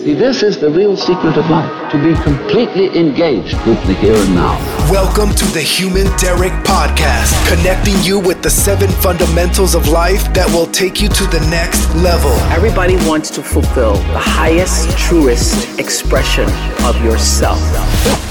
[0.00, 4.14] See, this is the real secret of life to be completely engaged with the here
[4.14, 4.56] and now.
[4.90, 10.48] Welcome to the Human Derek Podcast, connecting you with the seven fundamentals of life that
[10.54, 12.30] will take you to the next level.
[12.48, 16.48] Everybody wants to fulfill the highest, truest expression
[16.86, 17.60] of yourself.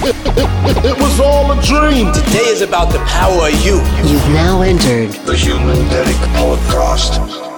[0.02, 2.12] It was all a dream.
[2.14, 3.76] Today is about the power of you.
[4.10, 7.49] You've now entered The Human Derek Podcast.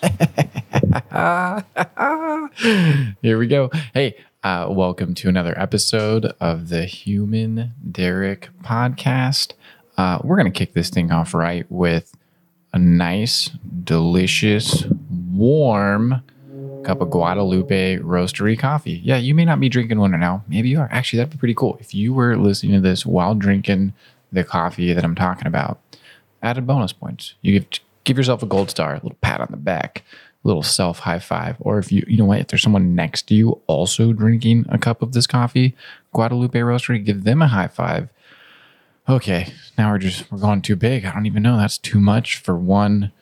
[3.22, 3.70] Here we go.
[3.92, 9.52] Hey, uh, welcome to another episode of the Human Derek podcast.
[9.98, 12.14] Uh, we're going to kick this thing off right with
[12.72, 13.50] a nice,
[13.84, 14.86] delicious,
[15.32, 16.22] warm
[16.84, 19.02] cup of Guadalupe roastery coffee.
[19.04, 20.42] Yeah, you may not be drinking one right now.
[20.48, 20.88] Maybe you are.
[20.90, 21.76] Actually, that'd be pretty cool.
[21.78, 23.92] If you were listening to this while drinking
[24.32, 25.78] the coffee that I'm talking about,
[26.42, 27.34] added bonus points.
[27.42, 27.66] You give,
[28.04, 30.04] give yourself a gold star, a little pat on the back,
[30.44, 31.56] a little self high five.
[31.60, 34.78] Or if you, you know what, if there's someone next to you also drinking a
[34.78, 35.76] cup of this coffee,
[36.12, 38.08] Guadalupe Roastery, give them a high five.
[39.08, 41.04] Okay, now we're just we're going too big.
[41.04, 41.56] I don't even know.
[41.56, 43.12] That's too much for one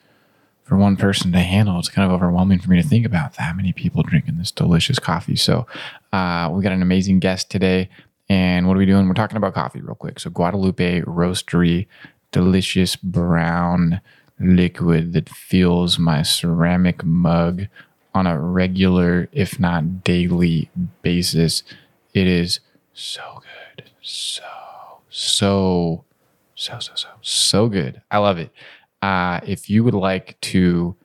[0.69, 1.79] for one person to handle.
[1.79, 4.99] It's kind of overwhelming for me to think about that many people drinking this delicious
[4.99, 5.35] coffee.
[5.35, 5.65] So
[6.13, 7.89] uh, we got an amazing guest today.
[8.29, 9.07] And what are we doing?
[9.07, 10.19] We're talking about coffee real quick.
[10.19, 11.87] So Guadalupe Roastery,
[12.31, 13.99] delicious brown
[14.39, 17.67] liquid that fills my ceramic mug
[18.13, 20.69] on a regular, if not daily
[21.01, 21.63] basis.
[22.13, 22.59] It is
[22.93, 23.89] so good.
[24.01, 24.43] So,
[25.09, 26.03] so,
[26.55, 28.01] so, so, so, so good.
[28.09, 28.51] I love it.
[29.01, 30.95] Uh, if you would like to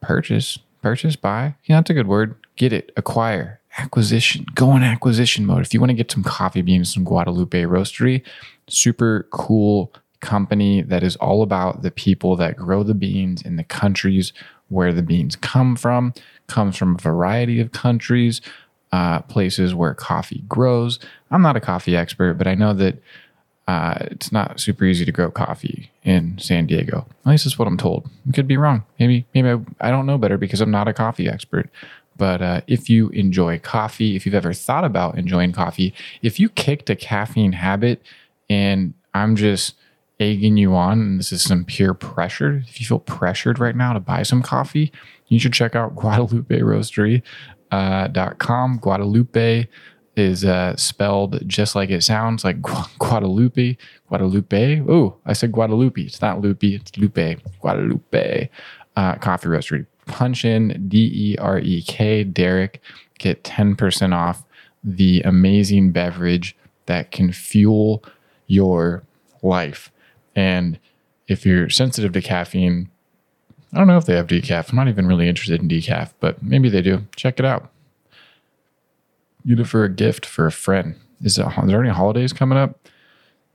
[0.00, 2.34] purchase, purchase, buy, yeah, that's a good word.
[2.56, 5.62] Get it, acquire, acquisition, go in acquisition mode.
[5.62, 8.22] If you want to get some coffee beans from Guadalupe Roastery,
[8.68, 13.64] super cool company that is all about the people that grow the beans in the
[13.64, 14.32] countries
[14.68, 16.12] where the beans come from,
[16.46, 18.40] comes from a variety of countries,
[18.92, 20.98] uh, places where coffee grows.
[21.30, 22.98] I'm not a coffee expert, but I know that
[23.68, 27.06] uh, it's not super easy to grow coffee in San Diego.
[27.24, 28.08] At least that's what I'm told.
[28.28, 28.84] I could be wrong.
[28.98, 31.68] Maybe, maybe I, I don't know better because I'm not a coffee expert.
[32.16, 35.92] But uh, if you enjoy coffee, if you've ever thought about enjoying coffee,
[36.22, 38.02] if you kicked a caffeine habit
[38.48, 39.74] and I'm just
[40.18, 43.92] egging you on, and this is some peer pressure, if you feel pressured right now
[43.92, 44.92] to buy some coffee,
[45.28, 47.22] you should check out Guadalupe Roastery.
[47.72, 48.78] Uh, dot com.
[48.78, 49.66] Guadalupe
[50.16, 53.76] is uh, spelled just like it sounds, like Gu- Guadalupe.
[54.08, 54.82] Guadalupe.
[54.88, 56.00] Oh, I said Guadalupe.
[56.00, 56.76] It's not Loopy.
[56.76, 57.40] It's Lupe.
[57.60, 58.48] Guadalupe
[58.94, 59.84] uh, Coffee Roastery.
[60.06, 62.80] Punch in D E R E K Derek.
[63.18, 64.44] Get ten percent off
[64.84, 66.56] the amazing beverage
[66.86, 68.04] that can fuel
[68.46, 69.02] your
[69.42, 69.90] life.
[70.36, 70.78] And
[71.26, 72.90] if you're sensitive to caffeine,
[73.72, 74.70] I don't know if they have decaf.
[74.70, 77.06] I'm not even really interested in decaf, but maybe they do.
[77.16, 77.70] Check it out.
[79.46, 80.94] Get it for a gift for a friend.
[81.22, 82.78] Is, it, is there any holidays coming up?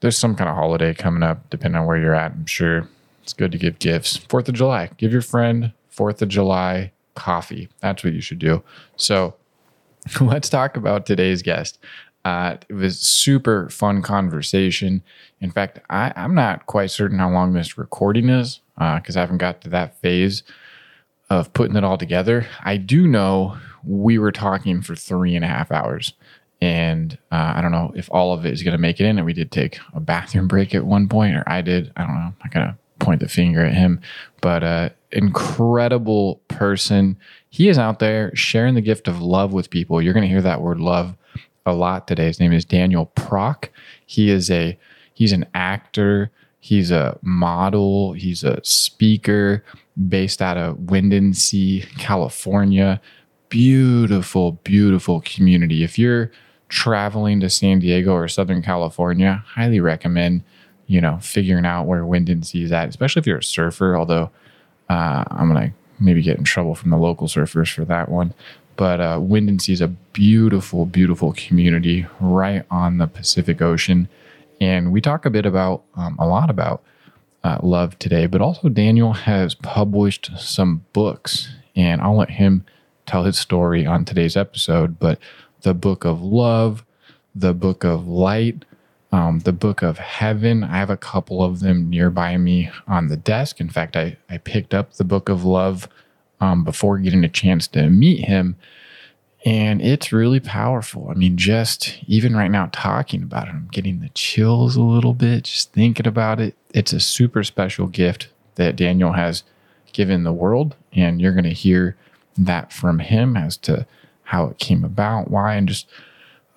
[0.01, 2.31] There's some kind of holiday coming up, depending on where you're at.
[2.31, 2.89] I'm sure
[3.23, 4.17] it's good to give gifts.
[4.17, 7.69] Fourth of July, give your friend Fourth of July coffee.
[7.81, 8.63] That's what you should do.
[8.95, 9.35] So
[10.21, 11.77] let's talk about today's guest.
[12.23, 15.03] Uh, it was super fun conversation.
[15.41, 19.39] In fact, I, I'm not quite certain how long this recording is because I haven't
[19.39, 20.43] got to that phase
[21.29, 22.47] of putting it all together.
[22.63, 26.13] I do know we were talking for three and a half hours.
[26.61, 29.17] And uh, I don't know if all of it is going to make it in.
[29.17, 31.91] And we did take a bathroom break at one point, or I did.
[31.95, 32.33] I don't know.
[32.43, 33.99] I gotta point the finger at him.
[34.41, 37.17] But uh, incredible person.
[37.49, 40.01] He is out there sharing the gift of love with people.
[40.01, 41.15] You're going to hear that word love
[41.65, 42.25] a lot today.
[42.25, 43.69] His name is Daniel Prok.
[44.05, 44.77] He is a
[45.13, 46.31] he's an actor.
[46.59, 48.13] He's a model.
[48.13, 49.63] He's a speaker
[50.07, 53.01] based out of Windansea, California.
[53.49, 55.83] Beautiful, beautiful community.
[55.83, 56.31] If you're
[56.69, 60.43] traveling to San Diego or Southern California, highly recommend,
[60.87, 63.97] you know, figuring out where Windansea is at, especially if you're a surfer.
[63.97, 64.29] Although
[64.89, 68.33] uh, I'm going to maybe get in trouble from the local surfers for that one.
[68.75, 74.07] But uh, Windansea is a beautiful, beautiful community right on the Pacific Ocean.
[74.61, 76.83] And we talk a bit about, um, a lot about
[77.43, 82.63] uh, love today, but also Daniel has published some books, and I'll let him
[83.07, 84.99] tell his story on today's episode.
[84.99, 85.17] But
[85.63, 86.85] the book of love,
[87.33, 88.63] the book of light,
[89.11, 90.63] um, the book of heaven.
[90.63, 93.59] I have a couple of them nearby me on the desk.
[93.59, 95.89] In fact, I, I picked up the book of love
[96.39, 98.55] um, before getting a chance to meet him.
[99.43, 101.07] And it's really powerful.
[101.09, 105.13] I mean, just even right now talking about it, I'm getting the chills a little
[105.13, 106.55] bit, just thinking about it.
[106.73, 109.43] It's a super special gift that Daniel has
[109.93, 110.75] given the world.
[110.93, 111.97] And you're going to hear
[112.37, 113.87] that from him as to
[114.23, 115.87] how it came about, why, and just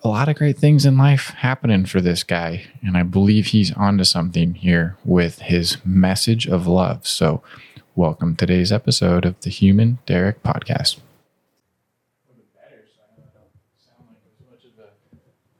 [0.02, 2.66] a lot of great things in life happening for this guy.
[2.82, 7.06] And I believe he's onto something here with his message of love.
[7.06, 7.42] So,
[7.96, 10.98] welcome to today's episode of the Human Derek Podcast.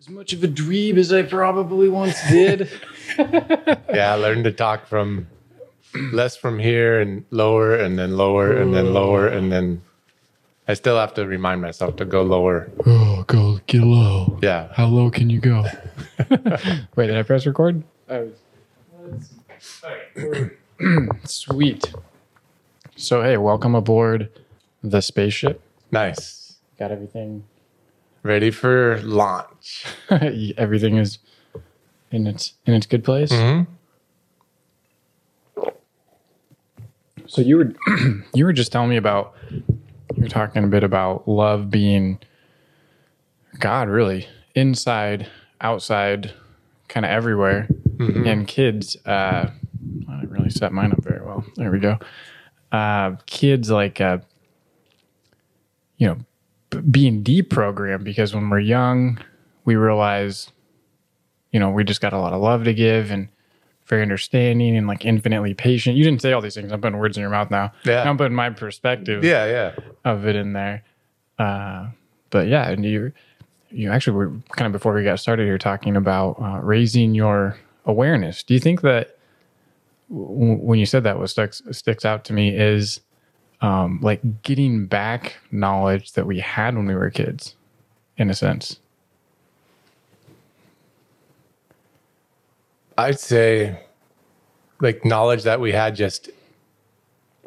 [0.05, 2.71] As much of a dweeb as I probably once did.
[3.19, 5.29] yeah, I learned to talk from
[6.12, 8.91] less from here and lower and then lower and then oh.
[8.91, 9.81] lower and then
[10.69, 12.71] I still have to remind myself to go lower.
[12.85, 14.39] Oh, go get low.
[14.43, 14.69] Yeah.
[14.75, 15.65] How low can you go?
[16.97, 17.83] Wait, did I press record?
[18.07, 19.33] I was.
[19.83, 20.50] All right.
[21.25, 21.95] Sweet.
[22.95, 24.29] So, hey, welcome aboard
[24.83, 25.62] the spaceship.
[25.91, 26.59] Nice.
[26.79, 27.45] Got everything.
[28.25, 29.85] Ready for launch.
[30.56, 31.19] everything is
[32.11, 33.31] in its in its good place.
[33.31, 33.67] Mhm.
[37.26, 37.75] So you were
[38.35, 42.19] you were just telling me about you were talking a bit about love being
[43.59, 45.29] God really inside,
[45.61, 46.32] outside,
[46.88, 47.69] kind of everywhere,
[47.99, 48.97] and kids.
[49.05, 49.50] Uh,
[50.09, 51.44] I didn't really set mine up very well.
[51.56, 51.99] There we go.
[52.73, 54.19] Uh, kids like uh,
[55.99, 56.17] you know
[56.75, 59.19] b- being deprogrammed because when we're young,
[59.65, 60.50] we realize
[61.53, 63.29] you know we just got a lot of love to give and
[63.87, 65.97] very understanding and like infinitely patient.
[65.97, 66.73] You didn't say all these things.
[66.73, 67.71] I'm putting words in your mouth now.
[67.85, 68.09] Yeah.
[68.09, 69.75] I'm putting my perspective Yeah, yeah.
[70.06, 70.82] of it in there.
[71.38, 71.88] Uh,
[72.31, 73.12] but yeah, and you
[73.71, 77.59] you actually were kind of before we got started here talking about uh, raising your
[77.87, 78.43] awareness.
[78.43, 79.19] Do you think that
[80.11, 83.00] w- when you said that, what sticks sticks out to me is
[83.64, 87.55] um, like getting back knowledge that we had when we were kids,
[88.19, 88.78] in a sense.
[92.99, 93.81] I'd say
[94.81, 96.28] like knowledge that we had just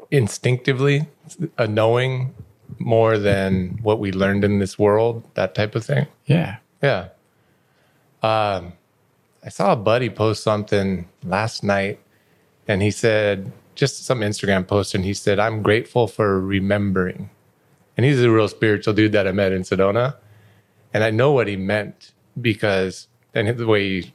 [0.09, 1.07] instinctively,
[1.55, 2.33] a knowing
[2.79, 6.07] more than what we learned in this world, that type of thing.
[6.25, 6.57] Yeah.
[6.81, 7.09] Yeah.
[8.23, 8.73] Um,
[9.45, 11.99] I saw a buddy post something last night
[12.67, 17.29] and he said, just some Instagram post, and he said, I'm grateful for remembering.
[17.95, 20.15] And he's a real spiritual dude that I met in Sedona.
[20.93, 24.13] And I know what he meant because, and the way he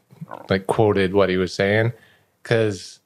[0.50, 1.92] like quoted what he was saying,
[2.42, 3.00] because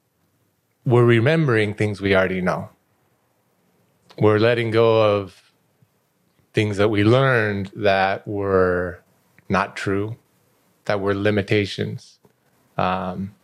[0.85, 2.71] we're remembering things we already know.
[4.19, 5.53] We're letting go of
[6.55, 9.03] things that we learned that were
[9.49, 10.17] not true,
[10.87, 12.19] that were limitations.
[12.79, 13.36] Um,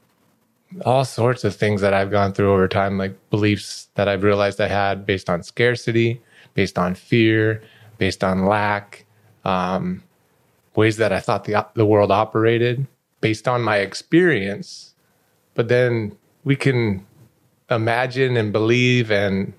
[0.85, 4.61] all sorts of things that I've gone through over time, like beliefs that I've realized
[4.61, 6.21] I had based on scarcity,
[6.55, 7.63] based on fear,
[7.99, 9.05] based on lack,
[9.45, 10.03] um,
[10.75, 12.87] ways that I thought the, the world operated
[13.21, 14.95] based on my experience.
[15.55, 17.07] But then we can
[17.71, 19.53] imagine and believe and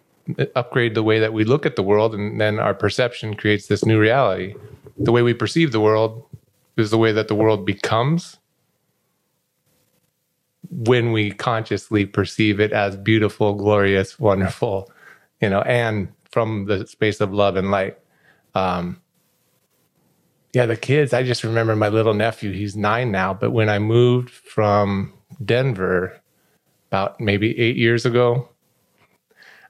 [0.56, 3.86] upgrade the way that we look at the world, and then our perception creates this
[3.86, 4.56] new reality.
[4.98, 6.24] The way we perceive the world
[6.78, 8.38] is the way that the world becomes
[10.76, 14.92] when we consciously perceive it as beautiful, glorious, wonderful,
[15.42, 17.98] you know, and from the space of love and light.
[18.56, 19.02] Um,
[20.54, 23.80] yeah, the kids, I just remember my little nephew, he's nine now, but when I
[23.80, 26.22] moved from Denver
[26.92, 28.50] about maybe eight years ago,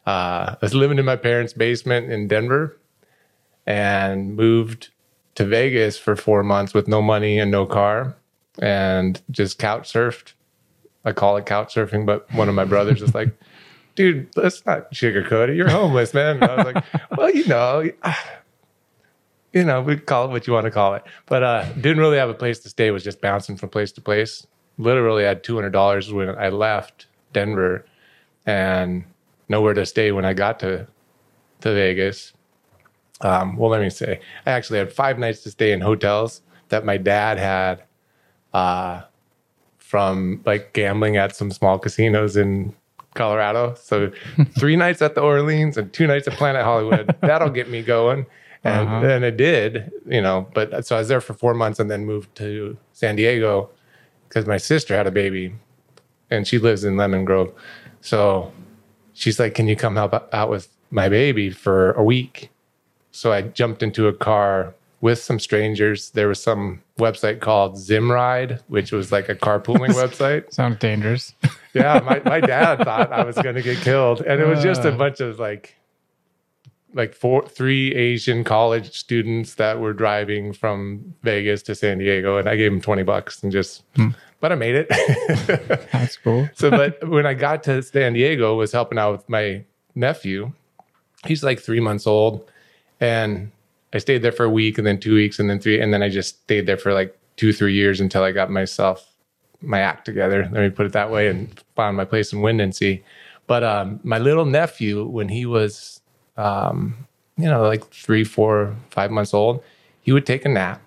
[0.05, 2.77] uh, I was living in my parents' basement in Denver
[3.65, 4.89] and moved
[5.35, 8.15] to Vegas for four months with no money and no car
[8.61, 10.33] and just couch surfed.
[11.05, 13.29] I call it couch surfing, but one of my brothers is like,
[13.95, 15.55] dude, let's not sugarcoat it.
[15.55, 16.35] You're homeless, man.
[16.37, 16.85] And I was like,
[17.17, 17.89] well, you know,
[19.53, 21.03] you know, we call it what you want to call it.
[21.25, 24.01] But uh didn't really have a place to stay, was just bouncing from place to
[24.01, 24.47] place.
[24.77, 27.85] Literally had two hundred dollars when I left Denver
[28.45, 29.03] and
[29.49, 30.87] nowhere to stay when I got to
[31.61, 32.33] to Vegas.
[33.21, 36.83] Um, well, let me say, I actually had five nights to stay in hotels that
[36.83, 37.83] my dad had
[38.53, 39.03] uh,
[39.93, 42.73] from like gambling at some small casinos in
[43.13, 43.75] Colorado.
[43.75, 44.11] So
[44.59, 47.15] three nights at the Orleans and two nights at Planet Hollywood.
[47.21, 48.25] That'll get me going.
[48.63, 49.01] And Uh-huh.
[49.01, 52.07] then it did, you know, but so I was there for four months and then
[52.07, 53.69] moved to San Diego
[54.27, 55.53] because my sister had a baby
[56.31, 57.53] and she lives in Lemon Grove.
[58.01, 58.51] So
[59.13, 62.49] she's like, Can you come help out with my baby for a week?
[63.11, 64.73] So I jumped into a car
[65.03, 66.11] with some strangers.
[66.11, 70.51] There was some website called Zimride, which was like a carpooling website.
[70.53, 71.33] Sounds dangerous.
[71.75, 74.21] Yeah, my, my dad thought I was going to get killed.
[74.21, 74.97] And it was just a Uh.
[74.97, 75.75] bunch of like,
[76.93, 82.37] like four, three Asian college students that were driving from Vegas to San Diego.
[82.37, 83.81] And I gave them 20 bucks and just,
[84.39, 84.87] but I made it.
[85.91, 86.47] That's cool.
[86.53, 89.63] so but when i got to san diego was helping out with my
[89.95, 90.51] nephew
[91.25, 92.51] he's like three months old
[92.99, 93.51] And
[93.93, 95.79] I stayed there for a week and then two weeks and then three.
[95.79, 99.07] And then I just stayed there for like two, three years until I got myself,
[99.61, 100.49] my act together.
[100.51, 103.03] Let me put it that way and found my place in Windansea.
[103.45, 106.01] But um, my little nephew, when he was,
[106.37, 107.07] um,
[107.37, 109.63] you know, like three, four, five months old,
[110.01, 110.81] he would take a nap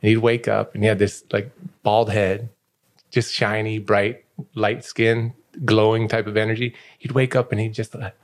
[0.00, 1.50] and he'd wake up and he had this like
[1.82, 2.48] bald head,
[3.10, 4.24] just shiny, bright,
[4.54, 5.34] light skin,
[5.64, 6.74] glowing type of energy.
[6.98, 8.14] He'd wake up and he'd just like,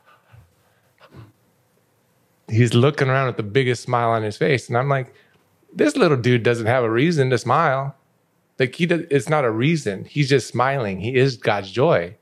[2.53, 4.69] he's looking around with the biggest smile on his face.
[4.69, 5.15] And I'm like,
[5.73, 7.97] this little dude doesn't have a reason to smile.
[8.59, 10.05] Like he does, it's not a reason.
[10.05, 11.01] He's just smiling.
[11.01, 12.15] He is God's joy.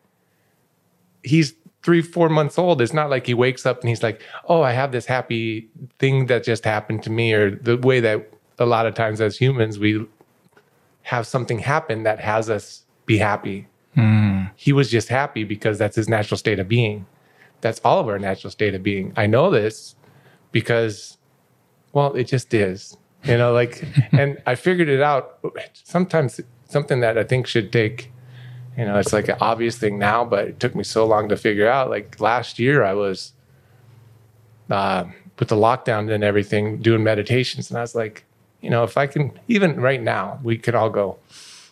[1.22, 2.80] He's three, four months old.
[2.80, 5.68] It's not like he wakes up and he's like, oh, I have this happy
[5.98, 9.36] thing that just happened to me, or the way that a lot of times as
[9.36, 10.06] humans, we
[11.02, 13.66] have something happen that has us be happy.
[13.94, 14.44] Hmm.
[14.56, 17.06] He was just happy because that's his natural state of being.
[17.62, 19.12] That's all of our natural state of being.
[19.16, 19.96] I know this
[20.52, 21.18] because,
[21.92, 22.96] well, it just is.
[23.24, 25.38] You know, like, and I figured it out.
[25.74, 28.10] Sometimes something that I think should take,
[28.76, 31.36] you know, it's like an obvious thing now, but it took me so long to
[31.36, 31.90] figure out.
[31.90, 33.32] Like last year, I was
[34.70, 35.04] uh,
[35.38, 38.24] with the lockdown and everything doing meditations, and I was like,
[38.60, 41.18] you know, if I can, even right now, we could all go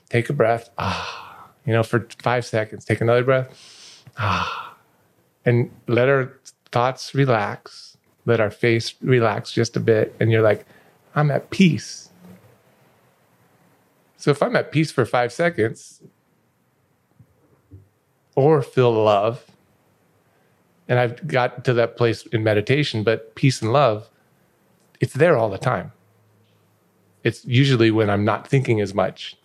[0.08, 4.76] take a breath, ah, you know, for five seconds, take another breath, ah,
[5.44, 6.32] and let our
[6.73, 7.88] thoughts relax,
[8.28, 10.66] let our face relax just a bit, and you're like,
[11.14, 12.11] I'm at peace.
[14.18, 16.02] So if I'm at peace for five seconds,
[18.37, 19.47] or feel love,
[20.88, 24.11] and I've got to that place in meditation, but peace and love,
[25.00, 25.92] it's there all the time.
[27.25, 29.37] It's usually when I'm not thinking as much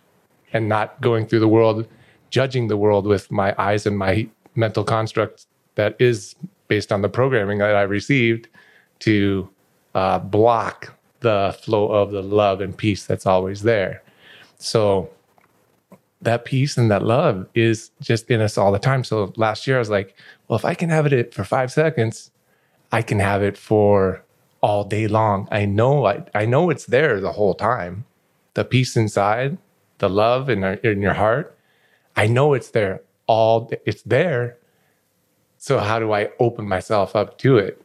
[0.52, 1.88] and not going through the world,
[2.30, 6.36] judging the world with my eyes and my mental construct that is
[6.68, 8.48] based on the programming that I received
[9.04, 9.50] to
[9.96, 14.04] uh, block the flow of the love and peace that's always there.
[14.58, 15.10] So
[16.22, 19.04] that peace and that love is just in us all the time.
[19.04, 20.16] So last year I was like,
[20.48, 22.32] well, if I can have it for five seconds,
[22.92, 24.24] I can have it for
[24.62, 25.48] all day long.
[25.52, 28.06] I know I, I know it's there the whole time.
[28.54, 29.58] The peace inside,
[29.98, 31.58] the love in, our, in your heart.
[32.16, 34.58] I know it's there all it's there.
[35.58, 37.83] So how do I open myself up to it?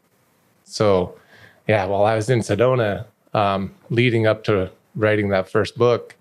[0.69, 1.19] So
[1.67, 6.17] yeah, while I was in Sedona, um, leading up to writing that first book,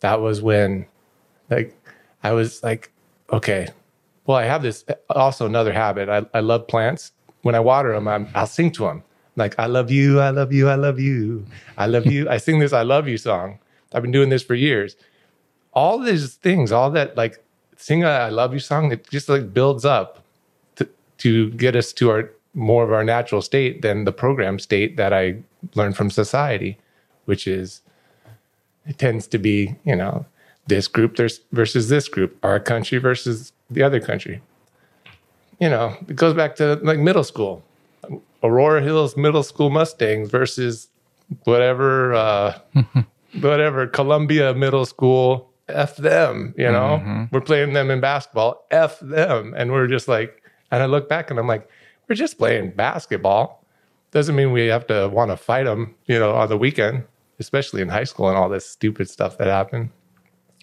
[0.00, 0.86] that was when
[1.50, 1.76] like
[2.22, 2.90] I was like,
[3.32, 3.68] okay,
[4.26, 6.08] well, I have this also another habit.
[6.08, 7.12] I, I love plants.
[7.42, 9.02] When I water them, I'm, I'll sing to them.
[9.36, 12.28] Like, I love you, I love you, I love you, I love you.
[12.28, 13.58] I sing this I love you song.
[13.92, 14.96] I've been doing this for years.
[15.72, 17.44] All these things, all that like
[17.76, 20.24] sing a I love you song, it just like builds up
[20.76, 24.96] to, to get us to our more of our natural state than the program state
[24.96, 25.36] that I
[25.74, 26.78] learned from society,
[27.26, 27.82] which is
[28.86, 30.24] it tends to be, you know,
[30.66, 31.16] this group
[31.52, 34.40] versus this group, our country versus the other country.
[35.60, 37.62] You know, it goes back to like middle school.
[38.42, 40.88] Aurora Hills Middle School Mustangs versus
[41.44, 42.58] whatever uh
[43.40, 47.00] whatever Columbia Middle School F them, you know.
[47.02, 47.24] Mm-hmm.
[47.32, 49.54] We're playing them in basketball, F them.
[49.56, 51.68] And we're just like and I look back and I'm like,
[52.08, 53.64] we're just playing basketball.
[54.12, 57.04] Doesn't mean we have to want to fight them, you know, on the weekend,
[57.38, 59.90] especially in high school and all this stupid stuff that happened.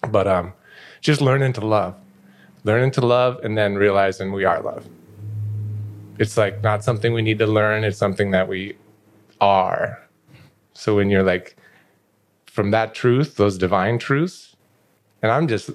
[0.08, 0.52] But um
[1.00, 1.94] just learning to love.
[2.64, 4.86] Learning to love and then realizing we are love
[6.18, 8.76] it's like not something we need to learn it's something that we
[9.40, 10.00] are
[10.72, 11.56] so when you're like
[12.46, 14.54] from that truth those divine truths
[15.22, 15.70] and i'm just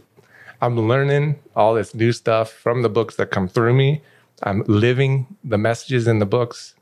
[0.61, 4.01] i'm learning all this new stuff from the books that come through me
[4.43, 6.75] i'm living the messages in the books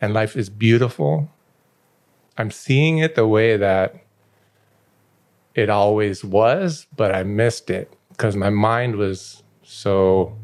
[0.00, 1.30] and life is beautiful
[2.38, 3.94] i'm seeing it the way that
[5.54, 10.36] it always was but i missed it because my mind was so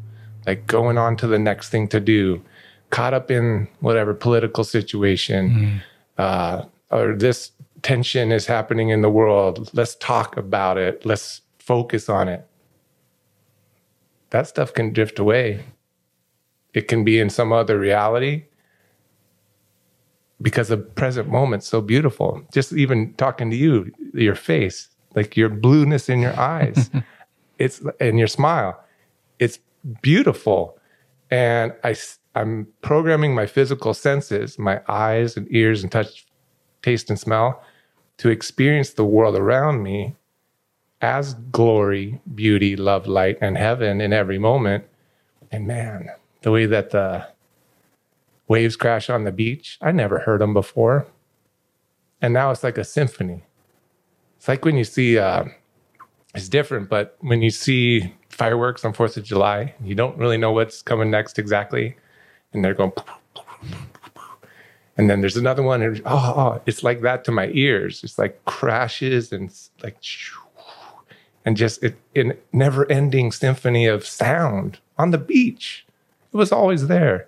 [0.45, 2.41] like going on to the next thing to do,
[2.89, 5.81] caught up in whatever political situation,
[6.17, 7.51] uh, or this
[7.83, 9.69] tension is happening in the world.
[9.73, 11.05] Let's talk about it.
[11.05, 12.45] Let's focus on it.
[14.31, 15.63] That stuff can drift away.
[16.73, 18.45] It can be in some other reality
[20.41, 22.41] because the present moment's so beautiful.
[22.53, 26.89] Just even talking to you, your face, like your blueness in your eyes,
[27.59, 28.81] it's and your smile,
[29.39, 29.59] it's
[30.01, 30.77] beautiful.
[31.31, 31.95] And I,
[32.35, 36.25] I'm programming my physical senses, my eyes and ears and touch,
[36.81, 37.61] taste and smell,
[38.17, 40.15] to experience the world around me
[41.01, 44.85] as glory, beauty, love, light, and heaven in every moment.
[45.51, 46.09] And man,
[46.41, 47.27] the way that the
[48.47, 49.77] waves crash on the beach.
[49.81, 51.07] I never heard them before.
[52.21, 53.43] And now it's like a symphony.
[54.37, 55.45] It's like when you see, uh,
[56.35, 60.51] it's different, but when you see fireworks on 4th of July, you don't really know
[60.51, 61.95] what's coming next exactly.
[62.53, 62.91] And they're going,
[64.97, 65.81] and then there's another one.
[65.81, 68.03] And, oh, oh, it's like that to my ears.
[68.03, 69.51] It's like crashes and
[69.83, 69.97] like,
[71.45, 75.85] and just it, never ending symphony of sound on the beach.
[76.33, 77.27] It was always there.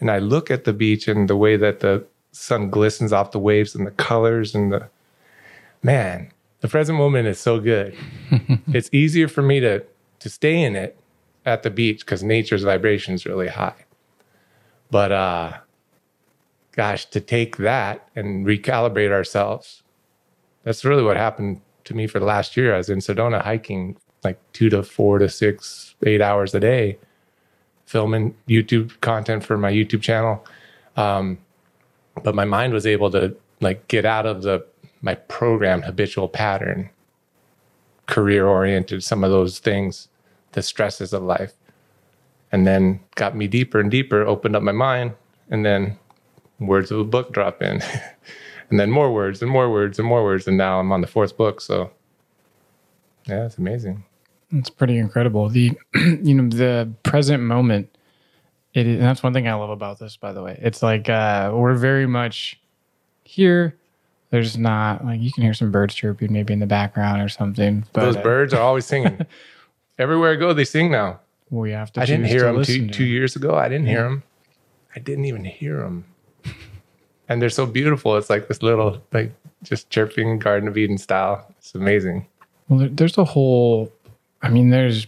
[0.00, 3.38] And I look at the beach and the way that the sun glistens off the
[3.38, 4.88] waves and the colors and the
[5.82, 7.96] man, the present moment is so good.
[8.68, 9.84] it's easier for me to
[10.20, 10.96] to stay in it
[11.44, 13.84] at the beach because nature's vibration is really high.
[14.90, 15.52] But uh
[16.72, 19.82] gosh, to take that and recalibrate ourselves,
[20.62, 22.74] that's really what happened to me for the last year.
[22.74, 26.98] I was in Sedona hiking like two to four to six, eight hours a day,
[27.92, 30.42] filming YouTube content for my YouTube channel.
[30.96, 31.36] Um,
[32.22, 34.64] but my mind was able to like get out of the
[35.02, 36.88] my programmed habitual pattern,
[38.06, 40.08] career oriented, some of those things,
[40.52, 41.52] the stresses of life.
[42.50, 45.12] And then got me deeper and deeper, opened up my mind,
[45.50, 45.98] and then
[46.60, 47.82] words of a book drop in.
[48.70, 50.46] and then more words and more words and more words.
[50.48, 51.60] And now I'm on the fourth book.
[51.60, 51.90] So
[53.26, 54.04] yeah, it's amazing.
[54.52, 55.48] It's pretty incredible.
[55.48, 57.88] The you know the present moment.
[58.74, 60.16] It is, and that's one thing I love about this.
[60.16, 62.58] By the way, it's like uh, we're very much
[63.24, 63.76] here.
[64.30, 67.84] There's not like you can hear some birds chirping maybe in the background or something.
[67.92, 69.26] But Those uh, birds are always singing.
[69.98, 71.20] Everywhere I go, they sing now.
[71.50, 72.00] we have to.
[72.00, 73.54] I didn't hear them two, two years ago.
[73.54, 74.22] I didn't hear them.
[74.96, 76.04] I didn't even hear them.
[77.28, 78.16] And they're so beautiful.
[78.16, 79.32] It's like this little, like,
[79.62, 81.46] just chirping Garden of Eden style.
[81.58, 82.26] It's amazing.
[82.68, 83.92] Well, there's a whole,
[84.42, 85.06] I mean, there's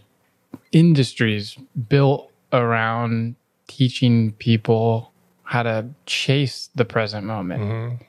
[0.73, 1.57] industries
[1.89, 3.35] built around
[3.67, 5.13] teaching people
[5.43, 8.05] how to chase the present moment, mm-hmm.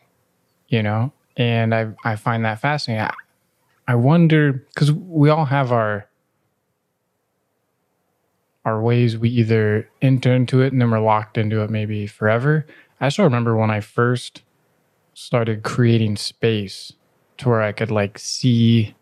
[0.70, 1.12] you know?
[1.36, 3.06] And I, I find that fascinating.
[3.06, 3.14] I,
[3.88, 6.08] I wonder, because we all have our,
[8.64, 12.66] our ways we either enter into it and then we're locked into it maybe forever.
[13.02, 14.44] I still remember when I first
[15.14, 16.94] started creating space
[17.38, 18.96] to where I could like see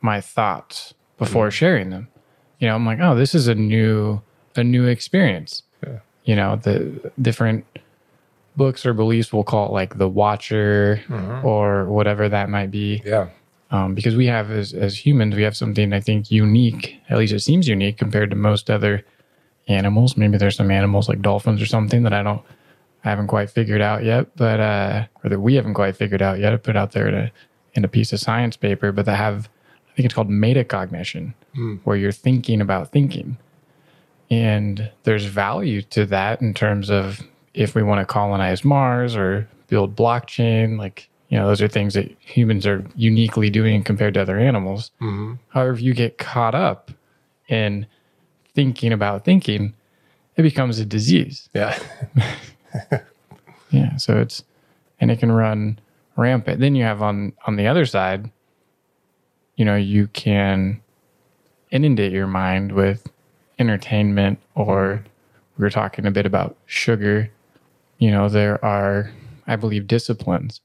[0.00, 2.08] my thoughts before sharing them.
[2.58, 4.20] You know, I'm like, oh, this is a new
[4.56, 5.62] a new experience.
[5.86, 5.98] Yeah.
[6.24, 7.64] You know, the different
[8.56, 11.00] books or beliefs we'll call it like the watcher
[11.44, 13.02] or whatever that might be.
[13.04, 13.28] Yeah.
[13.70, 16.98] Um, because we have as as humans, we have something I think unique.
[17.10, 19.04] At least it seems unique compared to most other
[19.68, 20.16] animals.
[20.16, 22.42] Maybe there's some animals like dolphins or something that I don't
[23.04, 26.38] I haven't quite figured out yet, but uh, or that we haven't quite figured out
[26.38, 26.52] yet.
[26.52, 27.32] I put out there in a,
[27.74, 29.48] in a piece of science paper, but that have
[29.98, 31.76] think it's called metacognition, hmm.
[31.84, 33.36] where you're thinking about thinking,
[34.30, 37.20] and there's value to that in terms of
[37.52, 41.94] if we want to colonize Mars or build blockchain, like you know, those are things
[41.94, 44.92] that humans are uniquely doing compared to other animals.
[45.00, 45.34] Mm-hmm.
[45.48, 46.90] However, if you get caught up
[47.48, 47.86] in
[48.54, 49.74] thinking about thinking,
[50.36, 51.50] it becomes a disease.
[51.52, 51.78] Yeah.
[53.70, 54.44] Yeah, so it's
[55.00, 55.78] and it can run
[56.16, 56.60] rampant.
[56.60, 58.30] Then you have on on the other side,
[59.58, 60.80] you know, you can
[61.70, 63.10] inundate your mind with
[63.58, 65.04] entertainment or
[65.58, 67.28] we were talking a bit about sugar.
[67.98, 69.10] You know, there are
[69.48, 70.60] I believe disciplines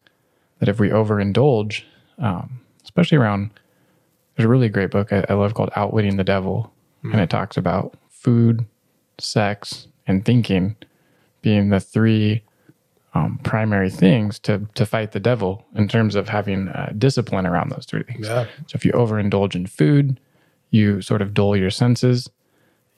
[0.60, 1.84] that if we overindulge,
[2.20, 3.50] um, especially around
[4.36, 7.58] there's a really great book I, I love called Outwitting the Devil, and it talks
[7.58, 8.66] about food,
[9.20, 10.76] sex, and thinking
[11.42, 12.44] being the three
[13.16, 17.70] um, primary things to to fight the devil in terms of having uh, discipline around
[17.70, 18.28] those three things.
[18.28, 18.46] Yeah.
[18.68, 20.20] So if you overindulge in food,
[20.72, 22.30] you sort of dull your senses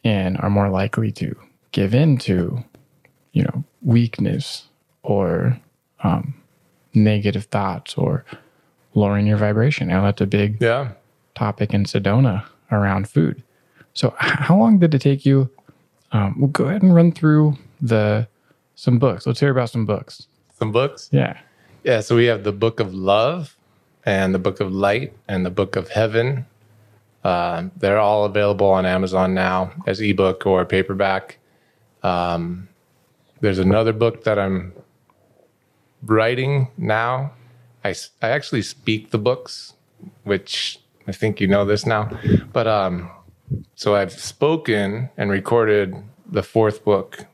[0.04, 1.36] and are more likely to
[1.72, 2.64] give in to,
[3.34, 4.68] you know, weakness
[5.04, 5.60] or
[6.04, 6.34] um,
[6.94, 8.24] negative thoughts or
[8.94, 9.88] lowering your vibration.
[9.90, 10.92] Now that's a big Yeah.
[11.34, 13.44] topic in Sedona around food.
[13.94, 15.50] So, how long did it take you?
[16.12, 18.28] Um, we'll go ahead and run through the
[18.76, 19.26] some books.
[19.26, 20.28] Let's hear about some books.
[20.58, 21.10] Some books.
[21.12, 21.38] Yeah.
[21.84, 23.56] Yeah, so we have the Book of Love
[24.06, 26.46] and the Book of Light and the Book of Heaven.
[27.24, 31.38] Um, they're all available on Amazon now as ebook or paperback.
[32.04, 32.70] Um,
[33.42, 34.74] there's another book that I'm
[36.04, 37.34] writing now.
[37.84, 39.74] I, I actually speak the books,
[40.24, 42.10] which I think you know this now.
[42.54, 43.12] But um,
[43.76, 47.26] so I've spoken and recorded the fourth book.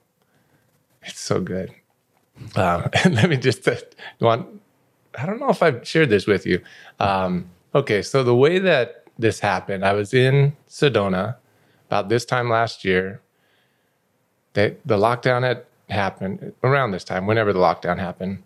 [1.03, 1.73] It's so good.
[2.55, 3.75] Um, and let me just uh,
[4.19, 4.61] want.
[5.17, 6.61] I don't know if I've shared this with you.
[6.99, 11.35] Um, okay, so the way that this happened, I was in Sedona
[11.87, 13.21] about this time last year.
[14.53, 18.41] They, the lockdown had happened around this time, whenever the lockdown happened.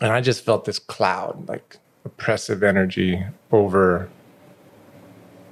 [0.00, 4.08] And I just felt this cloud, like oppressive energy over.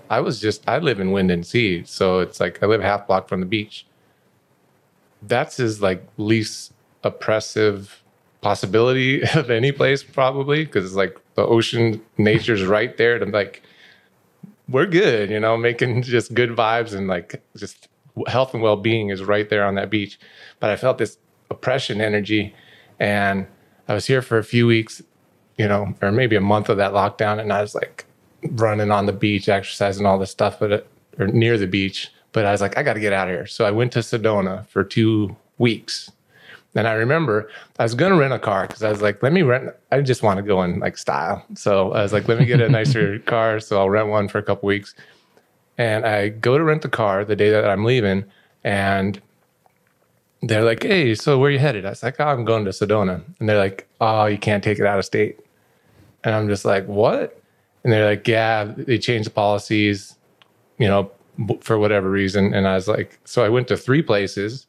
[0.08, 1.86] I was just, I live in Windansea.
[1.86, 3.87] So it's like I live half block from the beach.
[5.22, 8.02] That's his like least oppressive
[8.40, 13.62] possibility of any place, probably, because it's like the ocean, nature's right there to like,
[14.68, 17.88] we're good, you know, making just good vibes and like just
[18.26, 20.18] health and well being is right there on that beach.
[20.60, 21.18] But I felt this
[21.50, 22.54] oppression energy
[22.98, 23.46] and
[23.88, 25.02] I was here for a few weeks,
[25.56, 28.04] you know, or maybe a month of that lockdown, and I was like
[28.50, 30.80] running on the beach, exercising all this stuff, but uh,
[31.18, 32.12] or near the beach.
[32.38, 33.48] But I was like, I got to get out of here.
[33.48, 36.08] So I went to Sedona for two weeks.
[36.76, 39.32] And I remember I was going to rent a car because I was like, let
[39.32, 39.74] me rent.
[39.90, 41.44] I just want to go in like style.
[41.56, 43.58] So I was like, let me get a nicer car.
[43.58, 44.94] So I'll rent one for a couple weeks.
[45.78, 48.24] And I go to rent the car the day that I'm leaving.
[48.62, 49.20] And
[50.40, 51.86] they're like, hey, so where you headed?
[51.86, 53.20] I was like, oh, I'm going to Sedona.
[53.40, 55.40] And they're like, oh, you can't take it out of state.
[56.22, 57.42] And I'm just like, what?
[57.82, 60.14] And they're like, yeah, they changed the policies,
[60.78, 61.10] you know,
[61.60, 62.54] for whatever reason.
[62.54, 64.66] And I was like, so I went to three places,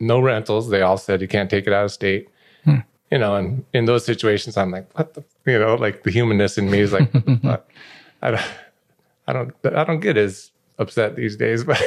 [0.00, 0.70] no rentals.
[0.70, 2.28] They all said you can't take it out of state.
[3.12, 6.58] You know, and in those situations, I'm like, what the, you know, like the humanness
[6.58, 7.08] in me is like?
[8.22, 8.42] I don't,
[9.28, 11.64] I don't, I don't get as upset these days.
[11.64, 11.80] But,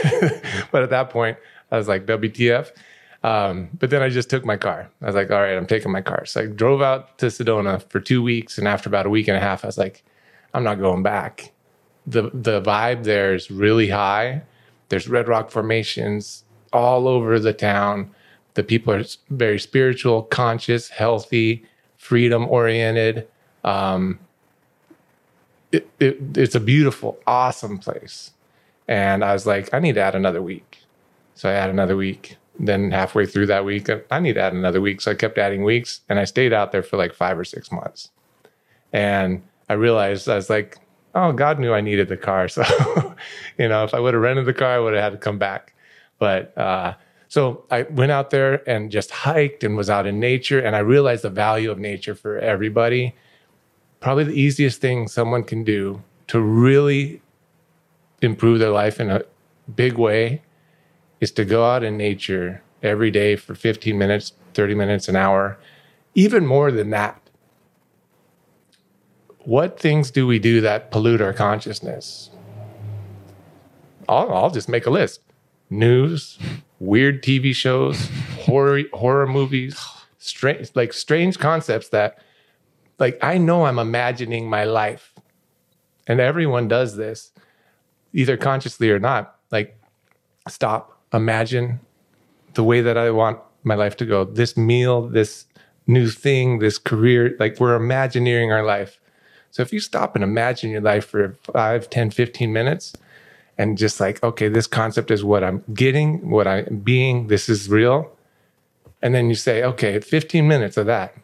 [0.72, 1.38] but at that point,
[1.72, 2.72] I was like, WTF?
[3.24, 4.90] Um, but then I just took my car.
[5.02, 6.26] I was like, all right, I'm taking my car.
[6.26, 8.58] So I drove out to Sedona for two weeks.
[8.58, 10.04] And after about a week and a half, I was like,
[10.54, 11.52] I'm not going back.
[12.08, 14.42] The, the vibe there is really high.
[14.90, 18.12] There's red rock formations all over the town.
[18.56, 21.64] The people are very spiritual, conscious, healthy,
[21.98, 23.28] freedom oriented.
[23.64, 24.20] Um,
[25.72, 28.32] it, it, it's a beautiful, awesome place.
[28.88, 30.80] And I was like, I need to add another week.
[31.36, 32.38] So I add another week.
[32.60, 35.00] Then halfway through that week, I- I need to add another week.
[35.02, 37.72] So I kept adding weeks and I stayed out there for like five or six
[37.72, 38.10] months.
[38.92, 40.78] And I realized I was like,
[41.16, 42.48] oh, God knew I needed the car.
[42.48, 42.64] So,
[43.58, 45.38] you know, if I would have rented the car, I would have had to come
[45.38, 45.74] back.
[46.18, 46.96] But uh,
[47.28, 50.60] so I went out there and just hiked and was out in nature.
[50.60, 53.16] And I realized the value of nature for everybody.
[54.00, 57.22] Probably the easiest thing someone can do to really
[58.22, 59.24] improve their life in a
[59.76, 60.42] big way
[61.20, 65.58] is to go out in nature every day for 15 minutes, 30 minutes, an hour,
[66.16, 67.22] even more than that.
[69.50, 72.30] What things do we do that pollute our consciousness?
[74.08, 75.22] I'll, I'll just make a list
[75.72, 76.38] news,
[76.78, 78.10] weird TV shows,
[78.42, 79.84] horror, horror movies,
[80.20, 82.20] strange, like strange concepts that,
[83.00, 85.16] like, I know I'm imagining my life.
[86.06, 87.32] And everyone does this,
[88.14, 89.36] either consciously or not.
[89.50, 89.82] Like,
[90.48, 91.80] stop, imagine
[92.54, 94.26] the way that I want my life to go.
[94.26, 95.46] This meal, this
[95.88, 99.00] new thing, this career, like we're imagineering our life.
[99.52, 102.94] So if you stop and imagine your life for 5, 10, 15 minutes
[103.58, 107.70] and just like, okay, this concept is what I'm getting, what I'm being, this is
[107.70, 108.12] real.
[109.02, 111.16] And then you say, okay, 15 minutes of that.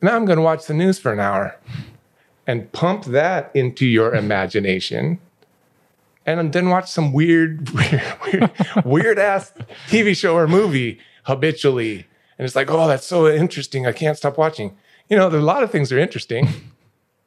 [0.00, 1.58] Now I'm going to watch the news for an hour
[2.46, 5.20] and pump that into your imagination
[6.26, 8.50] and then watch some weird, weird, weird,
[8.84, 9.52] weird ass
[9.88, 12.06] TV show or movie habitually.
[12.38, 13.86] And it's like, oh, that's so interesting.
[13.86, 14.76] I can't stop watching.
[15.08, 16.48] You know, there's a lot of things that are interesting,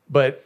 [0.10, 0.46] but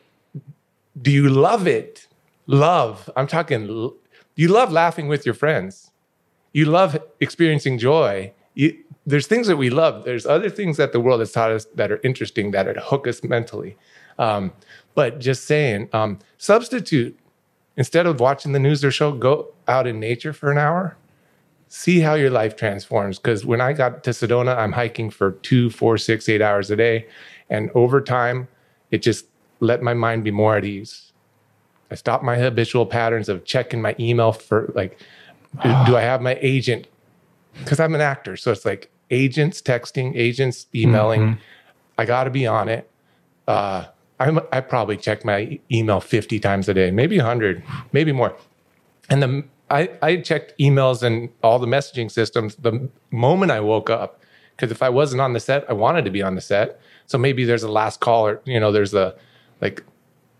[1.02, 2.08] do you love it?
[2.48, 3.10] Love.
[3.16, 3.92] I'm talking,
[4.36, 5.92] you love laughing with your friends.
[6.52, 8.34] You love experiencing joy.
[8.56, 10.04] You, there's things that we love.
[10.04, 13.24] There's other things that the world has taught us that are interesting, that hook us
[13.24, 13.78] mentally.
[14.18, 14.52] Um,
[14.96, 17.18] but just saying, um, substitute
[17.78, 20.98] instead of watching the news or show, go out in nature for an hour.
[21.70, 23.20] See how your life transforms.
[23.20, 26.76] Because when I got to Sedona, I'm hiking for two, four, six, eight hours a
[26.76, 27.08] day.
[27.50, 28.48] And over time,
[28.92, 29.26] it just
[29.60, 31.12] let my mind be more at ease.
[31.92, 35.00] I stopped my habitual patterns of checking my email for like,
[35.64, 36.88] do, do I have my agent?
[37.58, 38.38] Because I'm an actor.
[38.38, 41.40] So it's like agents texting, agents emailing.
[41.98, 42.90] I got to be on it.
[43.48, 43.86] Uh,
[44.20, 48.36] I'm, I probably check my email 50 times a day, maybe 100, maybe more.
[49.10, 53.90] And the I, I checked emails and all the messaging systems the moment I woke
[53.90, 54.20] up.
[54.56, 56.82] Because if I wasn't on the set, I wanted to be on the set.
[57.06, 59.16] So maybe there's a last call or, you know, there's a,
[59.62, 59.84] like,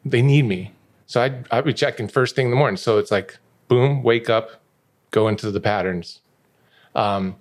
[0.06, 0.74] they need me.
[1.08, 2.78] So I'd, I'd be checking first thing in the morning.
[2.78, 4.62] So it's like, boom, wake up,
[5.12, 6.22] go into the patterns.
[6.96, 7.36] Um,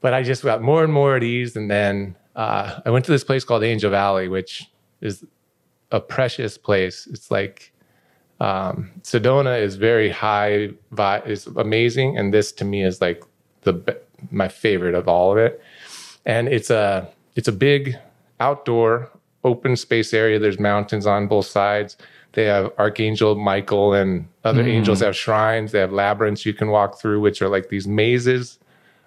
[0.00, 1.56] but I just got more and more at ease.
[1.56, 5.24] And then uh, I went to this place called Angel Valley, which is
[5.90, 7.06] a precious place.
[7.10, 7.72] It's like
[8.40, 13.24] um, Sedona is very high, vi- is amazing, and this to me is like
[13.62, 13.98] the
[14.30, 15.60] my favorite of all of it.
[16.24, 17.96] And it's a it's a big
[18.40, 19.10] outdoor
[19.46, 20.38] open space area.
[20.38, 21.96] There's mountains on both sides.
[22.32, 25.72] They have Archangel Michael and other angels have shrines.
[25.72, 28.58] They have labyrinths you can walk through, which are like these mazes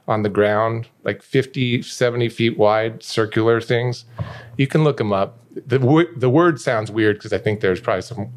[0.07, 4.05] on the ground, like 50, 70 feet wide, circular things.
[4.57, 5.37] You can look them up.
[5.67, 8.31] The, wo- the word sounds weird because I think there's probably some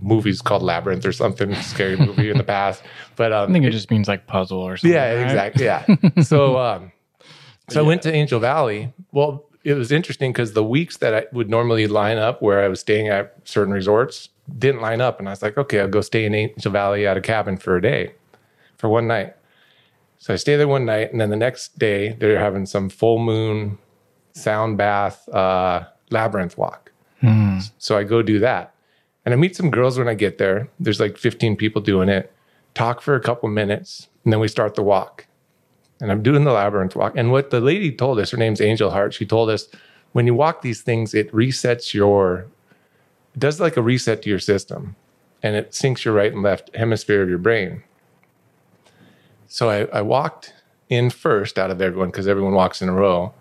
[0.00, 2.82] movies called Labyrinth or something scary movie in the past.
[3.14, 4.92] But um, I think it just means like puzzle or something.
[4.92, 5.22] yeah, right?
[5.24, 5.64] exactly.
[5.64, 5.86] Yeah.
[6.22, 6.90] so, um,
[7.68, 8.92] so I went to Angel Valley.
[9.12, 12.68] Well, it was interesting because the weeks that I would normally line up where I
[12.68, 16.02] was staying at certain resorts didn't line up, and I was like, okay, I'll go
[16.02, 18.12] stay in Angel Valley at a cabin for a day,
[18.76, 19.34] for one night.
[20.18, 23.18] So I stay there one night, and then the next day they're having some full
[23.18, 23.78] moon
[24.34, 26.92] sound bath uh, labyrinth walk.
[27.78, 28.74] So I go do that,
[29.24, 30.68] and I meet some girls when I get there.
[30.78, 32.30] There's like 15 people doing it.
[32.74, 35.26] Talk for a couple minutes, and then we start the walk
[36.00, 37.14] and I'm doing the labyrinth walk.
[37.16, 39.68] And what the lady told us, her name's Angel Heart, she told us
[40.12, 42.46] when you walk these things, it resets your,
[43.34, 44.96] it does like a reset to your system
[45.42, 47.82] and it syncs your right and left hemisphere of your brain.
[49.46, 50.52] So I, I walked
[50.88, 53.32] in first out of everyone because everyone walks in a row,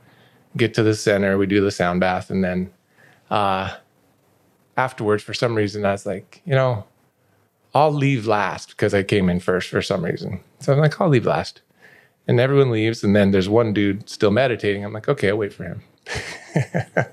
[0.55, 2.29] get to the center, we do the sound bath.
[2.29, 2.71] And then
[3.31, 3.75] uh,
[4.77, 6.85] afterwards, for some reason, I was like, you know,
[7.73, 10.39] I'll leave last because I came in first for some reason.
[10.59, 11.62] So I'm like, I'll leave last
[12.27, 14.83] and everyone leaves and then there's one dude still meditating.
[14.83, 15.81] I'm like okay i'll wait for him.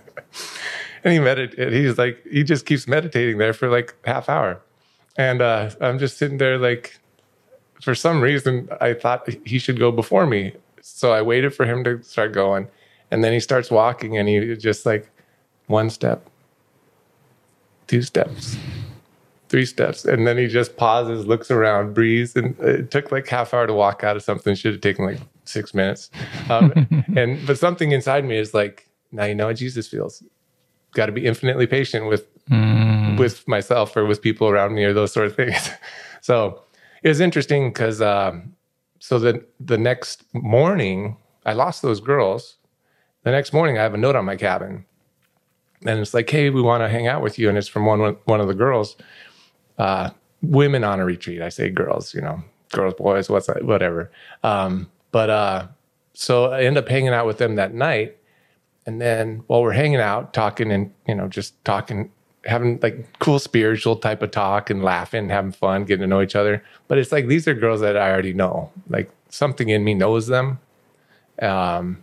[1.02, 4.60] And he meditated he's like he just keeps meditating there for like half hour.
[5.16, 6.98] And uh, i'm just sitting there like
[7.80, 10.54] for some reason i thought he should go before me.
[10.82, 12.68] So i waited for him to start going
[13.10, 15.10] and then he starts walking and he just like
[15.66, 16.28] one step
[17.86, 18.56] two steps
[19.50, 23.52] three steps and then he just pauses looks around breathes and it took like half
[23.52, 24.54] hour to walk out of something.
[24.54, 26.08] Should have taken like six minutes.
[26.48, 30.22] Um, and but something inside me is like now you know how jesus feels.
[30.92, 32.26] Got to be infinitely patient with
[33.18, 35.70] with myself or with people around me or those sort of things.
[36.22, 36.60] So
[37.02, 38.54] it was interesting because um,
[38.98, 42.56] so the the next morning i lost those girls.
[43.24, 44.84] The next morning i have a note on my cabin.
[45.86, 47.48] And it's like hey we want to hang out with you.
[47.48, 48.96] And it's from one one of the girls
[49.80, 50.10] uh,
[50.42, 51.40] women on a retreat.
[51.40, 54.10] I say girls, you know, girls, boys, what's that, whatever.
[54.44, 55.68] Um, but uh,
[56.12, 58.18] so I end up hanging out with them that night,
[58.84, 62.12] and then while we're hanging out, talking and you know, just talking,
[62.44, 66.36] having like cool spiritual type of talk and laughing, having fun, getting to know each
[66.36, 66.62] other.
[66.86, 68.70] But it's like these are girls that I already know.
[68.90, 70.58] Like something in me knows them,
[71.40, 72.02] um,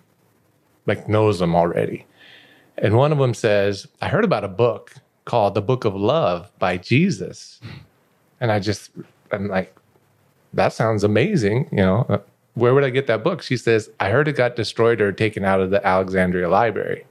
[0.88, 2.08] like knows them already.
[2.76, 4.96] And one of them says, I heard about a book
[5.28, 7.60] called The Book of Love by Jesus.
[8.40, 8.92] And I just,
[9.32, 9.76] I'm like,
[10.54, 11.68] that sounds amazing.
[11.72, 12.20] You know, Uh,
[12.56, 13.42] where would I get that book?
[13.44, 17.06] She says, I heard it got destroyed or taken out of the Alexandria library.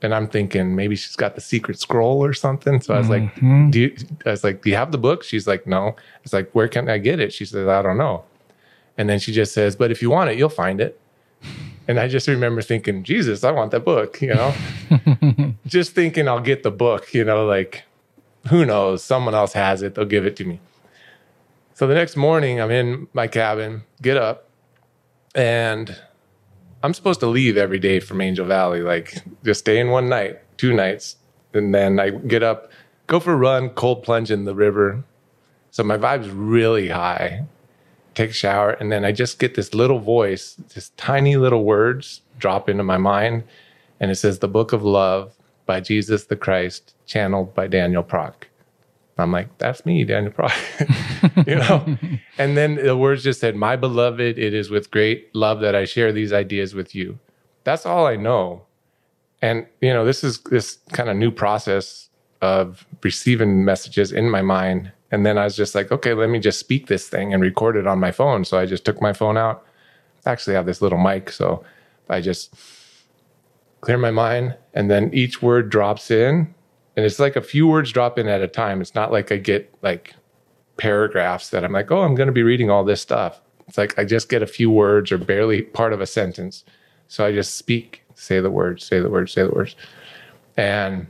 [0.00, 2.80] And I'm thinking maybe she's got the secret scroll or something.
[2.80, 3.34] So I was like,
[3.70, 5.22] do you, I was like, do you have the book?
[5.22, 5.88] She's like, no.
[5.88, 7.32] I was like, where can I get it?
[7.32, 8.24] She says, I don't know.
[8.96, 10.98] And then she just says, but if you want it, you'll find it.
[11.88, 14.54] And I just remember thinking, Jesus, I want that book, you know?
[15.72, 17.84] just thinking I'll get the book, you know, like
[18.48, 19.02] who knows?
[19.02, 20.60] Someone else has it, they'll give it to me.
[21.74, 24.48] So the next morning, I'm in my cabin, get up,
[25.34, 25.96] and
[26.82, 30.40] I'm supposed to leave every day from Angel Valley, like just stay in one night,
[30.58, 31.16] two nights.
[31.54, 32.70] And then I get up,
[33.06, 35.04] go for a run, cold plunge in the river.
[35.70, 37.46] So my vibe's really high
[38.14, 42.20] take a shower, and then I just get this little voice, just tiny little words
[42.38, 43.44] drop into my mind,
[44.00, 45.34] and it says, "The Book of Love"
[45.66, 48.34] by Jesus the Christ, channeled by Daniel Prok.
[49.18, 51.98] I'm like, that's me, Daniel Prok, you know.
[52.38, 55.84] and then the words just said, "My beloved, it is with great love that I
[55.84, 57.18] share these ideas with you."
[57.64, 58.62] That's all I know.
[59.40, 62.08] And you know, this is this kind of new process
[62.42, 64.92] of receiving messages in my mind.
[65.10, 67.76] And then I was just like, okay, let me just speak this thing and record
[67.76, 68.44] it on my phone.
[68.44, 69.64] So I just took my phone out.
[70.26, 71.64] I actually have this little mic, so
[72.08, 72.54] I just
[73.82, 76.54] clear my mind, and then each word drops in,
[76.96, 78.80] and it's like a few words drop in at a time.
[78.80, 80.14] It's not like I get like
[80.76, 83.40] paragraphs that I'm like, oh, I'm going to be reading all this stuff.
[83.68, 86.64] It's like I just get a few words or barely part of a sentence.
[87.08, 89.76] So I just speak, say the words, say the words, say the words.
[90.56, 91.06] And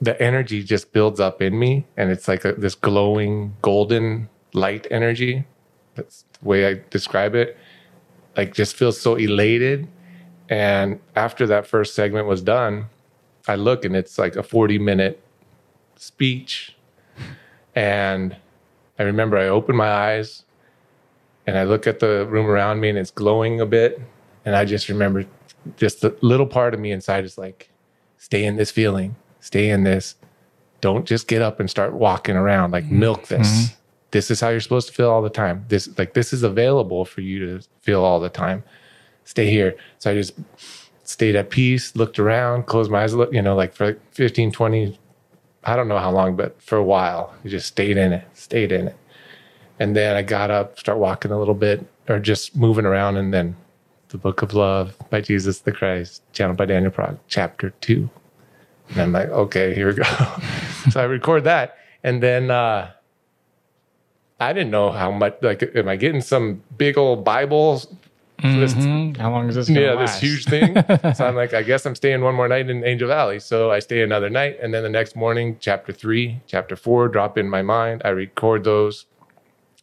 [0.00, 1.86] the energy just builds up in me.
[1.96, 5.46] And it's like a, this glowing golden light energy.
[5.94, 7.56] That's the way I describe it.
[8.36, 9.88] Like just feels so elated.
[10.48, 12.86] And after that first segment was done,
[13.48, 15.22] I look and it's like a 40 minute
[15.96, 16.76] speech.
[17.74, 18.36] And
[18.98, 20.44] I remember I opened my eyes
[21.46, 24.00] and I look at the room around me and it's glowing a bit.
[24.44, 25.24] And I just remember
[25.76, 27.70] just the little part of me inside is like,
[28.18, 30.16] stay in this feeling, stay in this.
[30.80, 32.98] Don't just get up and start walking around, like mm-hmm.
[32.98, 33.48] milk this.
[33.48, 33.74] Mm-hmm.
[34.10, 35.64] This is how you're supposed to feel all the time.
[35.68, 38.62] This, like, this is available for you to feel all the time.
[39.24, 39.76] Stay here.
[39.98, 40.34] So I just
[41.04, 44.98] stayed at peace, looked around, closed my eyes, you know, like for like 15, 20,
[45.64, 48.72] I don't know how long, but for a while, I just stayed in it, stayed
[48.72, 48.96] in it.
[49.78, 53.16] And then I got up, start walking a little bit or just moving around.
[53.16, 53.56] And then
[54.08, 58.10] the book of love by Jesus the Christ, channeled by Daniel Prok, chapter two.
[58.90, 60.02] And I'm like, okay, here we go.
[60.90, 61.76] so I record that.
[62.04, 62.90] And then uh,
[64.40, 67.80] I didn't know how much, like, am I getting some big old Bible?
[68.42, 69.16] Mhm.
[69.16, 69.68] How long is this?
[69.68, 70.20] Yeah, last?
[70.20, 70.74] this huge thing.
[71.14, 73.38] so I'm like, I guess I'm staying one more night in Angel Valley.
[73.38, 74.58] So I stay another night.
[74.62, 78.02] And then the next morning, chapter three, chapter four drop in my mind.
[78.04, 79.06] I record those.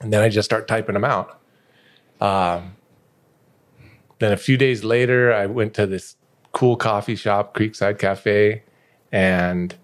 [0.01, 1.39] And then I just start typing them out.
[2.21, 2.75] Um,
[4.19, 6.15] then a few days later, I went to this
[6.51, 8.63] cool coffee shop, Creekside Cafe,
[9.11, 9.75] and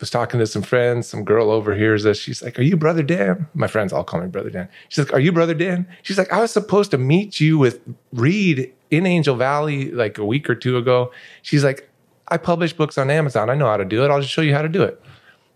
[0.00, 1.08] was talking to some friends.
[1.08, 2.16] Some girl overhears us.
[2.16, 3.46] She's like, Are you Brother Dan?
[3.54, 4.68] My friends all call me Brother Dan.
[4.88, 5.86] She's like, Are you Brother Dan?
[6.02, 7.80] She's like, I was supposed to meet you with
[8.12, 11.12] Reed in Angel Valley like a week or two ago.
[11.42, 11.88] She's like,
[12.28, 13.50] I publish books on Amazon.
[13.50, 14.10] I know how to do it.
[14.10, 15.02] I'll just show you how to do it.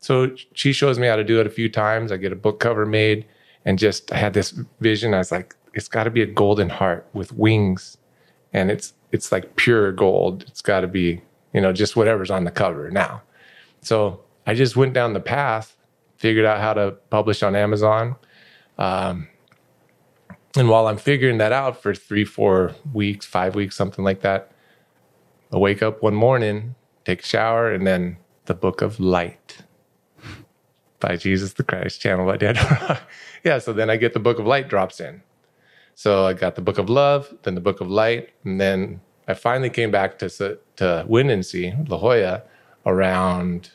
[0.00, 2.10] So she shows me how to do it a few times.
[2.10, 3.26] I get a book cover made
[3.64, 4.50] and just I had this
[4.80, 5.14] vision.
[5.14, 7.96] I was like, it's got to be a golden heart with wings
[8.52, 10.44] and it's it's like pure gold.
[10.48, 13.22] It's got to be, you know, just whatever's on the cover now.
[13.82, 15.76] So I just went down the path,
[16.16, 18.16] figured out how to publish on Amazon.
[18.78, 19.28] Um,
[20.56, 24.52] and while I'm figuring that out for three, four weeks, five weeks, something like that,
[25.52, 26.74] I wake up one morning,
[27.04, 29.58] take a shower, and then the book of light
[31.00, 32.64] by Jesus the Christ, channeled by Daniel.
[32.64, 33.00] Prok.
[33.44, 35.22] yeah, so then I get the book of light drops in.
[35.94, 39.34] So I got the book of love, then the book of light, and then I
[39.34, 42.42] finally came back to to Windansea, La Jolla,
[42.86, 43.70] around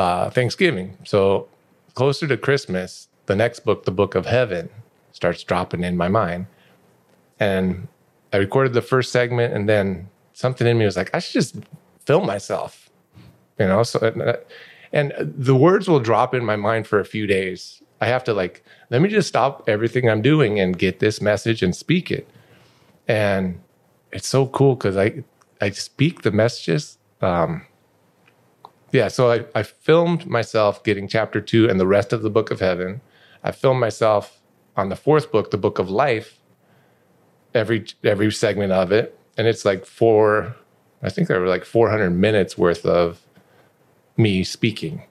[0.00, 0.96] uh, Thanksgiving.
[1.04, 1.48] So
[1.94, 4.70] closer to Christmas, the next book, the book of heaven,
[5.12, 6.46] starts dropping in my mind,
[7.38, 7.88] and
[8.32, 11.56] I recorded the first segment, and then something in me was like, I should just
[12.06, 12.88] film myself,
[13.58, 13.82] you know.
[13.82, 14.36] So uh,
[14.92, 17.82] and the words will drop in my mind for a few days.
[18.00, 21.62] I have to like, let me just stop everything I'm doing and get this message
[21.62, 22.26] and speak it.
[23.06, 23.60] And
[24.12, 25.22] it's so cool because I
[25.60, 26.98] I speak the messages.
[27.20, 27.66] Um,
[28.92, 32.50] yeah, so I, I filmed myself getting chapter two and the rest of the book
[32.50, 33.00] of heaven.
[33.44, 34.40] I filmed myself
[34.76, 36.38] on the fourth book, the book of life,
[37.54, 39.16] every every segment of it.
[39.36, 40.56] And it's like four,
[41.02, 43.20] I think there were like 400 minutes worth of
[44.16, 45.04] me speaking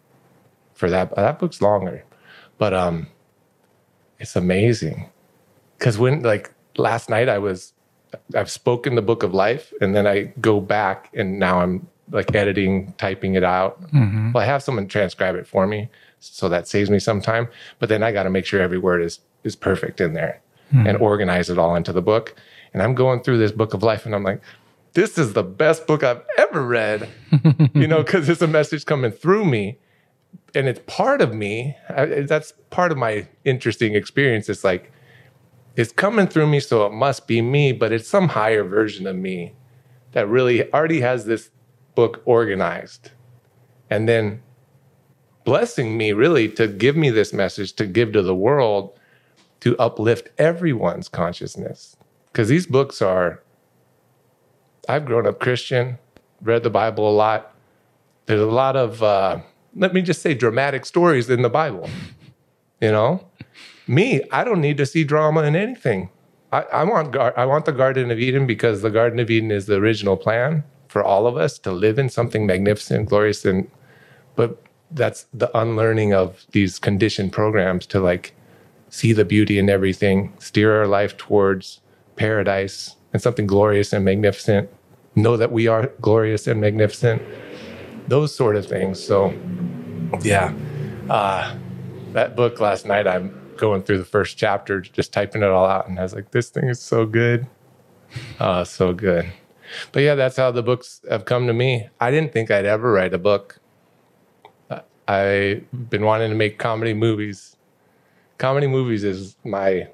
[0.73, 1.15] for that.
[1.15, 2.03] That book's longer,
[2.57, 3.07] but um,
[4.19, 5.09] it's amazing
[5.77, 7.73] because when like last night I was,
[8.35, 12.33] I've spoken the book of life, and then I go back and now I'm like
[12.35, 13.81] editing, typing it out.
[13.91, 14.31] Mm-hmm.
[14.31, 17.47] Well, I have someone transcribe it for me, so that saves me some time.
[17.79, 20.41] But then I got to make sure every word is is perfect in there
[20.71, 20.85] hmm.
[20.85, 22.35] and organize it all into the book.
[22.73, 24.41] And I'm going through this book of life, and I'm like,
[24.93, 27.07] this is the best book I've ever read.
[27.73, 29.79] you know, because it's a message coming through me,
[30.53, 31.75] and it's part of me.
[31.89, 34.49] I, that's part of my interesting experience.
[34.49, 34.91] It's like
[35.75, 39.15] it's coming through me, so it must be me, but it's some higher version of
[39.15, 39.53] me
[40.11, 41.49] that really already has this
[41.99, 43.11] book organized,
[43.89, 44.41] and then
[45.43, 48.97] blessing me really to give me this message to give to the world
[49.59, 51.97] to uplift everyone's consciousness.
[52.27, 53.43] Because these books are
[54.87, 55.99] i've grown up christian
[56.41, 57.41] read the bible a lot.
[58.27, 59.39] There's a lot of uh,
[59.75, 61.89] let me just say dramatic stories in the bible
[62.79, 63.11] you know?
[63.87, 66.09] Me i don't need to see drama in anything.
[66.57, 69.65] I, I want i want the garden of eden because the garden of eden is
[69.65, 73.69] the original plan for all of us to live in something magnificent glorious and
[74.35, 78.33] but that's the unlearning of these conditioned programs to like
[78.89, 81.81] see the beauty in everything, steer our life towards
[82.15, 84.69] paradise and something glorious and magnificent.
[85.15, 87.21] Know that we are glorious and magnificent.
[88.07, 89.03] Those sort of things.
[89.03, 89.33] So,
[90.21, 90.53] yeah,
[91.09, 91.55] uh,
[92.13, 95.87] that book last night, I'm going through the first chapter, just typing it all out,
[95.87, 97.47] and I was like, this thing is so good.
[98.39, 99.31] Oh, so good.
[99.91, 101.89] But yeah, that's how the books have come to me.
[101.99, 103.59] I didn't think I'd ever write a book.
[105.07, 107.57] I've been wanting to make comedy movies.
[108.37, 109.87] Comedy movies is my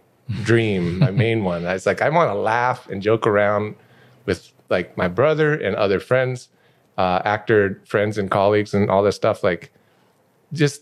[0.44, 1.66] dream, my main one.
[1.66, 3.76] I was like, I want to laugh and joke around
[4.26, 6.50] with like my brother and other friends,
[6.98, 9.44] uh, actor friends and colleagues and all this stuff.
[9.44, 9.72] Like,
[10.52, 10.82] just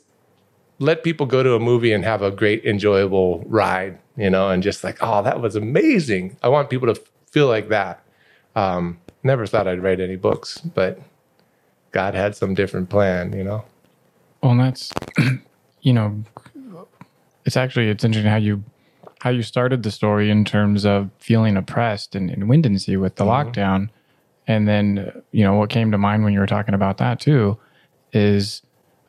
[0.79, 4.63] let people go to a movie and have a great, enjoyable ride, you know, and
[4.63, 6.37] just like, oh, that was amazing.
[6.41, 6.99] I want people to
[7.31, 8.02] feel like that.
[8.55, 10.99] Um, never thought I'd write any books, but
[11.91, 13.65] God had some different plan, you know.
[14.41, 14.91] Well, and that's
[15.81, 16.23] you know,
[17.45, 18.63] it's actually it's interesting how you
[19.21, 23.89] how you started the story in terms of feeling oppressed in, in with the lockdown,
[24.47, 27.57] and then you know what came to mind when you were talking about that too
[28.11, 28.61] is,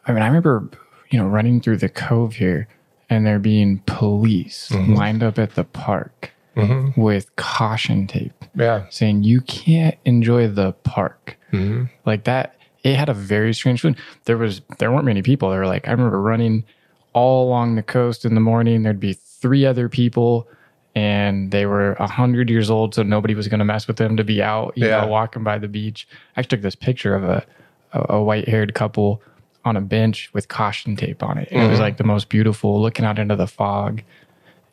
[0.06, 0.68] I mean, I remember
[1.10, 2.68] you know running through the cove here
[3.10, 7.00] and there being police lined up at the park Mm-hmm.
[7.00, 8.86] with caution tape Yeah.
[8.90, 11.36] saying you can't enjoy the park.
[11.52, 11.84] Mm-hmm.
[12.06, 13.96] Like that it had a very strange feeling.
[14.24, 15.50] There was there weren't many people.
[15.50, 16.64] There were like i remember running
[17.12, 18.82] all along the coast in the morning.
[18.82, 20.48] There'd be three other people
[20.94, 24.16] and they were a hundred years old so nobody was going to mess with them
[24.16, 25.00] to be out you Yeah.
[25.02, 26.06] know walking by the beach.
[26.36, 27.44] I took this picture of a
[27.92, 29.22] a, white haired couple
[29.64, 31.48] on a bench with caution tape on it.
[31.50, 31.82] And it was mm-hmm.
[31.82, 34.02] like the most beautiful looking out into the fog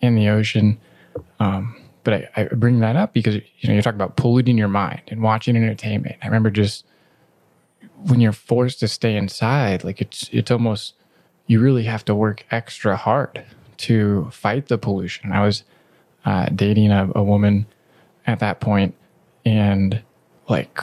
[0.02, 0.80] in the ocean
[1.40, 4.68] um, but I, I bring that up because you know you talk about polluting your
[4.68, 6.16] mind and watching entertainment.
[6.22, 6.86] I remember just
[8.08, 10.94] when you're forced to stay inside, like it's it's almost
[11.48, 13.44] you really have to work extra hard
[13.78, 15.32] to fight the pollution.
[15.32, 15.64] I was
[16.26, 17.66] uh, dating a, a woman
[18.28, 18.96] at that point,
[19.46, 20.02] and
[20.48, 20.74] like,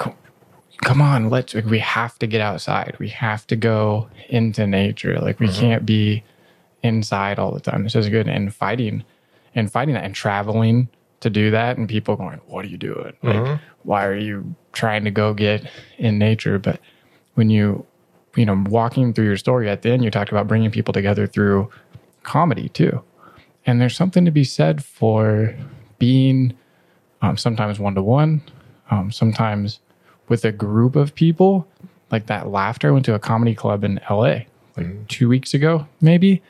[0.83, 2.97] come on, let's like, we have to get outside.
[2.99, 5.19] We have to go into nature.
[5.21, 6.25] Like we can't be
[6.83, 7.85] inside all the time.
[7.85, 8.29] This is good.
[8.29, 9.05] And fighting
[9.59, 10.89] and fighting that and traveling
[11.21, 13.13] to do that and people going, What are you doing?
[13.23, 13.65] Like, mm-hmm.
[13.83, 16.59] why are you trying to go get in nature?
[16.59, 16.81] But
[17.35, 17.85] when you,
[18.37, 21.27] you know, walking through your story at the end, you talked about bringing people together
[21.27, 21.71] through
[22.23, 23.03] comedy too.
[23.67, 25.55] And there's something to be said for
[25.99, 26.57] being
[27.21, 28.43] um, sometimes one to one,
[29.11, 29.81] sometimes
[30.29, 31.67] with a group of people.
[32.11, 32.89] Like that laughter.
[32.89, 34.17] I went to a comedy club in LA
[34.79, 35.05] like mm-hmm.
[35.09, 36.41] two weeks ago, maybe.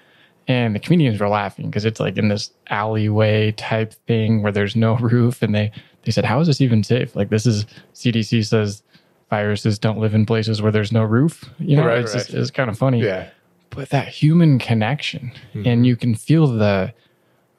[0.48, 4.74] And the comedians were laughing because it's like in this alleyway type thing where there's
[4.74, 5.42] no roof.
[5.42, 5.70] And they,
[6.04, 7.14] they said, How is this even safe?
[7.14, 8.82] Like, this is CDC says
[9.30, 11.44] viruses don't live in places where there's no roof.
[11.58, 12.22] You know, Right, it's, right.
[12.24, 13.28] Just, it's kind of funny Yeah.
[13.68, 16.94] but that human connection and you can feel the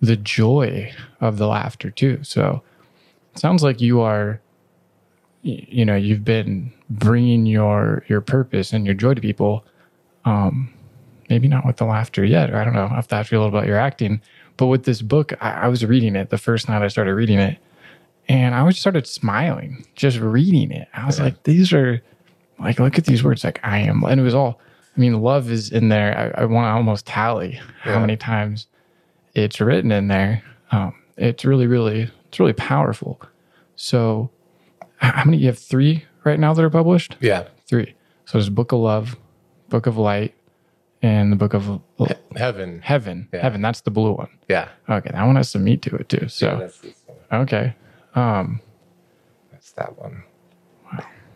[0.01, 2.63] the joy of the laughter too so
[3.33, 4.39] it sounds like you are
[5.43, 9.63] you know you've been bringing your your purpose and your joy to people
[10.25, 10.73] um
[11.29, 14.21] maybe not with the laughter yet i don't know if a little about your acting
[14.57, 17.39] but with this book I, I was reading it the first night i started reading
[17.39, 17.57] it
[18.27, 20.87] and i was started smiling just reading it.
[20.93, 22.01] I was like these are
[22.59, 24.59] like look at these words like i am and it was all
[24.95, 26.33] i mean love is in there.
[26.37, 28.67] I, I want to almost tally how many times
[29.35, 30.43] it's written in there.
[30.71, 33.21] Um, it's really really it's really powerful.
[33.75, 34.29] So
[34.97, 37.15] how many you have three right now that are published?
[37.21, 37.47] Yeah.
[37.65, 37.95] three.
[38.25, 39.15] So there's book of love
[39.69, 40.33] book of light
[41.01, 41.79] and the book of
[42.35, 42.81] Heaven.
[42.81, 43.41] heaven Yeah.
[43.41, 44.67] heaven that's the blue one Yeah.
[44.89, 46.69] okay that one has some meat to it too so
[47.29, 47.41] one.
[47.41, 47.75] okay
[48.15, 48.59] um
[49.51, 50.23] That's that one.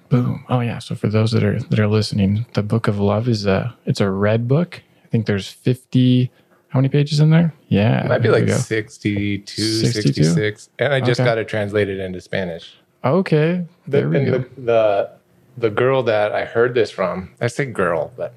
[0.09, 0.45] Boom.
[0.47, 0.77] Oh yeah.
[0.79, 3.99] So for those that are that are listening, the Book of Love is a it's
[3.99, 4.81] a red book.
[5.03, 6.29] I think there's 50
[6.69, 7.53] how many pages in there?
[7.67, 8.03] Yeah.
[8.05, 8.57] It might be like go.
[8.57, 10.23] 62, 62?
[10.23, 10.69] 66.
[10.79, 11.27] And I just Okay.
[11.27, 12.75] got it translated into Spanish.
[13.03, 13.65] Okay.
[13.87, 14.31] The, we go.
[14.39, 15.09] the, the
[15.57, 18.33] the girl that I heard this from, I say girl, but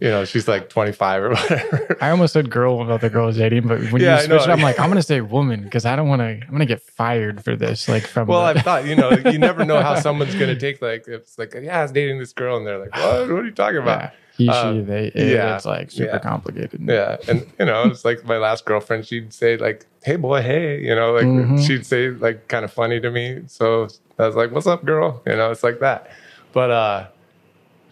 [0.00, 1.96] you know, she's like 25 or whatever.
[2.00, 4.46] I almost said girl about the girl I was dating, but when Yeah, you switched,
[4.46, 4.52] know.
[4.52, 6.26] I'm like, I'm gonna say woman because I don't want to.
[6.26, 7.88] I'm gonna get fired for this.
[7.88, 10.80] Like from well, the, I thought, you know, you never know how someone's gonna take
[10.80, 13.20] like if it's like, yeah, I was dating this girl, and they're like, What?
[13.30, 14.00] What are you talking about?
[14.02, 15.06] yeah, he, she, Uh, they.
[15.06, 16.18] It, yeah, It's like super yeah.
[16.18, 16.80] complicated.
[16.86, 17.16] Yeah.
[17.28, 20.94] And you know, it's like my last girlfriend, she'd say like, Hey boy, hey, you
[20.94, 21.66] know, like Mhm.
[21.66, 23.42] she'd say like kind of funny to me.
[23.46, 23.88] So
[24.18, 25.22] I was like, What's up, girl?
[25.26, 26.10] You know, it's like that.
[26.52, 27.06] But uh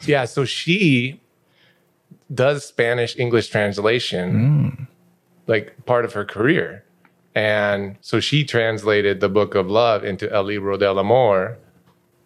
[0.07, 1.21] yeah, so she
[2.33, 4.89] does Spanish English translation
[5.47, 6.85] like part of her career.
[7.35, 11.57] And so she translated the book of love into El Libro del Amor.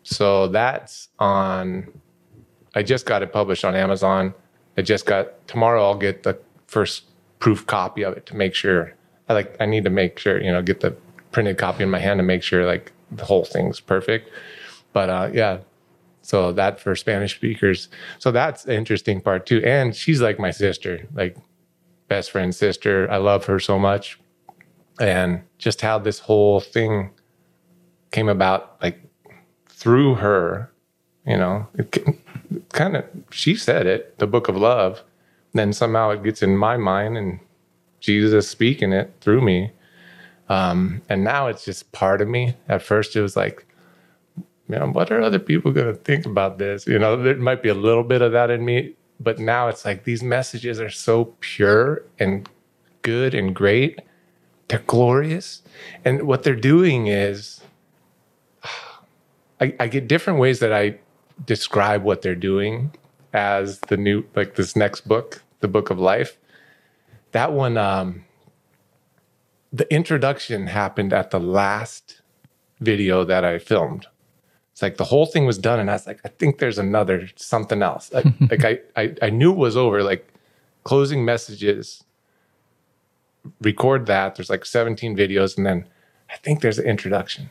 [0.02, 1.92] So that's on
[2.74, 4.34] I just got it published on Amazon.
[4.76, 7.04] I just got tomorrow I'll get the first
[7.38, 8.94] proof copy of it to make sure
[9.28, 10.96] I like I need to make sure, you know, get the
[11.30, 14.30] printed copy in my hand to make sure like the whole thing's perfect.
[14.92, 15.58] But uh yeah.
[16.22, 17.88] So that for Spanish speakers.
[18.18, 19.62] So that's interesting part too.
[19.64, 21.36] And she's like my sister, like
[22.08, 23.10] best friend sister.
[23.10, 24.18] I love her so much.
[25.00, 27.10] And just how this whole thing
[28.12, 29.00] came about like
[29.66, 30.70] through her
[31.26, 32.06] you know it
[32.72, 35.02] kind of she said it the book of love
[35.54, 37.40] then somehow it gets in my mind and
[38.00, 39.72] jesus speaking it through me
[40.48, 43.66] um, and now it's just part of me at first it was like
[44.68, 47.68] man what are other people going to think about this you know there might be
[47.68, 51.34] a little bit of that in me but now it's like these messages are so
[51.40, 52.48] pure and
[53.02, 54.00] good and great.
[54.68, 55.62] They're glorious.
[56.04, 57.60] And what they're doing is,
[59.60, 60.98] I, I get different ways that I
[61.44, 62.92] describe what they're doing
[63.32, 66.38] as the new, like this next book, the book of life.
[67.32, 68.24] That one, um,
[69.72, 72.20] the introduction happened at the last
[72.80, 74.06] video that I filmed.
[74.82, 77.28] It's like the whole thing was done, and I was like, I think there's another
[77.36, 78.10] something else.
[78.12, 80.02] I, like I, I, I knew it was over.
[80.02, 80.26] Like
[80.82, 82.02] closing messages,
[83.60, 84.34] record that.
[84.34, 85.86] There's like 17 videos, and then
[86.28, 87.50] I think there's an introduction.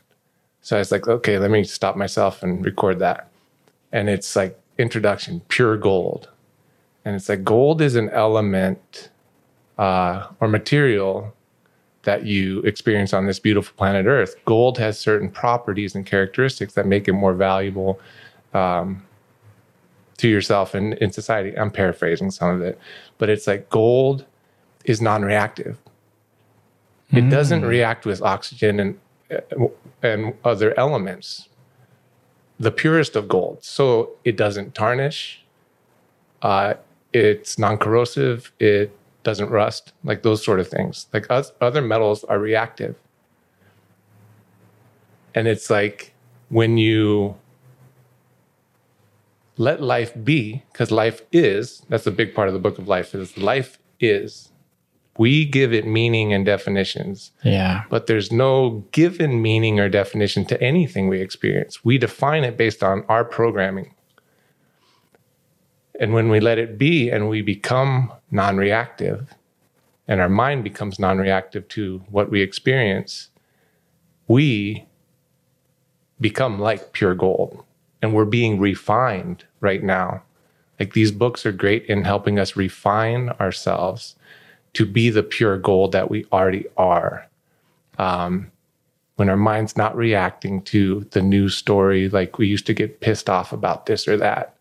[0.60, 3.30] So I was like, okay, let me stop myself and record that.
[3.94, 6.28] And it's like introduction, pure gold,
[7.06, 9.10] and it's like gold is an element
[9.78, 11.34] uh, or material
[12.04, 14.36] that you experience on this beautiful planet Earth.
[14.46, 18.00] Gold has certain properties and characteristics that make it more valuable
[18.54, 19.04] um,
[20.18, 21.58] to yourself and in society.
[21.58, 22.80] I'm paraphrasing some of it,
[23.18, 24.26] but it's like gold
[24.86, 25.78] is non reactive.
[27.14, 29.00] It doesn't react with oxygen and,
[30.02, 31.50] and other elements.
[32.58, 33.58] The purest of gold.
[33.64, 35.44] So it doesn't tarnish.
[36.42, 36.76] Uh,
[37.12, 38.54] it's non corrosive.
[38.60, 41.08] It doesn't rust, like those sort of things.
[41.14, 42.96] Like us, other metals are reactive.
[45.36, 46.14] And it's like
[46.50, 47.36] when you
[49.58, 53.14] let life be, because life is, that's a big part of the book of life,
[53.14, 54.50] is life is.
[55.18, 57.84] We give it meaning and definitions, Yeah.
[57.90, 61.84] but there's no given meaning or definition to anything we experience.
[61.86, 63.94] We define it based on our programming.
[66.02, 69.36] And when we let it be and we become non reactive,
[70.08, 73.30] and our mind becomes non reactive to what we experience,
[74.28, 74.88] we
[76.20, 77.64] become like pure gold.
[78.02, 80.24] And we're being refined right now.
[80.80, 84.16] Like these books are great in helping us refine ourselves
[84.74, 87.28] to be the pure gold that we already are.
[88.00, 88.52] Um,
[89.18, 93.30] when our mind's not reacting to the news story, like we used to get pissed
[93.30, 94.56] off about this or that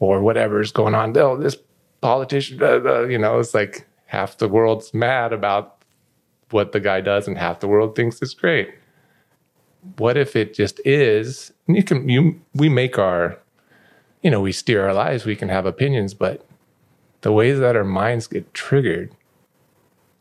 [0.00, 1.16] or whatever is going on.
[1.16, 1.56] Oh, this
[2.00, 5.76] politician, uh, uh, you know, it's like half the world's mad about
[6.50, 8.74] what the guy does, and half the world thinks it's great.
[9.98, 11.52] What if it just is?
[11.68, 13.38] And you can, you, we make our,
[14.22, 15.24] you know, we steer our lives.
[15.24, 16.44] We can have opinions, but
[17.20, 19.14] the ways that our minds get triggered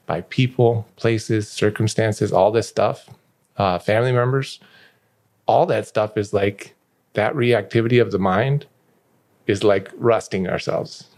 [0.05, 3.09] by people, places, circumstances, all this stuff,
[3.57, 4.59] uh, family members,
[5.45, 6.75] all that stuff is like
[7.13, 8.65] that reactivity of the mind
[9.49, 11.09] is like rusting ourselves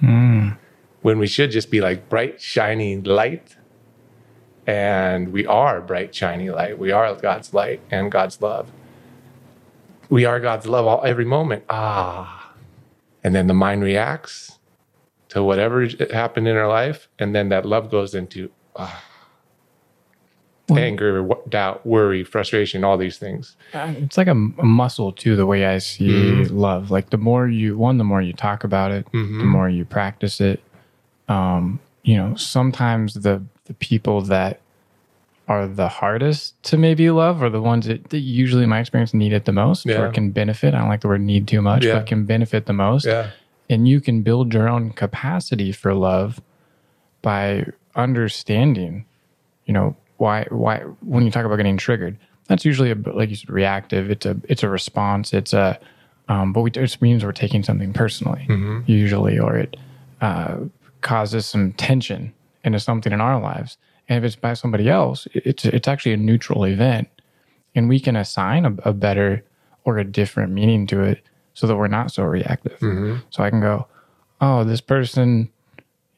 [1.01, 3.57] when we should just be like bright, shiny light.
[4.65, 6.79] And we are bright, shiny light.
[6.79, 8.71] We are God's light and God's love.
[10.09, 11.65] We are God's love all every moment.
[11.69, 12.53] Ah.
[13.21, 14.59] And then the mind reacts
[15.29, 17.09] to whatever happened in our life.
[17.19, 19.03] And then that love goes into ah,
[20.77, 23.55] anger, w- doubt, worry, frustration, all these things.
[23.73, 26.91] Uh, It's like a, a muscle too, the way I see love.
[26.91, 30.39] Like the more you, one, the more you talk about it, the more you practice
[30.41, 30.61] it.
[31.27, 34.59] Um, you know, sometimes the the people that
[35.47, 39.13] are the hardest to maybe love are the ones that, that usually, in my experience,
[39.13, 40.01] need it the most Yeah.
[40.01, 40.73] or can benefit.
[40.73, 41.95] I don't like the word need too much, Yeah.
[41.99, 43.05] but can benefit the most.
[43.05, 43.31] Yeah.
[43.69, 46.41] And you can build your own capacity for love
[47.21, 47.65] by
[47.95, 49.05] understanding,
[49.65, 52.15] you know, why why when you talk about getting triggered,
[52.47, 54.11] that's usually a like you said, reactive.
[54.11, 55.33] It's a it's a response.
[55.33, 55.79] It's a
[56.29, 58.45] um, but we, it means we're taking something personally,
[58.85, 59.75] usually, or it
[60.21, 60.57] uh,
[61.01, 62.31] causes some tension
[62.63, 63.77] into something in our lives.
[64.07, 67.09] And if it's by somebody else, it's it's actually a neutral event,
[67.73, 69.43] and we can assign a, a better
[69.85, 71.23] or a different meaning to it,
[71.55, 72.77] so that we're not so reactive.
[73.31, 73.87] So I can go,
[74.39, 75.49] oh, this person,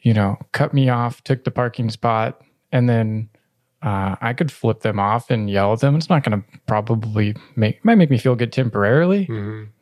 [0.02, 2.42] you know, cut me off, took the parking spot,
[2.74, 3.30] and then
[3.84, 5.96] uh, I could flip them off and yell at them.
[5.96, 9.28] It's not going to probably make might make me feel good temporarily.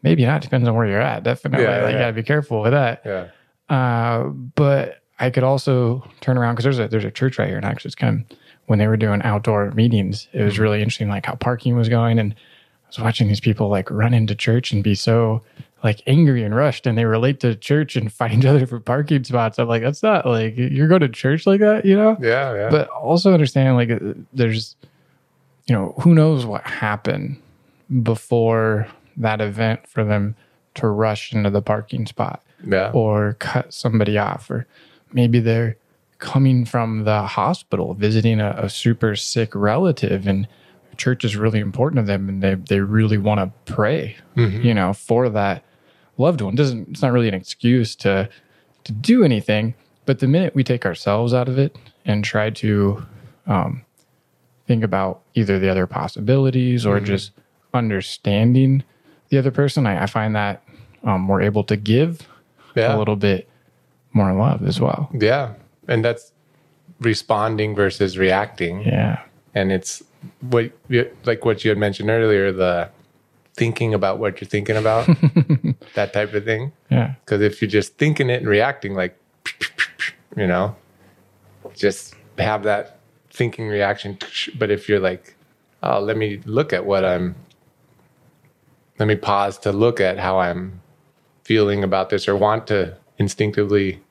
[0.04, 0.41] Maybe not.
[0.41, 1.24] Depends on where you're at.
[1.24, 1.89] Definitely, Yeah, like, yeah.
[1.91, 3.02] you gotta be careful with that.
[3.06, 3.28] Yeah.
[3.70, 4.24] Uh,
[4.56, 7.66] but I could also turn around because there's a there's a church right here, and
[7.66, 11.26] actually, it's kind of when they were doing outdoor meetings, it was really interesting, like
[11.28, 14.84] how parking was going, and I was watching these people like run into church and
[14.84, 15.43] be so
[15.84, 19.23] like angry and rushed, and they relate to church and fight each other for parking
[19.23, 19.59] spots.
[19.59, 22.17] I'm like, that's not like you're going to church like that, you know?
[22.21, 22.53] Yeah.
[22.53, 22.69] Yeah.
[22.69, 24.75] But also understand like uh, there's,
[25.65, 27.41] you know, who knows what happened
[28.03, 30.36] before that event for them
[30.75, 32.91] to rush into the parking spot yeah.
[32.93, 34.67] or cut somebody off, or
[35.11, 35.77] maybe they're
[36.19, 40.47] coming from the hospital visiting a, a super sick relative and
[40.95, 44.93] church is really important to them and they, they really want to pray, you know,
[44.93, 45.63] for that
[46.18, 46.55] loved one.
[46.55, 48.30] Doesn't it's not really an excuse to
[48.84, 49.74] to do anything.
[50.05, 53.05] But the minute we take ourselves out of it and try to
[53.45, 53.84] um,
[54.68, 57.32] think about either the other possibilities or just
[57.74, 58.84] understanding
[59.30, 60.64] the other person, I, I find that
[61.03, 62.28] um, we're able to give
[62.76, 62.95] Yeah.
[62.95, 63.47] a little bit
[64.14, 65.09] more love as well.
[65.14, 65.53] Yeah.
[65.88, 66.32] And that's
[66.99, 68.82] responding versus reacting.
[68.82, 69.22] Yeah.
[69.53, 70.01] And it's
[70.49, 72.89] what, you- like what you had mentioned earlier, the
[73.56, 75.08] thinking about what you're thinking about,
[75.95, 76.72] that type of thing.
[76.89, 77.16] Yeah.
[77.26, 79.18] Because if you're just thinking it and reacting, like,
[80.36, 80.76] you know,
[81.76, 82.99] just have that
[83.30, 84.18] thinking reaction.
[84.58, 85.36] But if you're like,
[85.84, 87.36] oh, let me look at what I'm,
[88.99, 90.82] let me pause to look at how I'm
[91.43, 94.02] feeling about this or want to instinctively,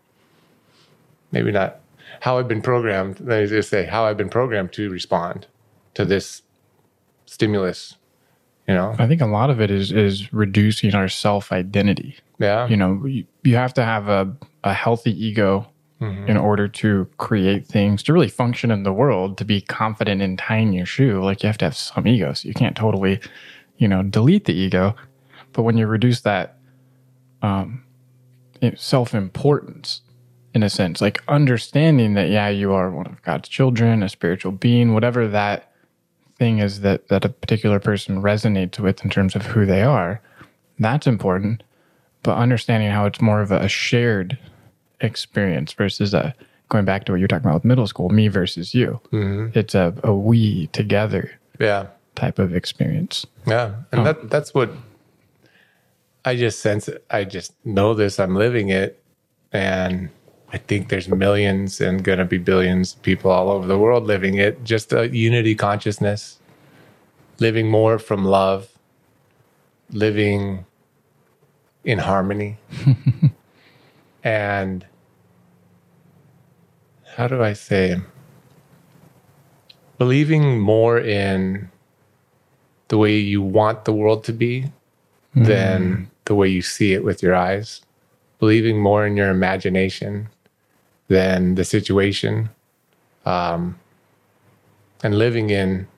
[1.32, 1.80] maybe not
[2.20, 5.46] how I've been programmed, let me just say how I've been programmed to respond
[5.94, 6.42] to this
[7.26, 7.96] stimulus,
[8.70, 8.94] you know?
[8.98, 12.16] I think a lot of it is is reducing our self identity.
[12.38, 12.68] Yeah.
[12.68, 14.32] You know, you, you have to have a,
[14.64, 15.66] a healthy ego
[16.26, 20.34] in order to create things, to really function in the world, to be confident in
[20.34, 21.22] tying your shoe.
[21.22, 22.32] Like you have to have some ego.
[22.32, 23.20] So you can't totally,
[23.76, 24.94] you know, delete the ego.
[25.52, 26.56] But when you reduce that
[27.42, 27.84] um,
[28.76, 30.00] self importance,
[30.54, 34.52] in a sense, like understanding that, yeah, you are one of God's children, a spiritual
[34.52, 35.69] being, whatever that
[36.40, 40.20] thing is that that a particular person resonates with in terms of who they are
[40.80, 41.62] that's important
[42.24, 44.36] but understanding how it's more of a shared
[45.00, 46.34] experience versus a
[46.68, 49.56] going back to what you're talking about with middle school me versus you mm-hmm.
[49.56, 51.30] it's a, a we together
[51.60, 51.86] Yeah.
[52.14, 54.04] type of experience Yeah, and oh.
[54.04, 54.70] that that's what
[56.24, 56.88] I just sense.
[56.88, 57.04] It.
[57.10, 58.20] I just know this.
[58.20, 59.02] I'm living it,
[59.52, 60.10] and
[60.52, 64.34] I think there's millions and gonna be billions of people all over the world living
[64.34, 64.64] it.
[64.64, 66.38] Just a unity consciousness,
[67.38, 68.68] living more from love,
[69.90, 70.64] living
[71.84, 72.58] in harmony,
[74.24, 74.84] and
[77.16, 77.96] how do I say?
[79.98, 81.70] Believing more in
[82.88, 84.72] the way you want the world to be
[85.34, 86.04] than hmm.
[86.24, 87.82] the way you see it with your eyes.
[88.40, 90.28] Believing more in your imagination
[91.10, 92.50] than the situation.
[93.26, 93.78] Um,
[95.04, 95.88] and living in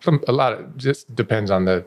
[0.00, 1.84] some, a lot of just depends on the,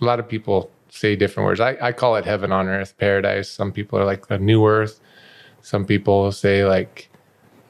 [0.00, 1.60] a lot of people say different words.
[1.60, 3.50] I, I call it heaven on earth, paradise.
[3.50, 5.00] Some people are like a new earth.
[5.62, 7.10] Some people say like,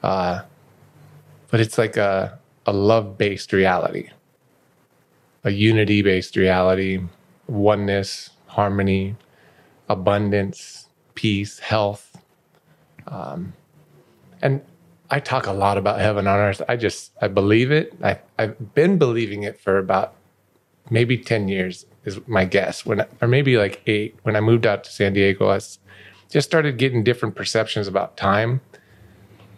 [0.03, 0.41] uh,
[1.51, 4.09] but it's like a, a love based reality
[5.43, 6.99] a unity based reality,
[7.47, 9.15] oneness, harmony,
[9.89, 12.08] abundance, peace, health.
[13.09, 13.53] Um,
[14.41, 14.61] and
[15.09, 16.61] I talk a lot about heaven on earth.
[16.69, 17.93] I just, I believe it.
[18.03, 20.13] I, I've been believing it for about
[20.89, 22.85] maybe 10 years, is my guess.
[22.85, 24.15] When, or maybe like eight.
[24.23, 25.59] When I moved out to San Diego, I
[26.29, 28.61] just started getting different perceptions about time,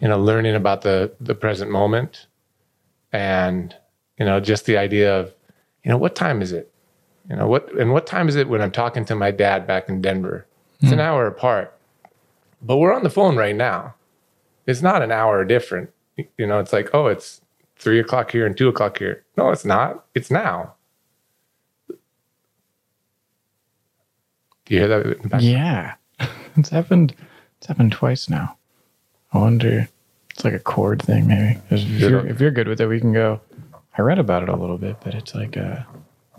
[0.00, 2.26] you know, learning about the, the present moment.
[3.12, 3.76] And,
[4.18, 5.34] you know, just the idea of,
[5.84, 6.72] you know, what time is it?
[7.28, 9.88] You know, what and what time is it when I'm talking to my dad back
[9.88, 10.46] in Denver?
[10.80, 11.78] It's an hour apart.
[12.62, 13.94] But we're on the phone right now.
[14.66, 15.90] It's not an hour different.
[16.38, 17.40] You know, it's like, oh, it's
[17.76, 19.24] three o'clock here and two o'clock here.
[19.36, 20.04] No, it's not.
[20.14, 20.74] It's now.
[21.88, 21.96] Do
[24.74, 25.06] you hear that?
[25.16, 25.42] in the back?
[25.42, 25.94] yeah
[26.56, 27.14] it's happened
[27.58, 28.56] it's happened twice now
[29.32, 29.88] i wonder
[30.30, 31.58] it's like a chord thing maybe.
[31.70, 33.40] if you're, if you're good with it we can go
[33.98, 35.80] i read about it a little bit but it's like uh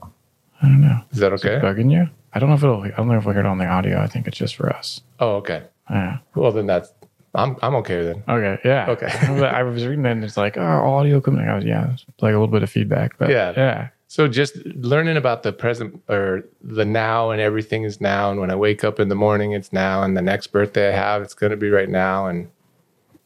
[0.01, 1.59] i don't know Is that okay?
[1.61, 3.57] bugging you i don't know if it'll i don't know if we'll hear it on
[3.57, 5.63] the audio i think it's just for us Oh, okay.
[5.89, 6.91] Yeah Well, then that's
[7.35, 8.23] I'm I'm okay then.
[8.29, 8.89] Okay, yeah.
[8.89, 9.09] Okay.
[9.39, 11.49] But I was reading it and it's like, oh, audio equipment.
[11.49, 13.17] I was, yeah, like a little bit of feedback.
[13.17, 13.53] But Yeah.
[13.57, 13.87] yeah.
[14.07, 18.29] So just learning about the present or the now and everything is now.
[18.29, 20.03] And when I wake up in the morning, it's now.
[20.03, 22.27] And the next birthday I have, it's going to be right now.
[22.27, 22.51] And,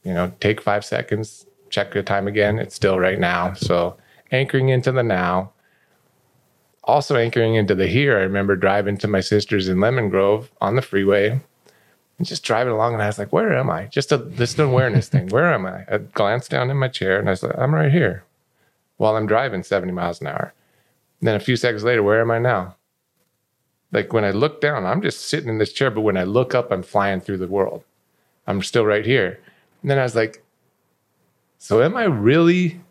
[0.04, 2.58] you know, take five seconds, check your time again.
[2.60, 3.52] It's still right now.
[3.56, 3.98] So
[4.32, 5.52] anchoring into the now.
[6.86, 8.18] Also anchoring into the here.
[8.18, 11.42] I remember driving to my sister's in Lemon Grove on the freeway
[12.26, 12.94] just driving along.
[12.94, 13.86] And I was like, where am I?
[13.86, 15.28] Just a, this awareness thing.
[15.30, 15.86] Where am I?
[15.90, 18.24] I glanced down in my chair and I was like, I'm right here
[18.98, 20.54] while I'm driving 70 miles an hour.
[21.20, 22.76] And then a few seconds later, where am I now?
[23.92, 26.54] Like when I look down, I'm just sitting in this chair, but when I look
[26.54, 27.84] up, I'm flying through the world.
[28.46, 29.40] I'm still right here.
[29.82, 30.44] And then I was like,
[31.58, 32.82] so am I really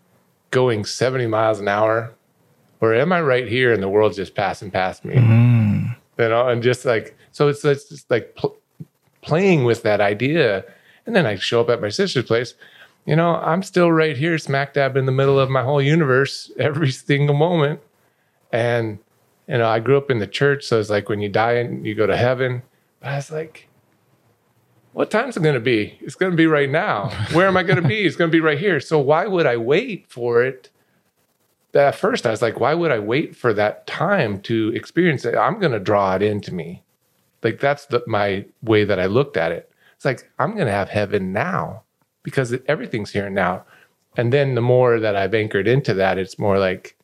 [0.51, 2.13] going 70 miles an hour?
[2.81, 5.17] Or am I right here and the world's just passing past me?
[5.17, 5.97] Mm.
[6.19, 8.57] You know, and just like, so it's, it's just like pl-
[9.27, 10.65] playing with that idea.
[11.05, 12.55] And then I show up at my sister's place.
[13.05, 16.51] You know, I'm still right here, smack dab in the middle of my whole universe
[16.59, 17.81] every single moment.
[18.53, 18.99] And,
[19.47, 20.65] you know, I grew up in the church.
[20.65, 22.63] So it's like when you die and you go to heaven.
[23.01, 23.69] But I was like,
[24.93, 25.99] what time's it going to be?
[26.01, 27.11] It's going to be right now.
[27.33, 28.07] Where am I going to be?
[28.07, 28.81] It's going to be right here.
[28.81, 30.71] So why would I wait for it?
[31.75, 35.37] At first, I was like, why would I wait for that time to experience it?
[35.37, 36.83] I'm going to draw it into me.
[37.47, 39.71] Like that's the, my way that I looked at it.
[39.95, 41.85] It's like I'm going to have heaven now
[42.25, 43.65] because everything's here now.
[44.17, 46.97] And then the more that I've anchored into that, it's more like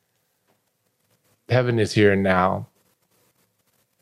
[1.49, 2.67] heaven is here and now.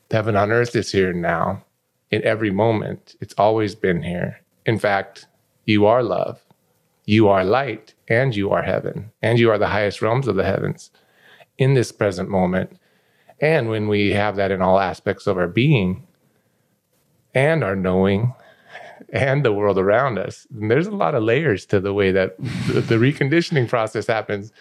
[0.09, 1.63] Heaven on earth is here now
[2.09, 3.15] in every moment.
[3.21, 4.41] It's always been here.
[4.65, 5.27] In fact,
[5.65, 6.41] you are love,
[7.05, 10.43] you are light, and you are heaven, and you are the highest realms of the
[10.43, 10.89] heavens
[11.59, 12.79] in this present moment.
[13.39, 16.07] And when we have that in all aspects of our being
[17.33, 18.33] and our knowing
[19.13, 22.81] and the world around us, there's a lot of layers to the way that the,
[22.81, 24.51] the reconditioning process happens.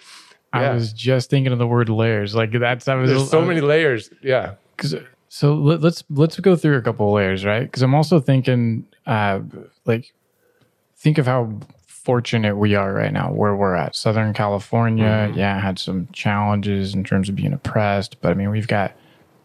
[0.53, 2.35] I was just thinking of the word layers.
[2.35, 4.11] Like that's I was There's so many layers.
[4.23, 4.55] Yeah.
[4.77, 4.97] Cause,
[5.29, 7.63] so let, let's let's go through a couple of layers, right?
[7.63, 9.41] Because I'm also thinking, uh,
[9.85, 10.13] like,
[10.97, 13.95] think of how fortunate we are right now where we're at.
[13.95, 18.67] Southern California, yeah, had some challenges in terms of being oppressed, but I mean, we've
[18.67, 18.93] got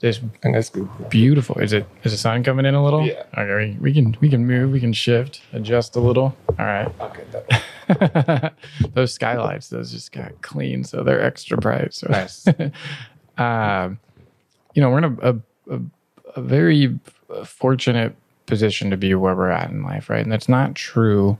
[0.05, 1.57] this And beautiful.
[1.57, 3.05] Is it is the sun coming in a little?
[3.05, 3.23] Yeah.
[3.35, 6.35] Okay, we, we can we can move, we can shift, adjust a little.
[6.59, 6.87] All right.
[7.01, 8.51] Okay.
[8.93, 11.93] Those skylights, those just got clean, so they're extra bright.
[11.93, 12.47] So nice.
[13.37, 13.99] um,
[14.73, 15.35] you know, we're in a, a,
[15.69, 15.81] a,
[16.35, 16.99] a very
[17.43, 18.15] fortunate
[18.47, 20.23] position to be where we're at in life, right?
[20.23, 21.37] And that's not true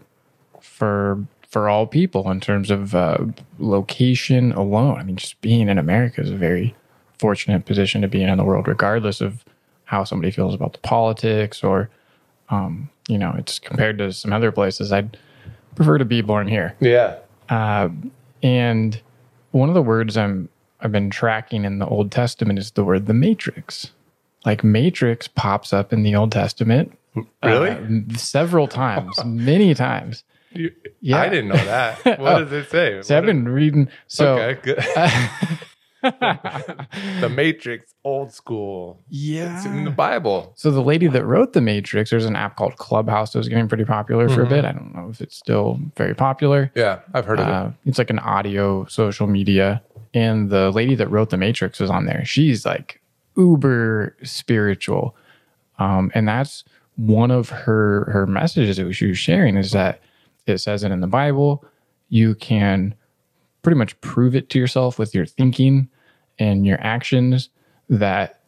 [0.61, 3.25] for for all people in terms of uh,
[3.57, 4.99] location alone.
[4.99, 6.75] I mean, just being in America is a very
[7.19, 9.43] fortunate position to be in in the world, regardless of
[9.85, 11.89] how somebody feels about the politics or,
[12.49, 14.91] um, you know, it's compared to some other places.
[14.91, 15.17] I'd
[15.75, 16.75] prefer to be born here.
[16.79, 17.17] Yeah.
[18.43, 19.01] And
[19.51, 20.49] one of the words I'm
[20.81, 23.91] I've been tracking in the Old Testament is the word the matrix.
[24.45, 26.95] Like matrix pops up in the Old Testament
[27.43, 27.71] Really?
[27.71, 30.23] uh, several times, many times.
[30.51, 31.19] You- Yeah.
[31.21, 32.19] I didn't know that.
[32.19, 32.43] What Oh.
[32.43, 33.01] does it say?
[33.03, 33.87] So I've been reading.
[34.07, 34.83] So okay, good.
[37.21, 39.01] the Matrix, old school.
[39.09, 39.91] It's in the.
[39.91, 40.51] Bible.
[40.55, 43.67] So the lady that wrote the Matrix, there's an app called Clubhouse that was getting
[43.67, 44.65] pretty popular for a bit.
[44.65, 46.71] I don't know if it's still very popular.
[46.75, 49.81] Yeah, I've heard of Uh, it's like an audio social media.
[50.13, 52.23] And the lady that wrote The Matrix is on there.
[52.25, 53.01] She's like
[53.37, 55.15] uber spiritual.
[55.79, 56.63] Um, and that's
[56.97, 60.01] one of her her messages that she was sharing is that
[60.45, 61.65] it says it in the Bible.
[62.09, 62.95] You can
[63.61, 65.89] pretty much prove it to yourself with your thinking
[66.39, 67.49] and your actions
[67.89, 68.39] that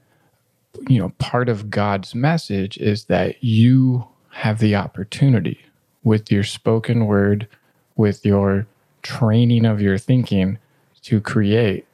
[0.88, 5.60] you know part of God's message is that you have the opportunity
[6.04, 7.48] with your spoken word,
[7.96, 8.68] with your
[9.02, 10.58] training of your thinking
[11.04, 11.86] to create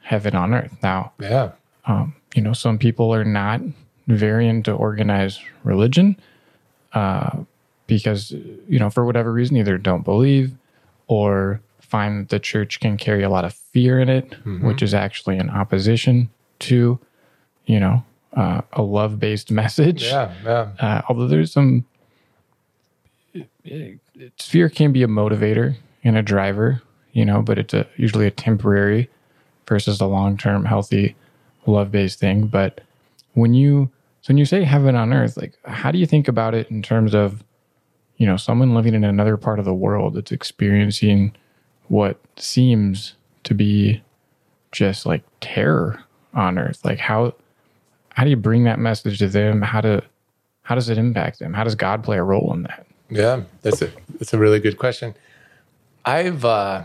[0.00, 0.76] heaven on earth.
[0.82, 1.12] Now.
[1.20, 1.52] Yeah.
[1.86, 3.60] um, you know, some people are not
[4.08, 6.16] very into organized religion
[6.92, 7.38] uh,
[7.86, 8.32] because,
[8.68, 10.52] you know, for whatever reason, either don't believe
[11.08, 14.92] or find that the church can carry a lot of fear in it, which is
[14.94, 16.28] actually in opposition
[16.60, 16.98] to,
[17.66, 20.04] you know, uh, a love based message.
[20.04, 20.32] Yeah.
[20.44, 20.68] Yeah.
[20.78, 21.84] Uh, although there's some
[23.34, 23.50] it-
[24.14, 26.82] it- fear can be a motivator and a driver,
[27.12, 29.08] you know, but it's a usually a temporary
[29.66, 31.14] versus a long term healthy
[31.66, 32.46] love based thing.
[32.46, 32.80] But
[33.34, 33.90] when you
[34.22, 36.82] so when you say heaven on earth, like how do you think about it in
[36.82, 37.44] terms of,
[38.16, 41.32] you know, someone living in another part of the world that's experiencing
[41.88, 43.14] what seems
[43.44, 44.02] to be
[44.72, 46.02] just like terror
[46.34, 46.84] on earth?
[46.84, 47.34] Like how
[48.10, 49.62] how do you bring that message to them?
[49.62, 50.02] How to
[50.62, 51.54] how does it impact them?
[51.54, 52.86] How does God play a role in that?
[53.08, 53.42] Yeah.
[53.62, 55.14] That's a that's a really good question.
[56.04, 56.84] I've uh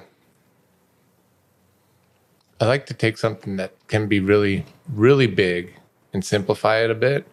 [2.60, 5.74] I like to take something that can be really, really big
[6.14, 7.26] and simplify it a bit.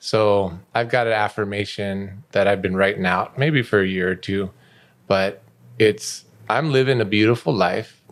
[0.00, 4.16] So I've got an affirmation that I've been writing out maybe for a year or
[4.16, 4.50] two,
[5.06, 5.42] but
[5.78, 8.02] it's I'm living a beautiful life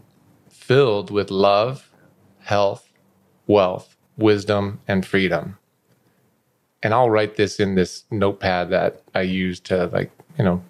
[0.49, 1.91] filled with love,
[2.41, 2.89] health,
[3.47, 5.59] wealth, wisdom, and freedom.
[6.83, 10.63] And I'll write this in this notepad that I use to like, you know,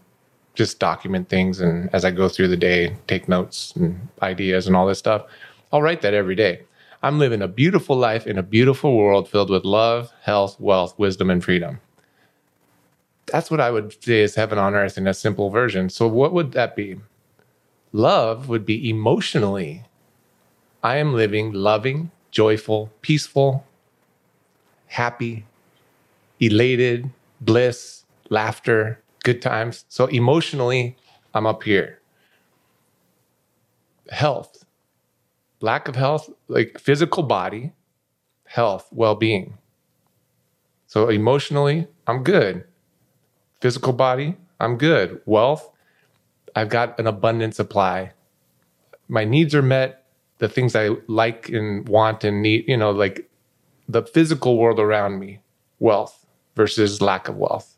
[0.55, 4.75] just document things and as I go through the day, take notes and ideas and
[4.75, 5.25] all this stuff.
[5.73, 6.63] I'll write that every day.
[7.05, 11.31] I'm living a beautiful life in a beautiful world filled with love, health, wealth, wisdom,
[11.31, 11.81] and freedom.
[13.27, 15.89] That's what I would say is heaven on earth in a simple version.
[15.89, 16.99] So, what would that be?
[17.93, 19.85] Love would be emotionally.
[20.83, 23.65] I am living loving, joyful, peaceful,
[24.89, 25.45] happy,
[26.41, 29.85] elated, bliss, laughter, good times.
[29.89, 30.97] So, emotionally,
[31.35, 32.01] I'm up here.
[34.11, 34.65] Health,
[35.61, 37.73] lack of health, like physical body,
[38.47, 39.59] health, well being.
[40.87, 42.65] So emotionally, I'm good.
[43.61, 45.23] physical body, I'm good.
[45.27, 45.72] Wealth,
[46.55, 48.13] I've got an abundant supply.
[49.09, 50.05] My needs are met.
[50.39, 53.31] The things I like and want and need, you know, like
[53.89, 55.41] the physical world around me,
[55.79, 56.27] wealth
[56.57, 57.77] versus lack of wealth.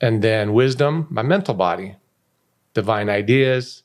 [0.00, 1.96] And then wisdom, my mental body,
[2.74, 3.82] divine ideas,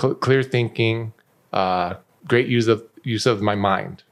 [0.00, 1.12] cl- clear thinking,
[1.52, 1.94] uh,
[2.26, 4.02] great use of use of my mind.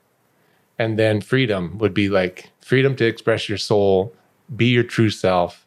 [0.79, 4.15] And then freedom would be like freedom to express your soul,
[4.55, 5.65] be your true self,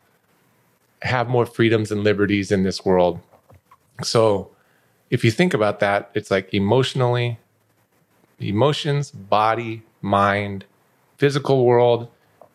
[1.02, 3.20] have more freedoms and liberties in this world.
[4.04, 4.52] So
[5.10, 7.40] if you think about that, it's like emotionally,
[8.40, 10.66] emotions, body, mind,
[11.18, 12.08] physical world,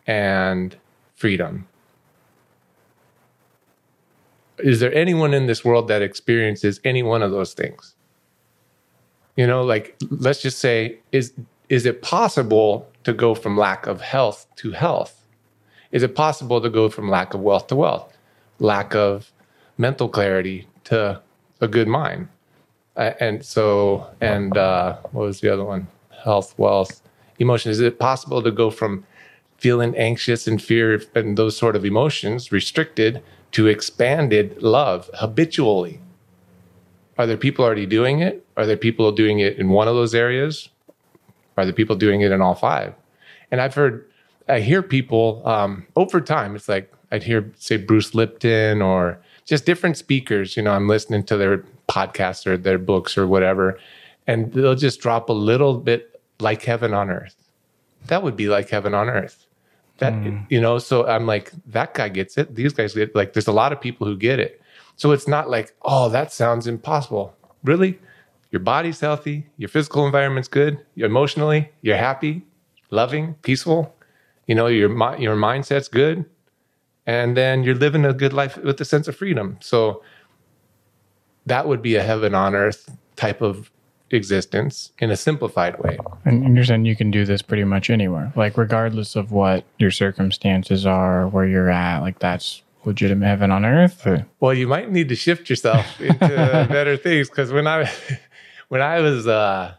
[0.05, 0.75] and
[1.15, 1.67] freedom.
[4.59, 7.95] Is there anyone in this world that experiences any one of those things?
[9.35, 11.33] You know, like let's just say, is
[11.69, 15.25] is it possible to go from lack of health to health?
[15.91, 18.16] Is it possible to go from lack of wealth to wealth?
[18.59, 19.31] Lack of
[19.77, 21.21] mental clarity to
[21.61, 22.27] a good mind?
[22.95, 25.87] And so, and uh, what was the other one?
[26.23, 27.01] Health, wealth,
[27.37, 27.71] emotion.
[27.71, 29.05] Is it possible to go from
[29.57, 35.99] feeling anxious and fear and those sort of emotions restricted to expanded love habitually?
[37.17, 38.45] Are there people already doing it?
[38.57, 40.69] Are there people doing it in one of those areas?
[41.55, 42.93] Are there people doing it in all five?
[43.51, 44.07] And I've heard,
[44.47, 46.55] I hear people um, over time.
[46.55, 50.57] It's like I'd hear, say, Bruce Lipton or just different speakers.
[50.57, 53.79] You know, I'm listening to their podcasts or their books or whatever,
[54.25, 57.35] and they'll just drop a little bit like heaven on earth.
[58.07, 59.45] That would be like heaven on earth.
[59.99, 60.39] That hmm.
[60.49, 62.55] you know, so I'm like, that guy gets it.
[62.55, 63.15] These guys get it.
[63.15, 63.33] like.
[63.33, 64.61] There's a lot of people who get it.
[64.95, 67.35] So it's not like, oh, that sounds impossible.
[67.63, 67.99] Really,
[68.51, 72.43] your body's healthy, your physical environment's good, you're emotionally, you're happy,
[72.91, 73.93] loving, peaceful.
[74.47, 76.25] You know, your your mindset's good,
[77.07, 79.57] and then you're living a good life with a sense of freedom.
[79.61, 80.03] So
[81.45, 83.71] that would be a heaven on earth type of
[84.11, 85.97] existence in a simplified way.
[86.25, 89.91] And you're saying you can do this pretty much anywhere, like regardless of what your
[89.91, 91.99] circumstances are, where you're at.
[91.99, 94.05] Like that's legitimate heaven on earth.
[94.05, 94.25] Or?
[94.39, 97.89] Well, you might need to shift yourself into better things because when I
[98.67, 99.73] when I was uh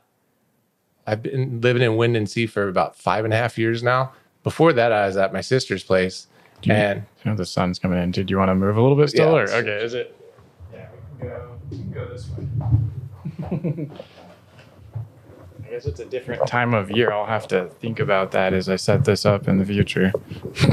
[1.07, 4.13] I've been living in Windansea for about five and a half years now.
[4.45, 6.27] Before that, I was at my sister's place,
[6.63, 8.11] you, and you know the sun's coming in.
[8.11, 9.33] Did you want to move a little bit still?
[9.33, 9.39] Yeah.
[9.39, 10.15] Or okay, is it?
[10.73, 10.89] Yeah,
[11.19, 11.59] we can go.
[11.71, 13.91] We can go this way.
[15.65, 17.13] I guess it's a different time of year.
[17.13, 20.13] I'll have to think about that as I set this up in the future.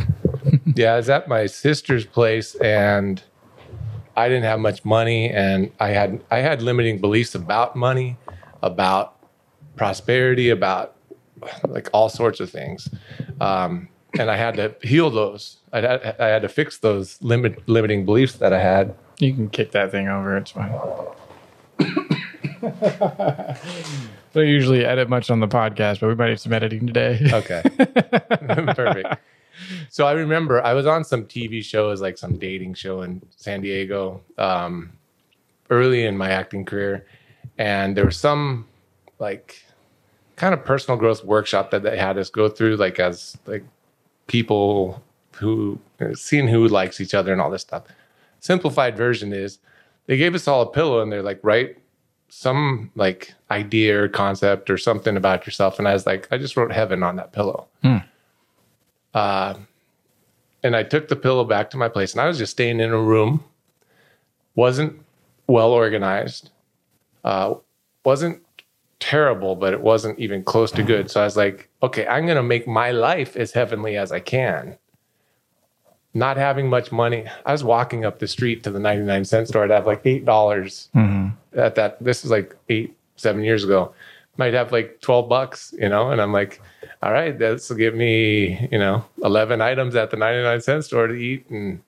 [0.76, 3.22] yeah, I was at my sister's place, and
[4.16, 8.18] I didn't have much money, and I had I had limiting beliefs about money,
[8.64, 9.18] about
[9.76, 10.96] prosperity, about
[11.68, 12.90] like all sorts of things,
[13.42, 15.58] um, and I had to heal those.
[15.72, 18.96] I had, I had to fix those limit limiting beliefs that I had.
[19.20, 20.38] You can kick that thing over.
[20.38, 20.72] It's fine.
[24.34, 27.20] Don't usually edit much on the podcast, but we might have some editing today.
[27.32, 27.62] Okay.
[28.74, 29.16] Perfect.
[29.90, 33.62] So I remember I was on some TV shows, like some dating show in San
[33.62, 34.92] Diego, um,
[35.70, 37.06] early in my acting career.
[37.58, 38.68] And there was some
[39.20, 39.64] like
[40.36, 43.64] kind of personal growth workshop that they had us go through, like as like
[44.28, 45.04] people
[45.36, 45.80] who
[46.14, 47.84] seeing who likes each other and all this stuff.
[48.40, 49.60] Simplified version is
[50.08, 51.78] they gave us all a pillow and they're like, write
[52.30, 55.80] some like idea or concept or something about yourself.
[55.80, 57.68] And I was like, I just wrote heaven on that pillow.
[59.14, 59.56] Uh,
[60.64, 62.92] and I took the pillow back to my place and I was just staying in
[62.92, 63.44] a room,
[64.56, 65.00] wasn't
[65.48, 66.50] well organized,
[67.24, 67.56] uh,
[68.04, 68.42] wasn't
[69.00, 71.12] terrible, but it wasn't even close to good.
[71.12, 74.20] So I was like, okay, I'm going to make my life as heavenly as I
[74.20, 74.78] can.
[76.14, 79.66] Not having much money, I was walking up the street to the 99 cent store.
[79.66, 80.88] I'd have like $8
[81.56, 82.02] at that.
[82.02, 83.94] This is like eight, seven years ago.
[84.38, 86.12] Might have like 12 bucks, you know?
[86.12, 86.62] And I'm like,
[87.04, 91.08] all right, this will give me, you know, 11 items at the 99 cent store
[91.08, 91.50] to eat.
[91.50, 91.82] And,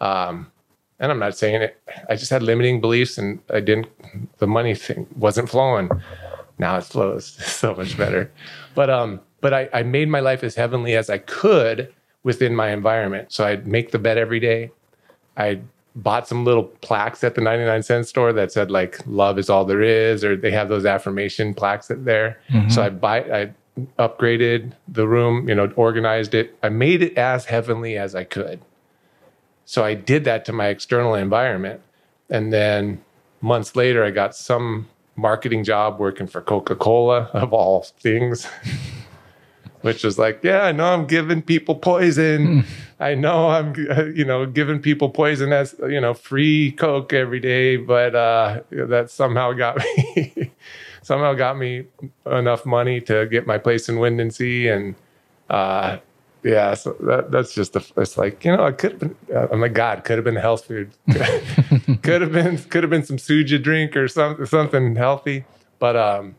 [0.00, 0.50] um,
[0.98, 3.88] and I'm not saying it, I just had limiting beliefs and I didn't,
[4.38, 5.90] the money thing wasn't flowing.
[6.58, 8.30] Now it flows so much better.
[8.74, 11.92] But, um, but I, I made my life as heavenly as I could
[12.22, 13.32] within my environment.
[13.32, 14.70] So I'd make the bed every day.
[15.36, 15.60] I
[15.96, 19.64] bought some little plaques at the 99 cent store that said like love is all
[19.64, 23.52] there is or they have those affirmation plaques that there so i buy i
[23.98, 28.60] upgraded the room you know organized it i made it as heavenly as i could
[29.64, 31.80] so i did that to my external environment
[32.28, 33.00] and then
[33.40, 38.46] months later i got some marketing job working for coca-cola of all things.
[39.82, 42.64] Which was like, yeah, I know I'm giving people poison,
[43.00, 45.52] I know I'm, uh, you know, giving people poison.
[45.52, 49.76] As, you know, free Coke every day, but uh, that somehow got
[50.16, 50.52] me,
[51.02, 51.84] somehow got me
[52.24, 54.74] enough money to get my place in Windansea.
[54.74, 54.94] And
[55.50, 55.98] uh,
[56.44, 59.48] yeah, so that, that's just, a, it's like, you know, it could have been, uh,
[59.50, 60.90] oh my God, could have been health food.
[62.02, 65.46] could have been, could have been some suja drink or something, something healthy.
[65.78, 66.34] But, um,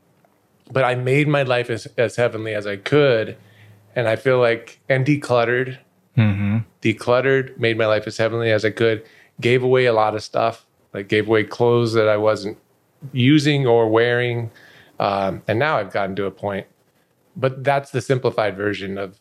[0.72, 3.36] but I made my life as, as heavenly as I could.
[3.96, 5.80] And I feel like, and decluttered,
[6.84, 9.04] decluttered, made my life as heavenly as I could,
[9.42, 12.60] gave away a lot of stuff, like gave away clothes that I wasn't
[13.12, 14.52] using or wearing.
[15.00, 16.68] Um, and now I've gotten to a point,
[17.36, 19.20] but that's the simplified version of,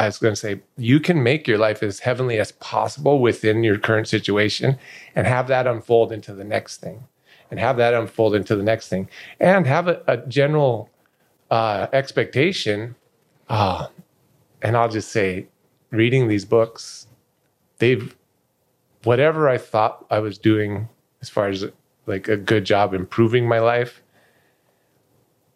[0.00, 3.62] I was going to say, you can make your life as heavenly as possible within
[3.62, 4.78] your current situation
[5.14, 7.04] and have that unfold into the next thing
[7.50, 10.88] and have that unfold into the next thing and have a, a general
[11.50, 12.96] uh, expectation.
[13.50, 13.88] Uh,
[14.62, 15.48] and I'll just say,
[15.90, 17.06] reading these books,
[17.76, 18.16] they've,
[19.04, 20.88] whatever I thought I was doing
[21.20, 21.66] as far as
[22.06, 24.02] like a good job improving my life,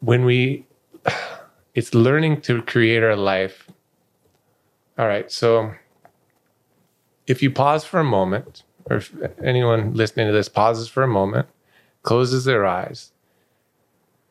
[0.01, 0.67] when we,
[1.75, 3.71] it's learning to create our life.
[4.97, 5.31] All right.
[5.31, 5.75] So
[7.27, 11.09] if you pause for a moment, or if anyone listening to this pauses for a
[11.09, 11.49] moment,
[12.03, 13.13] closes their eyes,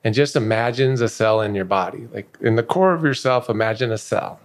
[0.04, 2.08] and just imagines a cell in your body.
[2.14, 4.40] Like in the core of yourself, imagine a cell.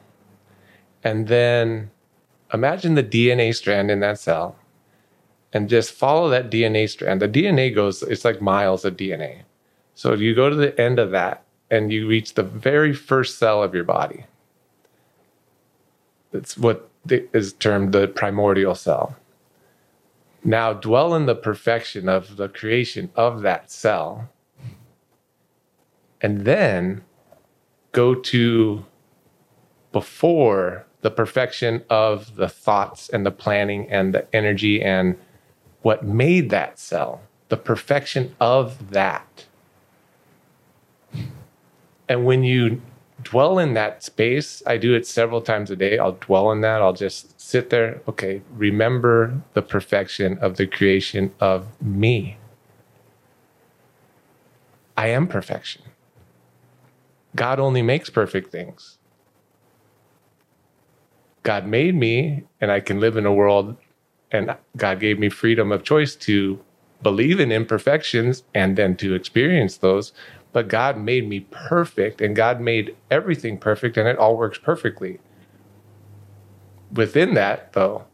[1.05, 1.91] And then
[2.53, 4.57] imagine the DNA strand in that cell
[5.53, 7.21] and just follow that DNA strand.
[7.21, 9.43] The DNA goes, it's like miles of DNA.
[9.95, 13.63] So you go to the end of that and you reach the very first cell
[13.63, 14.25] of your body.
[16.33, 19.17] It's what is termed the primordial cell.
[20.45, 24.29] Now dwell in the perfection of the creation of that cell.
[26.21, 27.03] And then
[27.93, 28.85] go to
[29.93, 35.17] before the perfection of the thoughts and the planning and the energy and
[35.83, 39.47] what made that cell, the perfection of that.
[42.09, 42.81] And when you
[43.29, 45.99] dwell in that space, I do it several times a day.
[45.99, 46.81] I'll dwell in that.
[46.81, 48.01] I'll just sit there.
[48.09, 52.39] Okay, remember the perfection of the creation of me.
[54.97, 55.83] I am perfection.
[57.37, 58.97] God only makes perfect things.
[61.43, 63.77] God made me, and I can live in a world,
[64.33, 66.59] and God gave me freedom of choice to
[67.03, 70.13] believe in imperfections and then to experience those.
[70.59, 75.21] But God made me perfect, and God made everything perfect, and it all works perfectly.
[76.93, 78.07] Within that, though,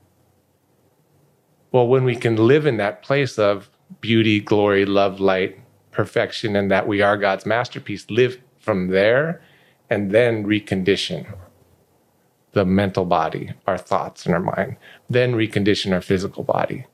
[1.73, 3.71] well, when we can live in that place of
[4.03, 5.59] beauty, glory, love, light,
[5.91, 9.41] perfection, and that we are God's masterpiece, live from there
[9.89, 11.35] and then recondition
[12.53, 14.77] the mental body, our thoughts and our mind,
[15.09, 16.85] then recondition our physical body,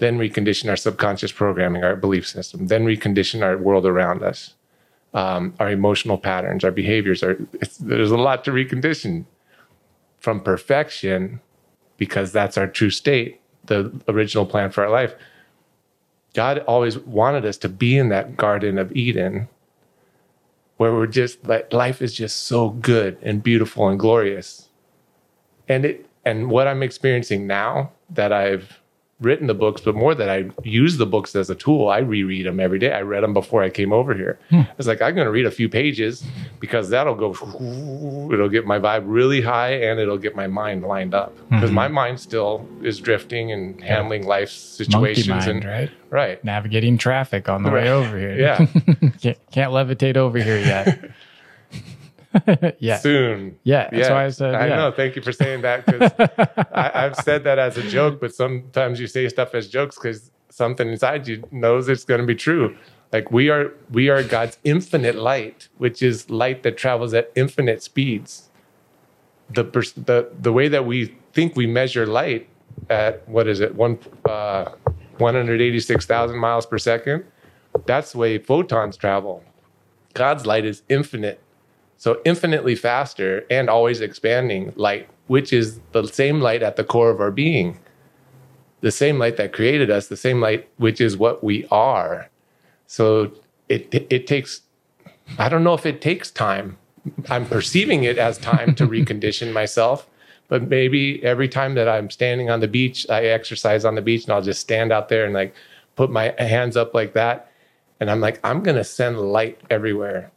[0.00, 4.52] then recondition our subconscious programming, our belief system, then recondition our world around us,
[5.14, 7.22] um, our emotional patterns, our behaviors.
[7.22, 7.36] Our,
[7.80, 9.24] there's a lot to recondition
[10.20, 11.40] from perfection
[11.96, 15.14] because that's our true state, the original plan for our life.
[16.34, 19.48] God always wanted us to be in that Garden of Eden
[20.82, 24.68] where we're just like life is just so good and beautiful and glorious.
[25.68, 28.80] And it and what I'm experiencing now that I've
[29.22, 31.88] written the books, but more that I use the books as a tool.
[31.88, 32.92] I reread them every day.
[32.92, 34.38] I read them before I came over here.
[34.50, 34.60] Hmm.
[34.60, 36.24] I was like, I'm going to read a few pages
[36.60, 37.30] because that'll go,
[38.32, 41.56] it'll get my vibe really high and it'll get my mind lined up hmm.
[41.56, 45.90] because my mind still is drifting and handling life situations mind, and right?
[46.10, 46.44] right.
[46.44, 47.84] Navigating traffic on the Right.
[47.84, 48.36] way over here.
[48.38, 48.66] Yeah.
[49.20, 51.10] can't, can't levitate over here yet.
[52.78, 52.98] yeah.
[52.98, 53.58] Soon.
[53.64, 54.76] Yeah, that's why I said, I yeah.
[54.76, 54.92] know.
[54.92, 56.12] Thank you for saying that because
[56.72, 60.88] I've said that as a joke, but sometimes you say stuff as jokes because something
[60.88, 62.76] inside you knows it's going to be true.
[63.12, 67.82] Like we are, we are God's infinite light, which is light that travels at infinite
[67.82, 68.48] speeds.
[69.50, 72.48] The pers- the the way that we think we measure light
[72.88, 74.70] at what is it one uh,
[75.18, 77.24] one hundred eighty six thousand miles per second.
[77.84, 79.44] That's the way photons travel.
[80.14, 81.41] God's light is infinite.
[82.02, 87.10] So infinitely faster and always expanding light, which is the same light at the core
[87.10, 87.78] of our being.
[88.80, 92.28] The same light that created us, the same light which is what we are.
[92.88, 93.30] So
[93.68, 94.62] it it takes
[95.38, 96.76] I don't know if it takes time.
[97.30, 100.08] I'm perceiving it as time to recondition myself,
[100.48, 104.24] but maybe every time that I'm standing on the beach, I exercise on the beach
[104.24, 105.54] and I'll just stand out there and like
[105.94, 107.52] put my hands up like that
[108.00, 110.32] and I'm like I'm going to send light everywhere.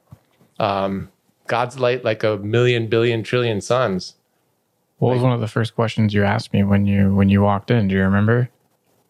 [0.60, 1.10] Um
[1.48, 4.16] God's light like a million billion trillion suns.
[4.98, 7.70] What was one of the first questions you asked me when you when you walked
[7.72, 7.88] in?
[7.88, 8.50] Do you remember?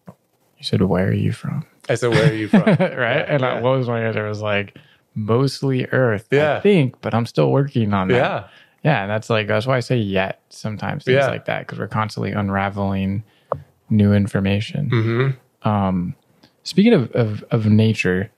[0.06, 3.24] You said, "Where are you from?" I said, "Where are you from?" right?
[3.28, 4.26] and I, what was my answer?
[4.28, 4.76] Was like
[5.14, 6.26] mostly Earth.
[6.30, 6.56] Yeah.
[6.56, 8.14] I think, but I'm still working on that.
[8.16, 8.48] yeah,
[8.82, 9.02] yeah.
[9.02, 11.28] And that's like that's why I say yet sometimes things Yeah.
[11.28, 13.22] like that because we're constantly unraveling
[13.88, 14.88] new information.
[14.90, 16.14] hmm Um,
[16.64, 18.30] speaking of, of of nature,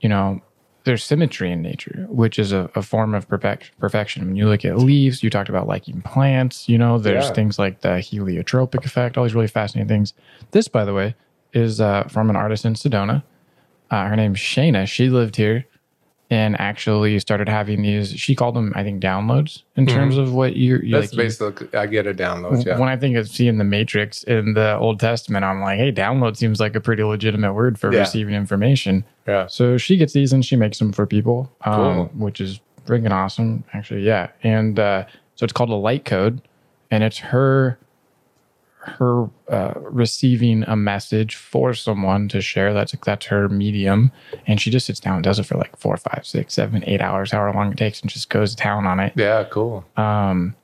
[0.00, 0.40] you know,
[0.84, 4.26] there's symmetry in nature, which is a, a form of perfect, perfection.
[4.26, 6.68] When you look at leaves, you talked about liking plants.
[6.68, 7.32] You know, there's Yeah.
[7.32, 10.12] things like the heliotropic effect, all these really fascinating things.
[10.50, 11.14] This, by the way,
[11.52, 13.22] is uh, from an artist in Sedona.
[13.90, 14.86] Uh, her name's Shayna.
[14.86, 15.66] She lived here
[16.30, 18.10] and actually started having these.
[18.10, 20.82] She called them, I think, downloads in terms of what you're.
[20.82, 21.00] you Mm-hmm.
[21.00, 21.78] That's like, you- basically.
[21.78, 22.64] I get a download.
[22.64, 25.92] Yeah, when I think of seeing the Matrix in the Old Testament, I'm like, hey,
[25.92, 28.00] download seems like a pretty legitimate word for Yeah.
[28.00, 29.04] receiving information.
[29.28, 29.46] yeah.
[29.46, 32.04] So she gets these and she makes them for people, um, Cool.
[32.16, 34.02] which is freaking awesome, actually.
[34.02, 35.04] Yeah, and uh,
[35.36, 36.40] so it's called a light code,
[36.90, 37.78] and it's her
[38.86, 42.72] her uh, receiving a message for someone to share.
[42.74, 44.12] That's that's her medium,
[44.46, 47.00] and she just sits down and does it for like four, five, six, seven, eight
[47.00, 49.84] hours, however long it takes, and just goes to town on it Yeah, cool.
[49.96, 50.54] um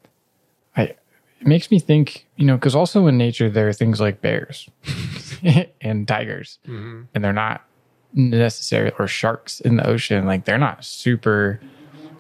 [0.77, 4.21] i it makes me think you know because also in nature there are things like
[4.21, 4.69] bears
[5.81, 7.03] and tigers Mm-hmm.
[7.15, 7.65] and they're not
[8.13, 11.61] necessarily or sharks in the ocean like they're not super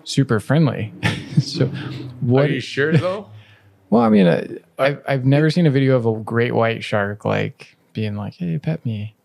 [0.04, 0.92] super friendly
[1.40, 1.66] so
[2.20, 3.28] what Are you sure though?
[3.90, 4.46] Well i mean uh,
[4.78, 8.58] I've, I've never seen a video of a great white shark like being like hey
[8.58, 9.14] pet me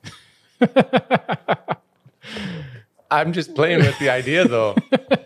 [3.12, 4.76] I'm just playing with the idea though.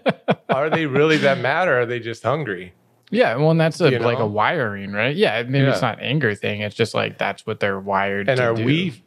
[0.50, 2.74] are they really that mad, or are they just hungry?
[3.12, 6.36] yeah well and that's a, You like a wiring right yeah maybe it's not anger
[6.36, 8.64] thing it's just like that's what they're wired And to are do.
[8.64, 9.02] we?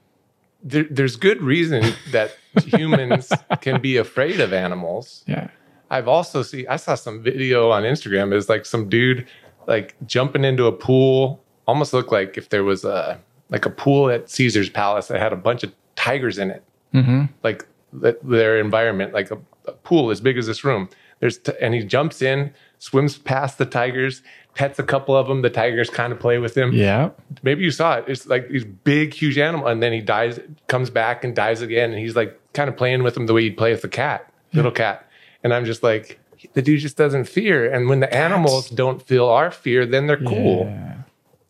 [0.64, 5.22] There, there's good reason that humans can be afraid of animals.
[5.28, 5.48] yeah
[5.88, 8.32] I've also seen I saw some video on Instagram.
[8.32, 9.26] It's like some dude
[9.66, 14.10] like jumping into a pool, almost looked like if there was a like a pool
[14.10, 16.62] at Caesar's Palace that had a bunch of tigers in it.
[16.94, 17.24] mm-hmm.
[17.42, 17.66] Like
[18.00, 20.88] th- their environment, like a, a pool as big as this room.
[21.20, 24.22] There's t- and he jumps in, swims past the tigers,
[24.54, 25.42] pets a couple of them.
[25.42, 26.72] The tigers kind of play with him.
[26.72, 27.10] yeah
[27.42, 28.04] Maybe you saw it.
[28.08, 31.90] It's like these big, huge animal, and then he dies, comes back and dies again,
[31.90, 34.32] and he's like kind of playing with them the way you'd play with a cat,
[34.52, 35.08] little cat.
[35.44, 36.18] And I'm just like,
[36.54, 37.70] the dude just doesn't fear.
[37.72, 40.64] And when the animals don't feel our fear, then they're cool.
[40.66, 40.94] Yeah.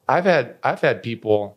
[0.09, 1.57] I've had I've had people,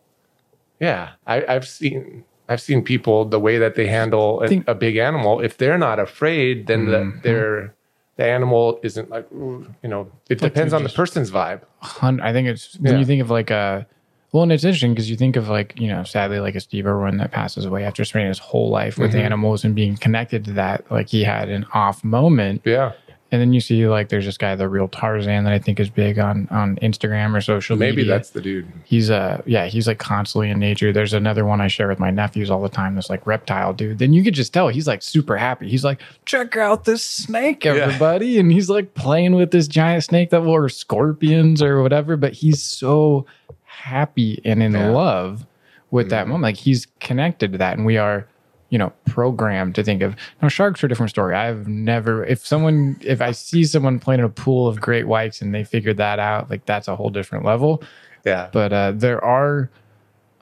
[0.80, 4.74] yeah, I, I've seen I've seen people the way that they handle a, Think- a
[4.74, 5.40] big animal.
[5.40, 7.74] If they're not afraid, then the, they're
[8.16, 10.10] the animal isn't like you know.
[10.30, 11.62] It like depends on the person's vibe.
[12.02, 12.98] I think it's when Yeah.
[13.00, 13.86] you think of like a
[14.32, 16.86] well, and it's interesting because you think of like you know, sadly, like a Steve
[16.86, 19.20] Irwin that passes away after spending his whole life with Mhm.
[19.20, 20.84] animals and being connected to that.
[20.90, 22.92] Like he had an off moment, Yeah,
[23.32, 25.90] and then you see like there's this guy, the real Tarzan, that I think is
[25.90, 28.12] big on on Instagram or social maybe media.
[28.12, 28.66] that's the dude.
[28.84, 30.92] he's uh yeah he's like constantly in nature.
[30.92, 33.98] There's another one i share with my nephews all the time this like reptile dude.
[33.98, 35.68] Then you could just tell he's like super happy.
[35.68, 38.38] He's like check out this snake everybody.
[38.38, 42.62] And he's like playing with this giant snake that were scorpions or whatever but he's
[42.62, 43.26] so
[43.64, 44.90] happy and in Yeah.
[44.90, 45.46] love
[45.90, 46.42] with that moment.
[46.42, 47.76] Like he's connected to that.
[47.76, 48.26] And we are
[48.70, 52.44] you know programmed to think of now sharks are a different story i've never if
[52.44, 55.96] someone if i see someone playing in a pool of great whites and they figured
[55.98, 57.82] that out like that's a whole different level
[58.24, 59.70] Yeah, but uh, there are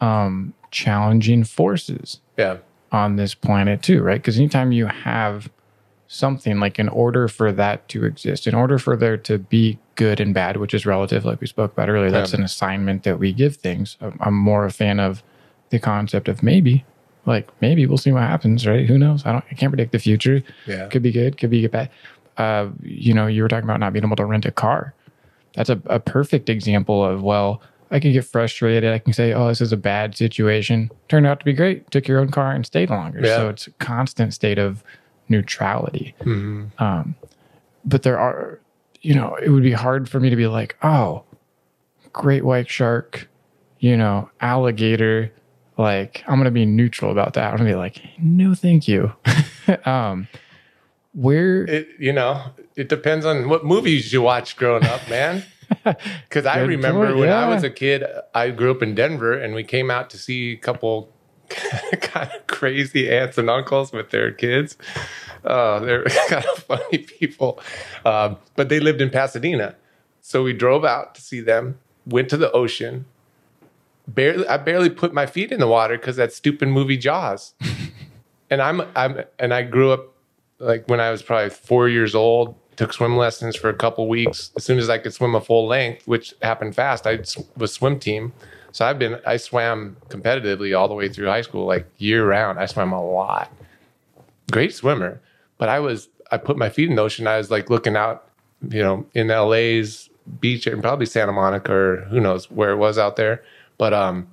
[0.01, 2.57] um, challenging forces yeah,
[2.93, 4.21] on this planet too, right?
[4.21, 5.51] Because anytime you have
[6.09, 10.19] something like, in order for that to exist, in order for there to be good
[10.21, 12.39] and bad, which is relative, like we spoke about earlier, that's Yeah.
[12.39, 13.97] an assignment that we give things.
[14.01, 15.23] I'm- I'm more a fan of
[15.71, 16.85] the concept of maybe,
[17.27, 18.87] like maybe we'll see what happens, right?
[18.87, 19.25] Who knows?
[19.27, 20.43] I don't, I can't predict the future.
[20.67, 20.89] yeah.
[20.89, 21.91] Could be good, could be bad.
[22.37, 24.93] Uh, you know, you were talking about not being able to rent a car.
[25.55, 28.93] That's a, a perfect example of, well, I can get frustrated.
[28.93, 30.91] I can say, oh, this is a bad situation.
[31.09, 31.89] Turned out to be great.
[31.93, 33.21] Took your own car and stayed longer.
[33.23, 33.37] Yeah.
[33.37, 34.83] So it's a constant state of
[35.29, 36.15] neutrality.
[36.23, 36.69] Mhm.
[36.81, 37.15] Um,
[37.85, 38.59] but there are,
[39.03, 41.23] you know, it would be hard for me to be like, oh,
[42.13, 43.29] great white shark,
[43.79, 45.31] you know, alligator.
[45.77, 47.53] Like, I'm to be neutral about that.
[47.53, 49.13] I'm to be like, no, thank you.
[49.85, 50.29] um,
[51.15, 52.43] where It you know
[52.75, 55.45] it depends on what movies you watch growing up, man.
[56.29, 59.55] Because I remember point, when I was a kid, I grew up in Denver, and
[59.55, 61.11] we came out to see a couple
[62.01, 64.77] kind of crazy aunts and uncles with their kids.
[65.43, 67.61] Uh, they're kind of funny people,
[68.05, 69.75] um, but they lived in Pasadena,
[70.21, 71.79] so we drove out to see them.
[72.07, 73.07] Went to the ocean.
[74.07, 77.55] Barely, I barely put my feet in the water because that stupid movie Jaws.
[78.51, 80.13] and I'm, I'm, and I grew up
[80.59, 84.51] like when I was probably four years old took swim lessons for a couple weeks.
[84.57, 87.21] As soon as I could swim a full length, which happened fast, I
[87.57, 88.33] was swim team.
[88.73, 92.59] So I've been I swam competitively all the way through high school, like year round.
[92.59, 93.53] I swam a lot.
[94.51, 95.21] Great swimmer,
[95.59, 97.27] but I was I put my feet in the ocean.
[97.27, 98.29] I was like looking out,
[98.69, 100.11] you know, in LA's
[100.41, 103.45] beach and probably Santa Monica or who knows where it was out there.
[103.79, 104.27] But um,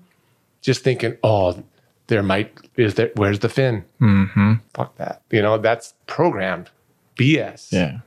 [0.61, 1.63] just thinking, oh,
[2.07, 3.85] there might is there where's the fin?
[3.99, 4.53] Mm-hmm.
[4.73, 5.21] Fuck that.
[5.31, 6.69] You know, that's programmed
[7.17, 7.99] BS Yeah.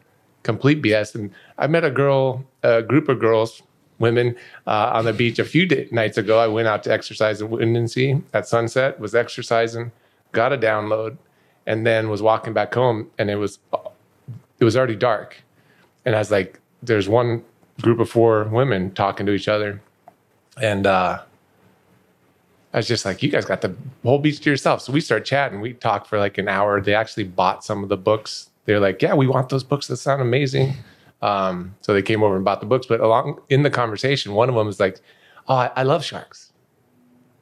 [0.43, 1.15] complete BS.
[1.15, 3.63] And I met a girl, a group of girls,
[3.99, 4.37] women,
[4.67, 6.39] uh, on the beach a few day, nights ago.
[6.39, 9.93] I went out to exercise in Windansea at sunset, was exercising,
[10.33, 11.17] got a download,
[11.67, 13.59] and then was walking back home, and it was
[14.61, 15.37] it was already dark.
[16.05, 17.43] And I was like, "There's one
[17.81, 19.81] group of four women talking to each other,"
[20.61, 21.21] and uh,
[22.73, 25.25] I was just like, "You guys got the whole beach to yourself." So we start
[25.25, 25.61] chatting.
[25.61, 26.81] We talked for like an hour.
[26.81, 28.51] They actually bought some of the books.
[28.65, 29.87] They're like, "Yeah, we want those books.
[29.89, 30.75] That sound amazing."
[31.23, 32.87] Um, so they came over and bought the books.
[32.87, 35.01] But along in the conversation, one of them was like,
[35.49, 36.53] "Oh, I, I love sharks.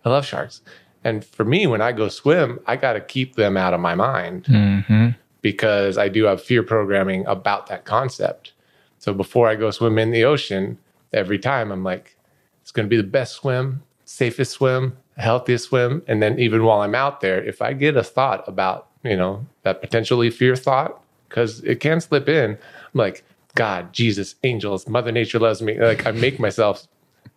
[0.05, 0.61] I love sharks."
[1.05, 3.95] And for me, when I go swim, I got to keep them out of my
[3.97, 5.09] mind Mm-hmm.
[5.41, 8.53] because I do have fear programming about that concept.
[9.01, 10.79] So before I go swim in the ocean,
[11.13, 12.17] every time I'm like,
[12.63, 16.03] it's going to be the best swim, safest swim, healthiest swim.
[16.07, 19.47] And then even while I'm out there, if I get a thought about, you know,
[19.63, 22.59] that potentially fear thought, because it can slip in, I'm
[22.95, 23.25] like,
[23.55, 25.79] God, Jesus, angels, Mother Nature loves me.
[25.79, 26.87] Like I make myself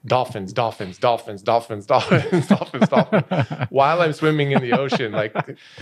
[0.05, 3.67] dolphins, dolphins, dolphins, dolphins, dolphins, dolphins, dolphins.
[3.69, 5.33] While I'm swimming in the ocean, like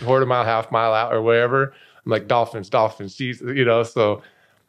[0.04, 1.74] quarter mile, half mile out, or wherever,
[2.06, 3.84] I'm like dolphins, dolphins, Jesus, you know.
[3.84, 4.24] So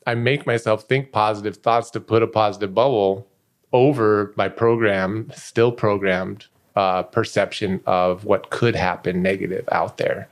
[0.07, 3.27] I make myself think positive thoughts to put a positive bubble
[3.75, 6.47] over my program, still programmed
[6.77, 10.29] uh, perception of what could happen negative out there.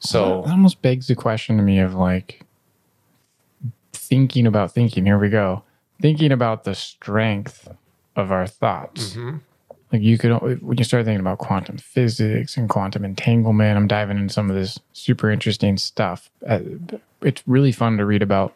[0.00, 2.40] So that almost begs the question to me of like
[3.92, 5.04] thinking about thinking.
[5.04, 5.62] Here we go.
[6.00, 7.68] Thinking about the strength
[8.16, 9.14] of our thoughts.
[9.92, 14.18] Like you could, when you start thinking about quantum physics and quantum entanglement, I'm diving
[14.18, 16.30] into some of this super interesting stuff.
[16.46, 16.60] Uh,
[17.22, 18.54] it's really fun to read about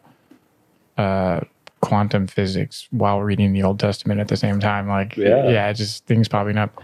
[0.97, 1.41] uh,
[1.83, 4.89] quantum physics while reading the Old Testament at the same time.
[4.89, 5.49] Like, Yeah.
[5.51, 6.83] yeah, just things popping up.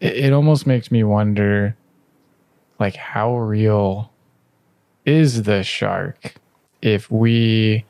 [0.00, 1.74] It, it almost makes me wonder,
[2.78, 4.12] like, how real
[5.04, 6.34] is the shark
[6.82, 7.84] if we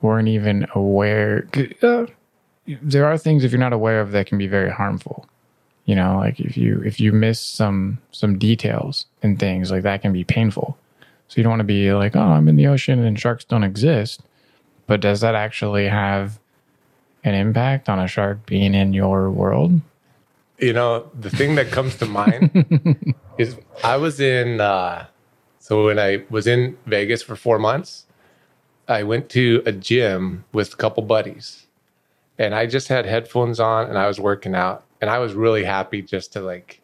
[0.00, 1.46] weren't even aware?
[1.82, 2.06] Uh,
[2.66, 5.26] there are things if you're not aware of that can be very harmful.
[5.86, 10.02] You know, like if you if you miss some some details and things like that
[10.02, 10.78] can be painful.
[11.26, 13.64] So you don't want to be like, oh, I'm in the ocean and sharks don't
[13.64, 14.22] exist.
[14.90, 16.40] But does that actually have
[17.22, 19.80] an impact on a shark being in your world?
[20.58, 25.06] you know the thing that comes to mind is i was in uh
[25.58, 28.04] so when i was in vegas for four months
[28.86, 31.66] i went to a gym with a couple buddies
[32.38, 35.64] and i just had headphones on and i was working out and i was really
[35.64, 36.79] happy just to like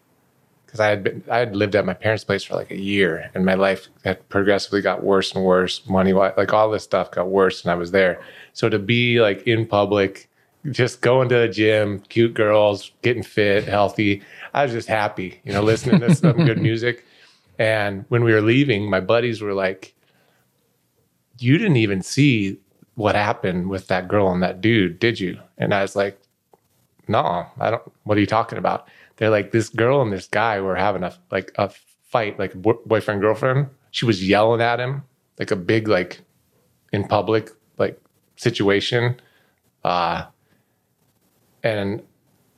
[0.77, 3.31] because i had been i had lived at my parents place for like a year
[3.35, 7.29] and my life had progressively got worse and worse money like all this stuff got
[7.29, 8.21] worse and i was there
[8.53, 10.29] so to be like in public
[10.71, 14.23] just going to the gym, cute girls, getting fit, healthy.
[14.55, 17.05] I was just happy, you know, listening to some good music.
[17.59, 19.95] And when we were leaving, my buddies were like,
[21.39, 22.59] You didn't even see
[22.95, 25.39] what happened with that girl and that dude, did you?
[25.59, 26.19] And I was like,
[27.09, 27.83] No, I don't.
[28.05, 28.89] What are you talking about?
[29.17, 31.71] They're like, This girl and this guy were having a like a
[32.09, 33.69] fight, like bo- boyfriend, girlfriend.
[33.91, 35.03] She was yelling at him,
[35.39, 36.21] like a big, like
[36.93, 38.01] in public, like
[38.37, 39.19] situation.
[39.85, 40.27] Uh,
[41.63, 42.03] and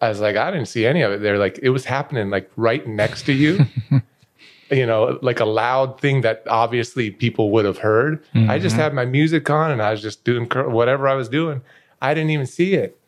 [0.00, 1.20] I was like, I didn't see any of it.
[1.20, 3.64] They're like, it was happening like right next to you.
[4.70, 8.22] you know, like a loud thing that obviously people would have heard.
[8.34, 11.28] I just had my music on and I was just doing cur- whatever I was
[11.28, 11.62] doing.
[12.02, 12.98] I didn't even see it.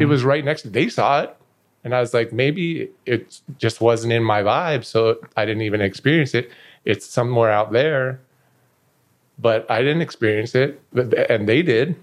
[0.00, 0.70] It was right next to.
[0.70, 1.36] They saw it,
[1.88, 5.80] and I was like, maybe it just wasn't in my vibe, so I didn't even
[5.80, 6.50] experience it.
[6.84, 8.20] It's somewhere out there,
[9.38, 10.82] but I didn't experience it,
[11.30, 11.96] and they did.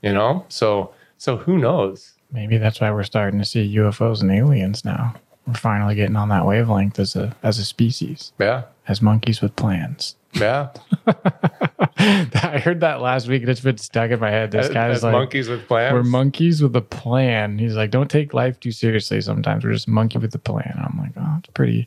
[0.00, 2.12] You know, so so who knows?
[2.30, 5.12] Maybe that's why we're starting to see UFOs and aliens now.
[5.48, 9.54] We're finally getting on that wavelength as a as a species, Yeah, as monkeys with
[9.56, 10.16] plans.
[10.34, 10.70] yeah.
[11.98, 14.50] I heard that last week and it's been stuck in my head.
[14.50, 15.92] This As- guy's as like, monkeys with plans.
[15.92, 17.58] we're monkeys with a plan.
[17.58, 19.20] He's like, don't take life too seriously.
[19.20, 20.74] Sometimes we're just monkey with a plan.
[20.78, 21.86] I'm like, oh, it's pretty,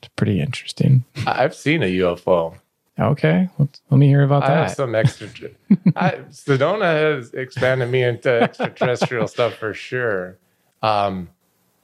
[0.00, 1.04] it's pretty interesting.
[1.26, 2.58] I've seen a UFO.
[2.98, 4.76] Okay, let me hear about I have that.
[4.76, 5.28] some extra.
[5.96, 10.38] I, Sedona has expanded me into extraterrestrial stuff for sure.
[10.82, 11.28] Um,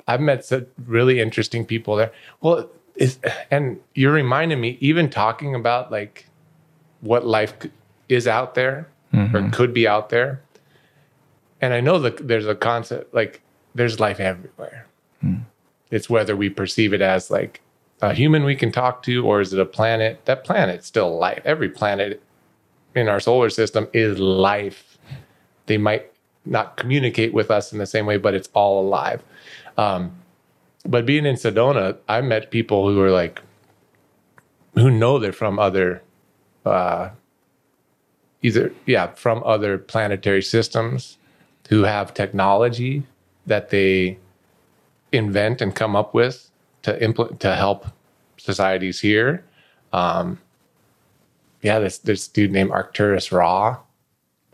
[0.08, 2.12] I've met some really interesting people there.
[2.40, 3.18] Well, is
[3.50, 6.26] and you're reminding me, even talking about like
[7.00, 7.54] what life
[8.08, 8.88] is out there,
[9.34, 10.40] or could be out there.
[11.60, 13.40] And I know that there's a concept like
[13.74, 14.86] there's life everywhere.
[15.90, 17.60] It's whether we perceive it as like
[18.00, 20.24] a human we can talk to, or is it a planet?
[20.24, 21.42] That planet's still life.
[21.44, 22.22] Every planet
[22.94, 24.98] in our solar system is life.
[25.66, 26.10] They might
[26.44, 29.22] not communicate with us in the same way, but it's all alive.
[29.78, 30.12] Um,
[30.86, 33.40] but being in Sedona, I met people who are like,
[34.74, 36.02] who know they're from other,
[36.64, 37.10] uh,
[38.42, 41.18] either, yeah, from other planetary systems
[41.68, 43.04] who have technology
[43.46, 44.18] that they
[45.12, 46.50] invent and come up with
[46.82, 47.86] to implement to help
[48.36, 49.44] societies here.
[49.92, 50.38] Um,
[51.60, 53.78] yeah, this this dude named Arcturus Raw.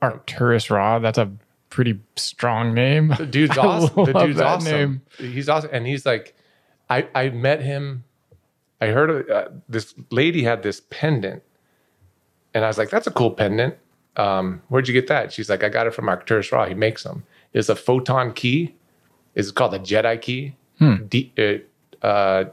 [0.03, 0.99] Arcturus Raw.
[0.99, 1.31] That's a
[1.71, 3.15] pretty strong name.
[3.17, 4.05] The dude's awesome.
[4.05, 4.73] The dude's awesome.
[4.73, 5.03] name.
[5.19, 6.35] He's awesome, and he's like,
[6.91, 8.05] I I met him.
[8.81, 11.43] I heard uh, this lady had this pendant,
[12.55, 13.77] and I was like, "That's a cool pendant.
[14.17, 16.67] Um, where'd you get that?" She's like, "I got it from Arcturus Raw.
[16.67, 17.25] He makes them.
[17.53, 18.75] It's a photon key.
[19.35, 20.55] It's called a Jedi key.
[21.09, 21.33] D,
[22.03, 22.45] uh, uh,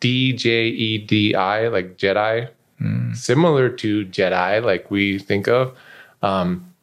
[0.00, 2.50] D J E D I, like Jedi,
[3.14, 5.76] similar to Jedi, like we think of.
[6.22, 6.74] Um,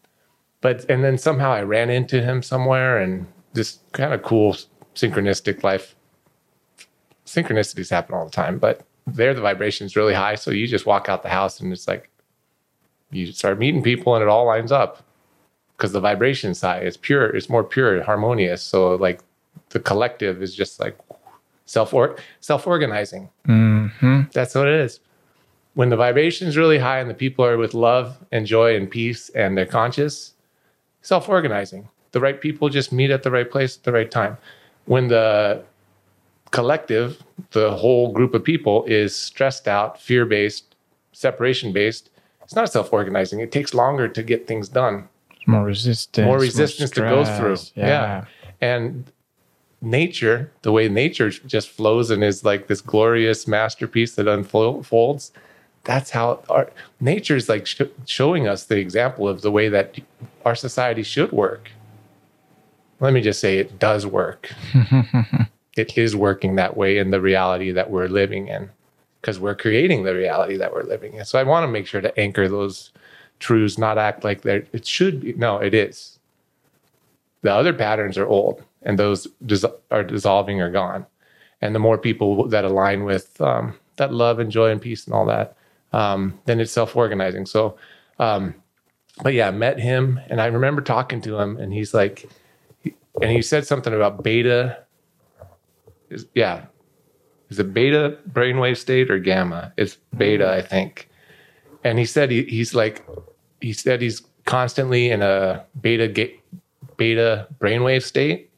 [0.66, 4.58] but and then somehow I ran into him somewhere, and this kind of cool
[4.96, 5.96] synchronistic life.
[7.28, 11.08] Synchronicities happen all the time, but there the vibration's really high, so you just walk
[11.08, 12.10] out the house and it's like
[13.12, 15.04] you start meeting people, and it all lines up
[15.78, 17.28] because the vibration side is pure.
[17.28, 18.64] It's more pure, harmonious.
[18.64, 19.22] So like
[19.70, 20.98] the collective is just like
[21.66, 23.30] self or self organizing.
[23.48, 24.22] Mm-hmm.
[24.34, 25.00] That's what it is.
[25.76, 28.90] When the vibration is really high and the people are with love and joy and
[28.90, 30.32] peace and they're conscious,
[31.06, 31.88] self organizing.
[32.12, 34.38] The right people just meet at the right place at the right time.
[34.86, 35.64] When the
[36.52, 37.22] collective,
[37.52, 40.76] the whole group of people is stressed out, fear based,
[41.12, 42.10] separation based,
[42.44, 43.40] it's not self organizing.
[43.40, 45.08] It takes longer to get things done
[45.46, 46.26] More resistance.
[46.26, 47.56] more resistance to go through.
[47.58, 47.72] stress.
[47.76, 48.26] Yeah.
[48.62, 49.12] And
[49.82, 55.32] nature, the way nature just flows and is like this glorious masterpiece that unfolds,
[55.86, 59.96] that's how our nature is like sh- showing us the example of the way that
[60.44, 61.72] our society should work.
[63.00, 64.52] Let me just say it does work.
[65.78, 68.70] it is working that way in the reality that we're living in
[69.22, 71.26] because we're creating the reality that we're living in.
[71.26, 72.92] So I want to make sure to anchor those
[73.40, 75.34] truths, not act like they're, it should be.
[75.34, 76.20] No, it is.
[77.42, 81.06] The other patterns are old and those dis- are dissolving or gone.
[81.62, 85.14] And the more people that align with um, that love and joy and peace and
[85.14, 85.56] all that,
[85.96, 87.46] um, then it's self organizing.
[87.46, 87.78] So,
[88.20, 88.54] um,
[89.24, 92.30] but yeah, I met him and I remember talking to him and he's like,
[93.22, 94.78] and he said something about beta.
[96.10, 96.66] Is, yeah.
[97.50, 99.72] Is it beta brainwave state or gamma?
[99.78, 101.10] It's beta, I think.
[101.86, 103.08] And he said he, he's like,
[103.62, 106.38] he said he's constantly in a beta ga-
[106.98, 108.52] beta brainwave state.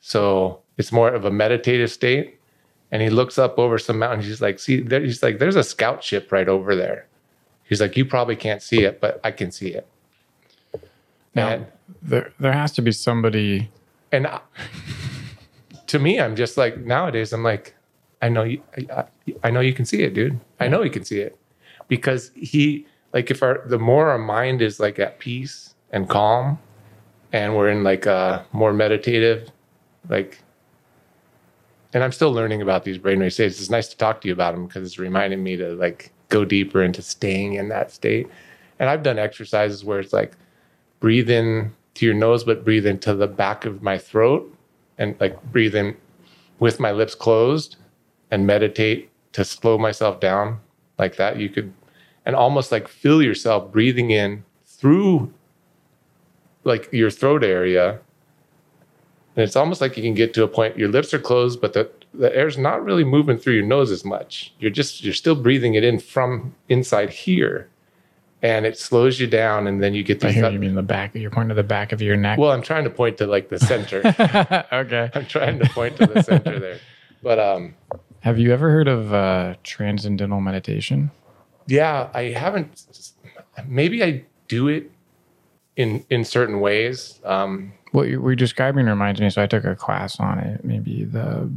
[0.00, 2.37] So it's more of a meditative state.
[2.90, 4.26] And he looks up over some mountains.
[4.26, 7.06] He's like, see, there, he's like, there's a scout ship right over there.
[7.64, 9.86] He's like, you probably can't see it, but I can see it.
[11.34, 11.66] Now, And-
[12.02, 13.70] there, there has to be somebody.
[14.12, 14.40] and I,
[15.86, 17.32] to me, I'm just like nowadays.
[17.32, 17.74] I'm like,
[18.20, 18.62] I know you.
[18.76, 19.04] I, I,
[19.44, 20.38] I know you can see it, dude.
[20.60, 21.38] I know you can see it
[21.88, 26.58] because he like if our the more our mind is like at peace and calm,
[27.32, 29.50] and we're in like a more meditative,
[30.08, 30.42] like.
[31.94, 33.60] And I'm still learning about these brainwave states.
[33.60, 36.44] It's nice to talk to you about them because it's reminding me to like go
[36.44, 38.28] deeper into staying in that state.
[38.78, 40.36] And I've done exercises where it's like
[41.00, 44.54] breathe in to your nose, but breathe into the back of my throat
[44.98, 45.96] and like breathe in
[46.58, 47.76] with my lips closed
[48.30, 50.60] and meditate to slow myself down
[50.98, 51.38] like that.
[51.38, 51.72] You could,
[52.26, 55.32] and almost like feel yourself breathing in through
[56.64, 58.00] like your throat area.
[59.38, 61.72] And it's almost like you can get to a point, your lips are closed, but
[61.72, 64.52] the, the air's not really moving through your nose as much.
[64.58, 67.68] You're just, you're still breathing it in from inside here.
[68.42, 70.36] And it slows you down, and then you get I these.
[70.38, 71.14] hear you mean the back.
[71.14, 72.36] You're pointing to the back of your neck.
[72.36, 73.98] Well, I'm trying to point to like the center.
[74.72, 75.08] okay.
[75.14, 76.80] I'm trying to point to the center there.
[77.22, 77.74] But um
[78.20, 81.12] Have you ever heard of uh, transcendental meditation?
[81.68, 82.82] yeah, I haven't
[83.66, 84.90] maybe I do it
[85.76, 87.20] in in certain ways.
[87.24, 89.30] Um What you were describing reminds me.
[89.30, 91.50] So I took a class on it, maybe the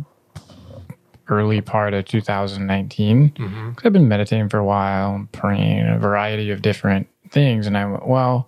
[1.27, 3.29] early part of 2019.
[3.69, 7.77] Because I've been meditating for a while, and praying a variety of different things, and
[7.77, 8.47] I went, well,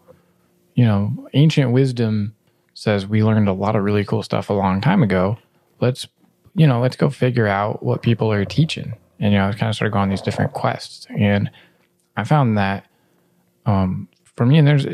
[0.75, 2.35] you know, ancient wisdom
[2.73, 5.37] says we learned a lot of really cool stuff a long time ago.
[5.79, 6.07] Let's,
[6.55, 8.93] you know, let's go figure out what people are teaching.
[9.19, 11.49] And you know, I kind of started going on these different quests, and
[12.17, 12.85] I found that
[13.65, 14.85] um, for me, and there's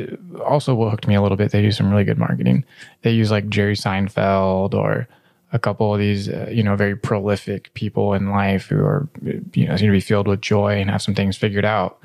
[0.45, 1.51] also what hooked me a little bit.
[1.51, 2.65] They do some really good marketing.
[3.03, 5.07] They use like Jerry Seinfeld or
[5.51, 9.07] a couple of these, uh, you know, very prolific people in life who are,
[9.53, 11.97] you know, seem to be filled with joy and have some things figured out.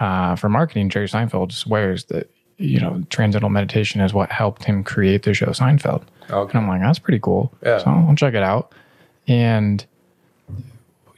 [0.00, 4.82] Uh, for marketing, Jerry Seinfeld swears that, you know, transcendental meditation is what helped him
[4.82, 6.02] create the show Seinfeld.
[6.30, 6.50] Okay.
[6.56, 7.52] And I'm like, that's pretty cool.
[7.62, 7.78] Yeah.
[7.78, 8.72] So I'll check it out.
[9.26, 9.84] And,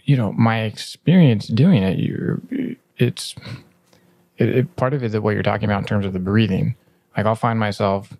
[0.05, 3.37] you know, my experience doing it, you, it's,
[4.41, 6.75] it, it, part of it is what you're talking about in terms of the breathing.
[7.17, 8.17] Like I'll find myself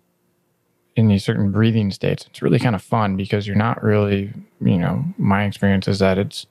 [0.95, 2.25] in these certain breathing states.
[2.29, 4.31] It's really kind of fun because you're not really,
[4.61, 6.45] you know, my experience is that it's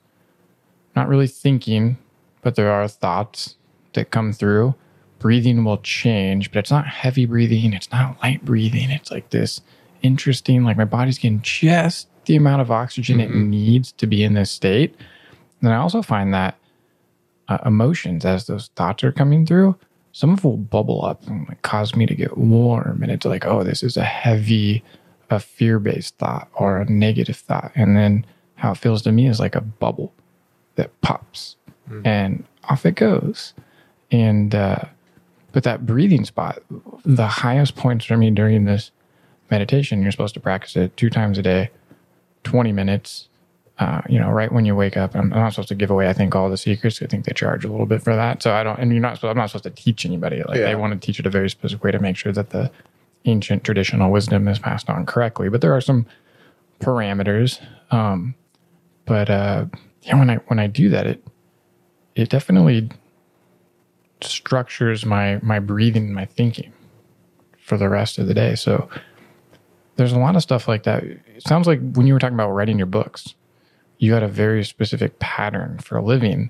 [0.95, 1.97] not really thinking,
[2.41, 3.55] but there are thoughts
[3.93, 4.75] that come through.
[5.19, 7.73] Breathing will change, but it's not heavy breathing.
[7.73, 8.89] It's not light breathing.
[8.89, 9.61] It's like this
[10.01, 13.49] interesting, like my body's getting just the amount of oxygen it mm-hmm.
[13.49, 14.95] needs to be in this state.
[15.61, 16.57] And I also find that
[17.51, 19.75] uh, emotions, as those thoughts are coming through,
[20.13, 23.03] some of will bubble up and like, cause me to get warm.
[23.03, 24.83] And it's like, oh, this is a heavy,
[25.29, 27.71] a fear based thought or a negative thought.
[27.75, 28.25] And then
[28.55, 30.13] how it feels to me is like a bubble
[30.75, 31.57] that pops
[32.05, 33.53] and off it goes.
[34.11, 34.85] And, uh,
[35.51, 36.59] but that breathing spot,
[37.03, 38.91] the highest points for me during this
[39.49, 41.69] meditation, you're supposed to practice it two times a day,
[42.45, 43.27] 20 minutes.
[43.79, 46.07] Uh, you know, right when you wake up, I'm, not supposed to give away.
[46.07, 47.01] I think all the secrets.
[47.01, 48.43] I think they charge a little bit for that.
[48.43, 49.15] So I don't, and you're not.
[49.15, 50.43] supposed- I'm not supposed to teach anybody.
[50.43, 50.65] Like Yeah.
[50.65, 52.69] they want to teach it a very specific way to make sure that the
[53.25, 55.49] ancient traditional wisdom is passed on correctly.
[55.49, 56.05] But there are some
[56.79, 57.59] parameters.
[57.91, 58.35] Um,
[59.05, 59.65] but uh,
[60.03, 61.23] yeah, when I when I do that, it
[62.15, 62.89] it definitely
[64.21, 66.71] structures my my breathing and my thinking
[67.57, 68.55] for the rest of the day.
[68.55, 68.87] So
[69.95, 71.03] there's a lot of stuff like that.
[71.03, 73.33] It sounds like when you were talking about writing your books,
[74.01, 76.49] you had a very specific pattern for living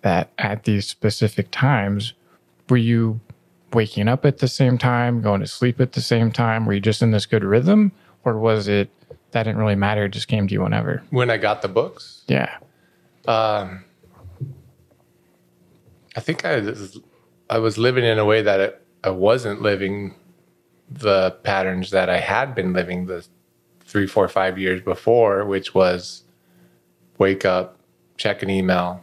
[0.00, 2.14] that at these specific times
[2.70, 3.20] were you
[3.74, 6.64] waking up at the same time, going to sleep at the same time?
[6.64, 7.92] Were you just in this good rhythm?
[8.24, 8.88] Or was it
[9.32, 11.02] that didn't really matter, it just came to you whenever?
[11.10, 12.56] When I got the books, Yeah.
[13.26, 13.84] um,
[16.16, 16.98] I think I was,
[17.50, 20.14] I was living in a way that it, I wasn't living
[20.90, 23.26] the patterns that I had been living the
[23.80, 26.24] three, four, five years before, which was
[27.18, 27.76] wake up,
[28.16, 29.02] check an email,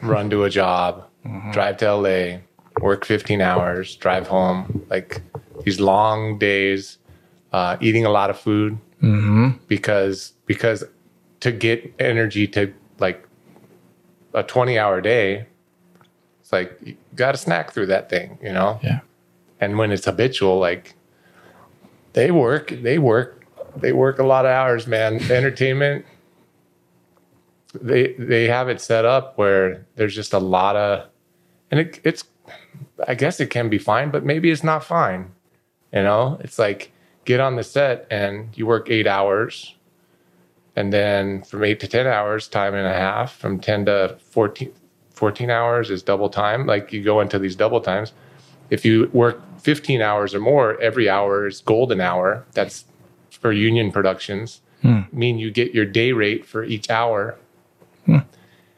[0.00, 1.04] run to a job,
[1.52, 2.38] drive to LA,
[2.80, 5.20] work 15 hours, drive home, like
[5.64, 6.98] these long days,
[7.52, 8.78] uh, eating a lot of food
[9.68, 10.84] because because
[11.40, 13.26] to get energy to like
[14.32, 15.46] a 20 hour day,
[16.40, 18.78] it's like you got to snack through that thing, you know?
[18.82, 19.00] Yeah.
[19.60, 20.94] And when it's habitual, like
[22.14, 23.44] they work, they work,
[23.76, 25.14] they work a lot of hours, man.
[25.30, 26.04] Entertainment,
[27.74, 31.08] they they have it set up where there's just a lot of,
[31.70, 32.24] and it, it's,
[33.06, 35.32] I guess it can be fine, but maybe it's not fine.
[35.92, 36.92] You know, it's like
[37.24, 39.74] get on the set and you work eight hours,
[40.76, 44.72] and then from eight to 10 hours, time and a half, from 10 to 14,
[45.10, 46.66] 14 hours is double time.
[46.66, 48.12] Like you go into these double times.
[48.70, 52.46] If you work 15 hours or more, every hour is golden hour.
[52.52, 52.86] That's
[53.30, 54.62] for union productions.
[54.80, 55.02] Hmm.
[55.12, 57.36] Mean you get your day rate for each hour.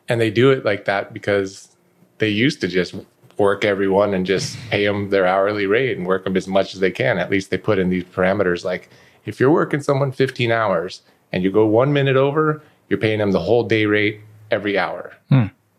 [0.08, 1.74] And they do it like that because
[2.18, 2.94] they used to just
[3.38, 6.80] work everyone and just pay them their hourly rate and work them as much as
[6.80, 7.18] they can.
[7.18, 8.90] At least they put in these parameters like
[9.24, 11.02] if you're working someone 15 hours
[11.32, 14.20] and you go one minute over, you're paying them the whole day rate
[14.50, 15.14] every hour.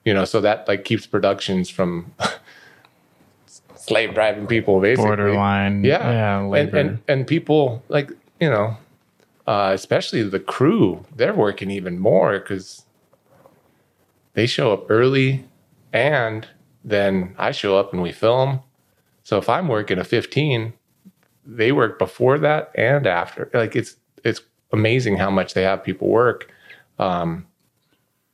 [0.04, 2.12] You know, so that like keeps productions from
[3.76, 5.10] slave driving people basically.
[5.10, 5.84] Borderline.
[5.84, 6.12] Yeah.
[6.12, 6.60] Yeah.
[6.60, 8.78] and, and and people like, you know,
[9.48, 12.85] uh, especially the crew, they're working even more because
[14.36, 15.46] they show up early
[15.92, 16.48] and
[16.84, 18.62] then I show up and we film.
[19.24, 20.74] So if I'm working a 15,
[21.46, 23.50] they work before that and after.
[23.54, 24.42] Like it's it's
[24.72, 26.52] amazing how much they have people work.
[27.00, 27.48] Um,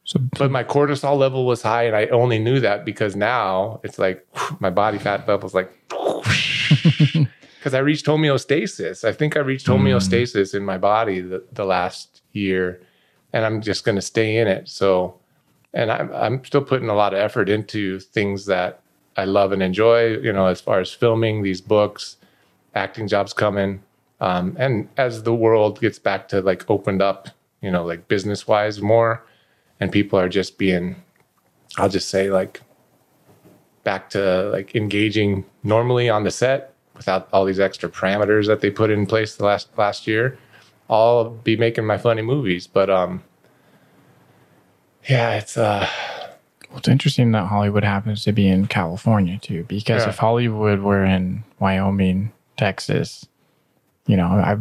[0.04, 4.00] so but my cortisol level was high, and I only knew that because now it's
[4.00, 4.28] like
[4.60, 5.72] my body fat level's like
[7.62, 9.04] because I reached homeostasis.
[9.04, 12.82] I think I reached homeostasis in my body the, the last year,
[13.32, 14.68] and I'm just going to stay in it.
[14.68, 15.21] So,
[15.74, 18.82] and I'm I'm still putting a lot of effort into things that
[19.18, 20.18] I love and enjoy.
[20.18, 22.18] You know, as far as filming these books,
[22.76, 23.82] acting jobs coming,
[24.20, 27.30] um, and as the world gets back to like opened up,
[27.62, 29.26] you know, like business wise more,
[29.80, 30.96] and people are just being,
[31.78, 32.62] I'll just say like
[33.84, 38.70] back to like engaging normally on the set without all these extra parameters that they
[38.70, 40.38] put in place the last last year.
[40.90, 43.24] I'll be making my funny movies, but um,
[45.10, 45.88] yeah, it's uh,
[46.70, 50.10] Well, it's interesting that Hollywood happens to be in California too, because Yeah.
[50.10, 53.26] if Hollywood were in Wyoming, Texas,
[54.08, 54.58] you know, I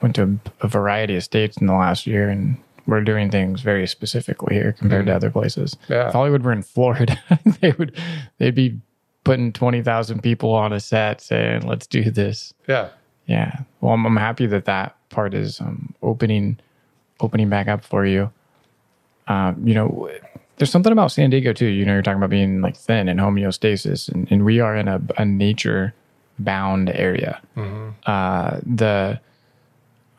[0.00, 3.86] went to a variety of states in the last year and we're doing things very
[3.86, 5.74] specifically here compared to other places.
[5.88, 6.08] Yeah.
[6.08, 7.16] If Hollywood were in Florida,
[7.60, 7.96] they would
[8.38, 8.78] they'd be
[9.24, 12.90] putting twenty thousand people on a set saying, "Let's do this." Yeah.
[13.26, 13.60] Yeah.
[13.80, 16.58] Well, I'm, I'm happy that that part is um, opening
[17.20, 18.30] opening back up for you.
[19.28, 20.10] Um, you know,
[20.56, 21.66] there's something about San Diego too.
[21.66, 24.88] You know, you're talking about being like thin and homeostasis, and, and we are in
[24.88, 25.94] a, a nature
[26.38, 27.40] bound area.
[28.06, 29.20] Uh, the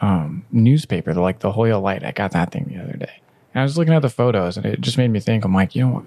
[0.01, 3.21] um, newspaper, the, like La Jolla Light, I got that thing the other day.
[3.53, 5.45] And I was looking at the photos, and it just made me think.
[5.45, 6.05] I'm like, you know,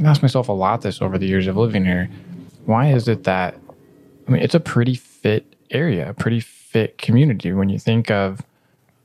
[0.00, 2.08] I asked myself a lot this over the years of living here.
[2.64, 3.54] Why is it that
[4.26, 8.42] I mean, it's a pretty fit area, a pretty fit community when you think of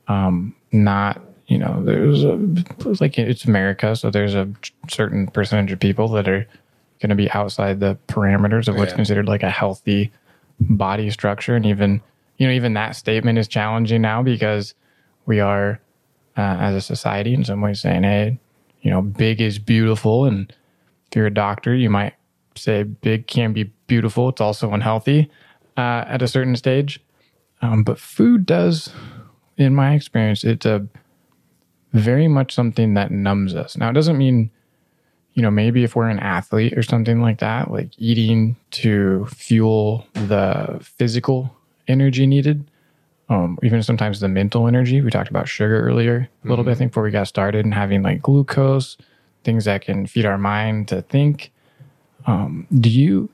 [0.08, 1.20] um, not,
[1.52, 2.38] you know, there's a,
[2.86, 4.48] it's like it's America, so there's a
[4.88, 6.46] certain percentage of people that are
[7.00, 8.96] going to be outside the parameters of what's Yeah.
[8.96, 10.10] considered like a healthy
[10.58, 11.54] body structure.
[11.54, 12.00] And even,
[12.38, 14.72] you know, even that statement is challenging now because
[15.26, 15.78] we are,
[16.38, 18.38] uh, as a society, in some ways saying, hey,
[18.80, 20.24] you know, big is beautiful.
[20.24, 20.50] And
[21.08, 22.14] if you're a doctor, you might
[22.54, 24.30] say big can be beautiful.
[24.30, 25.30] It's also unhealthy
[25.76, 26.98] uh, at a certain stage.
[27.60, 28.90] Um, but food does,
[29.58, 30.86] in my experience, it's a
[31.92, 33.76] very much something that numbs us.
[33.76, 34.50] Now, it doesn't mean,
[35.34, 40.06] you know, maybe if we're an athlete or something like that, like eating to fuel
[40.14, 41.54] the physical
[41.88, 42.64] energy needed,
[43.28, 45.00] um, even sometimes the mental energy.
[45.00, 47.74] We talked about sugar earlier a little bit, I think, before we got started, and
[47.74, 48.96] having like glucose,
[49.44, 51.50] things that can feed our mind to think.
[52.26, 53.28] Um, do you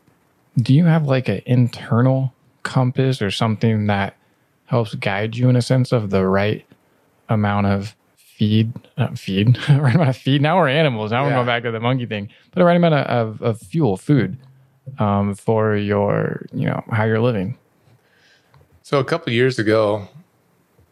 [0.60, 2.32] do you have like an internal
[2.62, 4.16] compass or something that
[4.66, 6.64] helps guide you in a sense of the right
[7.28, 7.94] amount of
[8.38, 11.70] feed uh, feed right amount of feed now we're animals now we're going back to
[11.72, 14.38] the monkey thing but the right amount of, of, of fuel food
[14.98, 17.58] um, for your you know how you're living
[18.88, 20.08] So a couple years ago,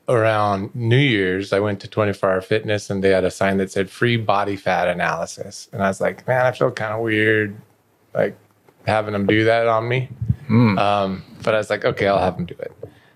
[0.07, 3.73] around New Year's, I went to 24 Hour Fitness and they had a sign that
[3.73, 5.69] said free body fat analysis.
[5.73, 7.57] And I was like, man, I feel kind of weird,
[8.13, 8.37] like
[8.87, 10.11] having them do that on me.
[10.79, 12.73] Um, but I was like, okay, I'll have them do it.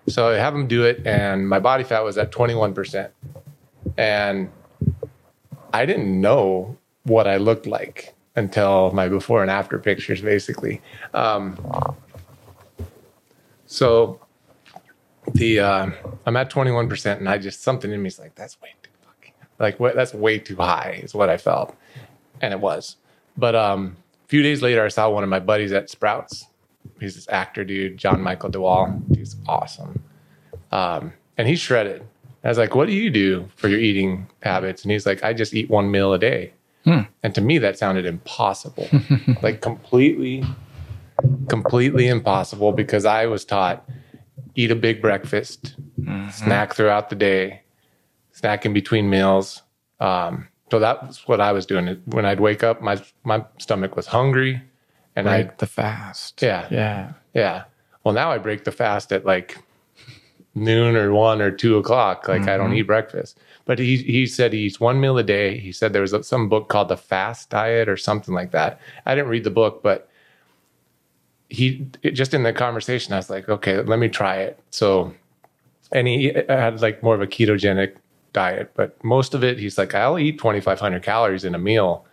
[0.09, 3.11] So I have them do it, and my body fat was at 21%.
[3.97, 4.51] And
[5.73, 10.81] I didn't know what I looked like until my before and after pictures, basically.
[11.15, 11.59] Um,
[13.67, 14.21] so
[15.35, 15.91] the uh,
[16.27, 18.91] I'm at 21 percent, and I just something in me is like that's way too
[19.03, 21.77] fucking like that's way too high is what I felt,
[22.41, 22.97] and it was.
[23.37, 26.47] But um, a few days later, I saw one of my buddies at Sprouts.
[26.99, 29.17] He's this actor dude, John Michael DeWall.
[29.17, 30.03] He's awesome,
[30.73, 32.07] um, and he's shredded.
[32.45, 35.33] I was like, "What do you do for your eating habits?" And he's like, "I
[35.33, 36.53] just eat one meal a day."
[37.23, 38.89] And to me, that sounded impossible,
[39.43, 40.45] like completely,
[41.49, 43.87] completely impossible because I was taught
[44.55, 45.77] eat a big breakfast,
[46.33, 47.63] snack throughout the day,
[48.33, 49.63] snack in between meals.
[50.01, 52.01] Um, so that's what I was doing.
[52.07, 54.63] When I'd wake up, my my stomach was hungry,
[55.17, 56.67] and I right the fast Yeah.
[56.71, 57.65] yeah yeah.
[58.05, 59.59] Well, now I break the fast at like
[60.55, 62.29] noon or one or two o'clock.
[62.29, 62.79] Like I don't mm-hmm.
[62.79, 63.39] eat breakfast.
[63.65, 65.59] But he he said he eats one meal a day.
[65.59, 68.81] He said there was some book called the Fast Diet or something like that.
[69.07, 70.09] I didn't read the book, but
[71.49, 74.59] he it, just in the conversation, I was like, okay, let me try it.
[74.71, 75.15] So,
[75.93, 77.97] and he uh, had like more of a ketogenic
[78.33, 82.07] diet, but most of it, he's like, I'll eat 2,500 calories in a meal,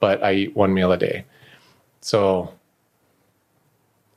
[0.00, 1.24] but I eat one meal a day.
[2.00, 2.52] So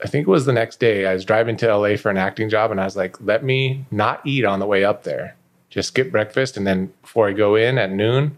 [0.04, 1.06] I think it was the next day.
[1.06, 3.86] I was driving to LA for an acting job, and I was like, "Let me
[3.90, 5.36] not eat on the way up there.
[5.70, 8.38] Just skip breakfast, and then before I go in at noon,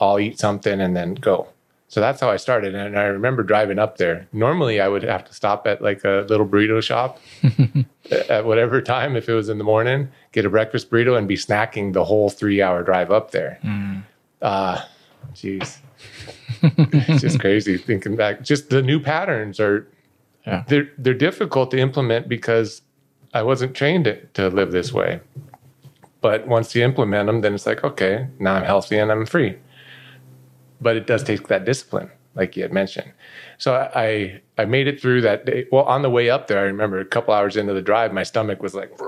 [0.00, 1.48] I'll eat something and then go."
[1.90, 2.74] So that's how I started.
[2.74, 4.28] And I remember driving up there.
[4.34, 7.18] Normally, I would have to stop at like a little burrito shop
[8.10, 11.36] at whatever time, if it was in the morning, get a breakfast burrito, and be
[11.36, 13.58] snacking the whole three-hour drive up there.
[14.42, 14.82] Uh,
[15.34, 15.78] jeez,
[16.62, 18.42] it's just crazy thinking back.
[18.42, 19.86] Just the new patterns are
[20.46, 20.64] Yeah.
[20.68, 22.82] they're they're difficult to implement because
[23.34, 25.20] I wasn't trained to, to live this way.
[26.20, 29.56] But once you implement them, then it's like, okay, now I'm healthy and I'm free.
[30.80, 33.12] But it does take that discipline, like you had mentioned.
[33.58, 35.66] So I I made it through that day.
[35.70, 38.22] Well, on the way up there, I remember a couple hours into the drive, my
[38.22, 39.04] stomach was like mm.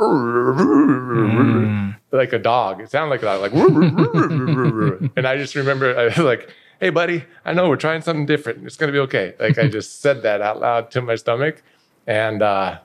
[2.13, 2.81] like a dog.
[2.81, 3.53] It sounded like a dog, like
[5.17, 6.51] and I just remember I was like,
[6.81, 8.65] "Hey, buddy, I know we're trying something different.
[8.65, 11.63] It's gonna be okay." Like I just said that out loud to my stomach,
[12.07, 12.79] and uh,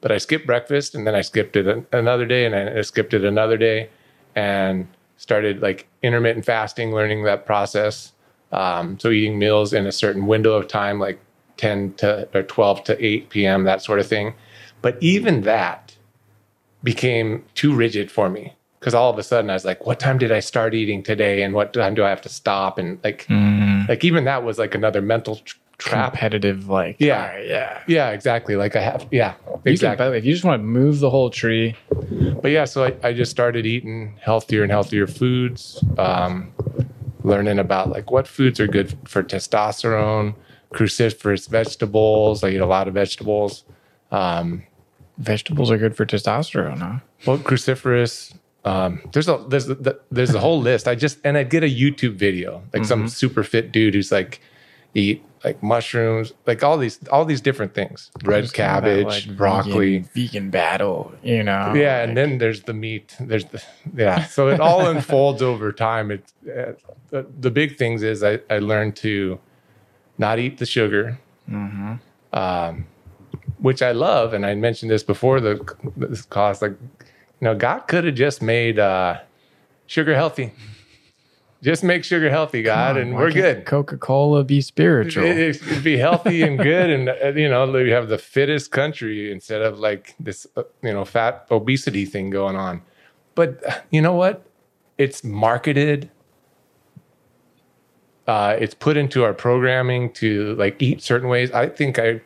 [0.00, 3.14] but I skipped breakfast, and then I skipped it an- another day, and I skipped
[3.14, 3.88] it another day,
[4.36, 8.12] and started like intermittent fasting, learning that process.
[8.52, 11.18] Um, so eating meals in a certain window of time, like
[11.56, 14.34] 10 to or 12 to 8 p.m., that sort of thing.
[14.80, 15.96] But even that
[16.82, 20.18] became too rigid for me because all of a sudden I was like, what time
[20.18, 21.42] did I start eating today?
[21.42, 22.78] And what time do I have to stop?
[22.78, 23.26] And like,
[23.88, 26.12] like even that was like another mental tr- trap.
[26.12, 27.26] Competitive, like Yeah.
[27.28, 27.82] right, yeah.
[27.86, 28.56] Yeah, exactly.
[28.56, 29.96] Like I have, yeah, You can, exactly.
[29.98, 31.76] by the way, if you just want to move the whole tree,
[32.42, 36.52] but yeah, so I, I just started eating healthier and healthier foods, um,
[37.22, 40.34] learning about like what foods are good for testosterone,
[40.72, 42.42] cruciferous vegetables.
[42.44, 43.64] I eat a lot of vegetables.
[44.10, 44.62] Um,
[45.18, 46.98] vegetables are good for testosterone, huh?
[47.26, 48.34] well, cruciferous.
[48.68, 49.66] Um, there's a there's
[50.16, 50.86] there's a whole list.
[50.88, 54.40] I just and I get a YouTube video like some super fit dude who's like
[54.94, 59.98] eat like mushrooms, like all these all these different things, red cabbage, like, broccoli.
[59.98, 61.72] vegan, vegan battle, you know?
[61.74, 63.16] yeah, like- and then there's the meat.
[63.20, 63.62] There's the
[63.94, 64.24] yeah.
[64.24, 66.10] So it all unfolds over time.
[66.10, 66.72] It's uh,
[67.10, 69.38] the, the big things is I I learned to
[70.18, 71.18] not eat the sugar,
[72.32, 72.86] um,
[73.58, 75.54] which I love, and I mentioned this before the
[75.96, 76.60] this cost.
[76.62, 76.76] Like,
[77.40, 79.20] you know, God could have just made uh,
[79.86, 80.52] sugar healthy.
[81.60, 83.64] Just make sugar healthy, God, and we're good.
[83.66, 85.24] Coca-Cola be spiritual.
[85.24, 88.70] It, it- it'd be healthy and good, and uh, you know we have the fittest
[88.70, 92.82] country instead of like this, uh, you know, fat obesity thing going on.
[93.34, 94.46] But uh, you know what?
[94.98, 96.12] It's marketed.
[98.28, 101.50] Uh, it's put into our programming to like eat certain ways.
[101.50, 102.20] I think I,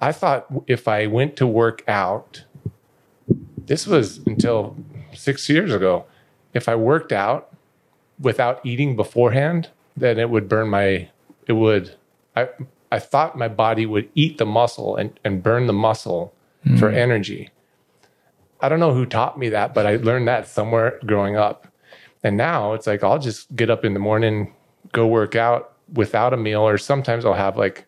[0.00, 2.44] I thought if I went to work out,
[3.66, 4.76] this was until
[5.12, 6.04] six years ago.
[6.52, 7.52] If I worked out
[8.20, 11.08] without eating beforehand, then it would burn my
[11.46, 11.94] it would
[12.36, 12.48] I
[12.92, 16.32] I thought my body would eat the muscle and, and burn the muscle
[16.62, 16.76] hmm.
[16.76, 17.50] for energy.
[18.60, 21.66] I don't know who taught me that, but I learned that somewhere growing up.
[22.22, 24.54] And now it's like I'll just get up in the morning,
[24.92, 27.84] go work out without a meal, or sometimes I'll have like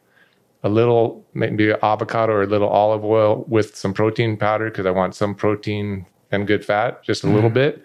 [0.66, 4.90] a little maybe avocado or a little olive oil with some protein powder because I
[4.90, 7.82] want some protein and good fat, just a little bit.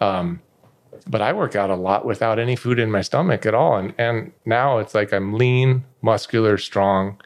[0.00, 0.40] Um,
[1.08, 3.76] but I work out a lot without any food in my stomach at all.
[3.76, 7.20] And and now it's like I'm lean, muscular, strong.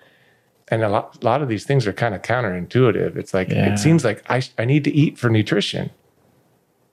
[0.68, 3.16] And a lot, a lot of these things are kind of counterintuitive.
[3.16, 3.72] It's like Yeah.
[3.72, 5.90] it seems like I, I need to eat for nutrition.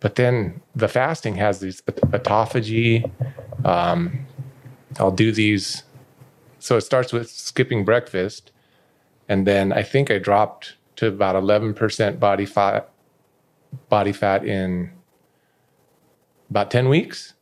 [0.01, 3.09] But then the fasting has these autophagy.
[3.65, 4.25] Um,
[4.99, 5.83] I'll do these.
[6.63, 8.53] So it starts with skipping breakfast.
[9.27, 12.89] And then I think I dropped to about 11% body fat,
[13.89, 14.89] body fat in
[16.49, 17.33] about 10 weeks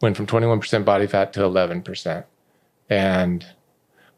[0.00, 2.24] went from 21% body fat to 11%
[2.90, 3.46] and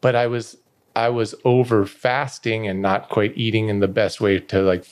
[0.01, 0.57] but i was
[0.97, 4.85] i was over fasting and not quite eating in the best way to like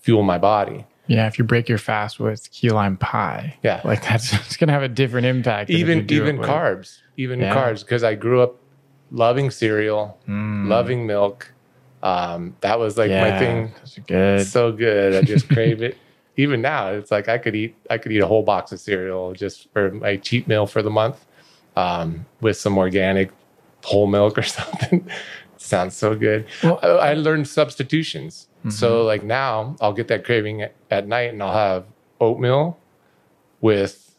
[0.00, 3.80] fuel my body yeah, if you break your fast with key lime pie, Yeah.
[3.84, 5.68] like that's it's gonna have a different impact.
[5.68, 7.54] than if you even even carbs even Yeah.
[7.54, 8.56] carbs because i grew up
[9.10, 10.68] loving cereal Mm.
[10.68, 11.52] loving milk
[12.02, 13.72] um, that was like my thing
[14.06, 14.46] good.
[14.46, 15.14] so good.
[15.16, 15.96] I just crave it.
[16.36, 19.32] Even now, it's like I could eat I could eat a whole box of cereal
[19.32, 21.24] just for my cheat meal for the month,
[21.76, 23.30] um, with some organic
[23.82, 25.08] whole milk or something.
[25.58, 26.46] Sounds so good.
[26.62, 28.48] Well- I, I learned substitutions.
[28.68, 31.84] So like now, I'll get that craving at, at night, and I'll have
[32.20, 32.78] oatmeal
[33.60, 34.14] with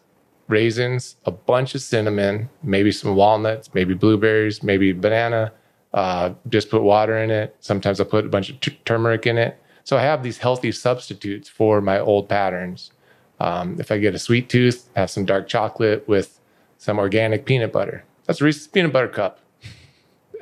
[0.47, 5.51] raisins, a bunch of cinnamon, maybe some walnuts, maybe blueberries, maybe banana.
[5.93, 7.55] Uh, just put water in it.
[7.59, 9.61] Sometimes I put a bunch of t- turmeric in it.
[9.84, 12.91] So I have these healthy substitutes for my old patterns.
[13.39, 16.39] Um, if I get a sweet tooth, have some dark chocolate with
[16.77, 18.03] some organic peanut butter.
[18.26, 19.39] That's a Reese's peanut butter cup.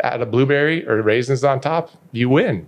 [0.04, 2.68] Add a blueberry or raisins on top, you win,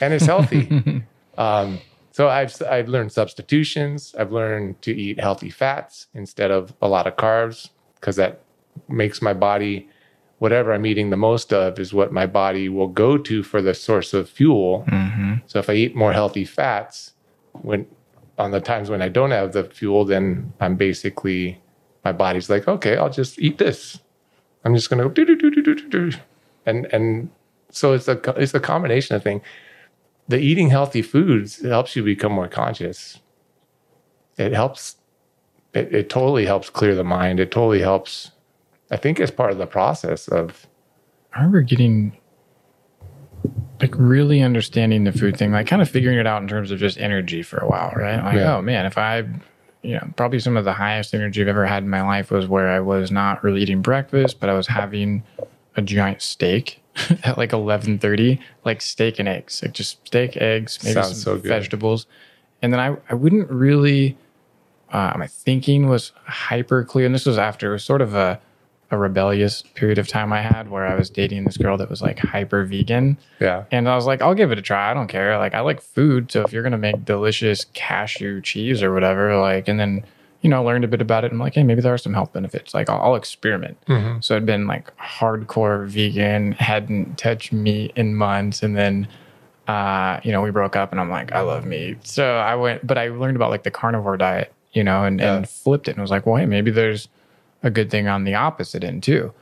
[0.00, 1.02] and it's healthy.
[1.38, 1.78] um,
[2.10, 4.14] so I've I've learned substitutions.
[4.18, 8.40] I've learned to eat healthy fats instead of a lot of carbs because that
[8.88, 9.88] makes my body
[10.42, 13.74] whatever I'm eating the most of is what my body will go to for the
[13.74, 14.84] source of fuel.
[15.46, 17.12] So if I eat more healthy fats,
[17.52, 17.86] when
[18.38, 21.62] on the times when I don't have the fuel, then I'm basically
[22.04, 24.00] my body's like, okay, I'll just eat this.
[24.64, 26.18] I'm just gonna go do do do do do do do,
[26.66, 27.30] and and
[27.70, 29.40] so it's a it's a combination of thing.
[30.28, 33.18] The eating healthy foods helps you become more conscious.
[34.38, 34.96] It helps.
[35.74, 37.40] It, it totally helps clear the mind.
[37.40, 38.30] It totally helps.
[38.90, 40.66] I think it's part of the process of
[41.32, 42.16] I remember getting
[43.80, 46.78] like really understanding the food thing, like kind of figuring it out in terms of
[46.78, 48.22] just energy for a while, right?
[48.22, 48.56] Like, Yeah.
[48.56, 49.24] oh man, if I,
[49.82, 52.46] you know, probably some of the highest energy I've ever had in my life was
[52.46, 55.24] where I was not really eating breakfast, but I was having
[55.76, 56.82] a giant steak
[57.24, 61.16] at like eleven thirty, like steak and eggs, like just steak, eggs, maybe Sounds some
[61.16, 62.06] so vegetables,
[62.60, 64.16] and then I I wouldn't really
[64.92, 67.06] uh, my thinking was hyper clear.
[67.06, 68.40] And this was after it was sort of a
[68.92, 72.02] a rebellious period of time I had where I was dating this girl that was
[72.02, 73.16] like hyper vegan.
[73.40, 73.64] Yeah.
[73.70, 74.90] And I was like, I'll give it a try.
[74.90, 75.38] I don't care.
[75.38, 76.30] Like, I like food.
[76.30, 80.04] So if you're going to make delicious cashew cheese or whatever, like, and then,
[80.42, 81.32] you know, I learned a bit about it.
[81.32, 82.74] I'm like, hey, maybe there are some health benefits.
[82.74, 83.78] Like, I'll, I'll experiment.
[84.20, 88.62] So I'd been like hardcore vegan, hadn't touched meat in months.
[88.62, 89.08] And then,
[89.68, 92.06] uh, you know, we broke up and I'm like, I love meat.
[92.06, 95.36] So I went, but I learned about like the carnivore diet, you know, and, Yeah.
[95.36, 97.08] and flipped it and was like, well, hey, maybe there's
[97.62, 99.32] a good thing on the opposite end too.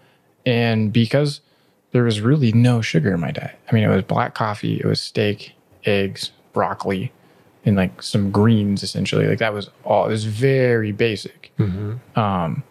[0.45, 1.41] And because
[1.93, 4.85] there was really no sugar in my diet, I mean, it was black coffee, it
[4.87, 5.53] was steak,
[5.87, 7.11] eggs, broccoli,
[7.65, 9.27] and like some greens essentially.
[9.27, 11.53] Like that was all, it was very basic.
[12.17, 12.63] Um,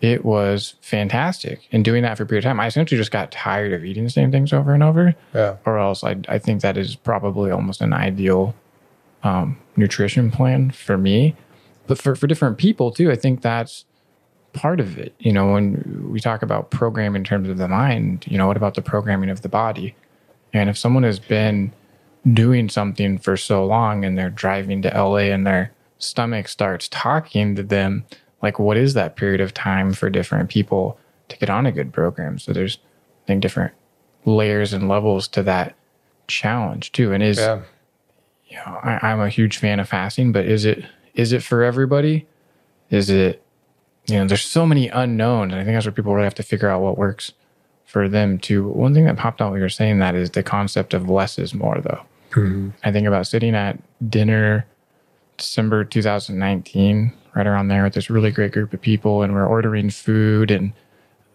[0.00, 1.66] it was fantastic.
[1.72, 4.04] And doing that for a period of time, I essentially just got tired of eating
[4.04, 5.56] the same things over and over Yeah.
[5.64, 8.54] or else I, I think that is probably almost an ideal
[9.22, 11.34] um, nutrition plan for me.
[11.86, 13.84] But for, for different people too, I think that's
[14.52, 15.14] part of it.
[15.18, 18.56] You know, when we talk about programming in terms of the mind, you know, what
[18.56, 19.94] about the programming of the body?
[20.52, 21.72] And if someone has been
[22.32, 27.54] doing something for so long and they're driving to LA and their stomach starts talking
[27.56, 28.04] to them,
[28.42, 30.98] like what is that period of time for different people
[31.28, 32.38] to get on a good program?
[32.38, 32.78] So there's,
[33.24, 33.72] I think, different
[34.24, 35.74] layers and levels to that
[36.28, 37.12] challenge too.
[37.12, 37.62] And is Yeah.
[38.48, 40.84] you know, I, I'm a huge fan of fasting, but is it
[41.14, 42.26] is it for everybody?
[42.90, 43.42] Is it
[44.06, 46.42] you know, there's so many unknowns, and I think that's where people really have to
[46.44, 47.32] figure out what works
[47.84, 48.68] for them too.
[48.68, 51.38] One thing that popped out when you were saying that is the concept of less
[51.38, 52.02] is more though.
[52.84, 53.78] I think about sitting at
[54.10, 54.66] dinner
[55.38, 59.90] December 2019, right around there with this really great group of people, and we're ordering
[59.90, 60.50] food.
[60.50, 60.72] And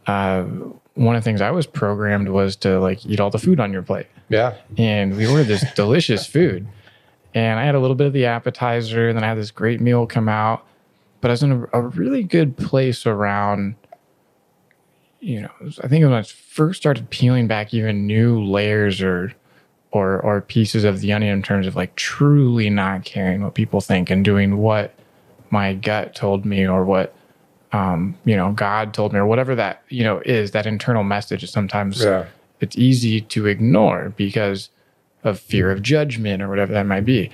[0.08, 0.44] uh,
[0.96, 3.72] one of the things I was programmed was to like eat all the food on
[3.72, 4.56] your plate Yeah.
[4.78, 6.68] and we ordered this delicious food.
[7.34, 9.80] And I had a little bit of the appetizer, and then I had this great
[9.80, 10.66] meal come out.
[11.22, 13.76] But I was in a, a really good place around,
[15.20, 15.52] you know,
[15.84, 19.34] I think when I first started peeling back even new layers or
[19.92, 23.82] or or pieces of the onion in terms of like truly not caring what people
[23.82, 24.94] think and doing what
[25.50, 27.14] my gut told me or what
[27.74, 31.42] um, you know, God told me or whatever that, you know, is that internal message
[31.42, 32.26] is sometimes Yeah.
[32.60, 34.70] it's easy to ignore because
[35.24, 37.30] of fear of judgment or whatever that might be.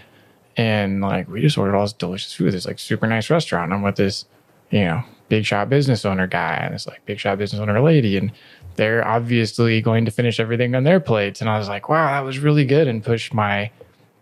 [0.56, 2.54] And like we just ordered all this delicious food.
[2.54, 3.74] This like super nice restaurant.
[3.74, 4.26] I'm with this,
[4.70, 8.16] you know, big shot business owner guy and this like big shot business owner lady.
[8.18, 8.32] And
[8.78, 11.42] they're obviously going to finish everything on their plates.
[11.42, 13.70] And I was like, wow, that was really good and pushed my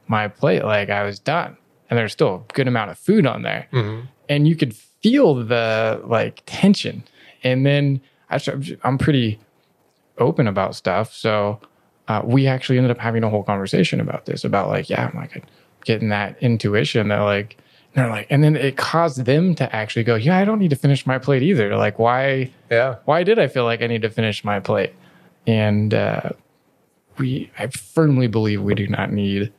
[0.07, 1.57] my plate like I was done.
[1.89, 3.67] And there's still a good amount of food on there.
[4.29, 7.03] And you could feel the like tension.
[7.43, 8.39] And then I,
[8.83, 9.39] I'm pretty
[10.17, 11.13] open about stuff.
[11.13, 11.59] So
[12.07, 15.19] uh, we actually ended up having a whole conversation about this about like, yeah, I'm
[15.19, 15.43] like
[15.83, 17.57] getting that intuition that like,
[17.95, 20.69] and they're like, and then it caused them to actually go, yeah, I don't need
[20.71, 21.75] to finish my plate either.
[21.77, 22.95] Like, why, Yeah.
[23.05, 24.93] why did I feel like I need to finish my plate?
[25.47, 26.31] And uh,
[27.17, 29.53] we, I firmly believe we do not need,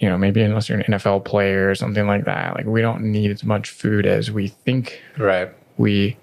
[0.00, 2.54] you know, maybe unless you're an NFL player or something like that.
[2.56, 5.50] Like, we don't need as much food as we think Right.
[5.76, 6.16] we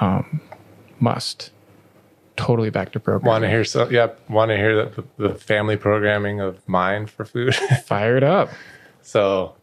[0.00, 0.40] um,
[0.98, 1.50] must.
[2.36, 3.26] Totally back to program.
[3.28, 3.88] Want to hear so?
[3.88, 4.08] Yeah.
[4.28, 7.54] Want to hear the, the family programming of mine for food?
[7.86, 8.50] Fired up.
[9.00, 9.54] So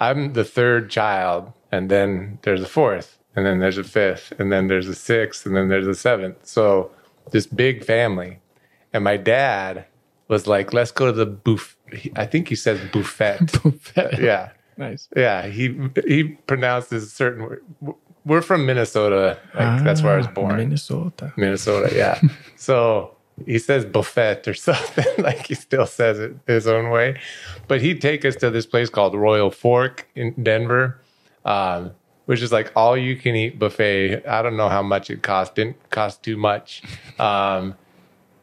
[0.00, 4.52] I'm the third child, and then there's a fourth, and then there's a fifth, and
[4.52, 6.46] then there's a sixth, and then there's a seventh.
[6.46, 6.90] So
[7.30, 8.40] this big family.
[8.92, 9.84] And my dad
[10.28, 11.76] was like, let's go to the buff.
[12.16, 13.38] I think he says buffet.
[13.62, 14.18] buffet.
[14.20, 14.50] yeah.
[14.76, 15.08] Nice.
[15.16, 15.46] Yeah.
[15.46, 17.62] He he pronounced this certain word.
[18.24, 19.38] We're from Minnesota.
[19.54, 20.56] Like that's where I was Ah, born.
[20.56, 21.32] Minnesota.
[21.36, 22.20] Minnesota, yeah.
[22.56, 23.14] so
[23.46, 27.20] he says buffet or something, like he still says it his own way.
[27.66, 31.00] But he'd take us to this place called Royal Fork in Denver,
[31.44, 31.92] um,
[32.26, 34.26] which is like all you can eat buffet.
[34.26, 36.82] I don't know how much it cost, didn't cost too much.
[37.18, 37.74] Um,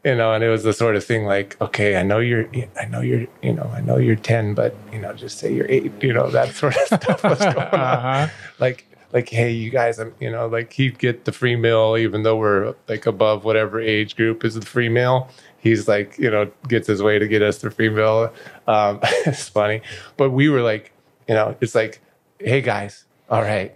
[0.04, 2.46] you know, and it was the sort of thing like, okay, I know you're,
[2.80, 5.66] I know you're, you know, I know you're 10, but, you know, just say you're
[5.68, 8.28] eight, you know, that sort of stuff was going on Uh-huh.
[8.60, 8.86] like
[9.16, 12.36] like hey you guys i'm you know like he'd get the free meal even though
[12.36, 15.28] we're like above whatever age group is the free meal.
[15.58, 18.30] He's like you know gets his way to get us the free meal.
[18.66, 19.80] Um it's funny.
[20.18, 20.92] But we were like
[21.26, 22.02] you know it's like
[22.38, 23.74] hey guys all right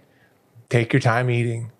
[0.69, 1.71] take your time eating.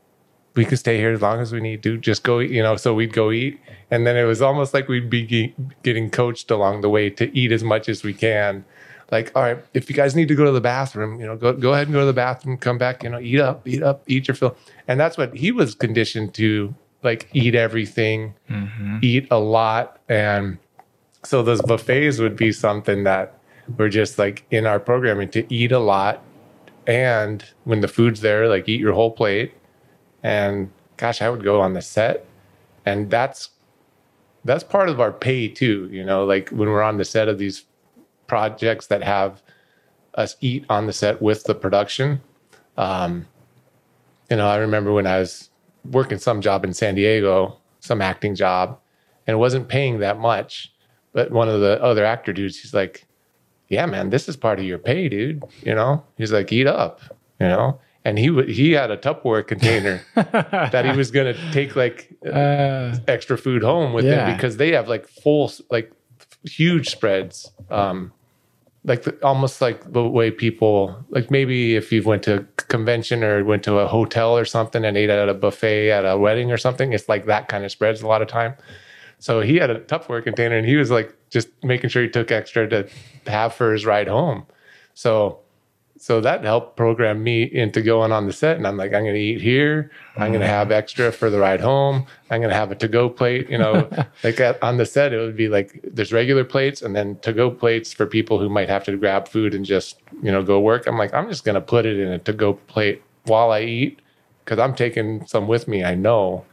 [0.56, 2.00] We can stay here as long as we need to.
[2.00, 3.60] Just go you know so we'd go eat.
[3.92, 7.52] And then it was almost like we'd be getting coached along the way to eat
[7.52, 8.66] as much as we can
[9.12, 11.54] like all right if you guys need to go to the bathroom you know go,
[11.54, 14.04] go ahead and go to the bathroom come back you know eat up eat up
[14.08, 14.56] eat your fill
[14.88, 16.74] and that's what he was conditioned to
[17.04, 18.98] like eat everything mm-hmm.
[19.02, 20.58] eat a lot and
[21.24, 23.38] so those buffets would be something that
[23.78, 26.24] were just like in our programming to eat a lot
[26.88, 29.54] and when the food's there, like eat your whole plate.
[30.24, 32.26] And gosh, I would go on the set,
[32.86, 33.50] and that's
[34.44, 35.88] that's part of our pay too.
[35.92, 37.66] You know, like when we're on the set of these
[38.36, 39.42] projects that have
[40.16, 42.22] us eat on the set with the production.
[42.78, 43.28] Um,
[44.30, 45.50] you know, I remember when I was
[45.92, 48.80] working some job in San Diego, some acting job,
[49.28, 50.72] and it wasn't paying that much.
[51.12, 53.06] But one of the other actor dudes, he's like,
[53.68, 57.02] "Yeah, man, this is part of your pay, dude." You know, he's like, "Eat up,"
[57.42, 57.82] you know.
[58.06, 62.96] And he w- he had a Tupperware container that he was gonna take like Uh,
[63.10, 64.26] extra food home with Yeah.
[64.26, 65.92] him because they have like full like
[66.44, 68.12] huge spreads um
[68.84, 73.24] like the, almost like the way people like maybe if you went to a convention
[73.24, 76.52] or went to a hotel or something and ate at a buffet at a wedding
[76.52, 78.56] or something it's like that kind of spreads a lot of time.
[79.20, 82.32] So he had a Tupperware container and he was like just making sure he took
[82.32, 82.90] extra to
[83.28, 84.48] have for his ride home.
[84.96, 85.41] So
[86.02, 88.58] so that helped program me into going on the set.
[88.58, 89.92] And i'm like i'm going to eat here.
[90.18, 90.50] I'm going to mm.
[90.50, 92.08] have extra for the ride home.
[92.32, 93.88] I'm going to have a to-go plate you know.
[94.24, 97.52] Like at, on the set it would be like there's regular plates and then to-go
[97.52, 100.88] plates for people who might have to grab food and just you know go work.
[100.88, 104.02] I'm like i'm just going to put it in a to-go plate while i eat
[104.44, 106.46] because i'm taking some with me i know.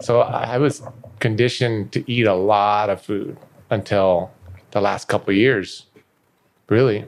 [0.00, 0.82] So i I was
[1.20, 3.36] conditioned to eat a lot of food
[3.68, 4.30] until
[4.70, 5.84] the last couple of years
[6.68, 7.04] really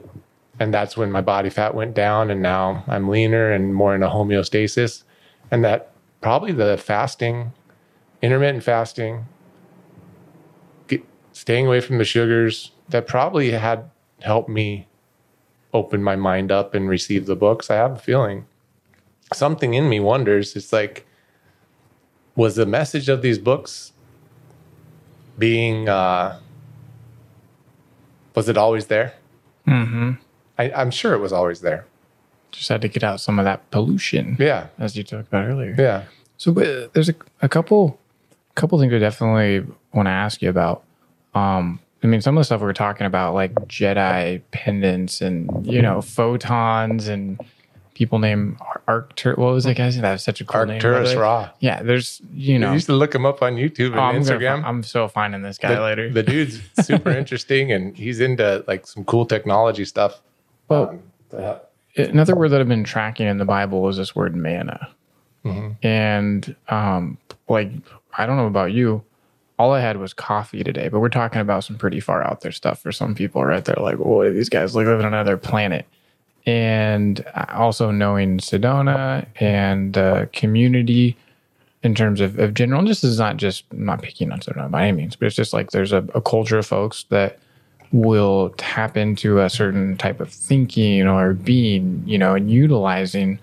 [0.59, 4.03] and that's when my body fat went down and now i'm leaner and more in
[4.03, 5.03] a homeostasis.
[5.51, 7.53] And that probably the fasting
[8.21, 9.25] intermittent fasting
[10.87, 13.89] get, staying away from the sugars that probably had
[14.21, 14.87] helped me
[15.73, 17.69] open my mind up and receive the books.
[17.69, 18.45] I have a feeling
[19.33, 20.55] something in me wonders.
[20.55, 21.05] It's like
[22.35, 23.93] was the message of these books
[25.37, 26.39] being uh
[28.35, 29.13] was it always there?
[29.65, 30.13] Hmm
[30.57, 31.85] I, i'm sure it was always there
[32.51, 35.75] Just had to get out some of that pollution, yeah as you talked about earlier.
[35.77, 36.03] yeah
[36.37, 37.99] So there's a, a couple
[38.55, 40.83] couple things I definitely want to ask you about.
[41.35, 45.65] Um, I mean, some of the stuff we were talking about, like Jedi pendants and
[45.65, 47.39] you know photons and
[47.93, 49.35] people named Ar- Arctur.
[49.37, 50.03] What was that guy's name?
[50.03, 50.75] That was such a cool name.
[50.75, 51.15] Arcturus way.
[51.21, 51.49] Raw.
[51.59, 52.67] Yeah, there's you know.
[52.67, 54.63] You used to look him up on YouTube and Oh, I'm, Instagram.
[54.63, 56.09] I'm so finding this guy the, later.
[56.09, 60.21] the dude's super interesting and he's into like some cool technology stuff.
[60.69, 60.99] Well, Um,
[61.97, 64.89] another word that I've been tracking in the Bible is this word manna.
[65.83, 67.17] And um,
[67.47, 67.71] like
[68.17, 69.03] I don't know about you,
[69.59, 72.51] all I had was coffee today, but we're talking about some pretty far out there
[72.51, 73.63] stuff for some people, right?
[73.63, 75.85] They're like, "Boy, these guys live on another planet."
[76.45, 81.17] And uh, also knowing Sedona and the community
[81.83, 84.69] in terms of, of general, and this is not just I'm not picking on Sedona
[84.69, 87.39] by any means, but it's just like there's a, a culture of folks that
[87.91, 93.39] will tap into a certain type of thinking or being, you know, and utilizing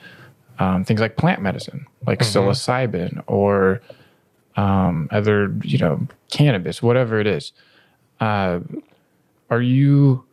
[0.58, 3.80] um, things like plant medicine, like psilocybin or
[4.56, 7.52] um, other, you know, cannabis, whatever it is.
[8.20, 8.60] Uh,
[9.50, 10.24] are you?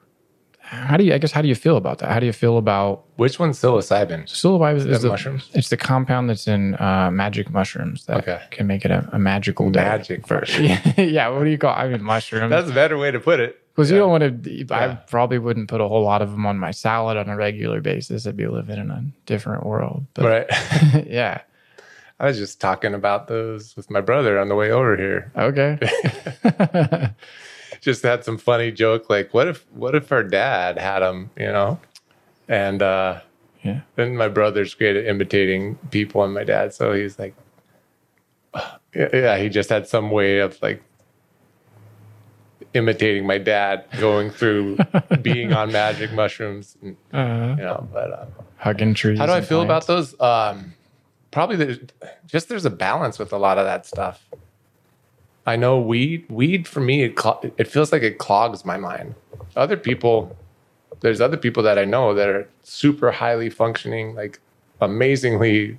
[0.71, 1.13] How do you?
[1.13, 2.09] I guess how do you feel about that?
[2.11, 4.23] How do you feel about which one's psilocybin?
[4.23, 4.75] psilocybin?
[4.77, 5.49] Is, that the, mushrooms?
[5.53, 8.41] It's the compound that's in uh, magic mushrooms that Okay.
[8.51, 9.83] can make it a, a magical day.
[9.83, 10.57] Magic first.
[10.97, 11.27] yeah.
[11.27, 11.71] What do you call?
[11.73, 11.77] It?
[11.77, 12.49] I mean, mushrooms.
[12.49, 13.57] That's a better way to put it.
[13.75, 14.65] Because you don't want to.
[14.73, 14.93] I Yeah.
[15.07, 18.25] probably wouldn't put a whole lot of them on my salad on a regular basis.
[18.25, 20.05] I'd be living in a different world.
[20.13, 21.05] But Right.
[21.07, 21.41] yeah.
[22.17, 25.31] I was just talking about those with my brother on the way over here.
[25.37, 25.79] Okay.
[27.87, 31.47] Just had some funny joke like, what if what if our dad had him, you
[31.47, 31.79] know?
[32.47, 33.21] And uh
[33.63, 33.81] yeah.
[33.95, 37.35] then my brother's great at imitating people and my dad, so he's like
[38.95, 40.83] yeah, he just had some way of like
[42.73, 44.77] imitating my dad going through
[45.21, 48.25] being on magic mushrooms and, Uh, you know but uh,
[48.57, 49.17] hugging trees.
[49.19, 50.73] how do i feel about those um
[51.31, 51.79] probably there's
[52.27, 54.25] just there's a balance with a lot of that stuff
[55.45, 57.19] i know weed weed for me it,
[57.57, 59.15] it feels like it clogs my mind
[59.55, 60.35] other people
[61.01, 64.39] there's other people that i know that are super highly functioning like
[64.81, 65.77] amazingly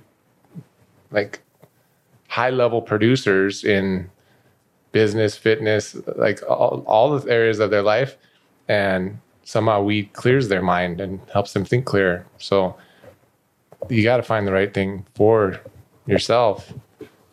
[1.11, 1.41] like
[2.27, 4.09] high level producers in
[4.91, 8.17] business fitness like all, all the areas of their life
[8.67, 12.75] and somehow weed clears their mind and helps them think clearer so
[13.89, 15.59] you got to find the right thing for
[16.05, 16.73] yourself.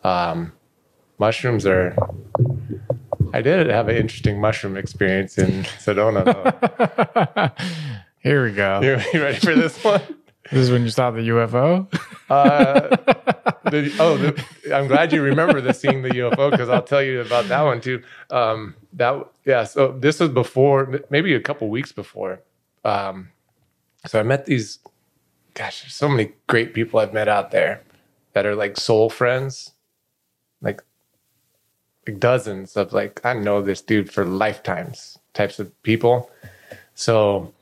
[0.03, 0.53] Um,
[1.21, 1.95] mushrooms are.
[3.31, 6.25] I did have an interesting mushroom experience in Sedona.
[8.19, 8.81] Here we go.
[8.81, 10.01] you, you ready for this one?
[10.51, 11.87] This is when you saw the UFO.
[12.29, 12.97] Uh,
[13.69, 17.21] the, oh, the, I'm glad you remember the seeing the UFO because I'll tell you
[17.21, 18.01] about that one too.
[18.31, 19.63] Um, that yeah.
[19.63, 22.41] So this was before, maybe a couple weeks before.
[22.83, 23.29] Um,
[24.07, 24.79] so I met these
[25.53, 27.83] gosh, there's so many great people I've met out there
[28.33, 29.71] that are like soul friends,
[30.61, 30.81] like
[32.17, 36.29] dozens of like I know this dude for lifetimes types of people.
[36.95, 37.53] So,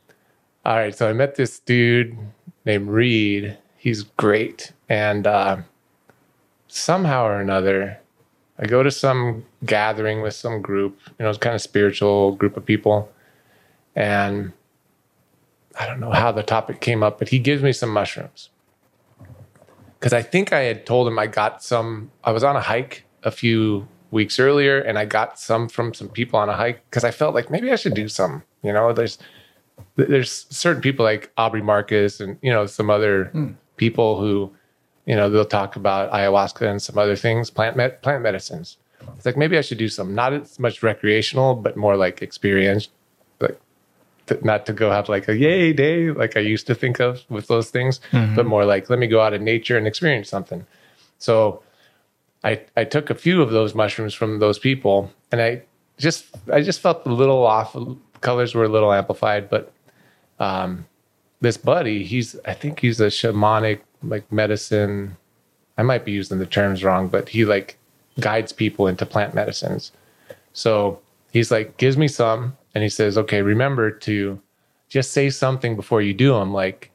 [0.66, 2.18] all right, so I met this dude
[2.66, 3.58] named Reed.
[3.78, 5.58] He's great, and uh,
[6.68, 8.00] somehow or another,
[8.58, 12.58] I go to some gathering with some group, you know, it's kind of spiritual group
[12.58, 13.10] of people,
[13.96, 14.52] and
[15.80, 18.50] I don't know how the topic came up, but he gives me some mushrooms.
[19.98, 23.06] Because I think I had told him I got some, I was on a hike
[23.24, 27.04] a few weeks earlier and I got some from some people on a hike because
[27.04, 28.44] I felt like maybe I should do some.
[28.64, 29.18] You know, there's
[29.96, 33.52] there's certain people like Aubrey Marcus and you know some other hmm.
[33.78, 34.52] people who,
[35.06, 38.78] you know, they'll talk about ayahuasca and some other things, plant med- plant medicines.
[39.16, 42.90] It's like maybe I should do some, not as much recreational, but more like experience,
[43.40, 43.60] like
[44.28, 47.24] to, not to go have like a yay day like I used to think of
[47.30, 48.36] with those things, mm-hmm.
[48.36, 50.66] but more like let me go out in nature and experience something.
[51.18, 51.64] So
[52.44, 55.64] I I took a few of those mushrooms from those people, and I
[55.98, 57.76] just I just felt a little off.
[58.22, 59.72] Colors were a little amplified, but
[60.40, 60.86] um,
[61.42, 65.18] this buddy, he's I think he's a shamanic like medicine.
[65.78, 67.78] I might be using the terms wrong, but he like
[68.20, 69.92] guides people into plant medicines.
[70.54, 71.00] So
[71.32, 74.42] he's like gives me some, and he says, "Okay, remember to
[74.88, 76.92] just say something before you do them, like."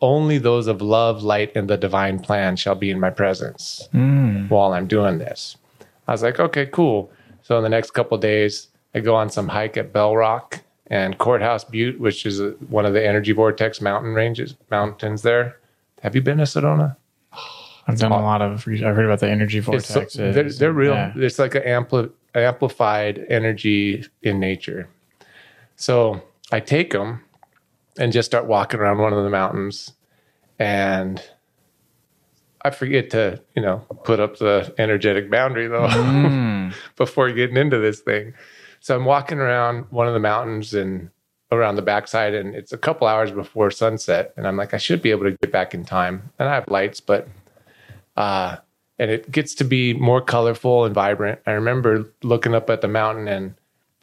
[0.00, 4.48] Only those of love, light, and the divine plan shall be in my presence hmm.
[4.48, 5.56] while I'm doing this.
[6.08, 7.10] I was like, okay, cool.
[7.42, 10.60] So in the next couple of days, I go on some hike at Bell Rock
[10.86, 15.58] and Courthouse Butte, which is a, one of the energy vortex mountain ranges, mountains there.
[16.02, 16.96] Have you been to Sedona?
[17.86, 18.66] I've done a lot of.
[18.68, 20.34] I've heard about the energy so- vortexes.
[20.34, 20.94] they're, they're real.
[20.94, 21.12] Yeah.
[21.16, 24.88] It's like an ampli- amplified energy in nature.
[25.76, 26.22] So
[26.52, 27.22] I take them
[28.00, 29.92] and just start walking around one of the mountains,
[30.58, 31.22] and
[32.62, 38.00] I forget to, you know, put up the energetic boundary though before getting into this
[38.00, 38.34] thing.
[38.80, 41.10] So I'm walking around one of the mountains and
[41.52, 45.02] around the backside, and it's a couple hours before sunset, and I'm like, I should
[45.02, 47.28] be able to get back in time, and I have lights, but
[48.16, 48.56] uh,
[48.98, 51.40] and it gets to be more colorful and vibrant.
[51.46, 53.54] I remember looking up at the mountain and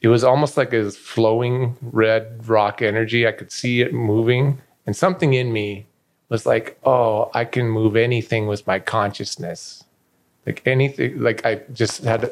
[0.01, 3.27] it was almost like a flowing red rock energy.
[3.27, 5.87] I could see it moving, and something in me
[6.29, 9.83] was like, "Oh, I can move anything with my consciousness."
[10.45, 12.31] Like anything, like I just had.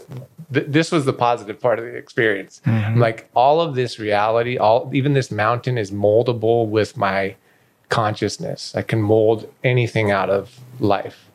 [0.54, 2.62] Th- this was the positive part of the experience.
[2.66, 3.00] Mm-hmm.
[3.00, 7.36] Like all of this reality, all even this mountain is moldable with my
[7.90, 8.76] consciousness.
[8.76, 11.32] I can mold anything out of life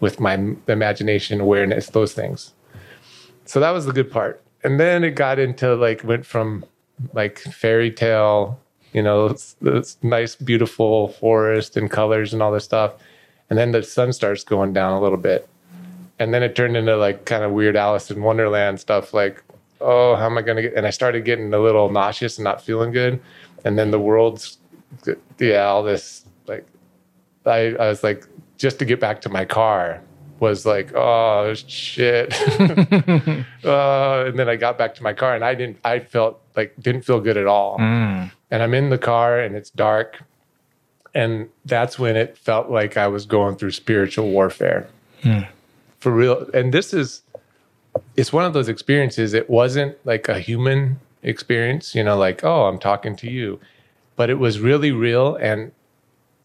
[0.00, 0.34] with my
[0.68, 2.52] imagination, awareness, those things.
[3.44, 4.43] So that was the good part.
[4.64, 6.64] And then it got into like went from
[7.12, 8.58] like fairy tale,
[8.92, 12.94] you know, this, nice, beautiful forest and colors and all this stuff.
[13.50, 15.48] And then the sun starts going down a little bit.
[16.18, 19.42] And then it turned into like kind of weird Alice in Wonderland stuff, like,
[19.80, 22.62] oh, how am I gonna get and I started getting a little nauseous and not
[22.62, 23.20] feeling good.
[23.64, 24.58] And then the world's
[25.38, 26.66] yeah, all this like
[27.44, 28.26] I, I was like,
[28.56, 30.00] just to get back to my car
[30.44, 32.32] was like, oh shit.
[33.64, 36.74] uh, and then I got back to my car and I didn't, I felt like,
[36.80, 37.76] didn't feel good at all.
[38.50, 40.22] And I'm in the car and it's dark.
[41.14, 44.88] And that's when it felt like I was going through spiritual warfare
[46.00, 46.48] for real.
[46.52, 47.22] And this is,
[48.16, 49.34] it's one of those experiences.
[49.34, 53.60] It wasn't like a human experience, you know, like, oh, I'm talking to you,
[54.16, 55.36] but it was really real.
[55.36, 55.72] And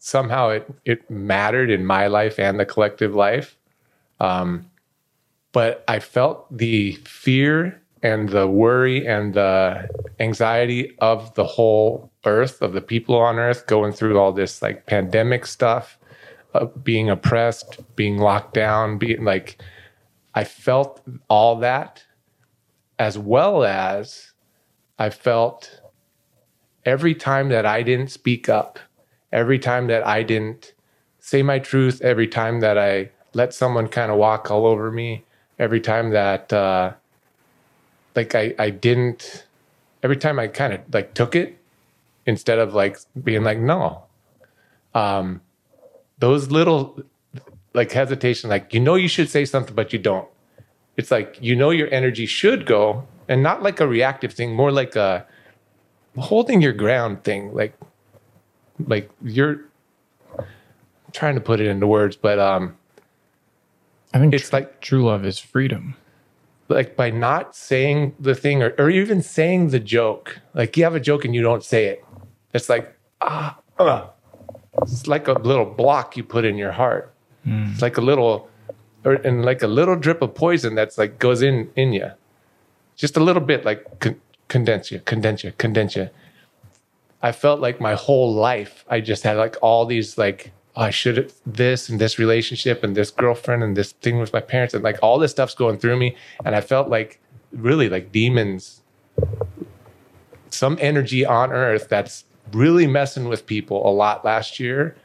[0.00, 3.56] somehow it it mattered in my life and the collective life.
[4.20, 4.70] Um,
[5.52, 9.88] but I felt the fear and the worry and the
[10.20, 14.86] anxiety of the whole earth, of the people on earth going through all this like
[14.86, 15.98] pandemic stuff,
[16.54, 19.60] uh, being oppressed, being locked down, being like,
[20.34, 22.04] I felt all that
[22.98, 24.32] as well as
[24.98, 25.80] I felt
[26.84, 28.78] every time that I didn't speak up,
[29.32, 30.74] every time that I didn't
[31.18, 35.24] say my truth, every time that I let someone kind of walk all over me,
[35.58, 36.92] every time that uh,
[38.16, 39.46] like I, I didn't,
[40.02, 41.58] every time I kind of like took it
[42.26, 44.04] instead of like being like, no.
[44.94, 45.40] Um,
[46.18, 47.02] those little
[47.72, 50.28] like hesitation, like, you know, you should say something, but you don't.
[50.96, 54.72] It's like, you know, your energy should go and not like a reactive thing, more
[54.72, 55.24] like a
[56.18, 57.54] holding your ground thing.
[57.54, 57.74] Like,
[58.86, 59.60] like you're
[60.38, 62.76] I'm trying to put it into words, but um,
[64.12, 65.94] I think It's tr- like- true love is freedom.
[66.68, 70.94] like by not saying the thing or, or even saying the joke, like you have
[70.94, 72.04] a joke and you don't say it.
[72.54, 74.06] It's like, ah, uh,
[74.82, 77.12] it's like a little block you put in your heart.
[77.44, 78.48] It's like a little,
[79.04, 82.10] or and like a little drip of poison that's like goes in in you,
[82.96, 86.08] just a little bit, like con- condense you, condense you, condense you.
[87.22, 91.18] I felt like my whole life I just had like all these like I should
[91.18, 94.82] have this and this relationship and this girlfriend and this thing with my parents and
[94.82, 97.20] like all this stuff's going through me and I felt like
[97.52, 98.80] really like demons
[100.48, 104.96] some energy on earth that's really messing with people a lot last year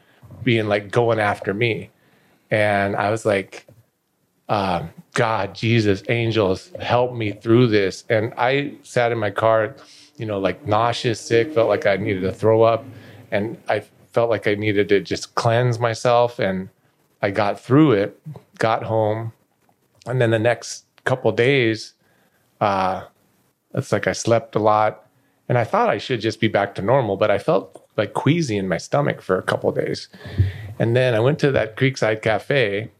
[0.42, 1.90] being like going after me
[2.50, 3.66] and I was like
[4.48, 8.04] um, God, Jesus, angels, help me through this.
[8.08, 9.74] And I sat in my car,
[10.18, 12.84] you know, like nauseous, sick, felt like I needed to throw up.
[13.32, 13.82] And I
[14.16, 16.38] felt like I needed to just cleanse myself.
[16.38, 16.70] And
[17.20, 18.18] I got through it,
[18.58, 19.34] got home.
[20.06, 21.92] And then the next couple days,
[22.58, 23.04] uh,
[23.74, 25.06] it's like I slept a lot.
[25.50, 28.56] And I thought I should just be back to normal, but I felt like queasy
[28.56, 30.08] in my stomach for a couple days.
[30.78, 32.90] And then I went to that Creekside Cafe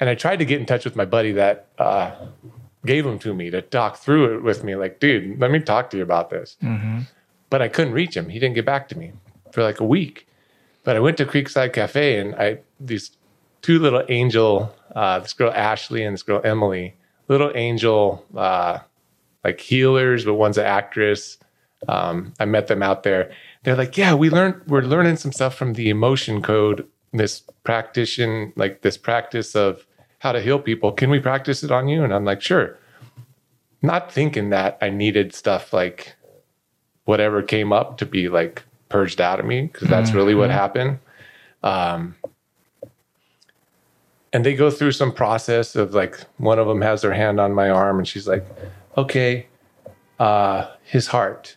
[0.00, 2.12] and I tried to get in touch with my buddy that uh,
[2.86, 4.74] gave them to me to talk through it with me.
[4.74, 6.56] Like, dude, let me talk to you about this.
[7.50, 8.30] But I couldn't reach him.
[8.30, 9.12] He didn't get back to me
[9.54, 10.26] for like a week.
[10.82, 13.16] But I went to Creekside Cafe and I these
[13.62, 16.94] two little angel, uh, this girl Ashley and this girl Emily,
[17.28, 18.80] little angel, uh,
[19.42, 21.38] like healers, but one's an actress.
[21.88, 23.30] Um, I met them out there.
[23.62, 28.52] They're like, yeah, we learned we're learning some stuff from the emotion code this practitioner
[28.56, 29.86] like this practice of
[30.18, 32.76] how to heal people can we practice it on you and i'm like sure
[33.80, 36.16] not thinking that i needed stuff like
[37.04, 38.64] whatever came up to be like
[38.94, 40.98] purged out of me because that's really what happened.
[41.64, 42.14] Um
[44.32, 47.52] and they go through some process of like one of them has their hand on
[47.52, 48.44] my arm and she's like
[48.96, 49.46] okay
[50.20, 51.56] uh his heart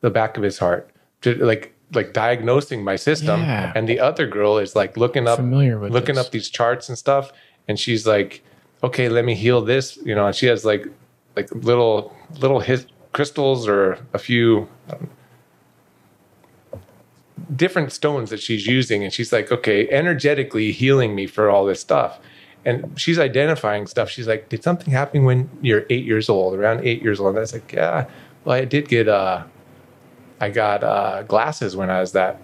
[0.00, 0.90] the back of his heart.
[1.24, 3.40] Like like diagnosing my system.
[3.40, 3.72] Yeah.
[3.76, 6.26] and the other girl is like looking up Familiar with looking this.
[6.26, 7.32] up these charts and stuff.
[7.68, 8.42] And she's like
[8.82, 10.86] okay let me heal this you know and she has like
[11.36, 15.08] like little little his, crystals or a few um,
[17.54, 21.80] different stones that she's using and she's like okay energetically healing me for all this
[21.80, 22.18] stuff
[22.64, 26.84] and she's identifying stuff she's like did something happen when you're eight years old around
[26.84, 28.06] eight years old and i was like yeah
[28.44, 29.42] well i did get uh
[30.40, 32.40] i got uh glasses when i was that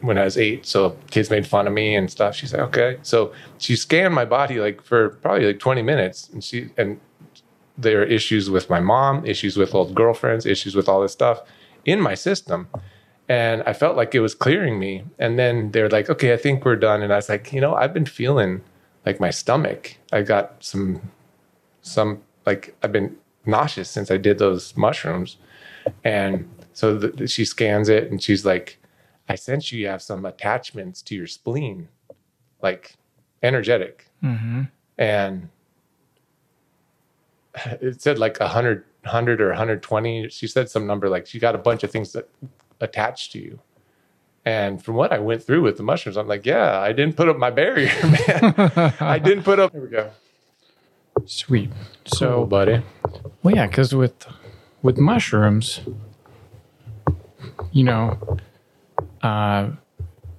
[0.00, 0.66] when I was eight.
[0.66, 2.34] So kids made fun of me and stuff.
[2.34, 2.98] She's like, okay.
[3.02, 6.28] So she scanned my body like for probably like 20 minutes.
[6.32, 7.00] And she, and
[7.78, 11.42] there are issues with my mom, issues with old girlfriends, issues with all this stuff
[11.84, 12.68] in my system.
[13.28, 15.04] And I felt like it was clearing me.
[15.18, 17.02] And then they're like, okay, I think we're done.
[17.02, 18.62] And I was like, you know, I've been feeling
[19.04, 19.96] like my stomach.
[20.12, 21.10] I got some,
[21.82, 25.38] some, like, I've been nauseous since I did those mushrooms.
[26.04, 28.78] And so the, she scans it and she's like,
[29.28, 31.88] I sense you have some attachments to your spleen,
[32.62, 32.94] like
[33.42, 34.08] energetic.
[34.22, 34.62] Mm-hmm.
[34.98, 35.48] And
[37.80, 40.28] it said like 100, 100 or 120.
[40.28, 42.28] She said some number like she got a bunch of things that
[42.80, 43.60] attached to you.
[44.44, 47.28] And from what I went through with the mushrooms, I'm like, yeah, I didn't put
[47.28, 48.94] up my barrier, man.
[49.00, 49.72] I didn't put up.
[49.72, 50.10] Here we go.
[51.24, 51.70] Sweet.
[52.04, 52.82] So, So, buddy.
[53.42, 54.26] well, yeah, because with
[54.82, 55.80] with mushrooms,
[57.72, 58.38] you know,
[59.22, 59.70] uh,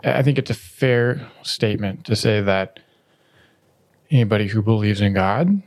[0.04, 2.80] I think it's a fair statement to say that
[4.10, 5.62] anybody who believes in God,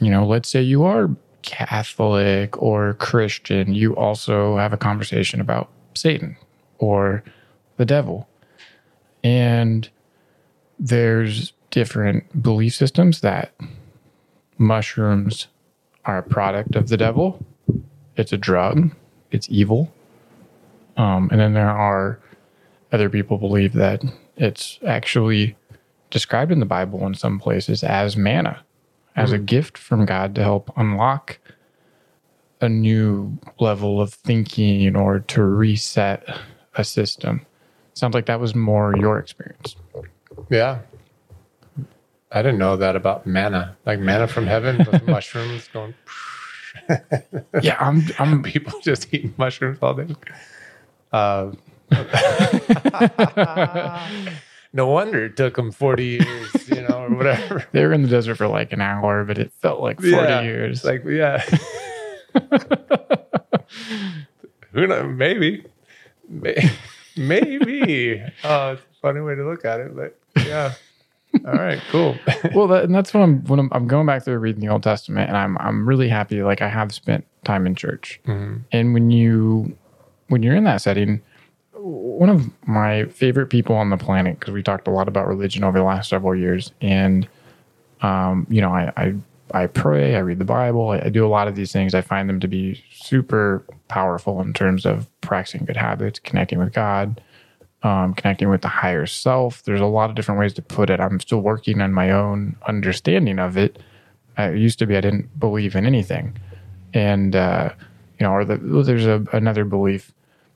[0.00, 1.10] you know, let's say you are
[1.42, 6.36] Catholic or Christian, you also have a conversation about Satan
[6.78, 7.22] or
[7.76, 8.28] the devil.
[9.22, 9.88] And
[10.78, 13.54] there's different belief systems that
[14.58, 15.48] mushrooms
[16.04, 17.44] are a product of the devil.
[18.16, 18.94] It's a drug.
[19.30, 19.92] It's evil.
[20.96, 22.18] Um, and then there are
[22.92, 24.04] other people believe that
[24.36, 25.56] it's actually
[26.10, 28.62] described in the Bible in some places as manna,
[29.16, 31.38] as a gift from God to help unlock
[32.60, 36.26] a new level of thinking or to reset
[36.76, 37.44] a system.
[37.94, 39.76] Sounds like that was more your experience.
[40.48, 40.78] Yeah.
[42.30, 45.94] I didn't know that about manna, like manna from heaven with mushrooms going.
[47.62, 50.14] Yeah, I'm I'm People just eating mushrooms all day.
[51.12, 51.52] Uh,
[54.72, 57.64] no wonder it took them 40 years, you know, or whatever.
[57.72, 60.40] they were in the desert for like an hour, but it felt like 40 Yeah.
[60.42, 60.84] years.
[60.84, 61.42] Like, yeah.
[64.72, 65.14] Who knows?
[65.14, 65.64] Maybe.
[67.16, 68.22] Maybe.
[68.44, 70.72] Oh, a funny way to look at it, but yeah.
[71.46, 72.16] All right, cool.
[72.54, 74.82] well, that, and that's what I'm when I'm, I'm going back through reading the Old
[74.82, 76.42] Testament, and I'm I'm really happy.
[76.42, 78.58] Like I have spent time in church, mm-hmm.
[78.70, 79.76] and when you
[80.28, 81.22] when you're in that setting,
[81.82, 85.64] one of my favorite people on the planet because we talked a lot about religion
[85.64, 87.28] over the last several years, and
[88.02, 89.14] um, you know, I, I
[89.52, 91.94] I pray, I read the Bible, I, I do a lot of these things.
[91.94, 96.72] I find them to be super powerful in terms of practicing good habits, connecting with
[96.72, 97.20] God,
[97.82, 99.62] um, connecting with the higher self.
[99.64, 101.00] There's a lot of different ways to put it.
[101.00, 103.82] I'm still working on my own understanding of it.
[104.38, 106.38] I used to be I didn't believe in anything,
[106.94, 107.70] and uh,
[108.18, 110.12] you know, or the, there's a, another belief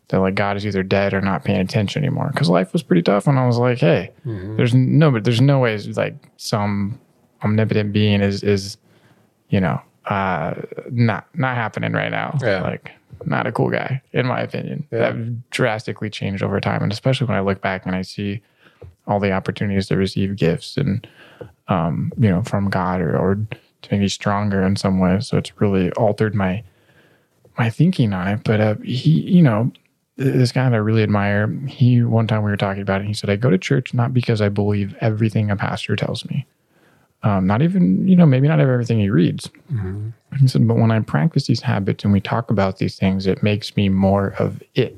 [0.08, 2.30] that like God is either dead or not paying attention anymore.
[2.32, 4.12] Because life was pretty tough, and I was like, hey,
[4.56, 6.98] there's no, but there's no ways like some
[7.42, 8.78] omnipotent being is is
[9.50, 10.54] you know uh
[10.90, 12.36] not not happening right now.
[12.42, 12.62] Yeah.
[12.62, 12.92] Like
[13.24, 14.86] not a cool guy in my opinion.
[14.92, 15.10] Yeah.
[15.10, 18.42] That drastically changed over time, and especially when I look back and I see
[19.06, 21.06] all the opportunities to receive gifts and
[21.68, 25.20] um you know from God or or to make me stronger in some way.
[25.20, 26.62] So it's really altered my
[27.58, 28.40] my thinking on it.
[28.44, 29.72] But uh, he, you know,
[30.16, 33.06] this guy that I really admire, he one time we were talking about it.
[33.06, 36.46] He said, "I go to church not because I believe everything a pastor tells me,
[37.22, 39.50] um, not even you know maybe not everything he reads."
[40.40, 43.42] He said, "But when I practice these habits and we talk about these things, it
[43.42, 44.96] makes me more of it,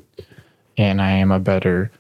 [0.77, 1.91] and I am a better."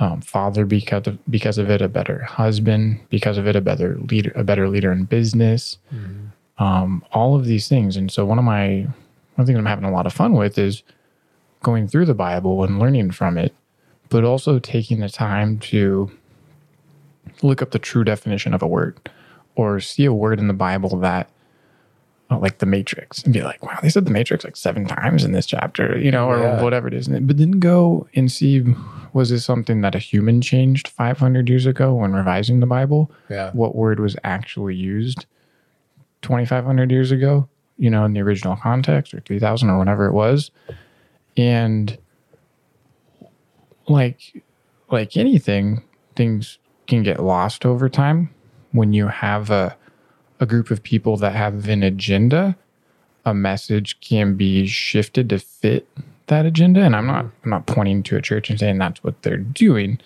[0.00, 3.98] Um, father because of because of it, a better husband because of it, a better
[4.08, 5.76] leader, a better leader in business,
[6.58, 7.96] um, all of these things.
[7.96, 8.86] And so one of my
[9.34, 10.84] one thing I'm having a lot of fun with is
[11.62, 13.54] going through the Bible and learning from it,
[14.08, 16.10] but also taking the time to
[17.42, 18.98] look up the true definition of a word
[19.54, 21.28] or see a word in the Bible that
[22.30, 25.24] uh, like the matrix and be like, wow, they said the matrix like seven times
[25.24, 26.62] in this chapter, you know, or Yeah.
[26.62, 27.08] whatever it is.
[27.08, 28.64] But then go and see,
[29.12, 33.10] was this something that a human changed 500 years ago when revising the Bible?
[33.30, 33.50] Yeah.
[33.52, 35.24] What word was actually used
[36.22, 37.48] 2,500 years ago,
[37.78, 40.50] you know, in the original context or 3,000 or whatever it was.
[41.38, 41.96] And
[43.88, 44.42] like,
[44.90, 45.82] like anything,
[46.14, 48.34] things can get lost over time.
[48.72, 49.74] When you have a,
[50.40, 52.56] a group of people that have an agenda
[53.24, 55.86] a message can be shifted to fit
[56.26, 56.80] that agenda.
[56.80, 57.44] And i'm not mm-hmm.
[57.44, 59.98] i'm not pointing to a church and saying that's what they're doing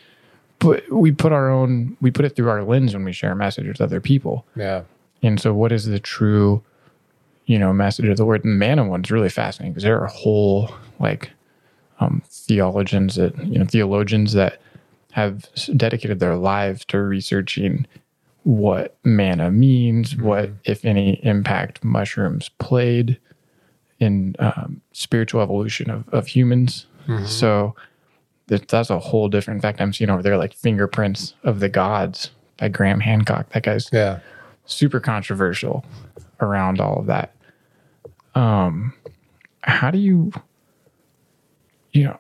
[0.58, 3.36] but we put our own we put it through our lens when we share a
[3.36, 4.46] message with other people.
[4.56, 4.82] Yeah.
[5.22, 6.62] and so what is the true
[7.46, 10.04] you know message of the word and the manna one's really fascinating because there are
[10.04, 10.72] a whole
[11.02, 11.30] like
[12.00, 14.60] um theologians that you know theologians that
[15.12, 15.46] have
[15.76, 17.86] dedicated their lives to researching
[18.44, 23.18] what manna means, what, if any, impact mushrooms played
[24.00, 26.86] in um, spiritual evolution of, of humans.
[27.26, 27.76] So
[28.48, 29.58] that, that's a whole different.
[29.58, 33.50] In fact, I'm seeing over there like fingerprints of the gods by Graham Hancock.
[33.50, 34.18] That guy's Yeah.
[34.64, 35.84] super controversial
[36.40, 37.34] around all of that.
[38.34, 38.94] Um,
[39.60, 40.32] how do you,
[41.92, 42.18] you know,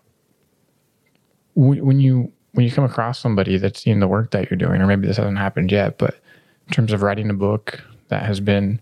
[1.54, 4.86] when, you when you come across somebody that's seen the work that you're doing, or
[4.86, 6.20] maybe this hasn't happened yet, but
[6.66, 8.80] in terms of writing a book that has been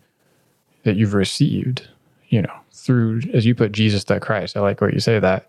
[0.83, 1.89] that you've received,
[2.29, 4.57] you know, through as you put Jesus that Christ.
[4.57, 5.49] I like what you say that.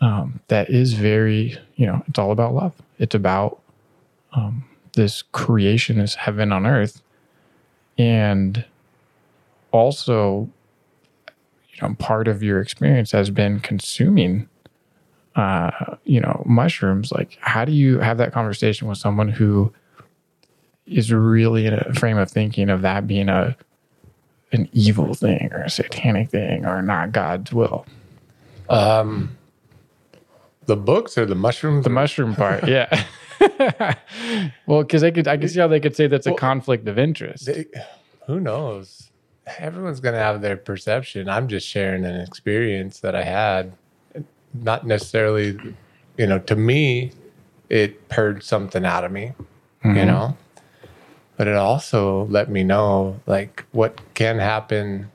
[0.00, 2.74] Um, that is very, you know, it's all about love.
[2.98, 3.60] It's about
[4.32, 4.64] um,
[4.94, 7.02] this creation, this heaven on earth,
[7.98, 8.64] and
[9.72, 10.48] also,
[11.74, 14.48] you know, part of your experience has been consuming
[15.36, 19.72] uh, you know, mushrooms, like how do you have that conversation with someone who
[20.86, 23.56] is really in a frame of thinking of that being a
[24.52, 27.86] an evil thing or a satanic thing or not God's will?
[28.68, 29.36] Um,
[30.66, 31.84] the books or the mushrooms?
[31.84, 33.04] The mushroom part, yeah.
[34.66, 36.88] well, because I could, I could see how they could say that's a Well, conflict
[36.88, 37.46] of interest.
[37.46, 37.66] They-
[38.26, 38.99] who knows?
[39.58, 41.28] Everyone's going to have their perception.
[41.28, 43.72] I'm just sharing an experience that I had.
[44.52, 45.58] Not necessarily,
[46.16, 47.12] you know, to me,
[47.68, 49.32] it purged something out of me,
[49.84, 50.06] you mm-hmm.
[50.06, 50.36] know,
[51.36, 55.10] but it also let me know like what can happen.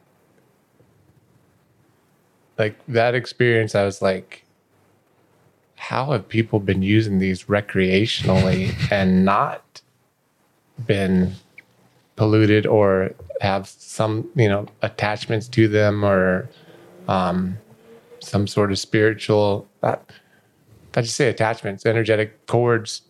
[2.58, 4.46] Like that experience, I was like,
[5.76, 9.82] how have people been using these recreationally and not
[10.88, 11.36] been
[12.16, 16.50] polluted or have some you know attachments to them or
[17.08, 17.58] um,
[18.20, 19.96] some sort of spiritual uh,
[20.96, 23.02] I just say attachments energetic cords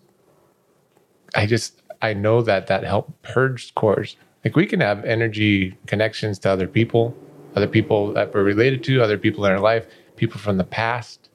[1.36, 6.40] I just I know that that help purge cords like we can have energy connections
[6.40, 7.16] to other people
[7.56, 9.86] other people that we're related to other people in our life
[10.16, 11.30] people from the past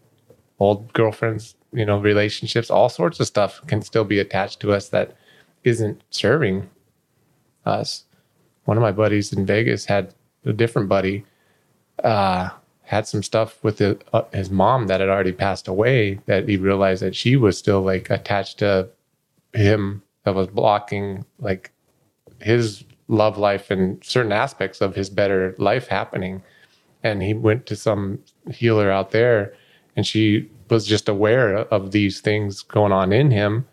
[0.59, 4.89] old girlfriends you know relationships all sorts of stuff can still be attached to us
[4.89, 5.17] that
[5.65, 6.69] isn't serving
[7.65, 8.05] us.
[8.65, 10.15] One of my buddies in Vegas had
[10.45, 11.25] a different buddy
[12.05, 12.51] uh,
[12.83, 16.57] had some stuff with the, uh, his mom that had already passed away that he
[16.57, 18.89] realized that she was still like attached to
[19.53, 21.71] him that was blocking like
[22.41, 26.43] his love life and certain aspects of his better life happening.
[27.03, 28.19] And he went to some
[28.51, 29.55] healer out there
[29.97, 33.67] and she was just aware of these things going on in him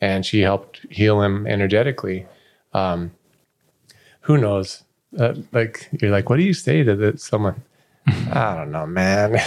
[0.00, 2.26] and she helped heal him energetically.
[2.72, 3.12] Um,
[4.24, 4.82] who knows?
[5.18, 7.62] Uh, like you're like what do you say to the, someone?
[8.06, 9.38] I don't know man.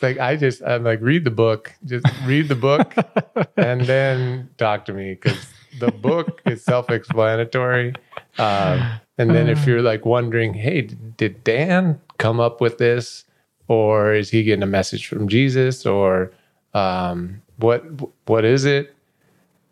[0.00, 1.74] It's like, it's like i just i'm like read the book.
[1.84, 2.94] Just read the book
[3.56, 5.38] and then talk to me because
[5.78, 7.94] the book is self-explanatory.
[8.38, 10.82] Um, and then if you're like wondering hey
[11.16, 13.24] did dan come up with this?
[13.68, 15.86] Or is he getting a message from jesus?
[15.86, 16.32] Or
[16.74, 17.84] um, what
[18.26, 18.94] what is it?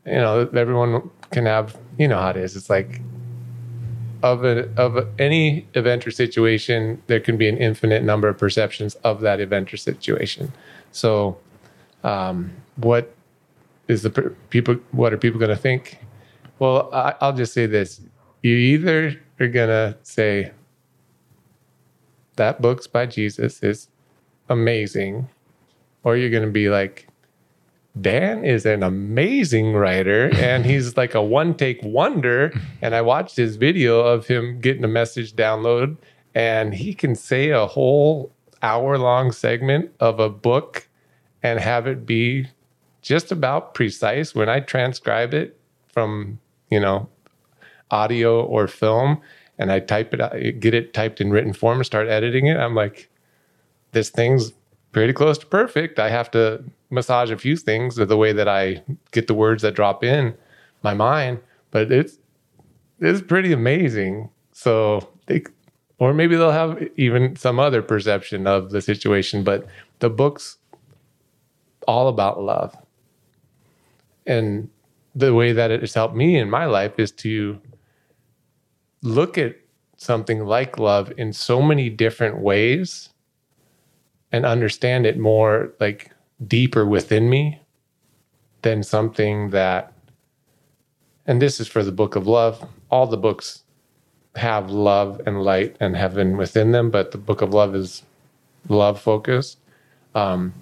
[0.07, 2.55] You know everyone can have you know how it is.
[2.55, 3.01] It's like
[4.23, 8.95] of a, of any event or situation there can be an infinite number of perceptions
[8.97, 10.53] of that event or situation.
[10.93, 11.39] So
[12.05, 13.15] um, what
[13.89, 15.99] is the per- people what are people going to think?
[16.59, 18.01] Well I, i'll just say this.
[18.43, 20.53] You either are going to say
[22.37, 23.89] that book's by jesus is
[24.49, 25.29] amazing
[26.05, 27.08] or you're going to be like
[28.01, 32.53] Dan is an amazing writer and he's like a one take wonder.
[32.83, 35.97] And I watched his video of him getting a message download
[36.35, 40.89] and he can say a whole hour long segment of a book
[41.43, 42.47] and have it be
[43.03, 45.59] just about precise when I transcribe it
[45.93, 47.09] from, you know,
[47.91, 49.21] audio or film
[49.59, 52.57] and I type it out, get it typed in written form and start editing it.
[52.57, 53.09] I'm like,
[53.93, 54.53] this thing's
[54.93, 55.99] pretty close to perfect.
[55.99, 58.83] I have to massage a few things of the way that I
[59.13, 60.35] get the words that drop in
[60.83, 61.41] my mind,
[61.71, 62.19] but it's
[63.01, 64.31] it's pretty amazing.
[64.53, 65.43] So they
[65.99, 69.67] or maybe they'll have even some other perception of the situation, but
[69.99, 70.59] the book's
[71.87, 72.77] all about love.
[74.27, 74.71] And
[75.15, 77.61] the way that it has helped me in my life is to
[79.03, 79.57] look at
[79.97, 83.11] something like love in so many different ways
[84.33, 86.11] and understand it more like
[86.47, 87.61] deeper within me
[88.63, 89.93] than something that
[91.27, 92.67] and this is for the book of love.
[92.91, 93.63] All the books
[94.37, 98.03] have love and light and heaven within them but the book of love is
[98.69, 99.59] love focused
[100.15, 100.55] um,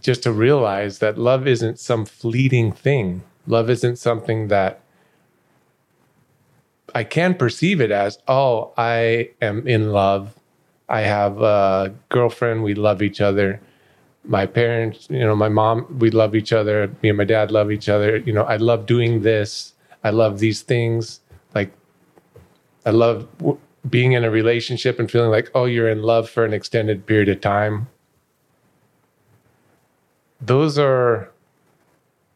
[0.00, 3.22] just to realize that love isn't some fleeting thing.
[3.46, 4.80] Love isn't something that
[6.94, 10.34] i can perceive it as oh i am in love
[10.90, 13.60] i have a girlfriend we love each other
[14.24, 16.90] my parents, you know, my mom, we love each other.
[17.02, 18.18] Me and my dad love each other.
[18.18, 19.74] You know, I love doing this.
[20.04, 21.20] I love these things.
[21.54, 21.72] Like,
[22.84, 23.58] I love w-
[23.88, 27.28] being in a relationship and feeling like, oh, you're in love for an extended period
[27.28, 27.88] of time.
[30.40, 31.30] Those are,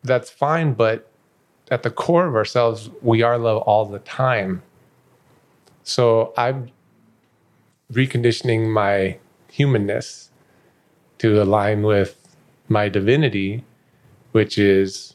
[0.02, 0.74] that's fine.
[0.74, 1.10] But
[1.70, 4.62] at the core of ourselves, we are love all the time.
[5.82, 6.70] So I'm
[7.93, 9.19] reconditioning my
[9.51, 10.31] humanness
[11.19, 12.36] to align with
[12.69, 13.65] my divinity,
[14.32, 15.15] which is,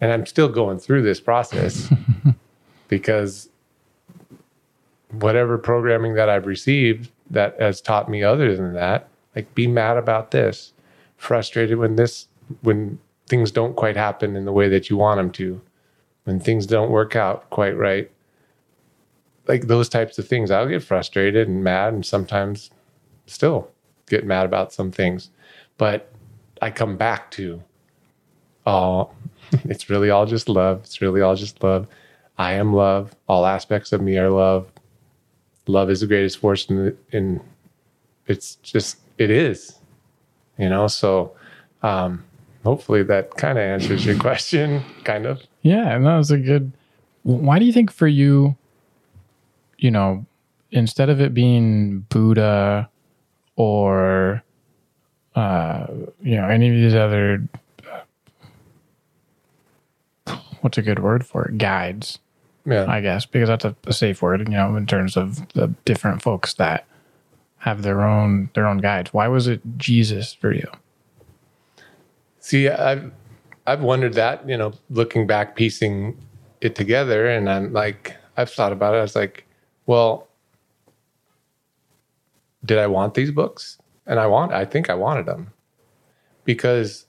[0.00, 1.92] and I'm still going through this process
[2.88, 3.48] because
[5.10, 9.96] whatever programming that I've received that has taught me other than that, like be mad
[9.96, 10.72] about this,
[11.16, 12.28] frustrated when this,
[12.62, 15.60] when things don't quite happen in the way that you want them to,
[16.24, 18.10] when things don't work out quite right.
[19.48, 22.70] Like those types of things, I'll get frustrated and mad and sometimes
[23.26, 23.70] still
[24.08, 25.30] get mad about some things,
[25.78, 26.12] but
[26.60, 27.62] I come back to,
[28.66, 29.10] oh,
[29.64, 30.80] it's really all just love.
[30.84, 31.86] It's really all just love.
[32.36, 33.14] I am love.
[33.28, 34.70] All aspects of me are love.
[35.66, 37.40] Love is the greatest force in, the, in
[38.26, 39.78] it's just it is,
[40.56, 40.86] you know.
[40.86, 41.32] So,
[41.82, 42.24] um,
[42.64, 45.42] hopefully that kind of answers your question, kind of.
[45.62, 46.72] Yeah, and that was a good.
[47.24, 48.56] Why do you think for you,
[49.78, 50.26] you know,
[50.70, 52.88] instead of it being Buddha
[53.56, 54.42] or
[55.34, 55.86] uh,
[56.20, 57.42] you know any of these other
[60.26, 62.18] uh, what's a good word for it guides
[62.66, 62.86] Yeah.
[62.88, 66.22] i guess because that's a, a safe word you know in terms of the different
[66.22, 66.86] folks that
[67.58, 70.68] have their own their own guides why was it jesus for you
[72.40, 73.12] See, I've
[73.66, 76.16] I've wondered that, you know, looking back, piecing
[76.62, 78.98] it together, and I'm like, I've thought about it.
[78.98, 79.44] I was like,
[79.88, 80.28] well,
[82.62, 83.78] did I want these books?
[84.06, 85.52] And I want, I think I wanted them
[86.44, 87.06] because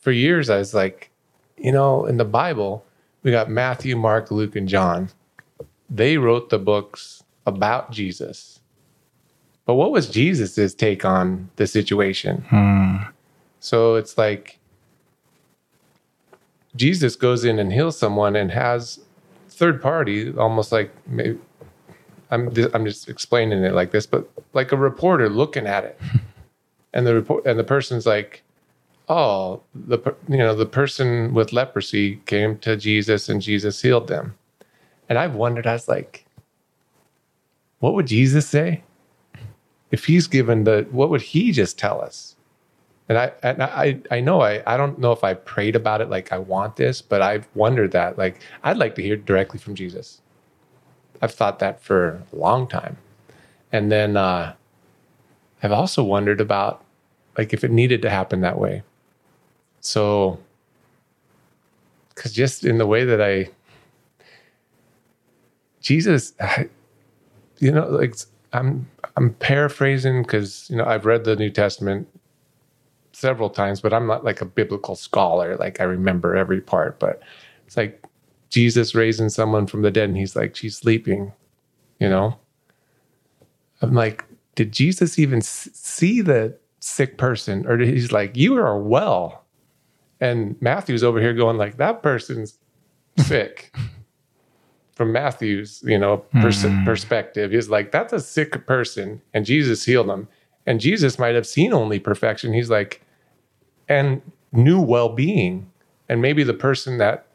[0.00, 1.10] for years I was like,
[1.56, 2.84] you know, in the Bible
[3.22, 5.10] we got Matthew, Mark, Luke, and John.
[5.88, 8.60] They wrote the books about Jesus.
[9.66, 12.44] But what was Jesus's take on the situation?
[12.48, 12.96] Hmm.
[13.60, 14.58] So it's like
[16.74, 19.00] Jesus goes in and heals someone and has
[19.50, 21.38] third party, almost like maybe
[22.32, 26.00] I'm I'm just explaining it like this, but like a reporter looking at it,
[26.94, 28.42] and the report and the person's like,
[29.08, 34.08] oh, the per- you know the person with leprosy came to Jesus and Jesus healed
[34.08, 34.34] them,
[35.08, 36.24] and I've wondered, I was like,
[37.80, 38.82] what would Jesus say
[39.90, 42.34] if he's given the what would he just tell us?
[43.08, 46.08] And I, and I, I know I, I don't know if I prayed about it
[46.08, 48.16] like I want this, but I've wondered that.
[48.16, 50.22] Like I'd like to hear directly from Jesus.
[51.22, 52.98] I've thought that for a long time,
[53.70, 54.54] and then uh,
[55.62, 56.84] I've also wondered about
[57.38, 58.82] like if it needed to happen that way.
[59.80, 60.38] So,
[62.10, 63.50] because just in the way that I,
[65.80, 66.68] Jesus, I,
[67.58, 68.16] you know, like
[68.52, 72.08] I'm I'm paraphrasing because you know I've read the New Testament
[73.12, 75.56] several times, but I'm not like a biblical scholar.
[75.56, 77.22] Like I remember every part, but
[77.66, 78.01] it's like
[78.52, 81.32] Jesus raising someone from the dead, and he's like, she's sleeping,
[81.98, 82.38] you know.
[83.80, 88.78] I'm like, did Jesus even see the sick person, or did he's like, you are
[88.78, 89.42] well?
[90.20, 92.58] And Matthew's over here going like, that person's
[93.18, 93.74] sick.
[94.94, 96.84] From Matthew's, you know, pers- mm-hmm.
[96.84, 100.28] perspective, he's like, that's a sick person, and Jesus healed him.
[100.66, 102.52] And Jesus might have seen only perfection.
[102.52, 103.00] He's like,
[103.88, 104.20] and
[104.52, 105.70] knew well being.
[106.10, 107.26] And maybe the person that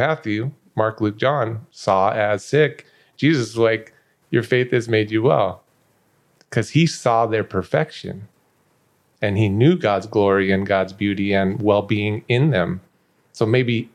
[0.00, 2.86] Matthew, Mark, Luke, John saw as sick,
[3.18, 3.92] Jesus was like,
[4.30, 5.62] Your faith has made you well.
[6.38, 8.26] Because he saw their perfection
[9.20, 12.80] and he knew God's glory and God's beauty and well being in them.
[13.34, 13.90] So maybe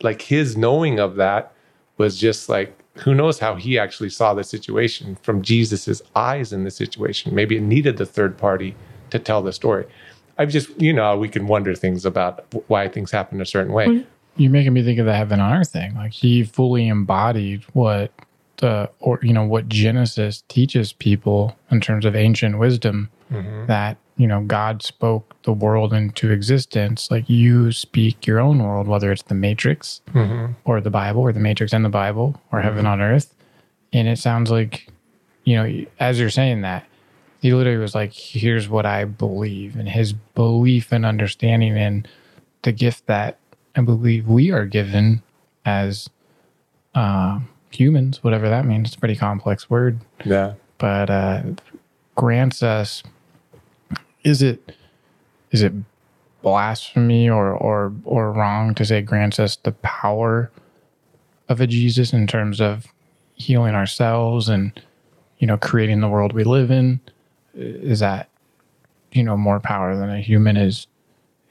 [0.00, 1.52] like his knowing of that
[1.96, 6.62] was just like, who knows how he actually saw the situation from Jesus's eyes in
[6.62, 7.34] the situation.
[7.34, 8.76] Maybe it needed the third party
[9.10, 9.86] to tell the story.
[10.38, 13.88] I've just, you know, we can wonder things about why things happen a certain way.
[13.88, 14.08] Mm-hmm.
[14.36, 15.94] You're making me think of the heaven on earth thing.
[15.94, 18.12] Like he fully embodied what
[18.62, 23.66] the or you know what Genesis teaches people in terms of ancient wisdom mm-hmm.
[23.66, 27.10] that you know God spoke the world into existence.
[27.10, 30.52] Like you speak your own world, whether it's the Matrix mm-hmm.
[30.64, 32.68] or the Bible, or the Matrix and the Bible, or mm-hmm.
[32.68, 33.34] heaven on earth.
[33.92, 34.88] And it sounds like,
[35.44, 36.86] you know, as you're saying that,
[37.40, 42.06] he literally was like, "Here's what I believe," and his belief and understanding and
[42.62, 43.38] the gift that
[43.76, 45.22] I believe we are given
[45.64, 46.10] as
[46.94, 47.40] uh,
[47.70, 48.88] humans, whatever that means.
[48.88, 50.54] It's a pretty complex word, Yeah.
[50.78, 51.42] but uh,
[52.14, 53.02] grants us.
[54.24, 54.72] Is it
[55.50, 55.72] is it
[56.42, 60.50] blasphemy or or or wrong to say grants us the power
[61.48, 62.86] of a Jesus in terms of
[63.34, 64.80] healing ourselves and
[65.38, 67.00] you know creating the world we live in?
[67.54, 68.28] Is that
[69.12, 70.86] you know more power than a human is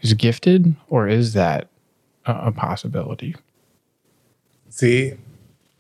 [0.02, 1.68] is gifted, or is that
[2.26, 3.36] a, possibility?
[4.70, 5.14] See,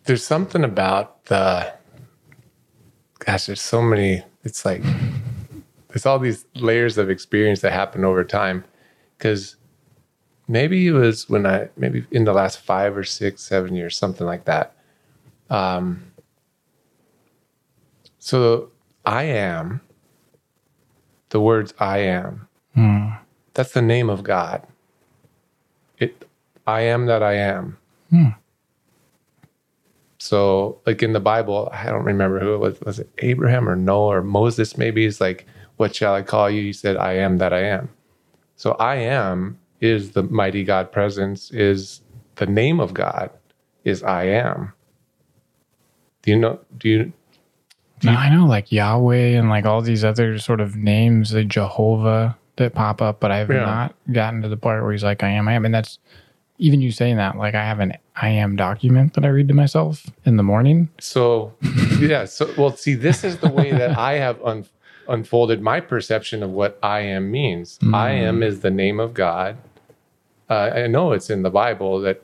[0.05, 1.73] there's something about the
[3.19, 4.84] gosh, there's so many, it's like
[5.89, 8.63] there's all these layers of experience that happen over time.
[9.19, 9.55] Cause
[10.47, 14.26] maybe it was when I maybe in the last five or six, seven years, something
[14.26, 14.76] like that.
[15.49, 16.11] Um
[18.18, 18.72] so
[19.05, 19.81] I am
[21.30, 22.47] the words I am.
[23.53, 24.65] That's the name of God.
[25.97, 26.27] It
[26.68, 27.78] I am that I am.
[28.10, 28.30] Hmm.
[30.20, 32.80] So, like in the Bible, I don't remember who it was.
[32.82, 34.78] Was it Abraham or Noah or Moses?
[34.78, 35.48] Maybe he's like,
[35.78, 37.90] "What shall I call you?" He said, "I am that I am."
[38.56, 41.50] So, I am is the mighty God presence.
[41.52, 42.02] Is
[42.36, 43.32] the name of God
[43.84, 44.74] is I am.
[46.22, 46.60] Do you know?
[46.78, 47.14] Do you?
[48.04, 52.38] No, I know like Yahweh and like all these other sort of names, like Jehovah
[52.58, 53.66] that pop up, but I have Yeah.
[53.66, 55.66] not gotten to the part where he's like, I am, I am.
[55.66, 55.98] And that's
[56.62, 59.54] even you saying that, like I have an I am document that I read to
[59.54, 60.90] myself in the morning.
[61.00, 61.54] So,
[62.00, 62.26] yeah.
[62.26, 64.66] So, well, see, this is the way that I have un-
[65.10, 67.80] unfolded my perception of what I am means.
[67.94, 69.58] I am is the name of God.
[70.50, 72.22] Uh, I know it's in the Bible that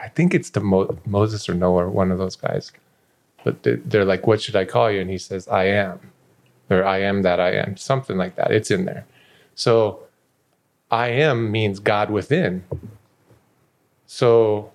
[0.00, 2.70] I think it's to Mo- Moses or Noah, or one of those guys.
[3.42, 5.98] But they- they're like, "What should I call you?" And he says, "I am,"
[6.70, 8.52] or "I am that I am," something like that.
[8.52, 9.04] It's in there.
[9.56, 10.00] So,
[10.92, 12.62] I am means God within.
[14.12, 14.72] So,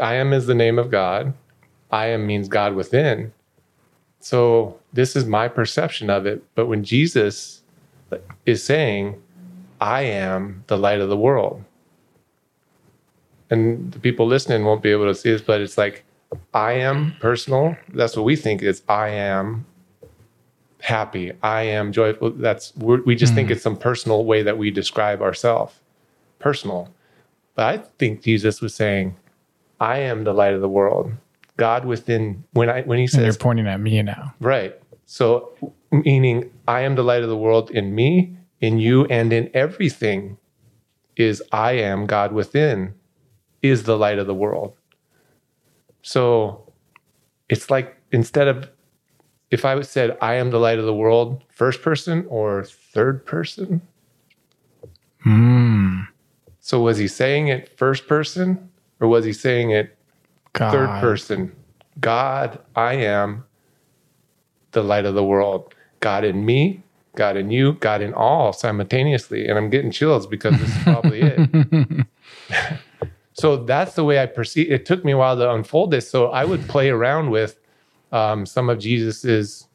[0.00, 1.34] I am is the name of God.
[1.90, 3.30] I am means God within.
[4.20, 6.42] So this is my perception of it.
[6.54, 7.60] But when Jesus
[8.46, 9.22] is saying,
[9.82, 11.62] I am the light of the world,
[13.50, 16.04] and the people listening won't be able to see this, but it's like,
[16.54, 17.76] I am personal.
[17.92, 19.66] That's what we think is I am
[20.80, 21.32] happy.
[21.42, 22.30] I am joyful.
[22.30, 23.52] That's we're, we just think hmm.
[23.52, 25.74] it's some personal way that we describe ourselves,
[26.38, 26.93] personal.
[27.54, 29.16] But I think Jesus was saying,
[29.80, 31.12] "I am the light of the world."
[31.56, 34.34] God within when I when he And you're pointing at me now.
[34.40, 34.74] right,
[35.06, 35.52] so
[35.92, 40.38] meaning I am the light of the world in me, in you, and in everything.
[41.16, 42.94] Is I am God within,
[43.62, 44.74] is the light of the world.
[46.02, 46.72] So
[47.48, 48.68] it's like instead of
[49.52, 53.80] if I said I am the light of the world, first person or third person.
[55.22, 55.53] Hmm.
[56.64, 59.98] So was he saying it first person or was he saying it
[60.54, 60.72] God.
[60.72, 61.54] third person?
[62.00, 63.44] God, I am
[64.70, 65.74] the light of the world.
[66.00, 66.82] God in me,
[67.16, 69.46] God in you, God in all simultaneously.
[69.46, 72.06] And I'm getting chills because this is probably it.
[73.34, 74.86] so that's the way I perceive it.
[74.86, 76.08] took me a while to unfold this.
[76.08, 77.60] So I would play around with
[78.10, 79.68] um, some of Jesus's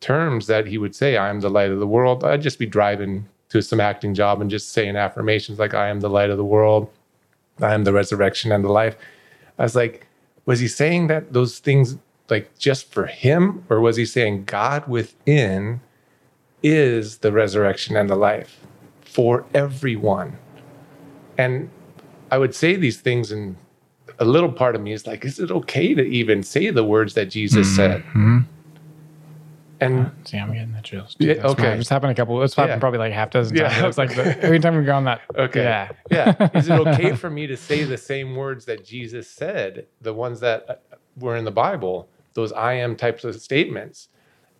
[0.00, 2.22] terms that he would say, I am the light of the world.
[2.22, 6.00] I'd just be driving to some acting job and just saying affirmations like, I am
[6.00, 6.90] the light of the world.
[7.60, 8.96] I am the resurrection and the life.
[9.58, 10.06] I was like,
[10.46, 11.96] was he saying that those things
[12.28, 13.64] like just for him?
[13.68, 15.80] Or was he saying God within
[16.62, 18.60] is the resurrection and the life
[19.02, 20.38] for everyone?
[21.36, 21.70] And
[22.30, 23.56] I would say these things, and
[24.18, 27.14] a little part of me is like, is it okay to even say the words
[27.14, 28.02] that Jesus said?
[28.02, 28.38] Mm-hmm.
[29.82, 31.16] And See, I'm getting the chills.
[31.18, 31.72] Yeah, That's okay.
[31.78, 32.42] It's happened a couple.
[32.42, 32.78] It's happened Yeah.
[32.80, 33.84] probably like half dozen Yeah, times.
[33.96, 35.20] It's like the, every time we go on that.
[35.36, 35.62] Okay.
[35.62, 35.90] Yeah.
[36.10, 36.48] Yeah.
[36.54, 40.40] Is it okay for me to say the same words that Jesus said, the ones
[40.40, 40.74] that uh,
[41.18, 44.08] were in the Bible, those I am types of statements?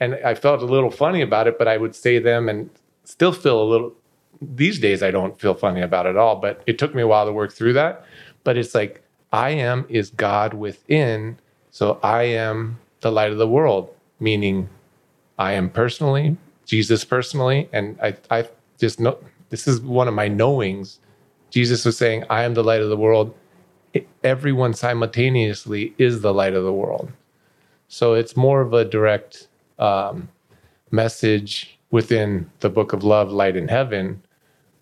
[0.01, 2.70] And I felt a little funny about it, but I would say them and
[3.05, 3.94] still feel a little.
[4.40, 7.07] These days, I don't feel funny about it at all, but it took me a
[7.07, 8.05] while to work through that.
[8.43, 11.39] But it's like, I am is God within.
[11.70, 14.69] So I am the light of the world, meaning
[15.43, 16.36] I am personally,
[16.66, 18.48] Jesus personally, and I, I
[18.78, 19.19] just know
[19.51, 21.01] this is one of my knowings.
[21.51, 23.35] Jesus was saying, I am the light of the world.
[23.94, 27.12] It- everyone simultaneously is the light of the world.
[27.89, 29.48] So it's more of a direct
[29.78, 30.28] um,
[30.90, 34.23] message within the book of love, light in heaven,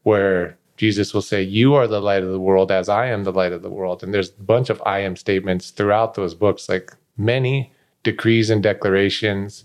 [0.05, 3.33] where Jesus will say, You are the light of the world as I am the
[3.33, 4.03] light of the world.
[4.03, 7.73] And there's a bunch of I am statements throughout those books, like many
[8.05, 9.65] decrees and declarations,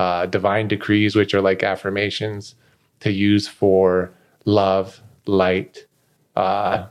[0.00, 2.54] uh, divine decrees, which are like affirmations
[3.00, 4.10] to use for
[4.46, 5.86] love, light,
[6.36, 6.86] uh,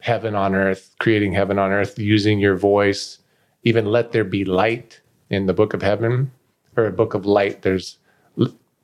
[0.00, 3.20] heaven on earth, creating heaven on earth, using your voice,
[3.62, 5.00] even let there be light
[5.30, 6.32] in the book of heaven
[6.76, 7.62] or a book of light.
[7.62, 7.98] There's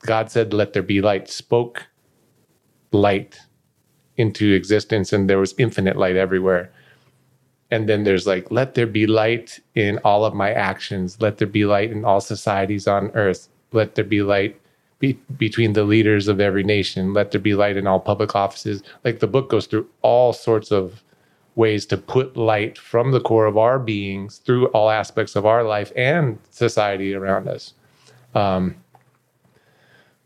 [0.06, 1.88] God said, let there be light, spoke
[2.92, 3.40] light
[4.16, 6.72] into existence, and there was infinite light everywhere.
[7.70, 11.20] And then there's like, let there be light in all of my actions.
[11.20, 13.48] Let there be light in all societies on earth.
[13.72, 14.60] Let there be light
[14.98, 17.14] be- between the leaders of every nation.
[17.14, 18.82] Let there be light in all public offices.
[19.04, 21.02] Like the book goes through all sorts of
[21.54, 25.62] ways to put light from the core of our beings through all aspects of our
[25.62, 27.74] life and society around us.
[28.34, 28.76] Um,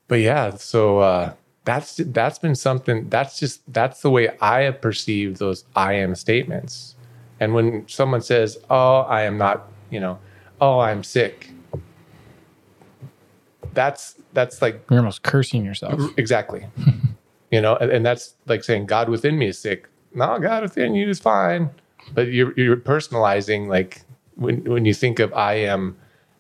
[0.08, 1.32] but yeah, so uh,
[1.64, 3.08] that's that's been something.
[3.08, 6.93] That's just that's the way I have perceived those I am statements.
[7.40, 10.18] And when someone says, "Oh, I am not," you know,
[10.60, 11.50] "Oh, I'm sick,"
[13.72, 16.00] that's that's like You're almost cursing yourself.
[16.16, 16.66] exactly,
[17.50, 19.88] you know, and, and that's like saying God within me is sick.
[20.14, 21.70] No, God within you is fine,
[22.12, 24.02] but you're you're personalizing like
[24.36, 25.96] when when you think of I am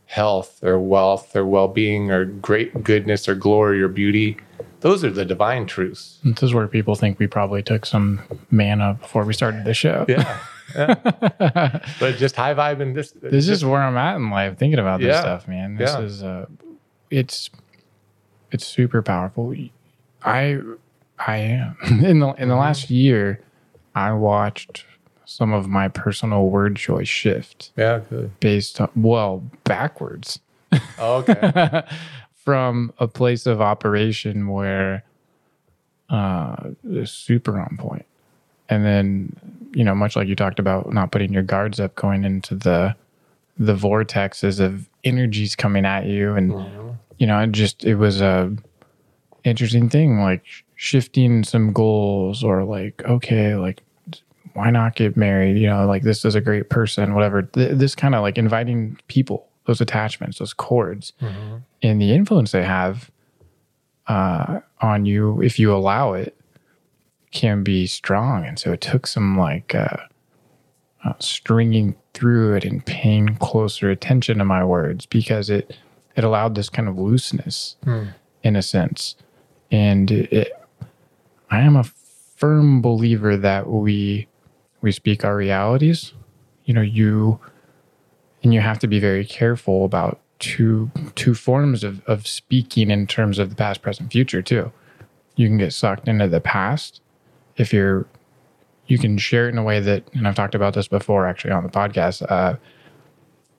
[0.06, 4.36] health or wealth or well-being or great goodness or glory or beauty
[4.80, 8.98] those are the divine truths This is where people think we probably took some manna
[9.00, 10.04] before we started the show.
[10.06, 10.38] yeah,
[10.74, 10.94] yeah.
[12.00, 15.00] but just high vibe and this This is where I'm at in life, thinking about
[15.00, 15.20] this Yeah.
[15.20, 15.76] stuff, man.
[15.76, 16.00] This Yeah.
[16.00, 16.46] is uh,
[17.10, 17.50] it's
[18.50, 19.54] it's super powerful.
[20.22, 20.58] I
[21.18, 22.42] I am in the Mm-hmm.
[22.42, 23.40] in the last year,
[23.94, 24.84] I watched
[25.26, 30.38] some of my personal word choice shift yeah good based on well backwards
[30.98, 31.82] oh, okay
[32.34, 35.02] from a place of operation where
[36.10, 36.56] uh
[37.04, 38.04] super on point
[38.68, 39.34] and then
[39.74, 42.94] you know much like you talked about not putting your guards up going into the
[43.58, 46.34] the vortexes of energies coming at you.
[46.34, 46.52] And
[47.18, 48.54] you know it just it was a
[49.44, 50.42] interesting thing like
[50.76, 53.82] shifting some goals or like okay like
[54.54, 55.58] why not get married?
[55.58, 57.42] You know like this is a great person whatever.
[57.42, 61.12] Th- this kind of like inviting people those attachments those cords
[61.82, 63.10] and the influence they have
[64.06, 66.36] uh, on you if you allow it
[67.34, 69.96] can be strong and so it took some like uh,
[71.04, 75.76] uh, stringing through it and paying closer attention to my words because it
[76.16, 77.76] it allowed this kind of looseness
[78.42, 79.16] in a sense.
[79.70, 80.52] And it,
[81.50, 84.28] I am a firm believer that we
[84.80, 86.12] we speak our realities.
[86.64, 87.40] You know, you
[88.42, 93.06] and you have to be very careful about two two forms of, of speaking in
[93.06, 94.72] terms of the past, present, future too.
[95.36, 97.00] You can get sucked into the past
[97.56, 98.06] if you're
[98.86, 101.52] you can share it in a way that and I've talked about this before actually
[101.52, 102.24] on the podcast.
[102.30, 102.56] Uh,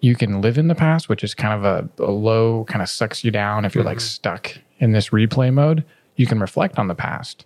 [0.02, 2.90] you can live in the past, which is kind of a, a low, kind of
[2.90, 5.84] sucks you down if you're like stuck in this replay mode.
[6.16, 7.46] You can reflect on the past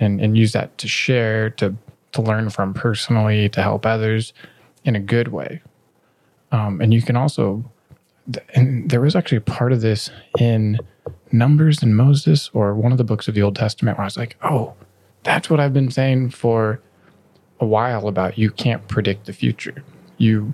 [0.00, 1.74] and, and use that to share, to
[2.12, 4.32] to learn from personally, to help others
[4.84, 5.62] in a good way.
[6.50, 7.64] Um, and you can also,
[8.54, 10.78] and there was actually a part of this in
[11.30, 14.18] Numbers and Moses, or one of the books of the Old Testament, where I was
[14.18, 14.74] like, oh,
[15.22, 16.80] that's what I've been saying for
[17.60, 19.84] a while about you can't predict the future.
[20.18, 20.52] You,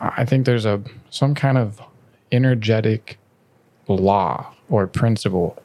[0.00, 1.80] I think there's a some kind of
[2.32, 3.18] energetic
[3.88, 5.60] law or principle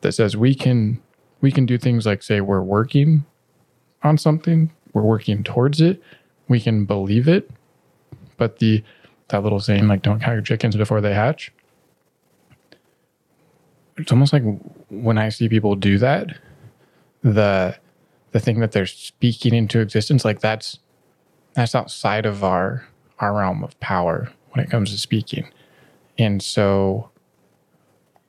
[0.00, 1.00] that says we can
[1.40, 3.24] we can do things like say we're working
[4.02, 6.02] on something, we're working towards it,
[6.48, 7.50] we can believe it,
[8.36, 8.82] but the
[9.28, 11.52] that little saying like don't count your chickens before they hatch.
[13.96, 14.42] It's almost like
[14.90, 16.36] when I see people do that,
[17.32, 17.76] the
[18.32, 20.78] the thing that they're speaking into existence, like that's
[21.54, 22.86] that's outside of our
[23.18, 25.48] our realm of power when it comes to speaking.
[26.18, 27.10] And so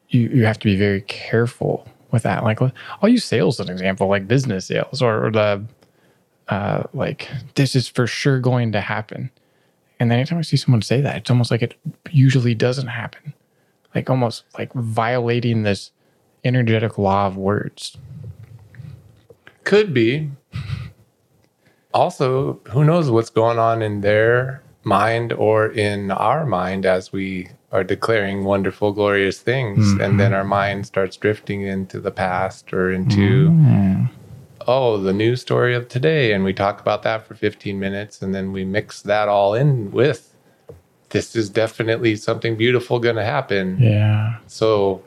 [0.09, 2.43] you you have to be very careful with that.
[2.43, 5.63] Like I'll use sales as an example, like business sales or, or the
[6.47, 9.29] uh, like this is for sure going to happen.
[9.99, 11.75] And anytime I see someone say that, it's almost like it
[12.11, 13.33] usually doesn't happen.
[13.93, 15.91] Like almost like violating this
[16.43, 17.97] energetic law of words.
[19.67, 20.29] Could be.
[21.93, 27.49] Also, who knows what's going on in their mind or in our mind as we
[27.73, 29.91] are declaring wonderful, glorious things.
[29.99, 30.49] And then our mm-hmm.
[30.49, 34.07] mind starts drifting into the past or into,
[34.67, 36.31] oh, the news story of today.
[36.31, 39.91] And we talk about that for 15 minutes and then we mix that all in
[39.91, 40.33] with
[41.09, 43.77] this is definitely something beautiful going to happen.
[43.81, 44.37] Yeah.
[44.47, 45.03] So,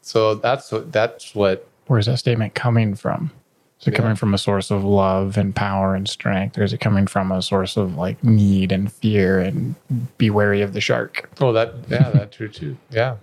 [0.00, 3.32] so that's what, that's what Where's that statement coming from?
[3.80, 6.58] Is it coming from a source of love and power and strength?
[6.58, 9.74] Or is it coming from a source of like need and fear and
[10.18, 11.30] be wary of the shark?
[11.40, 12.76] Oh, that yeah, that's true too.
[12.90, 13.16] Yeah,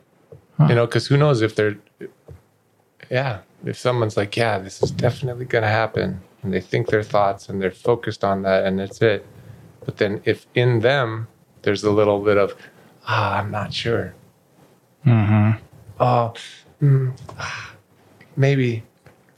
[0.67, 1.77] you know, because who knows if they're,
[3.11, 7.49] yeah, if someone's like, yeah, this is definitely gonna happen, and they think their thoughts
[7.49, 9.27] and they're focused on that, and that's it.
[9.85, 11.27] But then if in them
[11.61, 12.55] there's a little bit of,
[13.07, 14.15] ah, I'm not sure.
[15.05, 15.63] Mm-hmm.
[15.99, 16.33] Oh,
[16.81, 17.75] mm, ah,
[18.35, 18.83] maybe.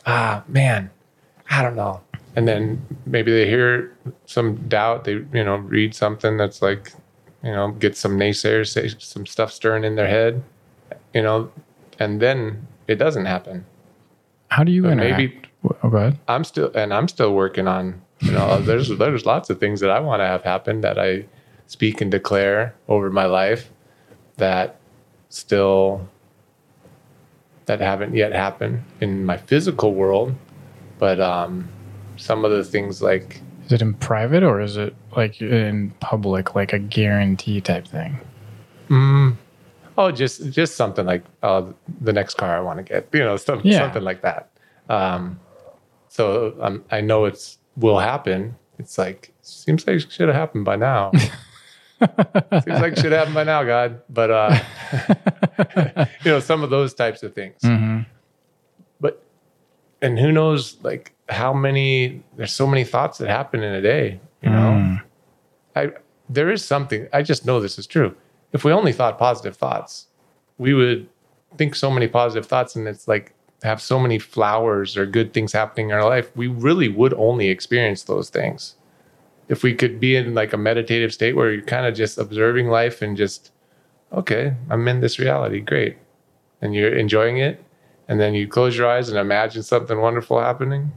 [0.06, 0.90] Ah, man,
[1.50, 2.02] I don't know.
[2.36, 3.96] And then maybe they hear
[4.26, 5.04] some doubt.
[5.04, 6.94] They, you know, read something that's like,
[7.44, 10.44] you know, get some naysayers, say some stuff stirring in their head,
[11.14, 11.52] you know,
[11.98, 13.66] and then it doesn't happen.
[14.50, 15.18] How do you But interact?
[15.18, 15.42] maybe-
[15.84, 16.18] Oh, go ahead.
[16.30, 19.90] I'm still, and I'm still working on, you know, there's there's lots of things that
[19.90, 21.26] I want to have happen that I
[21.68, 23.70] speak and declare over my life
[24.38, 24.78] that
[25.28, 26.08] still
[27.66, 30.34] that haven't yet happened in my physical world,
[31.00, 31.68] but um,
[32.18, 36.54] some of the things like Is it in private or is it like in public,
[36.56, 38.20] like a guarantee type thing?
[39.98, 41.64] Oh, just just something like uh,
[42.02, 43.80] the next car I want to get, you know, some, Yeah.
[43.80, 44.50] something like that.
[44.88, 45.40] Um,
[46.08, 48.56] so um, I know it's will happen.
[48.78, 51.12] It's like seems like it should have happened by now.
[52.64, 54.02] seems like it should happen by now, God.
[54.10, 54.60] But uh,
[56.24, 57.58] you know, some of those types of things.
[57.62, 57.70] But
[60.02, 62.24] and who knows, like how many?
[62.38, 64.20] There's so many thoughts that happen in a day.
[64.42, 64.96] You know, hmm.
[65.76, 65.92] I
[66.30, 67.08] there is something.
[67.12, 68.16] I just know this is true.
[68.54, 70.08] If we only thought positive thoughts,
[70.58, 71.08] we would
[71.58, 75.52] think so many positive thoughts, and it's like have so many flowers or good things
[75.52, 76.32] happening in our life.
[76.36, 78.76] We really would only experience those things.
[79.50, 82.68] If we could be in like a meditative state where you're kind of just observing
[82.68, 83.52] life and just,
[84.14, 85.98] okay, I'm in this reality, great,
[86.62, 87.64] and you're enjoying it,
[88.10, 90.92] and then you close your eyes and imagine something wonderful happening,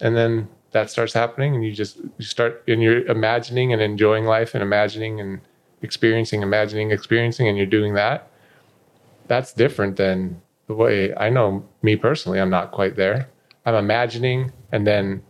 [0.00, 4.24] and then that starts happening and you just you start and you're imagining and enjoying
[4.24, 5.40] life and imagining and
[5.82, 8.30] experiencing imagining experiencing and you're doing that.
[9.26, 13.28] That's different than the way i know me personally i'm not quite there.
[13.66, 15.22] I'm imagining and then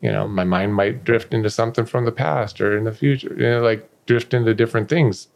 [0.00, 3.34] you know my mind might drift into something from the past or in the future
[3.36, 5.28] you know like drift into different things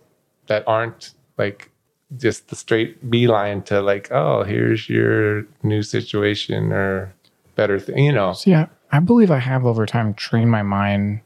[0.46, 1.69] that aren't like
[2.16, 7.12] just the straight beeline to like oh here's your new situation or
[7.54, 11.20] better thing you know So yeah, I believe I have over time trained my mind.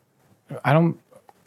[0.64, 0.98] I don't.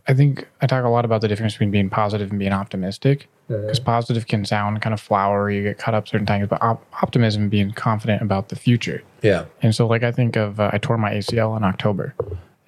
[0.07, 3.27] I think I talk a lot about the difference between being positive and being optimistic.
[3.47, 5.57] because positive can sound kind of flowery.
[5.57, 9.03] You get caught up certain times, but op- optimism being confident about the future.
[9.21, 9.45] Yeah.
[9.61, 12.15] And so, like, I think of uh, I tore my ACL in October,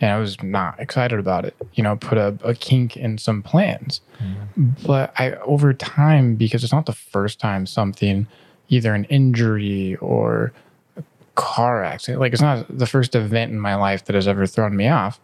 [0.01, 1.55] and I was not excited about it.
[1.73, 4.01] You know, put a, a kink in some plans.
[4.21, 4.69] Mm-hmm.
[4.85, 8.27] But I, over time, because it's not the first time something,
[8.69, 10.53] either an injury or
[10.95, 11.03] a
[11.35, 14.75] car accident, like it's not the first event in my life that has ever thrown
[14.75, 15.19] me off.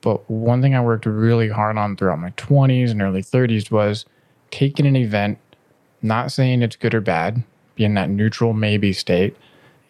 [0.00, 4.04] But one thing I worked really hard on throughout my 20s and early 30s was
[4.50, 5.38] taking an event,
[6.02, 7.42] not saying it's good or bad,
[7.74, 9.36] be in that neutral maybe state,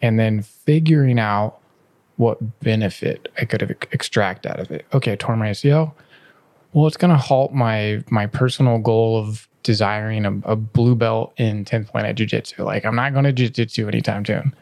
[0.01, 1.59] and then figuring out
[2.17, 3.61] what benefit I could
[3.91, 4.85] extract out of it.
[4.93, 5.93] Okay, I tore my ACL.
[6.73, 11.33] Well, it's going to halt my my personal goal of desiring a, a blue belt
[11.37, 12.63] in 10th planet jiu-jitsu.
[12.63, 14.53] Like I'm not going to jiu-jitsu anytime soon.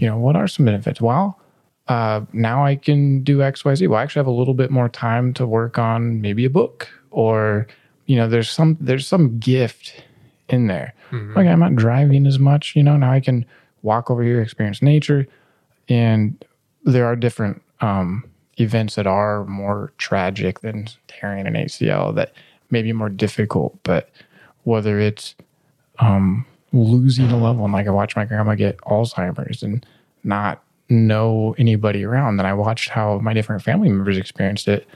[0.00, 1.00] You know, what are some benefits?
[1.00, 1.38] Well,
[1.86, 3.86] uh, now I can do X, Y, Z.
[3.86, 6.88] Well, I actually have a little bit more time to work on maybe a book
[7.10, 7.68] or,
[8.06, 10.02] you know, there's some, there's some gift
[10.48, 10.92] in there.
[11.12, 11.48] Okay.
[11.48, 13.46] I'm not driving as much, you know, now I can
[13.82, 15.26] walk over here, experience nature.
[15.88, 16.44] And
[16.92, 18.24] there are different, um,
[18.58, 22.32] events that are more tragic than tearing an ACL that
[22.70, 24.10] may be more difficult, but
[24.64, 25.34] whether it's,
[26.00, 29.84] um, losing a loved one, like I watched my grandma get Alzheimer's and
[30.24, 32.36] not know anybody around.
[32.36, 34.86] Then I watched how my different family members experienced it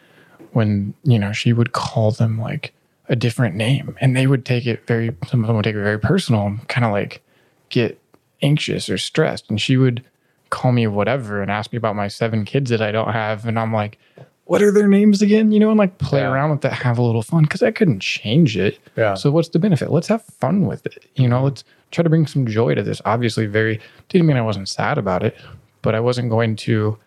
[0.52, 2.72] when, you know, she would call them like
[3.08, 5.82] a different name and they would take it very, some of them would take it
[5.82, 7.22] very personal and kind of like
[7.68, 7.98] get
[8.42, 9.48] anxious or stressed.
[9.48, 10.04] And she would
[10.52, 13.46] call me whatever and ask me about my seven kids that I don't have.
[13.46, 13.98] And I'm like,
[14.44, 15.50] what are their names again?
[15.50, 16.30] You know, and like play Yeah.
[16.30, 18.78] around with that, have a little fun because I couldn't change it.
[18.96, 19.14] Yeah.
[19.14, 19.90] So what's the benefit?
[19.90, 21.06] Let's have fun with it.
[21.16, 23.00] You know, let's try to bring some joy to this.
[23.06, 25.36] Obviously, very didn't mean I wasn't sad about it,
[25.80, 26.98] but I wasn't going to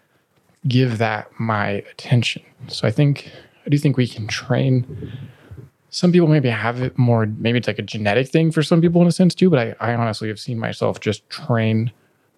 [0.68, 2.42] give that my attention.
[2.68, 3.32] So I think
[3.66, 5.12] I do think we can train.
[5.92, 7.26] Some people maybe have it more.
[7.28, 9.50] Maybe it's like a genetic thing for some people in a sense too.
[9.52, 11.92] But I, I honestly have seen myself just train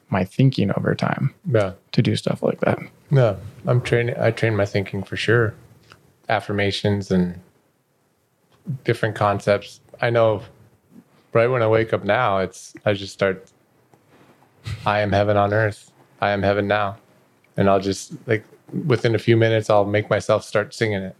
[0.09, 1.73] my thinking over time Yeah.
[1.91, 2.79] to do stuff like that.
[3.11, 4.15] Yeah, I'm training.
[4.19, 5.53] I train my thinking for sure.
[6.29, 7.39] Affirmations and
[8.83, 9.79] different concepts.
[10.01, 10.43] I know
[11.33, 13.49] right when I wake up now, it's, I just start,
[14.85, 15.91] I am heaven on earth.
[16.21, 16.97] I am heaven now.
[17.55, 18.43] And I'll just, like,
[18.85, 21.15] within a few minutes, I'll make myself start singing it.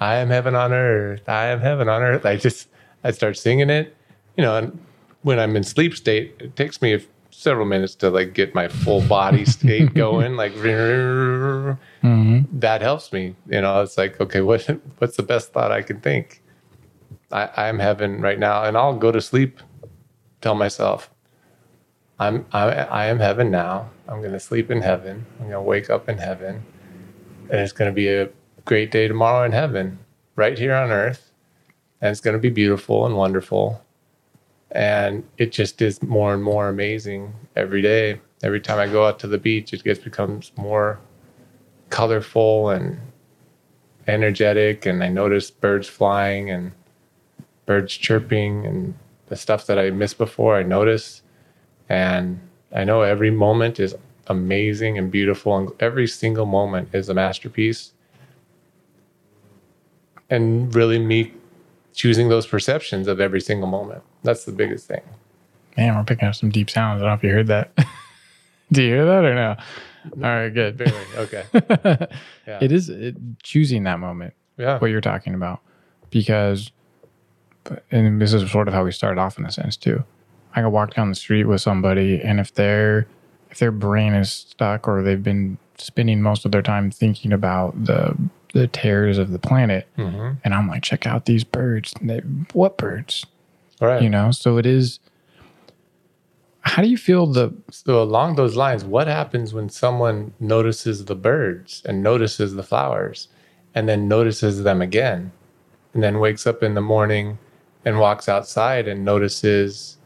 [0.00, 1.28] I am heaven on earth.
[1.28, 2.24] I am heaven on earth.
[2.24, 2.68] I just,
[3.04, 3.96] I start singing it,
[4.36, 4.78] you know, and
[5.22, 7.00] when I'm in sleep state, it takes me a
[7.42, 12.40] several minutes to like get my full body state going like mm-hmm.
[12.52, 13.82] that helps me you know?
[13.82, 14.62] It's like okay what
[14.98, 16.42] what's the best thought i can think?
[17.30, 19.60] I i'm heaven right now and i'll go to sleep
[20.40, 21.10] tell myself
[22.18, 23.90] i'm i, I am heaven now.
[24.12, 25.24] I'm going to sleep in heaven.
[25.38, 26.62] I'm going to wake up in heaven.
[27.50, 28.28] And it's going to be a
[28.66, 29.98] great day tomorrow in heaven
[30.36, 31.30] right here on earth.
[32.00, 33.82] And it's going to be beautiful and wonderful
[34.72, 38.20] and it just is more and more amazing every day.
[38.42, 40.98] Every time I go out to the beach, it gets becomes more
[41.90, 42.98] colorful and
[44.08, 46.72] energetic, and I notice birds flying and
[47.66, 48.94] birds chirping and
[49.28, 50.56] the stuff that I missed before.
[50.56, 51.22] I notice,
[51.88, 52.40] and
[52.74, 53.94] I know every moment is
[54.26, 57.92] amazing and beautiful, and every single moment is a masterpiece.
[60.30, 61.34] And really, me
[61.92, 64.02] choosing those perceptions of every single moment.
[64.22, 65.00] That's the biggest thing.
[65.76, 67.02] Man, we're picking up some deep sounds.
[67.02, 67.70] I don't know if you heard that.
[68.72, 69.56] Do you hear that or no?
[70.16, 70.76] All right, good.
[70.76, 71.44] Very okay.
[72.46, 72.58] Yeah.
[72.60, 74.78] It is it, choosing that moment, Yeah.
[74.78, 75.60] what you're talking about,
[76.10, 76.72] because,
[77.90, 80.02] and this is sort of how we started off in a sense too.
[80.54, 83.06] I can walk down the street with somebody, and if their
[83.50, 87.84] if their brain is stuck or they've been spending most of their time thinking about
[87.84, 88.16] the
[88.54, 90.32] the tears of the planet, Mm-hmm.
[90.44, 91.94] and I'm like, check out these birds.
[92.02, 92.18] They,
[92.52, 93.24] what birds?
[93.82, 94.00] Right.
[94.00, 94.30] You know.
[94.30, 95.00] So it is.
[96.60, 101.16] How do you feel the So along those lines, what happens when someone notices the
[101.16, 103.28] birds and notices the flowers
[103.74, 105.32] and then notices them again
[105.92, 107.38] and then wakes up in the morning
[107.84, 109.96] and walks outside and notices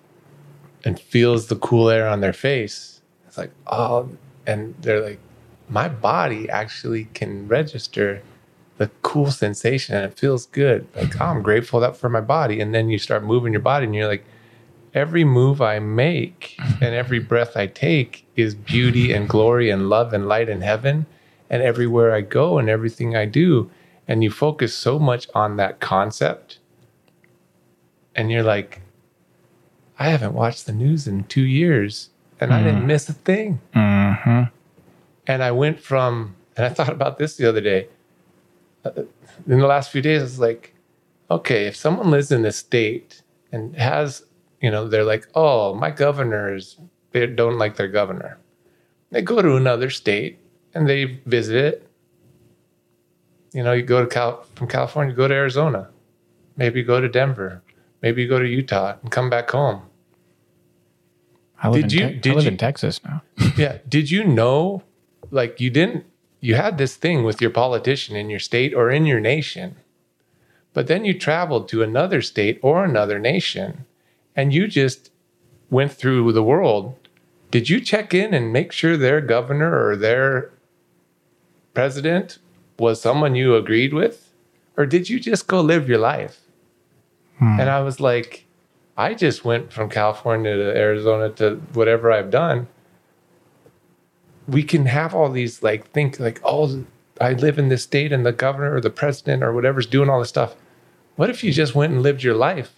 [0.85, 3.03] and feels the cool air on their face?
[3.27, 4.09] It's like, oh,
[4.47, 5.21] and they're like,
[5.69, 8.23] my body actually can register
[8.79, 10.87] the cool sensation and it feels good.
[10.95, 12.61] Like, oh, I'm grateful that for my body.
[12.61, 14.25] And then you start moving your body and you're like,
[14.95, 20.13] every move I make and every breath I take is beauty and glory and love
[20.13, 21.07] and light and heaven.
[21.49, 23.71] And everywhere I go and everything I do.
[24.09, 26.59] And you focus so much on that concept.
[28.15, 28.83] And you're like,
[29.99, 32.87] I haven't watched the news in two years and I didn't mm.
[32.87, 33.61] miss a thing.
[33.75, 34.43] Mm-hmm.
[35.27, 37.89] And I went from, and I thought about this the other day.
[38.97, 39.03] Uh,
[39.49, 40.75] In the last few days, it's like,
[41.31, 44.25] okay, if someone lives in this state and has,
[44.61, 46.79] you know, they're like, oh, my governors,
[47.13, 48.39] they don't like their governor.
[49.11, 50.39] They go to another state
[50.75, 51.89] and they visit it.
[53.53, 55.89] You know, you go to Cal from California, go to Arizona,
[56.57, 57.63] maybe go to Denver,
[58.03, 59.83] maybe you go to Utah and come back home.
[61.63, 63.23] I live, Did in, you- Te- did I live you- in Texas now.
[63.57, 63.79] yeah.
[63.89, 64.83] Did you know,
[65.31, 66.05] like, you didn't,
[66.41, 69.77] you had this thing with your politician in your state or in your nation,
[70.75, 73.85] but then you traveled to another state or another nation
[74.35, 75.11] and you just
[75.71, 76.95] went through the world.
[77.51, 80.51] Did you check in and make sure their governor or their
[81.75, 82.39] president
[82.79, 84.33] was someone you agreed with?
[84.77, 86.41] Or did you just go live your life?
[87.39, 87.59] Hmm.
[87.61, 88.45] And I was like,
[88.97, 92.69] I just went from California to Arizona to whatever I've done
[94.49, 96.85] we can have all these like think like oh
[97.21, 100.21] i live in this state and the governor or the president or whatever's doing all
[100.21, 100.55] this stuff.
[101.17, 102.75] What if you just went and lived your life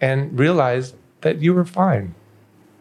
[0.00, 2.14] and realized that you were fine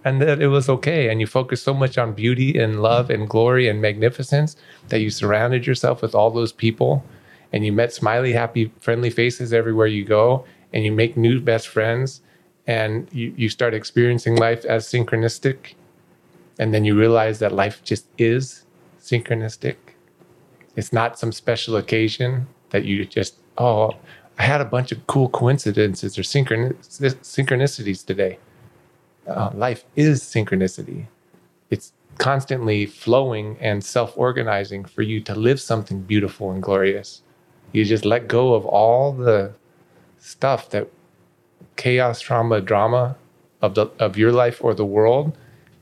[0.06, 3.28] and that it was okay and you focused so much on beauty and love and
[3.28, 4.56] glory and magnificence
[4.88, 7.04] that you surrounded yourself with all those people
[7.52, 11.68] and you met smiley happy friendly faces everywhere you go and you make new best
[11.68, 12.22] friends
[12.68, 15.74] and you, you start experiencing life as synchronistic
[16.60, 18.66] and then you realize that life just is
[19.00, 19.76] synchronistic.
[20.76, 23.92] It's not some special occasion that you just, oh,
[24.38, 28.38] I had a bunch of cool coincidences or synchronicities today.
[29.28, 31.08] Uh, life is synchronicity.
[31.70, 37.22] It's constantly flowing and self organizing for you to live something beautiful and glorious.
[37.72, 39.54] You just let go of all the
[40.20, 40.88] stuff that
[41.76, 43.16] chaos, trauma, drama
[43.62, 45.38] of, the, of your life or the world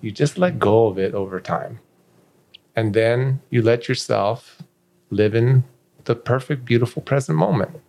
[0.06, 1.80] you just let go of it over time.
[2.76, 4.62] And then you let yourself
[5.10, 5.64] live in
[6.04, 7.82] the perfect, beautiful present moment.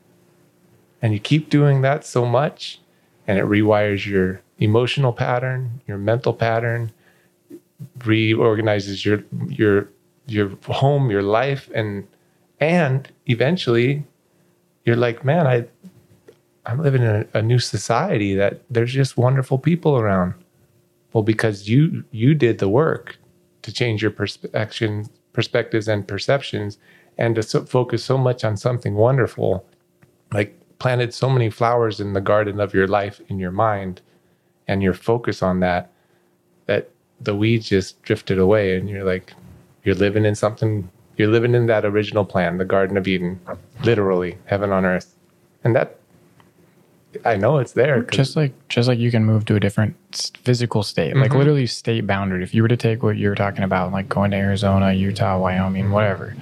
[1.03, 2.81] And you keep doing that so much,
[3.27, 6.91] and it rewires your emotional pattern, your mental pattern,
[8.03, 9.91] reorganizes your your
[10.27, 12.09] your home, your life, and
[12.61, 14.05] and eventually
[14.87, 15.67] you're like, man, I
[16.65, 20.33] I'm living in a, a new society that there's just wonderful people around.
[21.17, 23.17] Well, because you you did the work
[23.63, 26.77] to change your perspectives, perspectives and perceptions,
[27.17, 29.65] and to so, focus so much on something wonderful,
[30.35, 34.03] like planted so many flowers in the garden of your life in your mind,
[34.69, 35.91] and your focus on that,
[36.67, 39.33] that the weeds just drifted away, and you're like,
[39.85, 40.87] you're living in something.
[41.17, 43.41] You're living in that original plan, the Garden of Eden,
[43.85, 45.17] literally heaven on earth,
[45.65, 45.99] and that
[47.25, 48.03] I know it's there.
[48.03, 49.95] just like just like you can move to a different
[50.45, 51.39] physical state like Mhm.
[51.39, 54.31] literally state boundary if you were to take what you were talking about like going
[54.33, 56.35] to arizona utah wyoming whatever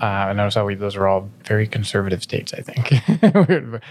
[0.00, 2.92] uh, and notice how we those are all very conservative states i think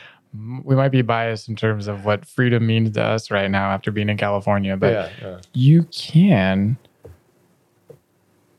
[0.64, 3.92] we might be biased in terms of what freedom means to us right now after
[3.92, 5.40] being in california but yeah, yeah.
[5.54, 6.78] you can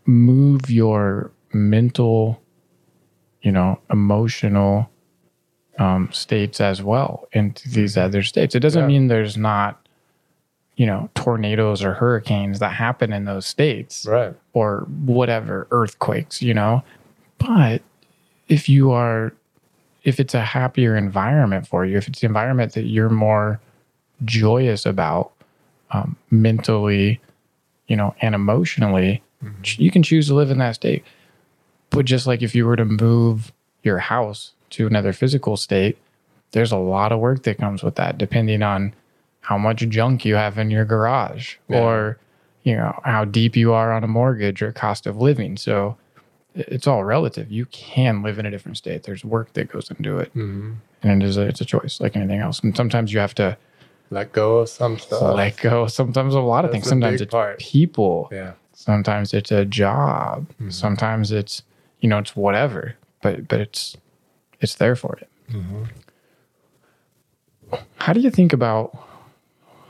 [0.06, 2.40] move your mental
[3.42, 4.88] you know emotional
[5.78, 8.54] um, states as well into these other states.
[8.54, 8.86] It doesn't Yeah.
[8.86, 9.78] mean there's not
[10.76, 14.34] you know tornadoes or hurricanes that happen in those states right.
[14.54, 16.82] or whatever earthquakes you know?
[17.38, 17.82] But
[18.48, 19.32] if you are
[20.04, 23.60] if it's a happier environment for you if it's the environment that you're more
[24.24, 25.32] joyous about
[25.90, 27.20] um, mentally
[27.86, 29.22] you know and emotionally
[29.62, 31.04] ch- you can choose to live in that state.
[31.90, 33.52] But just like if you were to move
[33.82, 35.96] your house to another physical state
[36.52, 38.92] there's a lot of work that comes with that depending on
[39.40, 41.80] how much junk you have in your garage Yeah.
[41.80, 42.18] or
[42.62, 45.96] you know how deep you are on a mortgage or cost of living so
[46.54, 50.18] it's all relative you can live in a different state there's work that goes into
[50.18, 50.76] it Mhm.
[51.02, 53.56] and it is a, it's a choice like anything else and sometimes you have to
[54.10, 55.22] Let go of some stuff.
[55.34, 57.58] let go sometimes of a lot of That's things sometimes it's part.
[57.58, 58.52] people yeah.
[58.74, 61.62] sometimes it's a job sometimes it's
[62.00, 63.96] you know it's whatever but but it's
[64.62, 65.26] it's there for you
[67.98, 68.96] how do you think about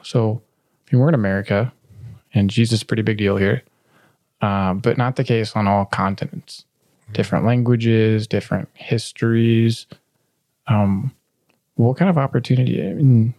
[0.03, 0.41] so
[0.87, 1.73] if you were in america
[2.35, 3.63] and jesus is a pretty big deal here
[4.41, 6.65] uh, but not the case on all continents.
[7.13, 9.87] Different languages different histories
[10.67, 11.13] um
[11.75, 13.35] what kind of opportunity i mean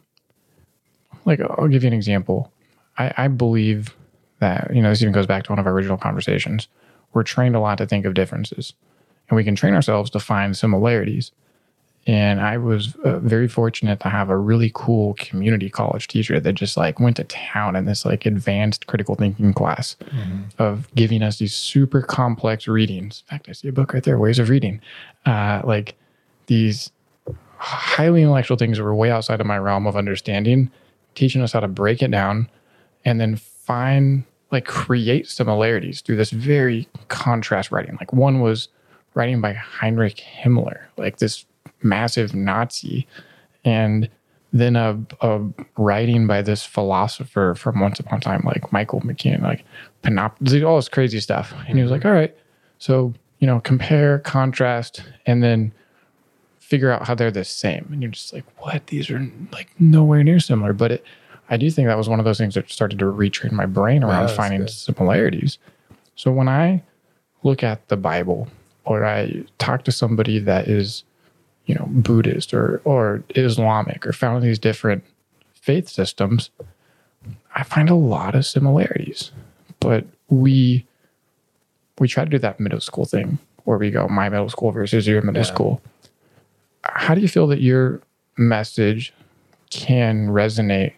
[1.25, 2.51] like i'll give you an example.
[2.97, 3.95] I i believe
[4.39, 6.67] that you know this even goes back to one of our original conversations.
[7.13, 8.73] We're trained a lot to think of differences
[9.29, 11.31] and we can train ourselves to find similarities.
[12.05, 16.51] And i was uh, very fortunate to have a really cool community college teacher that
[16.53, 19.95] just like went to town in this like advanced critical thinking class
[20.59, 23.23] of giving us these super complex readings.
[23.25, 24.81] In fact i see a book right there ways of reading.
[25.25, 25.95] Uh, like
[26.47, 26.91] these
[27.57, 30.69] highly intellectual things that were way outside of my realm of understanding,
[31.15, 32.49] teaching us how to break it down
[33.05, 37.95] and then find like create similarities through this very contrast writing.
[37.99, 38.67] Like one was
[39.15, 41.45] writing by Heinrich Himmler, like this
[41.81, 43.07] massive Nazi,
[43.65, 44.09] and
[44.51, 45.41] then a, a
[45.77, 49.65] writing by this philosopher from Once Upon a Time, like Michael McKean, like
[50.03, 51.53] Panop- all this crazy stuff.
[51.67, 52.35] And he was like, all right,
[52.77, 55.71] so, you know, compare, contrast, and then
[56.59, 57.87] figure out how they're the same.
[57.91, 58.87] And you're just like, what?
[58.87, 60.73] These are like nowhere near similar.
[60.73, 61.05] But it,
[61.49, 64.03] I do think that was one of those things that started to retrain my brain
[64.03, 64.69] around that's finding good.
[64.69, 65.57] similarities.
[66.15, 66.83] So when I
[67.43, 68.47] look at the Bible
[68.85, 71.03] or I talk to somebody that is,
[71.65, 75.03] you know, Buddhist or or Islamic or found these different
[75.53, 76.49] faith systems,
[77.55, 79.31] I find a lot of similarities.
[79.79, 80.85] But we
[81.99, 85.07] we try to do that middle school thing where we go my middle school versus
[85.07, 85.81] your middle school.
[86.83, 88.01] How do you feel that your
[88.37, 89.13] message
[89.69, 90.93] can resonate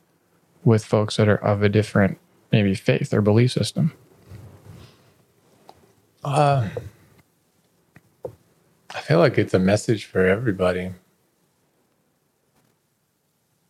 [0.63, 2.17] with folks that are of a different
[2.51, 3.93] maybe faith or belief system?
[6.23, 6.71] I
[9.05, 10.89] feel like it's a message for everybody.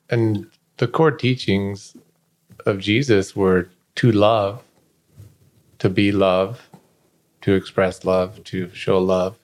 [0.09, 0.47] And
[0.77, 1.97] the core teachings
[2.65, 4.64] of Jesus were to love,
[5.80, 6.69] to be love,
[7.41, 9.38] to express love, to show love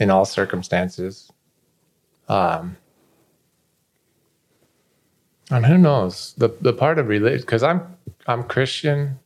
[0.00, 1.30] in all circumstances.
[2.28, 2.76] Um,
[5.52, 7.80] and who knows the the part of religion because I'm
[8.26, 9.20] I'm Christian,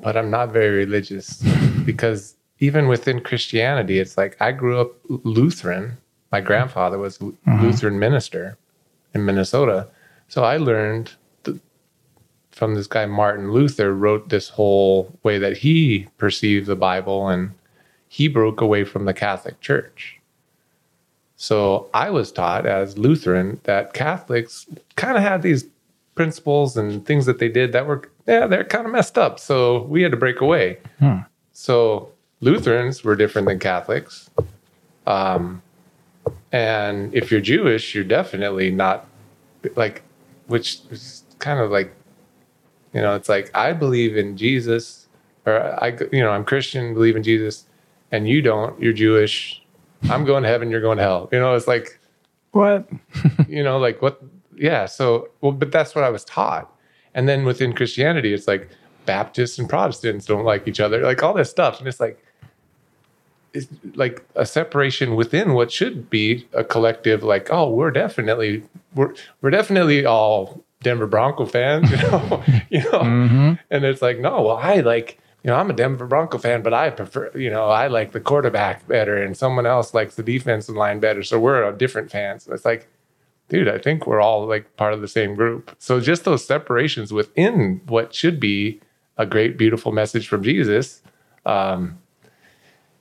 [0.00, 1.42] but I'm not very religious
[1.86, 5.98] because even within Christianity, it's like I grew up Lutheran.
[6.32, 7.62] My grandfather was a mm-hmm.
[7.62, 8.56] Lutheran minister
[9.14, 9.86] in Minnesota,
[10.28, 11.12] so I learned
[11.44, 11.58] th-
[12.50, 17.52] from this guy Martin Luther wrote this whole way that he perceived the Bible, and
[18.08, 20.18] he broke away from the Catholic Church.
[21.36, 25.66] So I was taught as Lutheran that Catholics kind of had these
[26.14, 29.38] principles and things that they did that were yeah they're kind of messed up.
[29.38, 30.78] So we had to break away.
[30.98, 31.18] Hmm.
[31.52, 32.13] So
[32.44, 34.30] Lutherans were different than Catholics.
[35.06, 35.62] Um,
[36.52, 39.06] and if you're Jewish, you're definitely not
[39.76, 40.02] like,
[40.48, 41.92] which is kind of like,
[42.94, 45.08] you know, it's like I believe in Jesus,
[45.46, 47.66] or I, you know, I'm Christian, believe in Jesus,
[48.12, 48.80] and you don't.
[48.80, 49.62] You're Jewish.
[50.10, 50.70] I'm going to heaven.
[50.70, 51.28] You're going to hell.
[51.32, 51.98] You know, it's like
[52.52, 52.88] What?
[53.48, 54.22] you know, like what?
[54.56, 54.86] Yeah.
[54.86, 56.72] So, well, but that's what I was taught.
[57.14, 58.68] And then within Christianity, it's like
[59.06, 61.80] Baptists and Protestants don't like each other, like all this stuff.
[61.80, 62.23] And it's like,
[63.94, 68.62] like a separation within what should be a collective, like, oh, we're definitely,
[68.94, 73.00] we're, we're definitely all Denver Bronco fans, you know, you know,
[73.70, 76.72] and it's like, no, well, I like, you know, I'm a Denver Bronco fan, but
[76.72, 80.74] I prefer, you know, I like the quarterback better and someone else likes the defensive
[80.74, 81.22] line better.
[81.22, 82.48] So we're a different fans.
[82.50, 82.88] It's like,
[83.48, 85.74] dude, I think we're all like part of the same group.
[85.78, 88.80] So just those separations within what should be
[89.16, 91.02] a great, beautiful message from Jesus.
[91.44, 91.98] Um,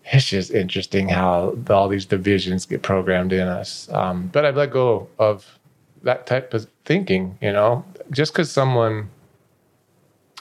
[0.05, 3.89] it's just interesting how all these divisions get programmed in us.
[3.91, 5.59] Um, but I've let go of
[6.03, 9.09] that type of thinking, you know, just because someone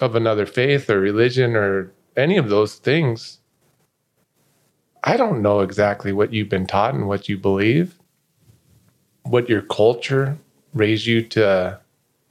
[0.01, 3.39] of another faith or religion or any of those things,
[5.05, 7.99] I don't know exactly what you've been taught and what you believe
[9.25, 10.37] what your culture
[10.75, 11.79] raised you to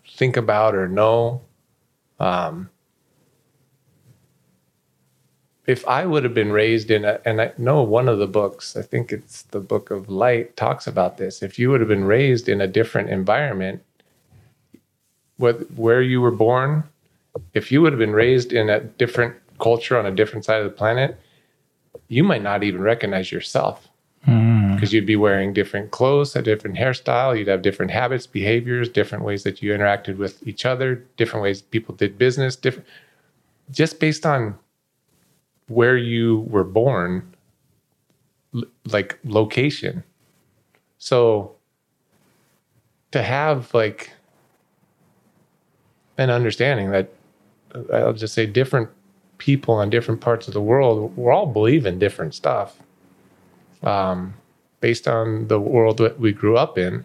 [0.08, 1.42] think about or know.
[2.20, 2.70] Um,
[5.68, 8.76] if I would have been raised in a, and I know one of the books,
[8.76, 11.44] I think it's the Book of Light, talks about this.
[11.44, 13.84] If you would have been raised in a different environment,
[15.38, 16.84] what, where you were born,
[17.54, 20.66] if you would have been raised in a different culture on a different side of
[20.66, 21.20] the planet,
[22.08, 23.88] you might not even recognize yourself
[24.26, 24.74] hmm.
[24.74, 29.24] because you'd be wearing different clothes, a different hairstyle, you'd have different habits, behaviors, different
[29.24, 32.88] ways that you interacted with each other, different ways people did business, different
[33.70, 34.58] just based on
[35.72, 37.34] where you were born,
[38.86, 40.04] like location.
[40.98, 41.56] So
[43.12, 44.12] to have like
[46.18, 47.10] an understanding that
[47.74, 48.90] uh, I'll just say different
[49.38, 52.78] people in different parts of the world, we're all believing different stuff
[53.84, 54.36] um,
[54.80, 57.04] based on the world that we grew up in,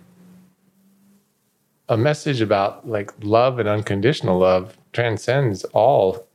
[1.89, 6.26] a message about like love and unconditional love transcends all,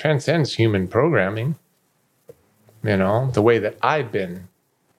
[0.00, 1.56] transcends human programming.
[2.82, 4.48] You know, the way that I've been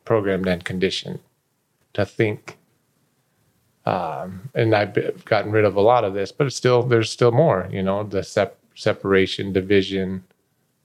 [0.06, 1.20] programmed and conditioned
[1.94, 2.58] to think.
[3.88, 7.32] Um, and I've gotten rid of a lot of this, but it's still, there's still
[7.32, 10.24] more, you know, the sep- separation, division,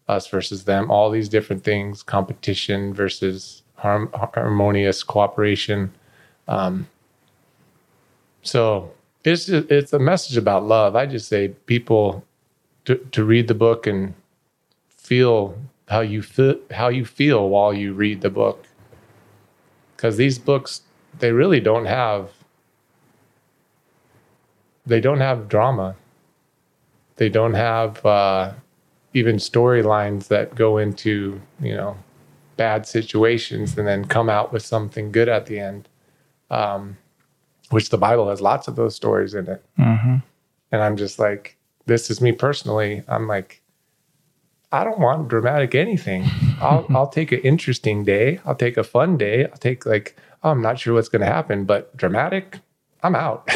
[0.09, 5.93] us versus them, all these different things, competition versus harm, harmonious cooperation.
[6.49, 6.87] Um,
[8.41, 8.93] so
[9.25, 10.97] it's just, it's a message about love.
[10.97, 12.25] I just say people
[12.87, 14.15] to, to read the book and
[14.89, 15.59] feel
[15.89, 18.65] how you feel how you feel while you read the book.
[19.97, 20.83] Because these books
[21.19, 22.31] they really don't have
[24.85, 25.97] they don't have drama.
[27.17, 28.53] They don't have uh,
[29.15, 31.97] even storylines that go into you know
[32.57, 35.89] bad situations and then come out with something good at the end
[36.51, 36.97] um,
[37.71, 39.63] which the bible has lots of those stories in it.
[40.73, 41.56] And i'm just like
[41.87, 43.63] this is me personally i'm like
[44.73, 46.25] I don't want dramatic anything.
[46.61, 48.41] I'll I'll take an interesting day.
[48.45, 49.47] I'll take a fun day.
[49.47, 52.61] I'll take like oh, I'm not sure what's going to happen, but dramatic,
[53.03, 53.49] I'm out.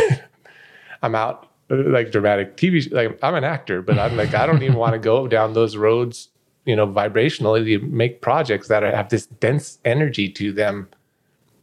[1.03, 1.47] I'm out.
[1.69, 4.99] Like dramatic TV, like I'm an actor, but I'm like I don't even want to
[4.99, 6.29] go down those roads.
[6.67, 10.89] You know, vibrationally, you make projects that are, have this dense energy to them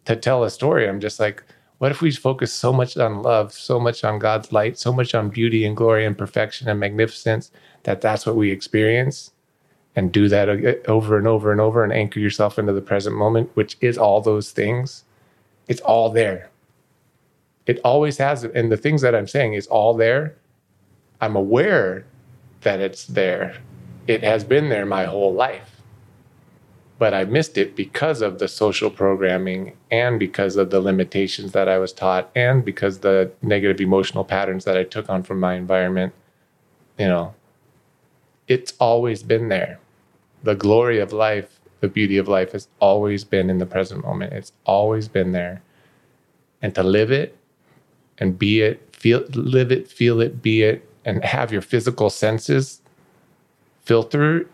[0.05, 0.87] to tell a story.
[0.87, 1.43] I'm just like,
[1.77, 5.13] what if we focus so much on love, so much on God's light, so much
[5.13, 7.51] on beauty and glory and perfection and magnificence
[7.83, 9.31] that that's what we experience?
[9.97, 10.47] and do that
[10.87, 14.21] over and over and over and anchor yourself into the present moment, which is all
[14.21, 15.03] those things.
[15.67, 16.51] It's all there.
[17.65, 18.43] It always has.
[18.43, 20.35] And the things that I'm saying is all there.
[21.19, 22.05] I'm aware
[22.61, 23.57] that it's there.
[24.05, 25.76] It has been there my whole life.
[26.99, 31.69] But I missed it because of the social programming and because of the limitations that
[31.69, 35.53] I was taught and because the negative emotional patterns that I took on from my
[35.53, 36.13] environment.
[36.97, 37.35] You know,
[38.47, 39.79] it's always been there
[40.43, 44.33] the glory of life, the beauty of life has always been in the present moment.
[44.33, 45.61] It's always been there.
[46.61, 47.37] And to live it
[48.17, 52.81] and be it, feel live it, feel it, be it, and have your physical senses
[53.83, 54.47] filter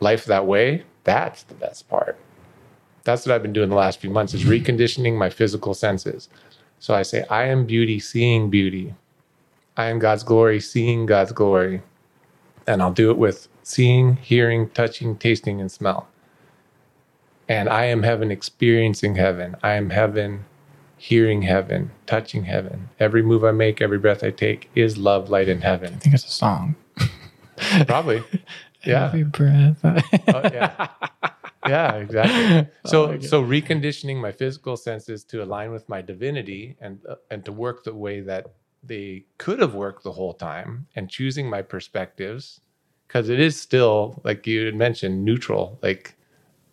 [0.00, 2.18] life that way, that's the best part.
[3.04, 6.28] That's what I've been doing the last few months is reconditioning my physical senses.
[6.78, 8.94] So I say, I am beauty, seeing beauty.
[9.76, 11.82] I am God's glory, seeing God's glory.
[12.66, 16.08] And I'll do it with seeing, hearing, touching, tasting, and smell.
[17.48, 19.56] And I am heaven, experiencing heaven.
[19.62, 20.44] I am heaven,
[20.96, 22.88] hearing heaven, touching heaven.
[23.00, 25.94] Every move I make, every breath I take is love, light, and heaven.
[25.94, 26.76] I think it's a song.
[27.86, 28.22] Probably.
[28.84, 29.06] Yeah.
[29.06, 29.78] Every breath.
[29.84, 30.88] Oh, yeah.
[31.66, 32.68] Yeah, exactly.
[32.84, 37.52] So, so reconditioning my physical senses to align with my divinity and uh, and to
[37.52, 42.60] work the way that they could have worked the whole time, and choosing my perspectives
[43.06, 45.78] because it is still like you had mentioned neutral.
[45.82, 46.16] Like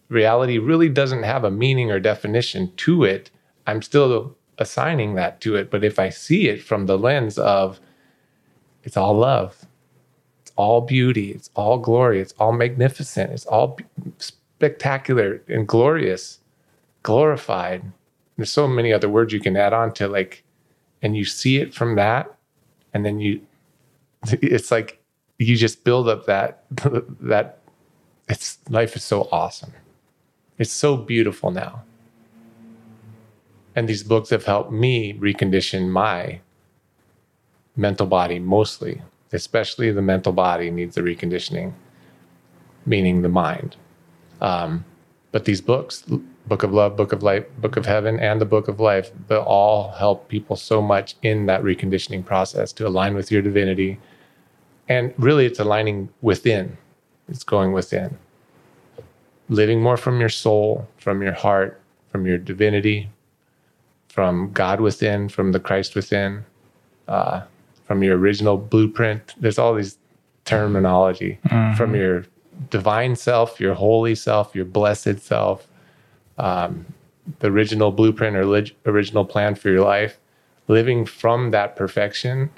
[0.08, 3.30] reality really doesn't have a meaning or definition to it.
[3.68, 7.80] I'm still assigning that to it, but if I see it from the lens of
[8.84, 9.66] it's all love,
[10.60, 13.80] all beauty, it's all glory, it's all magnificent, it's all
[14.18, 16.40] spectacular and glorious,
[17.02, 17.82] glorified.
[18.36, 20.44] There's so many other words you can add on to like,
[21.02, 22.36] and you see it from that,
[22.94, 23.40] and then you,
[24.34, 25.02] it's like
[25.38, 26.66] you just build up that
[27.22, 27.60] that
[28.28, 29.72] it's life is so awesome.
[30.58, 31.84] It's so beautiful now.
[33.78, 36.42] And these books have helped me recondition my
[37.78, 39.02] mental body mostly,
[39.34, 41.74] especially the mental body needs the reconditioning,
[42.86, 43.76] meaning the mind.
[44.42, 44.86] Um,
[45.32, 46.04] but these books,
[46.48, 49.36] Book of Love, Book of Light, Book of Heaven, and the Book of Life, they
[49.36, 54.00] all help people so much in that reconditioning process to align with your divinity.
[54.88, 56.78] And really, it's aligning within,
[57.28, 58.18] it's going within.
[59.50, 61.80] Living more from your soul, from your heart,
[62.12, 63.10] from your divinity,
[64.08, 66.46] from God within, from the Christ within,
[67.08, 67.42] uh,
[67.90, 69.34] from your original blueprint.
[69.40, 69.98] There's all these
[70.46, 71.40] terminology
[71.76, 72.24] from your
[72.70, 75.68] divine self, your holy self, your blessed self,
[76.38, 76.86] um,
[77.40, 80.20] the original blueprint or lig- original plan for your life,
[80.68, 82.52] living from that perfection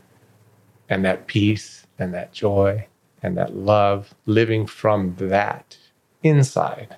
[0.90, 2.86] and that peace and that joy
[3.24, 5.78] and that love, living from that
[6.24, 6.98] inside.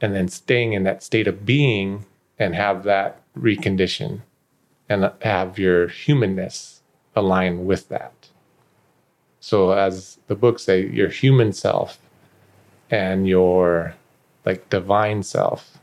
[0.00, 2.04] And then staying in that state of being
[2.38, 4.20] and have that recondition
[4.88, 6.75] and have your humanness
[7.16, 8.12] align with that.
[9.40, 11.98] So, as the books say, your human self
[12.90, 13.94] and your
[14.44, 15.78] like divine self,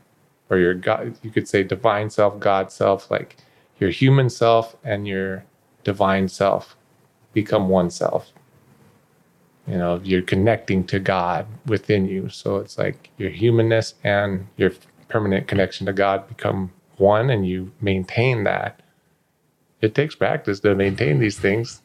[0.50, 3.36] or your God, you could say divine self, God self, like
[3.78, 5.44] your human self and your
[5.82, 6.76] divine self
[7.32, 8.32] become one self.
[9.66, 12.28] You know, you're connecting to God within you.
[12.28, 14.72] So it's like your humanness and your
[15.08, 18.80] permanent connection to God become one and you maintain that.
[19.84, 21.82] It takes practice to maintain these things.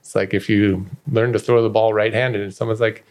[0.00, 3.04] It's like if you learn to throw the ball right handed and someone's like,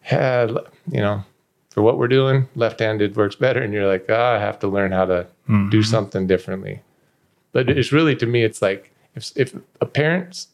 [0.00, 0.48] hey,
[0.90, 1.22] you know,
[1.70, 3.60] for what we're doing, left-handed works better.
[3.60, 5.26] And you're like, ah, I have to learn how to
[5.70, 6.80] do something differently.
[7.52, 10.48] But it's really to me, it's like if if a parents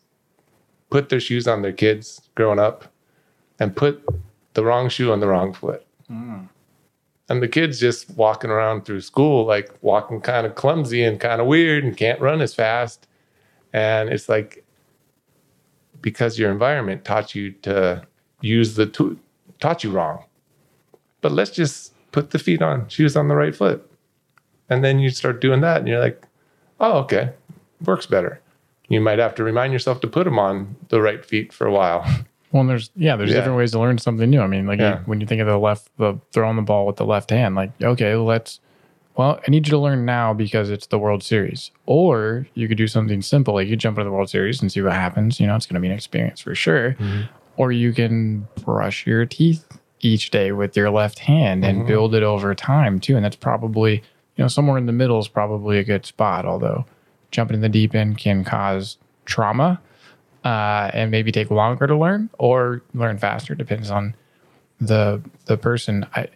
[0.90, 2.84] put their shoes on their kids growing up
[3.60, 4.04] and put
[4.54, 5.86] the wrong shoe on the wrong foot.
[7.30, 11.40] And the kids just walking around through school, like walking kind of clumsy and kind
[11.40, 13.06] of weird and can't run as fast.
[13.72, 14.64] And it's like
[16.02, 18.02] because your environment taught you to
[18.40, 19.14] use the tool,
[19.60, 20.24] taught you wrong.
[21.20, 23.88] But let's just put the feet on, shoes on the right foot.
[24.68, 26.26] And then you start doing that and you're like,
[26.80, 27.30] oh, okay,
[27.84, 28.40] works better.
[28.88, 31.72] You might have to remind yourself to put them on the right feet for a
[31.72, 32.04] while.
[32.52, 33.36] Well, there's yeah, there's Yeah.
[33.36, 34.40] different ways to learn something new.
[34.40, 34.98] I mean, like Yeah.
[34.98, 37.54] you, when you think of the left, the throwing the ball with the left hand,
[37.54, 38.60] like okay, let's.
[39.16, 41.72] Well, I need you to learn now because it's the World Series.
[41.84, 44.80] Or you could do something simple, like you jump into the World Series and see
[44.80, 45.38] what happens.
[45.38, 46.92] You know, it's going to be an experience for sure.
[46.92, 47.22] Mm-hmm.
[47.56, 49.66] Or you can brush your teeth
[50.00, 51.88] each day with your left hand and mm-hmm.
[51.88, 53.16] build it over time too.
[53.16, 53.96] And that's probably
[54.36, 56.46] you know somewhere in the middle is probably a good spot.
[56.46, 56.86] Although
[57.30, 58.96] jumping in the deep end can cause
[59.26, 59.80] trauma
[60.44, 63.54] uh, and maybe take longer to learn or learn faster.
[63.54, 64.14] Depends on
[64.80, 66.06] the the person.
[66.14, 66.28] I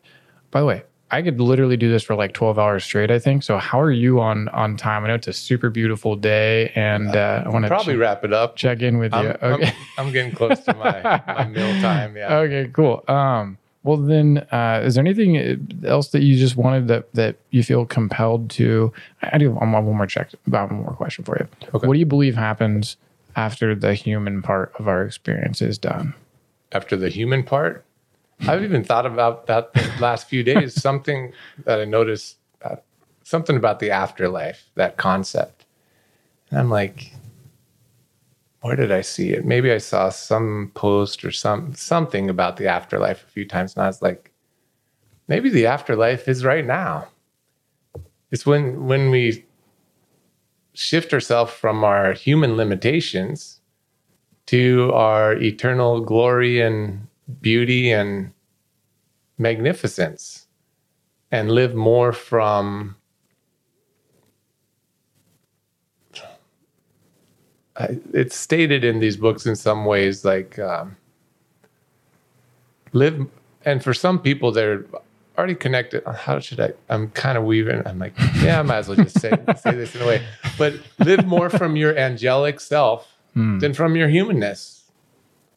[0.50, 3.10] by the way, I could literally do this for like twelve hours straight.
[3.10, 3.42] I think.
[3.42, 5.04] So how are you on on time?
[5.04, 8.32] I know it's a super beautiful day, and uh, I want to Probably wrap it
[8.32, 8.56] up.
[8.56, 9.18] check in with you.
[9.18, 9.72] I'm, I'm- okay.
[9.98, 12.16] I'm, getting close to my, my meal time.
[12.16, 12.36] Yeah.
[12.38, 13.04] Okay, cool.
[13.08, 17.62] Um, well, then, uh, is there anything else that you just wanted that that you
[17.62, 18.92] feel compelled to?
[19.22, 20.30] I I do have one more one more check.
[20.46, 21.48] About one more question for you.
[21.74, 21.86] Okay.
[21.86, 22.96] What do you believe happens
[23.36, 26.14] after the human part of our experience is done?
[26.74, 27.84] after the human part.
[28.40, 30.74] I've even thought about that the last few days.
[30.82, 31.32] Something
[31.64, 32.76] that I noticed, uh,
[33.22, 35.64] something about the afterlife, that concept.
[36.50, 37.12] And I'm like,
[38.60, 39.44] where did I see it?
[39.44, 43.84] Maybe I saw some post or some something about the afterlife a few times, and
[43.84, 44.32] I was like,
[45.28, 47.08] maybe the afterlife is right now.
[48.30, 49.44] It's when when we
[50.74, 53.60] shift ourselves from our human limitations
[54.46, 57.06] to our eternal glory and
[57.40, 58.32] beauty and
[59.38, 60.46] magnificence
[61.30, 62.94] and live more from
[68.12, 70.96] it's stated in these books in some ways like um,
[72.92, 73.26] live
[73.64, 74.84] and for some people they're
[75.36, 76.02] already connected.
[76.06, 77.82] Uh, how should i i'm kind of weaving.
[77.86, 80.24] I'm like yeah i might as well just say, say this in a way.
[80.58, 83.58] But live more from your angelic self hmm.
[83.58, 84.84] than from your humanness.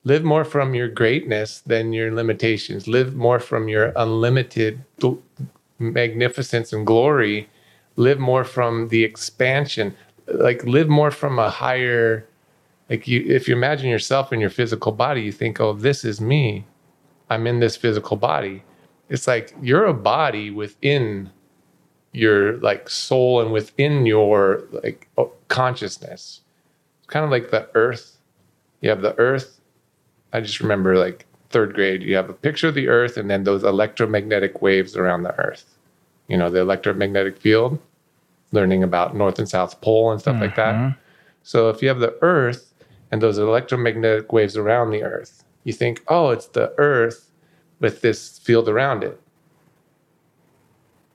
[0.04, 2.88] Live more from your greatness than your limitations.
[2.88, 4.84] Live more from your unlimited
[5.80, 7.50] magnificence and glory.
[7.98, 9.96] Live more from the expansion.
[10.28, 12.26] Like live more from a higher
[12.90, 16.22] like you if you imagine yourself in your physical body you think oh this is
[16.22, 16.66] me.
[17.30, 18.64] I'm in this physical body
[19.10, 21.32] it's like you're a body within
[22.12, 25.10] your like soul and within your like
[25.48, 26.42] consciousness.
[27.00, 28.18] It's kind of like the earth.
[28.82, 29.60] You have the earth.
[30.34, 33.46] I just remember like third grade you have a picture of the earth and then
[33.46, 35.78] those electromagnetic waves around the earth.
[36.28, 37.80] You know the electromagnetic field
[38.52, 40.76] learning about north and south pole and stuff like that.
[40.76, 41.00] Mm-hmm.
[41.44, 42.74] So if you have the earth
[43.12, 47.27] and those electromagnetic waves around the earth you think oh it's the earth
[47.80, 49.20] with this field around it.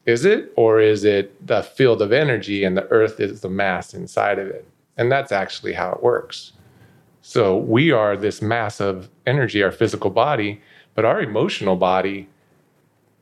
[0.05, 3.95] Is it or is it the field of energy and the earth is the mass
[3.95, 4.67] inside of it?
[4.97, 6.53] And that's actually how it works.
[7.23, 10.61] So we are this mass of energy our physical body
[10.95, 12.29] but our emotional body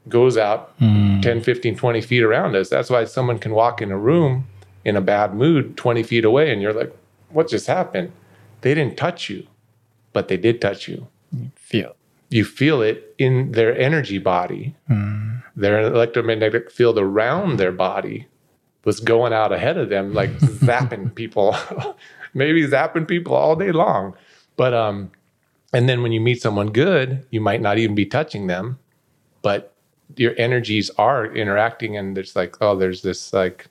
[0.09, 1.20] goes out hmm.
[1.20, 2.70] 10 15 20 feet around us.
[2.70, 4.47] That's why someone can walk in a room
[4.85, 6.97] in a bad mood 20 feet away and you're like
[7.28, 8.10] what just happened?
[8.62, 9.47] They didn't touch you
[10.15, 11.07] but they did touch you.
[11.55, 11.94] Feel.
[12.31, 14.75] You feel it in their energy body.
[15.57, 18.28] Their electromagnetic field around their body
[18.84, 21.55] was going out ahead of them, like zapping people,
[22.34, 24.15] maybe zapping people all day long.
[24.57, 25.10] But um,
[25.73, 28.78] and then when you meet someone good, you might not even be touching them,
[29.42, 29.75] but
[30.17, 33.67] your energies are interacting, and it's like, oh, there's this like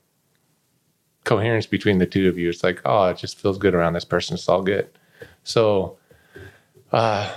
[1.23, 2.49] coherence between the two of you.
[2.49, 4.35] It's like, oh, it just feels good around this person.
[4.35, 4.89] It's all good.
[5.43, 5.97] So
[6.91, 7.31] uh,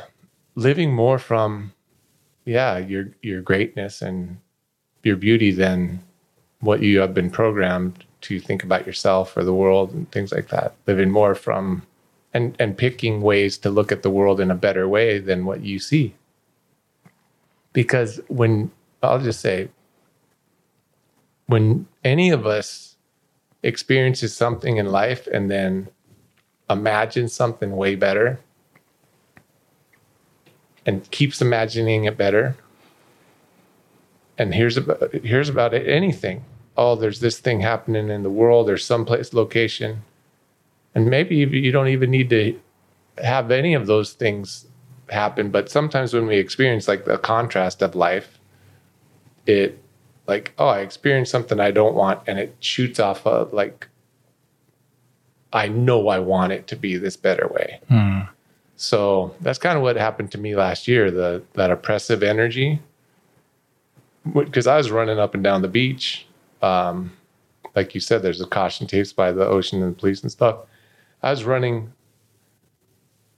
[0.55, 1.73] living more from
[2.45, 4.39] yeah your your greatness and
[5.03, 6.03] your beauty than
[6.61, 10.49] what you have been programmed to think about yourself or the world and things like
[10.49, 10.75] that.
[10.87, 11.83] Living more from
[12.33, 15.61] and and picking ways to look at the world in a better way than what
[15.63, 16.15] you see.
[17.73, 18.71] Because when
[19.03, 19.69] i'll just say
[21.47, 22.97] when any of us
[23.65, 25.89] experiences something in life and then
[26.71, 28.39] imagines something way better
[30.85, 32.57] and keeps imagining it better
[34.39, 36.45] and here's about here's about anything.
[36.77, 38.67] Oh, there's this thing happening in the world.
[38.67, 40.03] There's some place location,
[40.95, 42.59] and maybe you don't even need to
[43.19, 44.67] have any of those things
[45.11, 45.51] happen.
[45.51, 48.39] But sometimes when we experience like the contrast of life,
[49.47, 49.79] it
[50.27, 53.89] like oh, I experienced something I don't want, and it shoots off a like
[55.53, 57.81] I know I want it to be this better way.
[57.89, 58.21] Hmm.
[58.77, 61.11] So that's kind of what happened to me last year.
[61.11, 62.81] The that oppressive energy,
[64.35, 66.27] because I was running up and down the beach.
[66.63, 67.13] Um,
[67.75, 70.59] like you said, there's a caution tapes by the ocean and the police and stuff.
[71.23, 71.93] I was running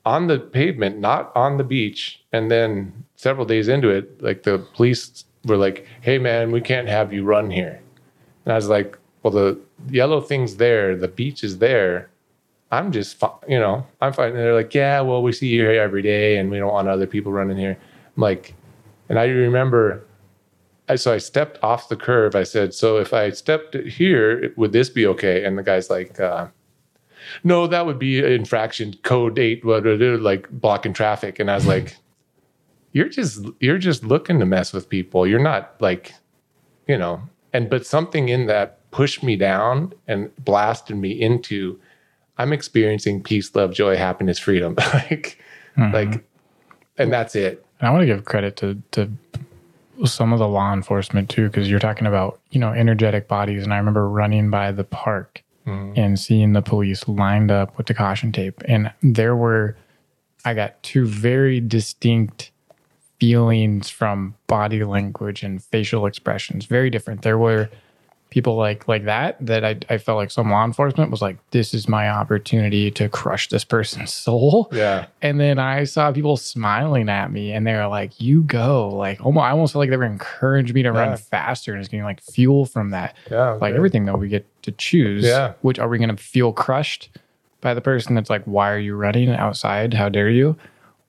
[0.04, 2.20] on the pavement, not on the beach.
[2.32, 6.88] And then several days into it, like the police were like, "Hey, man, we can't
[6.88, 7.80] have you run here."
[8.44, 9.58] And I was like, "Well, the
[9.90, 12.08] yellow thing's there, the beach is there."
[12.70, 14.30] I'm just, you know, I'm fine.
[14.30, 16.88] And they're like, yeah, well, we see you here every day and we don't want
[16.88, 17.78] other people running here.
[18.16, 18.54] I'm like,
[19.08, 20.04] and I remember,
[20.96, 22.34] so I stepped off the curve.
[22.34, 25.44] I said, so if I stepped here, would this be okay?
[25.44, 26.48] And the guy's like, uh,
[27.42, 31.38] no, that would be infraction code eight, what like blocking traffic.
[31.38, 31.96] And I was like,
[32.92, 35.26] you're just, you're just looking to mess with people.
[35.26, 36.14] You're not like,
[36.86, 41.78] you know, and, but something in that pushed me down and blasted me into,
[42.38, 44.74] I'm experiencing peace, love, joy, happiness, freedom.
[44.94, 45.38] like,
[45.76, 45.94] mm-hmm.
[45.94, 46.24] like,
[46.98, 47.64] and that's it.
[47.80, 49.10] And I want to give credit to to
[50.04, 53.72] some of the law enforcement too, because you're talking about you know energetic bodies, and
[53.72, 55.96] I remember running by the park mm.
[55.96, 59.76] and seeing the police lined up with the caution tape, and there were
[60.44, 62.50] I got two very distinct
[63.18, 67.22] feelings from body language and facial expressions, very different.
[67.22, 67.70] There were
[68.34, 71.72] people like like that that I, I felt like some law enforcement was like this
[71.72, 75.06] is my opportunity to crush this person's soul Yeah.
[75.22, 79.24] and then i saw people smiling at me and they were like you go like
[79.24, 80.98] almost i almost felt like they were encouraging me to Yeah.
[80.98, 83.50] run faster and it's getting like fuel from that Yeah.
[83.52, 85.52] like everything though we get to choose Yeah.
[85.60, 87.10] which are we going to feel crushed
[87.60, 90.56] by the person that's like why are you running outside how dare you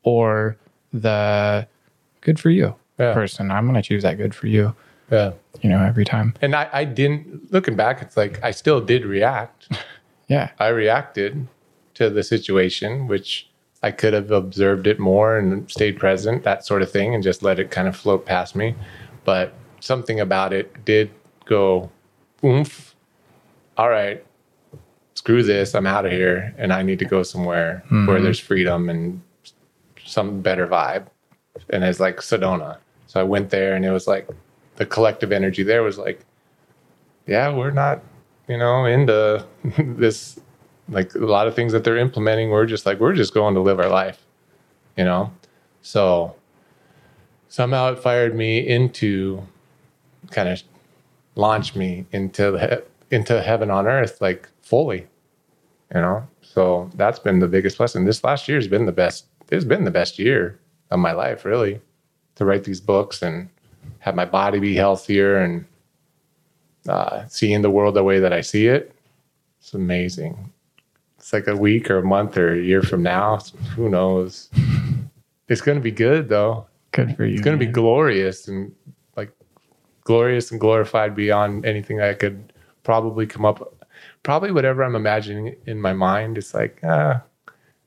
[0.04, 0.58] or
[0.94, 1.68] the
[2.22, 3.14] good for you Yeah.
[3.16, 4.76] person i'm going to choose that good for you
[5.12, 5.34] Yeah.
[5.62, 9.06] you know every time And I, I didn't, looking back, it's like I still did
[9.06, 9.70] react.
[10.28, 11.48] yeah I reacted
[11.96, 13.50] to the situation, which
[13.82, 17.44] I could have observed it more and stayed present, that sort of thing, and just
[17.44, 18.76] let it kind of float past me.
[19.24, 21.12] But something about it did
[21.46, 21.90] go,
[22.44, 22.96] oomph.
[23.78, 24.26] All right,
[25.16, 25.76] screw this.
[25.76, 28.24] I'm out of here, and I need to go somewhere where mm-hmm.
[28.24, 29.22] there's freedom and
[30.04, 31.08] some better vibe.
[31.70, 32.78] And it's like Sedona.
[33.08, 34.28] So I went there, and it was like
[34.76, 36.26] the collective energy there was like,
[37.28, 38.02] yeah, we're not,
[38.48, 39.46] you know, into
[39.78, 40.40] this
[40.90, 42.50] like a lot of things that they're implementing.
[42.50, 44.24] We're just like, we're just going to live our life,
[44.98, 45.34] you know?
[45.82, 46.36] So
[47.48, 49.42] somehow it fired me into
[50.32, 50.62] kind of
[51.36, 55.08] launched me into the, into heaven on earth, like fully,
[55.94, 56.28] you know?
[56.42, 58.06] So that's been the biggest blessing.
[58.06, 59.26] This last year has been the best.
[59.52, 60.60] It's been the best year
[60.92, 61.82] of my life, really,
[62.36, 63.50] to write these books and
[64.06, 65.66] have my body be healthier and
[66.88, 68.94] uh, seeing the world the way that I see it.
[69.60, 70.54] It's amazing.
[71.18, 73.40] It's like a week or a month or a year from now.
[73.76, 74.52] Who knows?
[75.48, 76.68] It's going to be good though.
[76.92, 78.72] good for you It's going to be glorious and
[79.16, 79.32] like
[80.04, 82.54] glorious and glorified beyond anything I could
[82.84, 83.88] probably come up.
[84.22, 86.38] Probably whatever I'm imagining in my mind.
[86.38, 87.24] It's like, ah,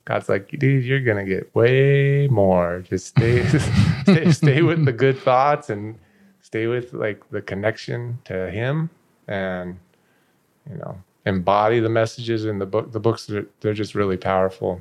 [0.05, 2.81] God's like, dude, you're gonna get way more.
[2.89, 3.47] Just stay,
[4.03, 5.97] stay, stay with the good thoughts and
[6.49, 8.89] stay with like the connection to Him,
[9.27, 9.79] and
[10.69, 12.91] you know, embody the messages in the book.
[12.91, 14.81] The books they're, they're just really powerful.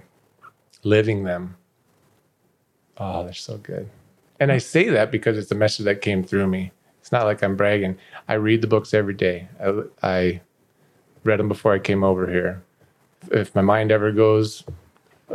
[0.83, 1.57] Living them,
[2.97, 3.89] oh, they're so good.
[4.39, 6.71] And I say that because it's a message that came through me.
[7.01, 7.97] It's not like I'm bragging.
[8.29, 9.49] I read the books every day.
[9.59, 10.41] I, I
[11.25, 12.63] read them before I came over here.
[13.31, 14.63] If my mind ever goes,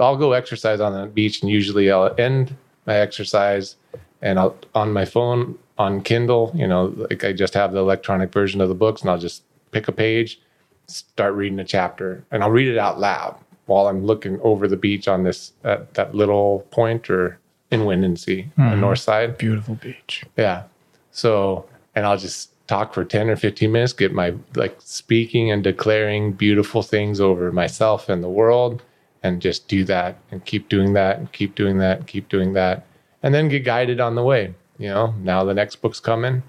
[0.00, 3.76] I'll go exercise on the beach, and usually I'll end my exercise
[4.22, 6.52] and I'll on my phone on Kindle.
[6.54, 9.42] You know, like I just have the electronic version of the books, and I'll just
[9.72, 10.40] pick a page,
[10.86, 13.36] start reading a chapter, and I'll read it out loud
[13.66, 17.38] while I'm looking over the beach on this at that little point or
[17.70, 18.80] in Windansea, the hmm.
[18.80, 19.38] north side.
[19.38, 20.64] beautiful beach Yeah.
[21.10, 25.64] So, and I'll just talk for 10 or 15 minutes, get my like speaking and
[25.64, 28.82] declaring beautiful things over myself and the world,
[29.22, 32.52] and just do that and keep doing that and keep doing that and keep doing
[32.52, 32.86] that.
[33.22, 34.54] And then get guided on the way.
[34.78, 36.42] You know, now the next book's coming.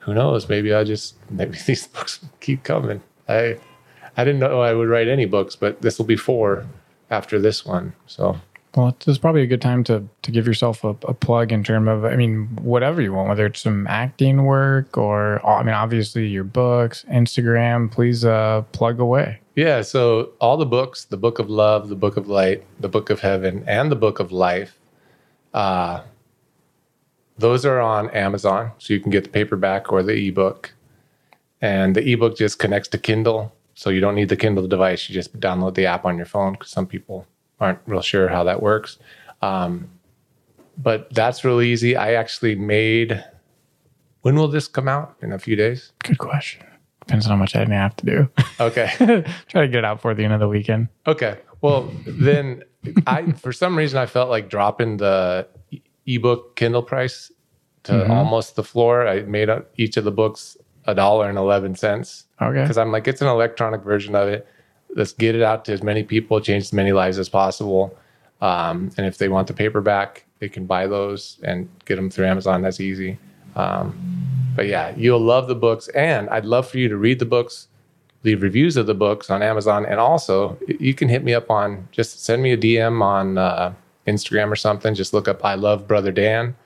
[0.00, 0.48] Who knows?
[0.48, 3.02] Maybe I'll just, maybe these books keep coming.
[3.28, 3.58] I,
[4.16, 6.66] I didn't know I would write any books, but this will be four
[7.10, 7.92] after this one.
[8.06, 8.36] So,
[8.74, 11.62] Well, it's it's probably a good time to to give yourself a, a plug in
[11.62, 15.74] terms of, I mean, whatever you want, whether it's some acting work or, I mean,
[15.74, 17.90] obviously your books, Instagram.
[17.90, 19.40] Please uh, plug away.
[19.56, 23.10] Yeah, so all the books, the Book of Love, the Book of Light, the Book
[23.10, 24.78] of Heaven, and the Book of Life,
[25.52, 26.02] uh,
[27.38, 28.72] those are on Amazon.
[28.78, 30.74] So you can get the paperback or the ebook.
[31.60, 33.54] And the ebook just connects to Kindle.
[33.74, 35.08] So you don't need the Kindle device.
[35.08, 37.26] You just download the app on your phone because some people
[37.60, 38.98] aren't real sure how that works.
[39.42, 39.88] Um,
[40.76, 41.96] but that's really easy.
[41.96, 43.24] I actually made,
[44.22, 45.16] when will this come out?
[45.22, 45.92] In a few days?
[46.04, 46.64] Good question.
[47.00, 48.28] Depends on how much editing I have to do.
[48.60, 48.90] Okay.
[49.48, 50.88] Try to get it out for the end of the weekend.
[51.06, 51.38] Okay.
[51.60, 52.64] Well, then
[53.06, 55.48] I, for some reason, I felt like dropping the
[56.08, 57.30] ebook Kindle price
[57.84, 59.06] to almost the floor.
[59.06, 60.56] I made up each of the books
[60.86, 62.62] a dollar and 11 cents Okay.
[62.62, 64.46] because I'm like, it's an electronic version of it.
[64.96, 67.96] Let's get it out to as many people, change as many lives as possible.
[68.40, 72.26] Um, and if they want the paperback, they can buy those and get them through
[72.26, 72.62] Amazon.
[72.62, 73.18] That's easy.
[73.54, 73.94] Um,
[74.56, 75.88] but yeah, you'll love the books.
[75.88, 77.68] And I'd love for you to read the books,
[78.24, 79.84] leave reviews of the books on Amazon.
[79.84, 83.74] And also, you can hit me up on just send me a DM on uh,
[84.08, 84.94] Instagram or something.
[84.94, 86.56] Just look up I Love Brother Dan.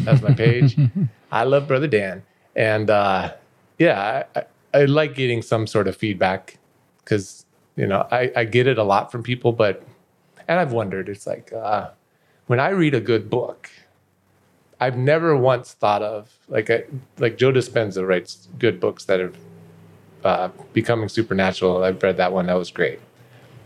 [0.00, 0.76] That's my page.
[1.32, 2.22] I love Brother Dan.
[2.56, 3.34] And uh,
[3.78, 4.44] yeah, I, I,
[4.82, 6.58] I like getting some sort of feedback
[6.98, 7.46] because,
[7.76, 9.82] you know, I, I get it a lot from people, but,
[10.48, 11.90] and I've wondered, it's like, uh,
[12.46, 13.70] when I read a good book,
[14.80, 16.84] I've never once thought of like I,
[17.18, 19.32] like Joe Dispenza writes good books that are
[20.24, 21.84] uh, becoming supernatural.
[21.84, 22.98] I've read that one; that was great.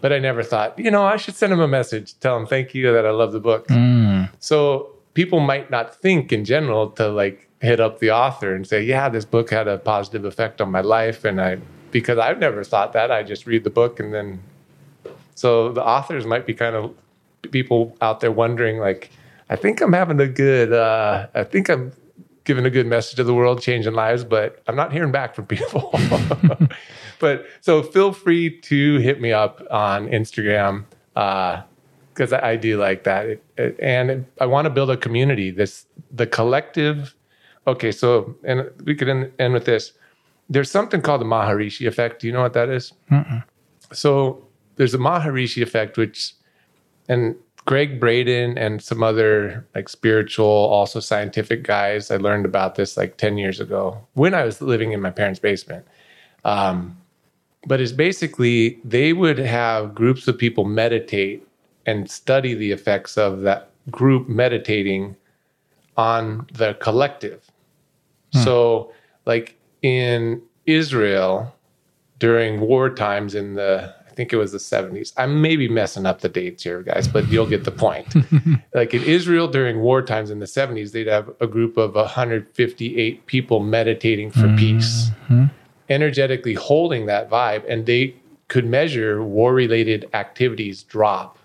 [0.04, 2.74] But I never thought, you know, I should send him a message, tell him thank
[2.74, 3.66] you that I love the book.
[4.38, 8.82] So people might not think in general to like hit up the author and say,
[8.82, 11.56] yeah, this book had a positive effect on my life, and I
[11.90, 13.10] because I've never thought that.
[13.10, 14.42] I just read the book and then.
[15.36, 16.94] So the authors might be kind of
[17.50, 19.08] people out there wondering, like,
[19.48, 21.92] I think I'm having a good, uh, I think I'm
[22.44, 25.46] giving a good message to the world, changing lives, but I'm not hearing back from
[25.46, 25.90] people.
[27.18, 30.84] but so feel free to hit me up on Instagram
[31.14, 34.96] because I, I do like that, It- it- and it- I want to build a
[34.96, 35.50] community.
[35.50, 37.14] This the collective.
[37.66, 39.92] Okay, so and we could end, end with this.
[40.50, 42.20] There's something called the Maharishi effect.
[42.20, 42.92] Do you know what that is?
[43.92, 46.34] So there's a Maharishi effect, which
[47.08, 47.36] and
[47.66, 52.10] Gregg Braden and some other like spiritual, also scientific guys.
[52.10, 55.40] I learned about this like 10 years ago when I was living in my parents'
[55.40, 55.86] basement.
[56.44, 56.98] Um,
[57.66, 61.46] but it's basically they would have groups of people meditate
[61.86, 65.16] and study the effects of that group meditating
[65.96, 67.50] on the collective.
[68.32, 68.42] Hmm.
[68.42, 68.92] So,
[69.26, 71.54] like in Israel
[72.18, 75.12] during war times in the I think it was the 70s.
[75.16, 78.14] I'm maybe messing up the dates here, guys, but you'll get the point.
[78.74, 83.26] like in Israel during war times in the 70s, they'd have a group of 158
[83.26, 84.56] people meditating for mm-hmm.
[84.56, 85.46] peace, mm-hmm.
[85.88, 88.14] Energetically holding that vibe, and they
[88.48, 91.38] could measure war related activities drop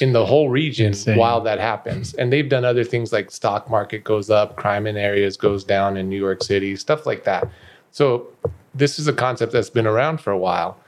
[0.00, 1.16] in the whole region Insane.
[1.16, 2.14] while that happens.
[2.14, 5.96] And they've done other things like stock market goes up, crime in areas goes down
[5.96, 7.48] in New York City, stuff like that.
[7.90, 8.28] So
[8.74, 10.78] this is a concept that's been around for a while.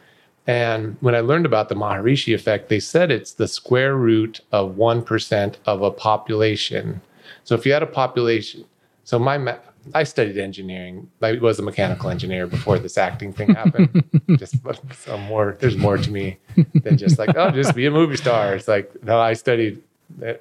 [0.47, 4.76] And when I learned about the Maharishi effect, they said it's the square root of
[4.76, 7.00] 1% of a population.
[7.44, 8.65] So if you had a population,
[9.05, 9.58] so my, ma-
[9.94, 11.11] I studied engineering.
[11.20, 14.05] I was a mechanical engineer before this acting thing happened.
[14.39, 14.57] just
[14.93, 16.39] some more, there's more to me
[16.75, 18.55] than just like, oh, just be a movie star.
[18.55, 19.83] It's like, no, I studied,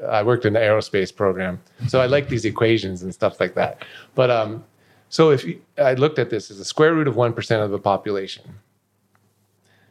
[0.07, 1.59] I worked in the aerospace program.
[1.87, 3.83] So I like these equations and stuff like that.
[4.15, 4.63] But um,
[5.09, 7.79] so if you, I looked at this as a square root of 1% of the
[7.79, 8.59] population.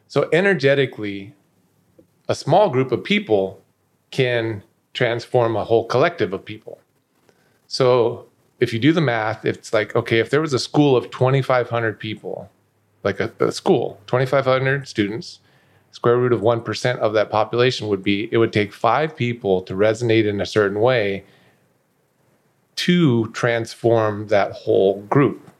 [0.06, 1.34] So energetically,
[2.28, 3.62] a small group of people
[4.10, 4.62] can
[4.92, 6.80] transform a whole collective of people.
[7.66, 8.29] So
[8.60, 11.98] if you do the math, it's like, okay, if there was a school of 2,500
[11.98, 12.50] people,
[13.02, 15.40] like a, a school, 2,500 students,
[15.92, 19.74] square root of 1% of that population would be, it would take five people to
[19.74, 21.24] resonate in a certain way
[22.76, 25.50] to transform that whole group.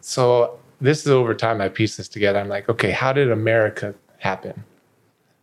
[0.00, 2.40] So this is over time I pieced this together.
[2.40, 4.64] I'm like, okay, how did America happen?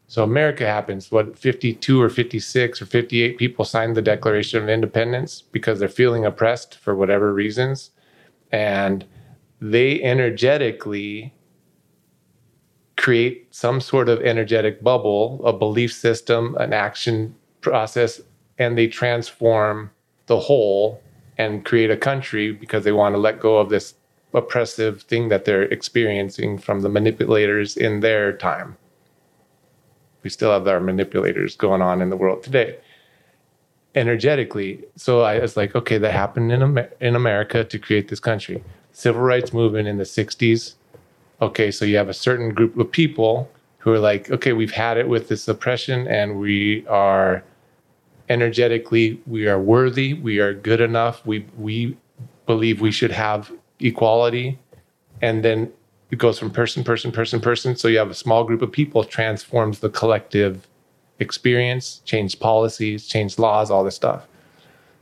[0.10, 5.44] So America happens, what 52 or 56 or 58 people signed the Declaration of Independence
[5.52, 7.92] because they're feeling oppressed for whatever reasons.
[8.52, 9.06] And
[9.62, 11.36] they energetically
[12.98, 18.20] create some sort of energetic bubble, a belief system, an action process,
[18.58, 19.92] and they transform
[20.26, 21.04] the whole
[21.38, 23.94] and create a country because they want to let go of this
[24.34, 28.76] oppressive thing that they're experiencing from the manipulators in their time.
[30.24, 32.78] We still have our manipulators going on in the world today.
[33.96, 38.20] Energetically, so I was like, okay, that happened in Amer- in America to create this
[38.20, 38.64] country.
[38.92, 40.76] Civil rights movement in the '60s.
[41.42, 43.50] Okay, so you have a certain group of people
[43.80, 47.44] who are like, okay, we've had it with this oppression, and we are
[48.30, 51.98] energetically, we are worthy, we are good enough, we we
[52.46, 54.60] believe we should have equality,
[55.22, 55.72] and then
[56.12, 57.76] it goes from person, person, person, person.
[57.76, 60.68] So you have a small group of people transforms the collective
[61.20, 64.28] experience, change policies, change laws, all this stuff.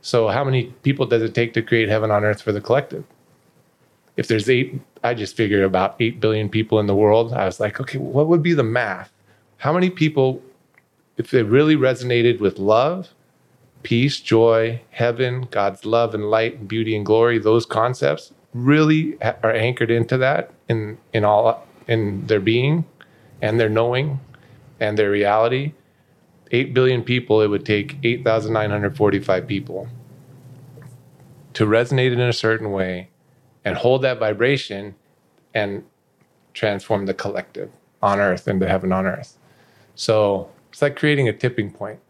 [0.02, 3.04] So how many people does it take to create heaven on earth for the collective?
[4.16, 7.32] If there's eight, I just figured about eight billion people in the world.
[7.32, 9.10] I was like, okay, what would be the math?
[9.58, 10.42] How many people,
[11.16, 13.08] if they really resonated with love,
[13.82, 19.52] peace, joy, heaven, God's love and light and beauty and glory, those concepts really are
[19.52, 22.84] anchored into that in in all in their being
[23.40, 24.20] and their knowing
[24.80, 25.72] and their reality.
[26.50, 29.88] 8 billion people, it would take 8,945 people
[31.52, 33.10] to resonate in a certain way
[33.64, 34.94] and hold that vibration
[35.52, 35.84] and
[36.54, 37.70] transform the collective
[38.02, 39.36] on earth into heaven on earth.
[39.94, 42.00] So it's like creating a tipping point.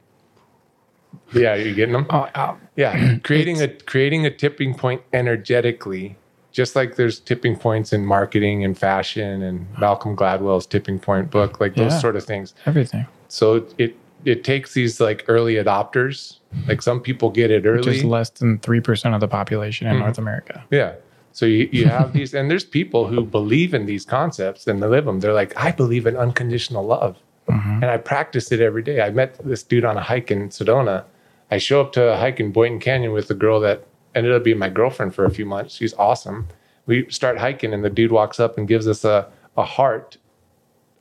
[1.32, 2.06] Yeah, you getting them?
[2.10, 6.16] Oh, uh, Yeah, creating a creating a tipping point energetically,
[6.52, 11.60] just like there's tipping points in marketing and fashion and Malcolm Gladwell's tipping point book,
[11.60, 11.98] like those Yeah.
[11.98, 12.54] sort of things.
[12.66, 13.06] everything.
[13.28, 18.04] So it it takes these like early adopters, like some people get it Which is
[18.04, 20.02] less than 3% of the population in mm-hmm.
[20.02, 20.64] North America.
[20.70, 20.94] Yeah.
[21.32, 24.88] So you, you have these, and there's people who believe in these concepts and they
[24.88, 25.20] live them.
[25.20, 27.16] They're like, I believe in unconditional love.
[27.48, 27.82] Mm-hmm.
[27.82, 29.00] And I practice it every day.
[29.00, 31.04] I met this dude on a hike in Sedona.
[31.50, 33.86] I show up to a hike in Boynton Canyon with a girl that
[34.18, 35.74] ended up being my girlfriend for a few months.
[35.74, 36.48] She's awesome.
[36.86, 40.18] We start hiking, and the dude walks up and gives us a, a heart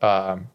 [0.01, 0.47] um,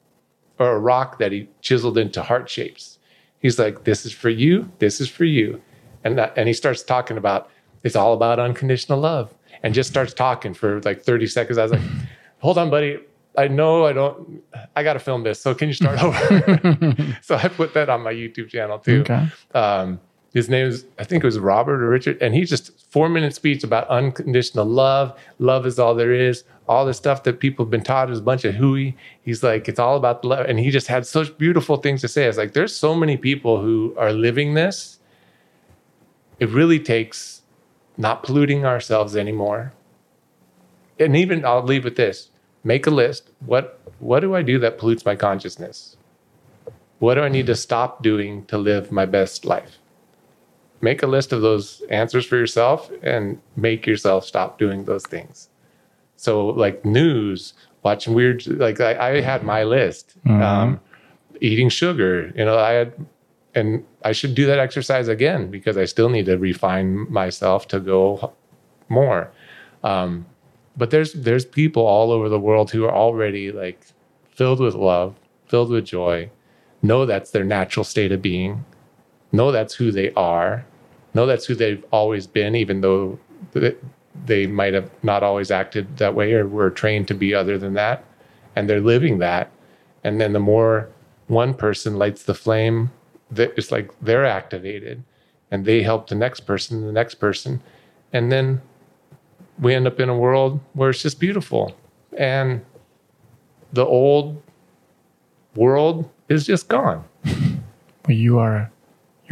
[0.59, 2.99] or a rock that he chiseled into heart shapes.
[3.41, 4.71] He's like, This is for you.
[4.79, 5.61] This is for you.
[6.05, 7.51] And, that, and he starts talking about
[7.83, 11.59] it's all about unconditional love and just starts talking for like 30 seconds.
[11.59, 11.83] I was like,
[12.39, 12.99] Hold on, buddy.
[13.37, 14.43] I know I don't,
[14.77, 15.41] I got to film this.
[15.41, 17.17] So can you start over?
[17.23, 19.01] so I put that on my YouTube channel too.
[19.01, 19.27] Okay.
[19.55, 20.01] Um,
[20.33, 23.35] his name is, I think it was Robert or Richard, and he just four minute
[23.35, 25.19] speech about unconditional love.
[25.39, 26.45] Love is all there is.
[26.69, 28.97] All the stuff that people have been taught is a bunch of hooey.
[29.23, 32.25] He's like, it's all about love, and he just had such beautiful things to say.
[32.25, 34.99] It's like there's so many people who are living this.
[36.39, 37.43] It really takes
[37.99, 39.75] not polluting ourselves anymore.
[40.99, 42.31] And even I'll leave with this:
[42.65, 43.29] make a list.
[43.45, 45.97] What what do I do that pollutes my consciousness?
[47.01, 49.79] What do I need to stop doing to live my best life?
[50.83, 55.49] Make a list of those answers for yourself and make yourself stop doing those things.
[56.17, 60.15] So, like news, watching weird, like I, I had my list.
[60.43, 60.81] Um,
[61.41, 62.95] eating sugar, you know, I had,
[63.55, 67.81] and I should do that exercise again because I still need to refine myself to
[67.81, 68.33] go
[68.89, 69.31] more.
[69.83, 70.27] Um,
[70.77, 73.87] but there's there's people all over the world who are already like
[74.31, 76.31] filled with love, filled with joy,
[76.83, 78.65] know that's their natural state of being,
[79.33, 80.65] know that's who they are,
[81.15, 83.19] know that's who they've always been, even though
[84.25, 87.75] they might have not always acted that way or were trained to be other than
[87.75, 88.05] that.
[88.57, 89.51] And they're living that.
[90.05, 90.89] And then the more
[91.29, 92.91] one person lights the flame,
[93.35, 95.03] it's like they're activated
[95.51, 97.63] and they help the next person, the next person.
[98.13, 98.61] And then
[99.59, 101.77] we end up in a world where it's just beautiful.
[102.17, 102.65] And
[103.73, 104.43] the old
[105.55, 107.05] world is just gone.
[108.09, 108.72] You are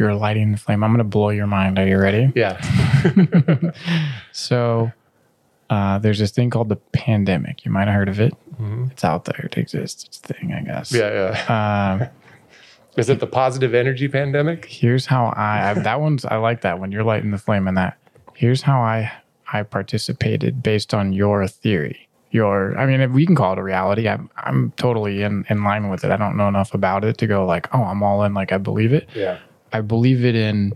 [0.01, 0.83] you're lighting the flame.
[0.83, 1.77] I'm going to blow your mind.
[1.77, 2.31] Are you ready?
[2.35, 2.57] Yeah.
[4.31, 4.91] So,
[5.69, 7.65] uh, there's this thing called the pandemic.
[7.65, 8.33] You might have heard of it.
[8.91, 9.41] It's out there.
[9.45, 10.03] It exists.
[10.05, 10.91] It's a thing, I guess.
[10.91, 11.33] Yeah.
[11.47, 11.99] Yeah.
[12.01, 12.07] Um,
[12.97, 14.65] Is it the positive energy pandemic?
[14.65, 16.91] here's how I, I that one's I like that one.
[16.91, 17.97] You're lighting the flame in that.
[18.35, 19.11] Here's how I
[19.51, 22.07] I participated based on your theory.
[22.31, 24.07] Your I mean if we can call it a reality.
[24.09, 26.11] I'm I'm totally in in line with it.
[26.11, 28.57] I don't know enough about it to go like, "Oh, I'm all in like I
[28.57, 29.39] believe it." Yeah.
[29.73, 30.73] I believe it in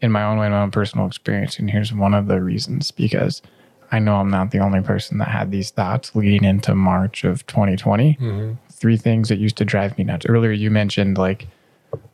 [0.00, 1.58] in my own way, my own personal experience.
[1.58, 3.42] And here's one of the reasons because
[3.90, 7.46] I know I'm not the only person that had these thoughts leading into March of
[7.46, 8.14] 2020.
[8.14, 8.54] Mm-hmm.
[8.70, 10.26] Three things that used to drive me nuts.
[10.26, 11.48] Earlier, you mentioned like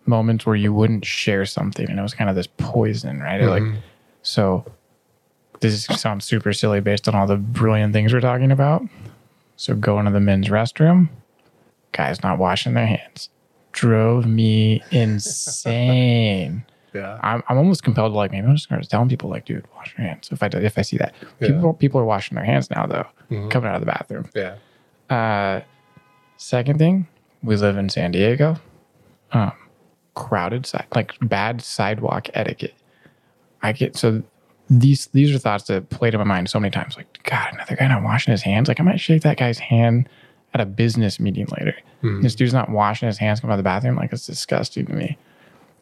[0.06, 3.40] moments where you wouldn't share something, and it was kind of this poison, right?
[3.40, 3.78] It, Like, mm-hmm.
[4.22, 4.64] so
[5.60, 8.82] this sounds super silly based on all the brilliant things we're talking about.
[9.56, 11.10] So going to the men's restroom,
[11.92, 13.28] guys not washing their hands
[13.74, 16.64] drove me insane.
[16.94, 17.18] Yeah.
[17.24, 19.92] I'm, I'm almost compelled to like maybe I'm just start telling people like, dude, wash
[19.98, 20.28] your hands.
[20.30, 23.68] If I if I see that, people people are washing their hands now though, coming
[23.68, 24.30] out of the bathroom.
[24.32, 24.58] Yeah.
[25.10, 25.62] Uh,
[26.36, 27.08] second thing,
[27.42, 28.58] we live in San Diego.
[29.32, 29.50] Um,
[30.14, 32.74] crowded side, like bad sidewalk etiquette.
[33.60, 34.22] I get so
[34.70, 36.96] these these are thoughts that played in my mind so many times.
[36.96, 38.68] Like, God, another guy not washing his hands.
[38.68, 40.08] Like, I might shake that guy's hand
[40.54, 41.76] at a business meeting later.
[42.22, 43.96] This dude's not washing his hands coming out of the bathroom.
[43.96, 45.18] Like, it's disgusting to me.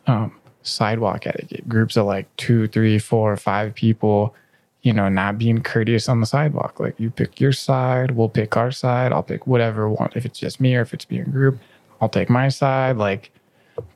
[0.07, 4.35] Um, sidewalk etiquette, groups of like two, three, four, five people,
[4.83, 6.81] you know, not being courteous on the sidewalk.
[6.81, 10.11] Like, you pick your side, we'll pick our side, I'll pick whatever one.
[10.15, 11.59] If it's just me or if it's me in group,
[12.01, 12.97] I'll take my side.
[12.97, 13.31] Like,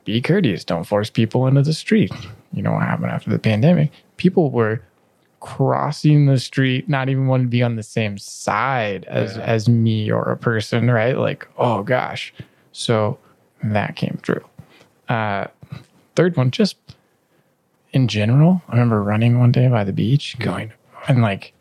[0.05, 0.63] be courteous.
[0.63, 2.11] Don't force people into the street.
[2.53, 3.91] You know what happened after the pandemic?
[4.17, 4.81] People were
[5.47, 10.11] crossing the street, not even wanting to be on the same side as as me
[10.11, 11.17] or a person, right?
[11.17, 12.33] Like, oh gosh.
[12.73, 13.17] So
[13.63, 14.43] that came true.
[15.07, 15.47] Uh,
[16.17, 16.75] third one, just
[17.93, 20.73] in general, I remember running one day by the beach, going
[21.07, 21.53] and like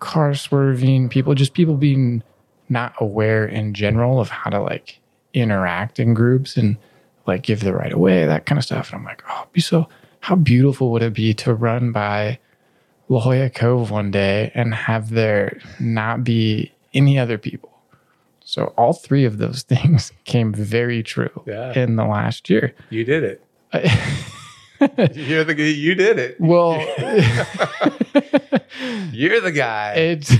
[0.00, 2.24] car swerving, people just people being
[2.68, 4.98] not aware in general of how to like
[5.34, 6.76] interact in groups and
[7.28, 8.90] like give the right away, that kind of stuff.
[8.90, 12.40] And I'm like, oh, be so how beautiful would it be to run by
[13.10, 17.68] La Jolla Cove one day and have there not be any other people?
[18.44, 21.76] So all three of those things came very true Yeah.
[21.78, 22.72] in the last year.
[22.88, 23.44] You did it.
[25.14, 26.40] You're the you did it.
[26.40, 26.72] Well,
[29.12, 29.94] You're the guy.
[29.94, 30.32] it's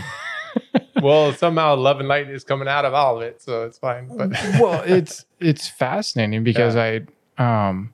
[1.03, 4.09] well, somehow love and light is coming out of all of it, so it's fine.
[4.17, 7.03] But well, it's it's fascinating because I
[7.39, 7.93] um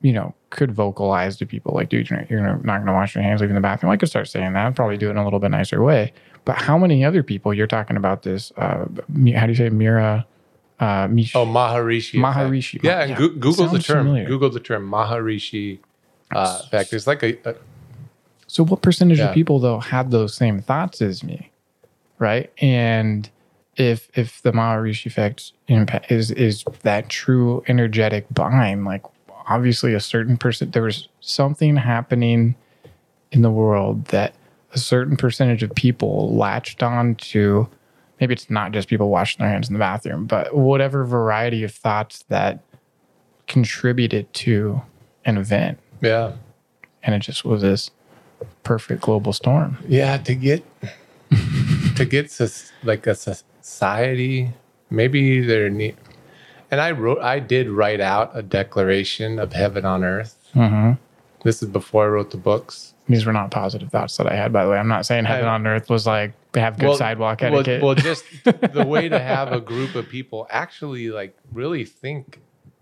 [0.00, 3.22] you know, could vocalize to people like, dude, you're, you're not going to wash your
[3.22, 3.92] hands leaving the bathroom.
[3.92, 4.66] I could start saying that.
[4.66, 6.12] I'd probably do it in a little bit nicer way.
[6.44, 8.52] But how many other people you're talking about this?
[8.56, 8.86] Uh,
[9.34, 10.26] how do you say Mira?
[10.78, 12.18] Uh, Mish, oh, Maharishi.
[12.18, 12.36] effect.
[12.36, 12.82] Maharishi.
[12.82, 13.16] Yeah, and Yeah.
[13.16, 14.06] Goo- Google the term.
[14.06, 14.26] familiar.
[14.26, 15.78] Google the term Maharishi
[16.34, 16.92] uh, effect.
[16.92, 17.54] It's like a, a
[18.46, 19.28] So what percentage Yeah.
[19.28, 21.50] of people though had those same thoughts as me,
[22.18, 22.52] right?
[22.60, 23.28] And
[23.76, 29.02] if if the Maharishi effect impact is is that true energetic bind, like
[29.46, 32.54] obviously a certain person there was something happening
[33.32, 34.34] in the world that
[34.72, 37.68] a certain percentage of people latched on to
[38.20, 41.72] maybe it's not just people washing their hands in the bathroom, but whatever variety of
[41.72, 42.60] thoughts that
[43.46, 44.80] contributed to
[45.24, 45.78] an event.
[46.00, 46.32] yeah.
[47.02, 47.92] And it just was this
[48.64, 49.78] perfect global storm.
[49.86, 50.64] Yeah, to get
[51.96, 54.50] to get sus- like a society,
[54.90, 55.96] maybe there need.
[56.70, 60.50] And I wrote, I did write out a declaration of heaven on earth.
[60.54, 60.92] Mm-hmm.
[61.44, 62.94] This is before I wrote the books.
[63.08, 64.78] These were not positive thoughts that I had, by the way.
[64.78, 67.82] I'm not saying heaven I- on earth was like have good sidewalk well, etiquette.
[67.82, 72.40] Well, just the way to have a group of people actually like really think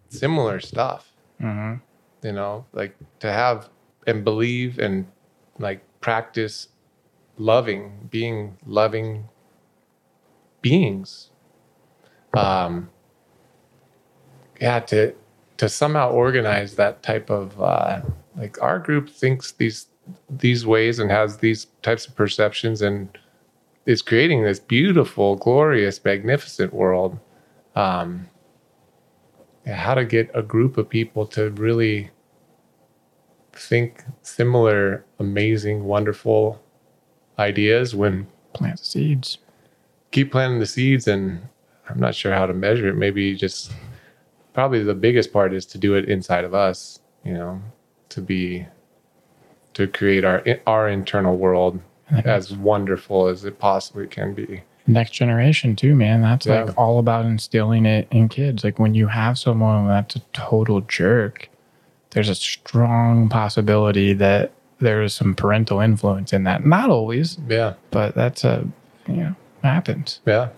[0.09, 1.13] similar stuff.
[1.43, 1.81] Mhm.
[2.23, 3.69] You know, like to have
[4.07, 5.07] and believe and
[5.59, 6.69] like practice
[7.37, 9.29] loving, being loving
[10.63, 11.31] beings.
[12.35, 12.89] Um,
[14.61, 15.15] yeah, to
[15.57, 18.01] to somehow organize that type of uh,
[18.37, 19.87] like our group thinks these
[20.29, 23.17] these ways and has these types of perceptions and
[23.87, 27.19] is creating this beautiful, glorious, magnificent world.
[27.75, 28.29] Um,
[29.67, 32.11] how to get a group of people to really
[33.53, 36.63] think similar, amazing, wonderful
[37.39, 39.39] ideas when Plant seeds.
[40.13, 41.49] keep planting the seeds and
[41.89, 43.73] i'm not sure how to measure it maybe just
[44.55, 47.61] probably the biggest part is to do it inside of us you know
[48.09, 48.67] to be
[49.75, 51.81] to create our our internal world
[52.25, 56.21] as wonderful as it possibly can be Next generation too, man.
[56.21, 56.65] That's Yeah.
[56.65, 58.63] like all about instilling it in kids.
[58.63, 61.49] Like when you have someone that's a total jerk,
[62.11, 66.67] there's a strong possibility that there is some parental influence in that.
[66.67, 68.69] Not always, yeah but that's a
[69.09, 70.21] you know happens.
[70.27, 70.49] yeah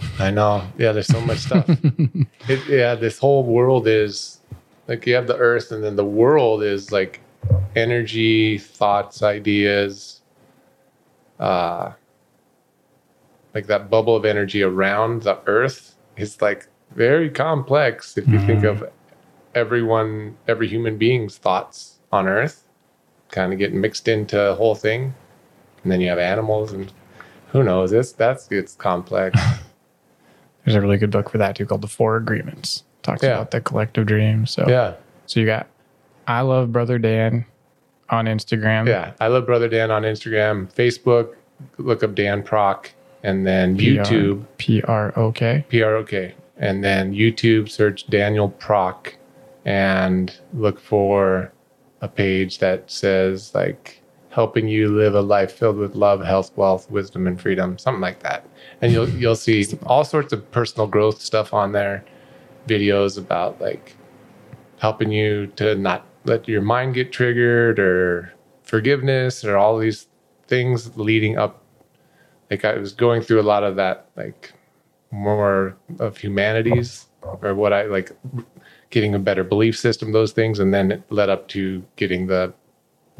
[0.18, 0.66] i know.
[0.78, 1.68] Yeah there's so much stuff.
[2.48, 4.40] It, yeah this whole world is
[4.86, 7.20] like you have the earth and then the world is like
[7.76, 10.22] energy thoughts ideas
[11.38, 11.92] uh
[13.54, 18.64] like that bubble of energy around the earth is like very complex if you think
[18.64, 18.88] of
[19.54, 22.64] everyone every human being's thoughts on earth
[23.30, 25.14] kind of getting mixed into a whole thing.
[25.82, 26.92] And then you have animals and
[27.48, 29.40] who knows it's that's it's complex
[30.68, 32.84] There's a really good book for that too called The Four Agreements.
[33.02, 33.30] Talks Yeah.
[33.34, 34.46] about the collective dream.
[34.46, 34.94] So yeah
[35.26, 35.66] so you got
[36.26, 37.44] I love Brother Dan
[38.10, 38.86] on Instagram.
[38.86, 41.34] yeah i love brother dan on instagram facebook
[41.76, 42.86] look up dan prok
[43.22, 45.64] and then P R- youtube P R O K.
[45.68, 46.34] P-R-O-K.
[46.56, 49.12] And then YouTube, search Daniel Prok
[49.64, 51.52] and look for
[52.00, 56.90] a page that says like helping you live a life filled with love, health, wealth,
[56.90, 58.44] wisdom, and freedom, something like that.
[58.80, 62.04] And you'll you'll see all sorts of personal growth stuff on there,
[62.66, 63.96] videos about like
[64.78, 68.32] helping you to not let your mind get triggered or
[68.62, 70.06] forgiveness or all these
[70.46, 71.62] things leading up.
[72.50, 74.52] Like I was going through a lot of that, like
[75.10, 78.12] more of humanities or what I like
[78.90, 82.52] getting a better belief system, those things, and then it led up to getting the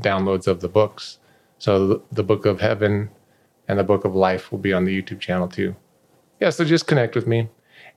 [0.01, 1.19] downloads of the books.
[1.59, 3.11] So the, the book of heaven
[3.69, 5.77] and the book of life will be on the YouTube channel too.
[6.41, 7.49] Yeah, so just connect with me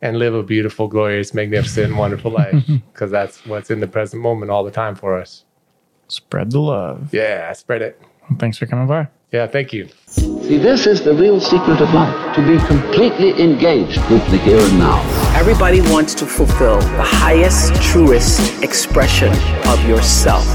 [0.02, 4.52] and live a beautiful, glorious, magnificent, wonderful life because that's what's in the present moment
[4.52, 5.46] all the time for us.
[6.08, 7.14] Spread the love.
[7.14, 8.02] Yeah, spread it.
[8.38, 9.08] Thanks for coming by.
[9.32, 9.88] Yeah, thank you.
[10.08, 14.60] See, this is the real secret of life to be completely engaged with the here
[14.60, 15.21] and now.
[15.34, 19.30] Everybody wants to fulfill the highest, truest expression
[19.68, 20.46] of yourself.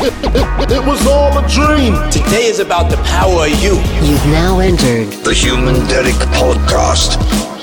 [0.00, 1.94] It was all a dream.
[2.10, 3.76] Today is about the power of you.
[4.06, 7.53] You've now entered The Human Derek Podcast.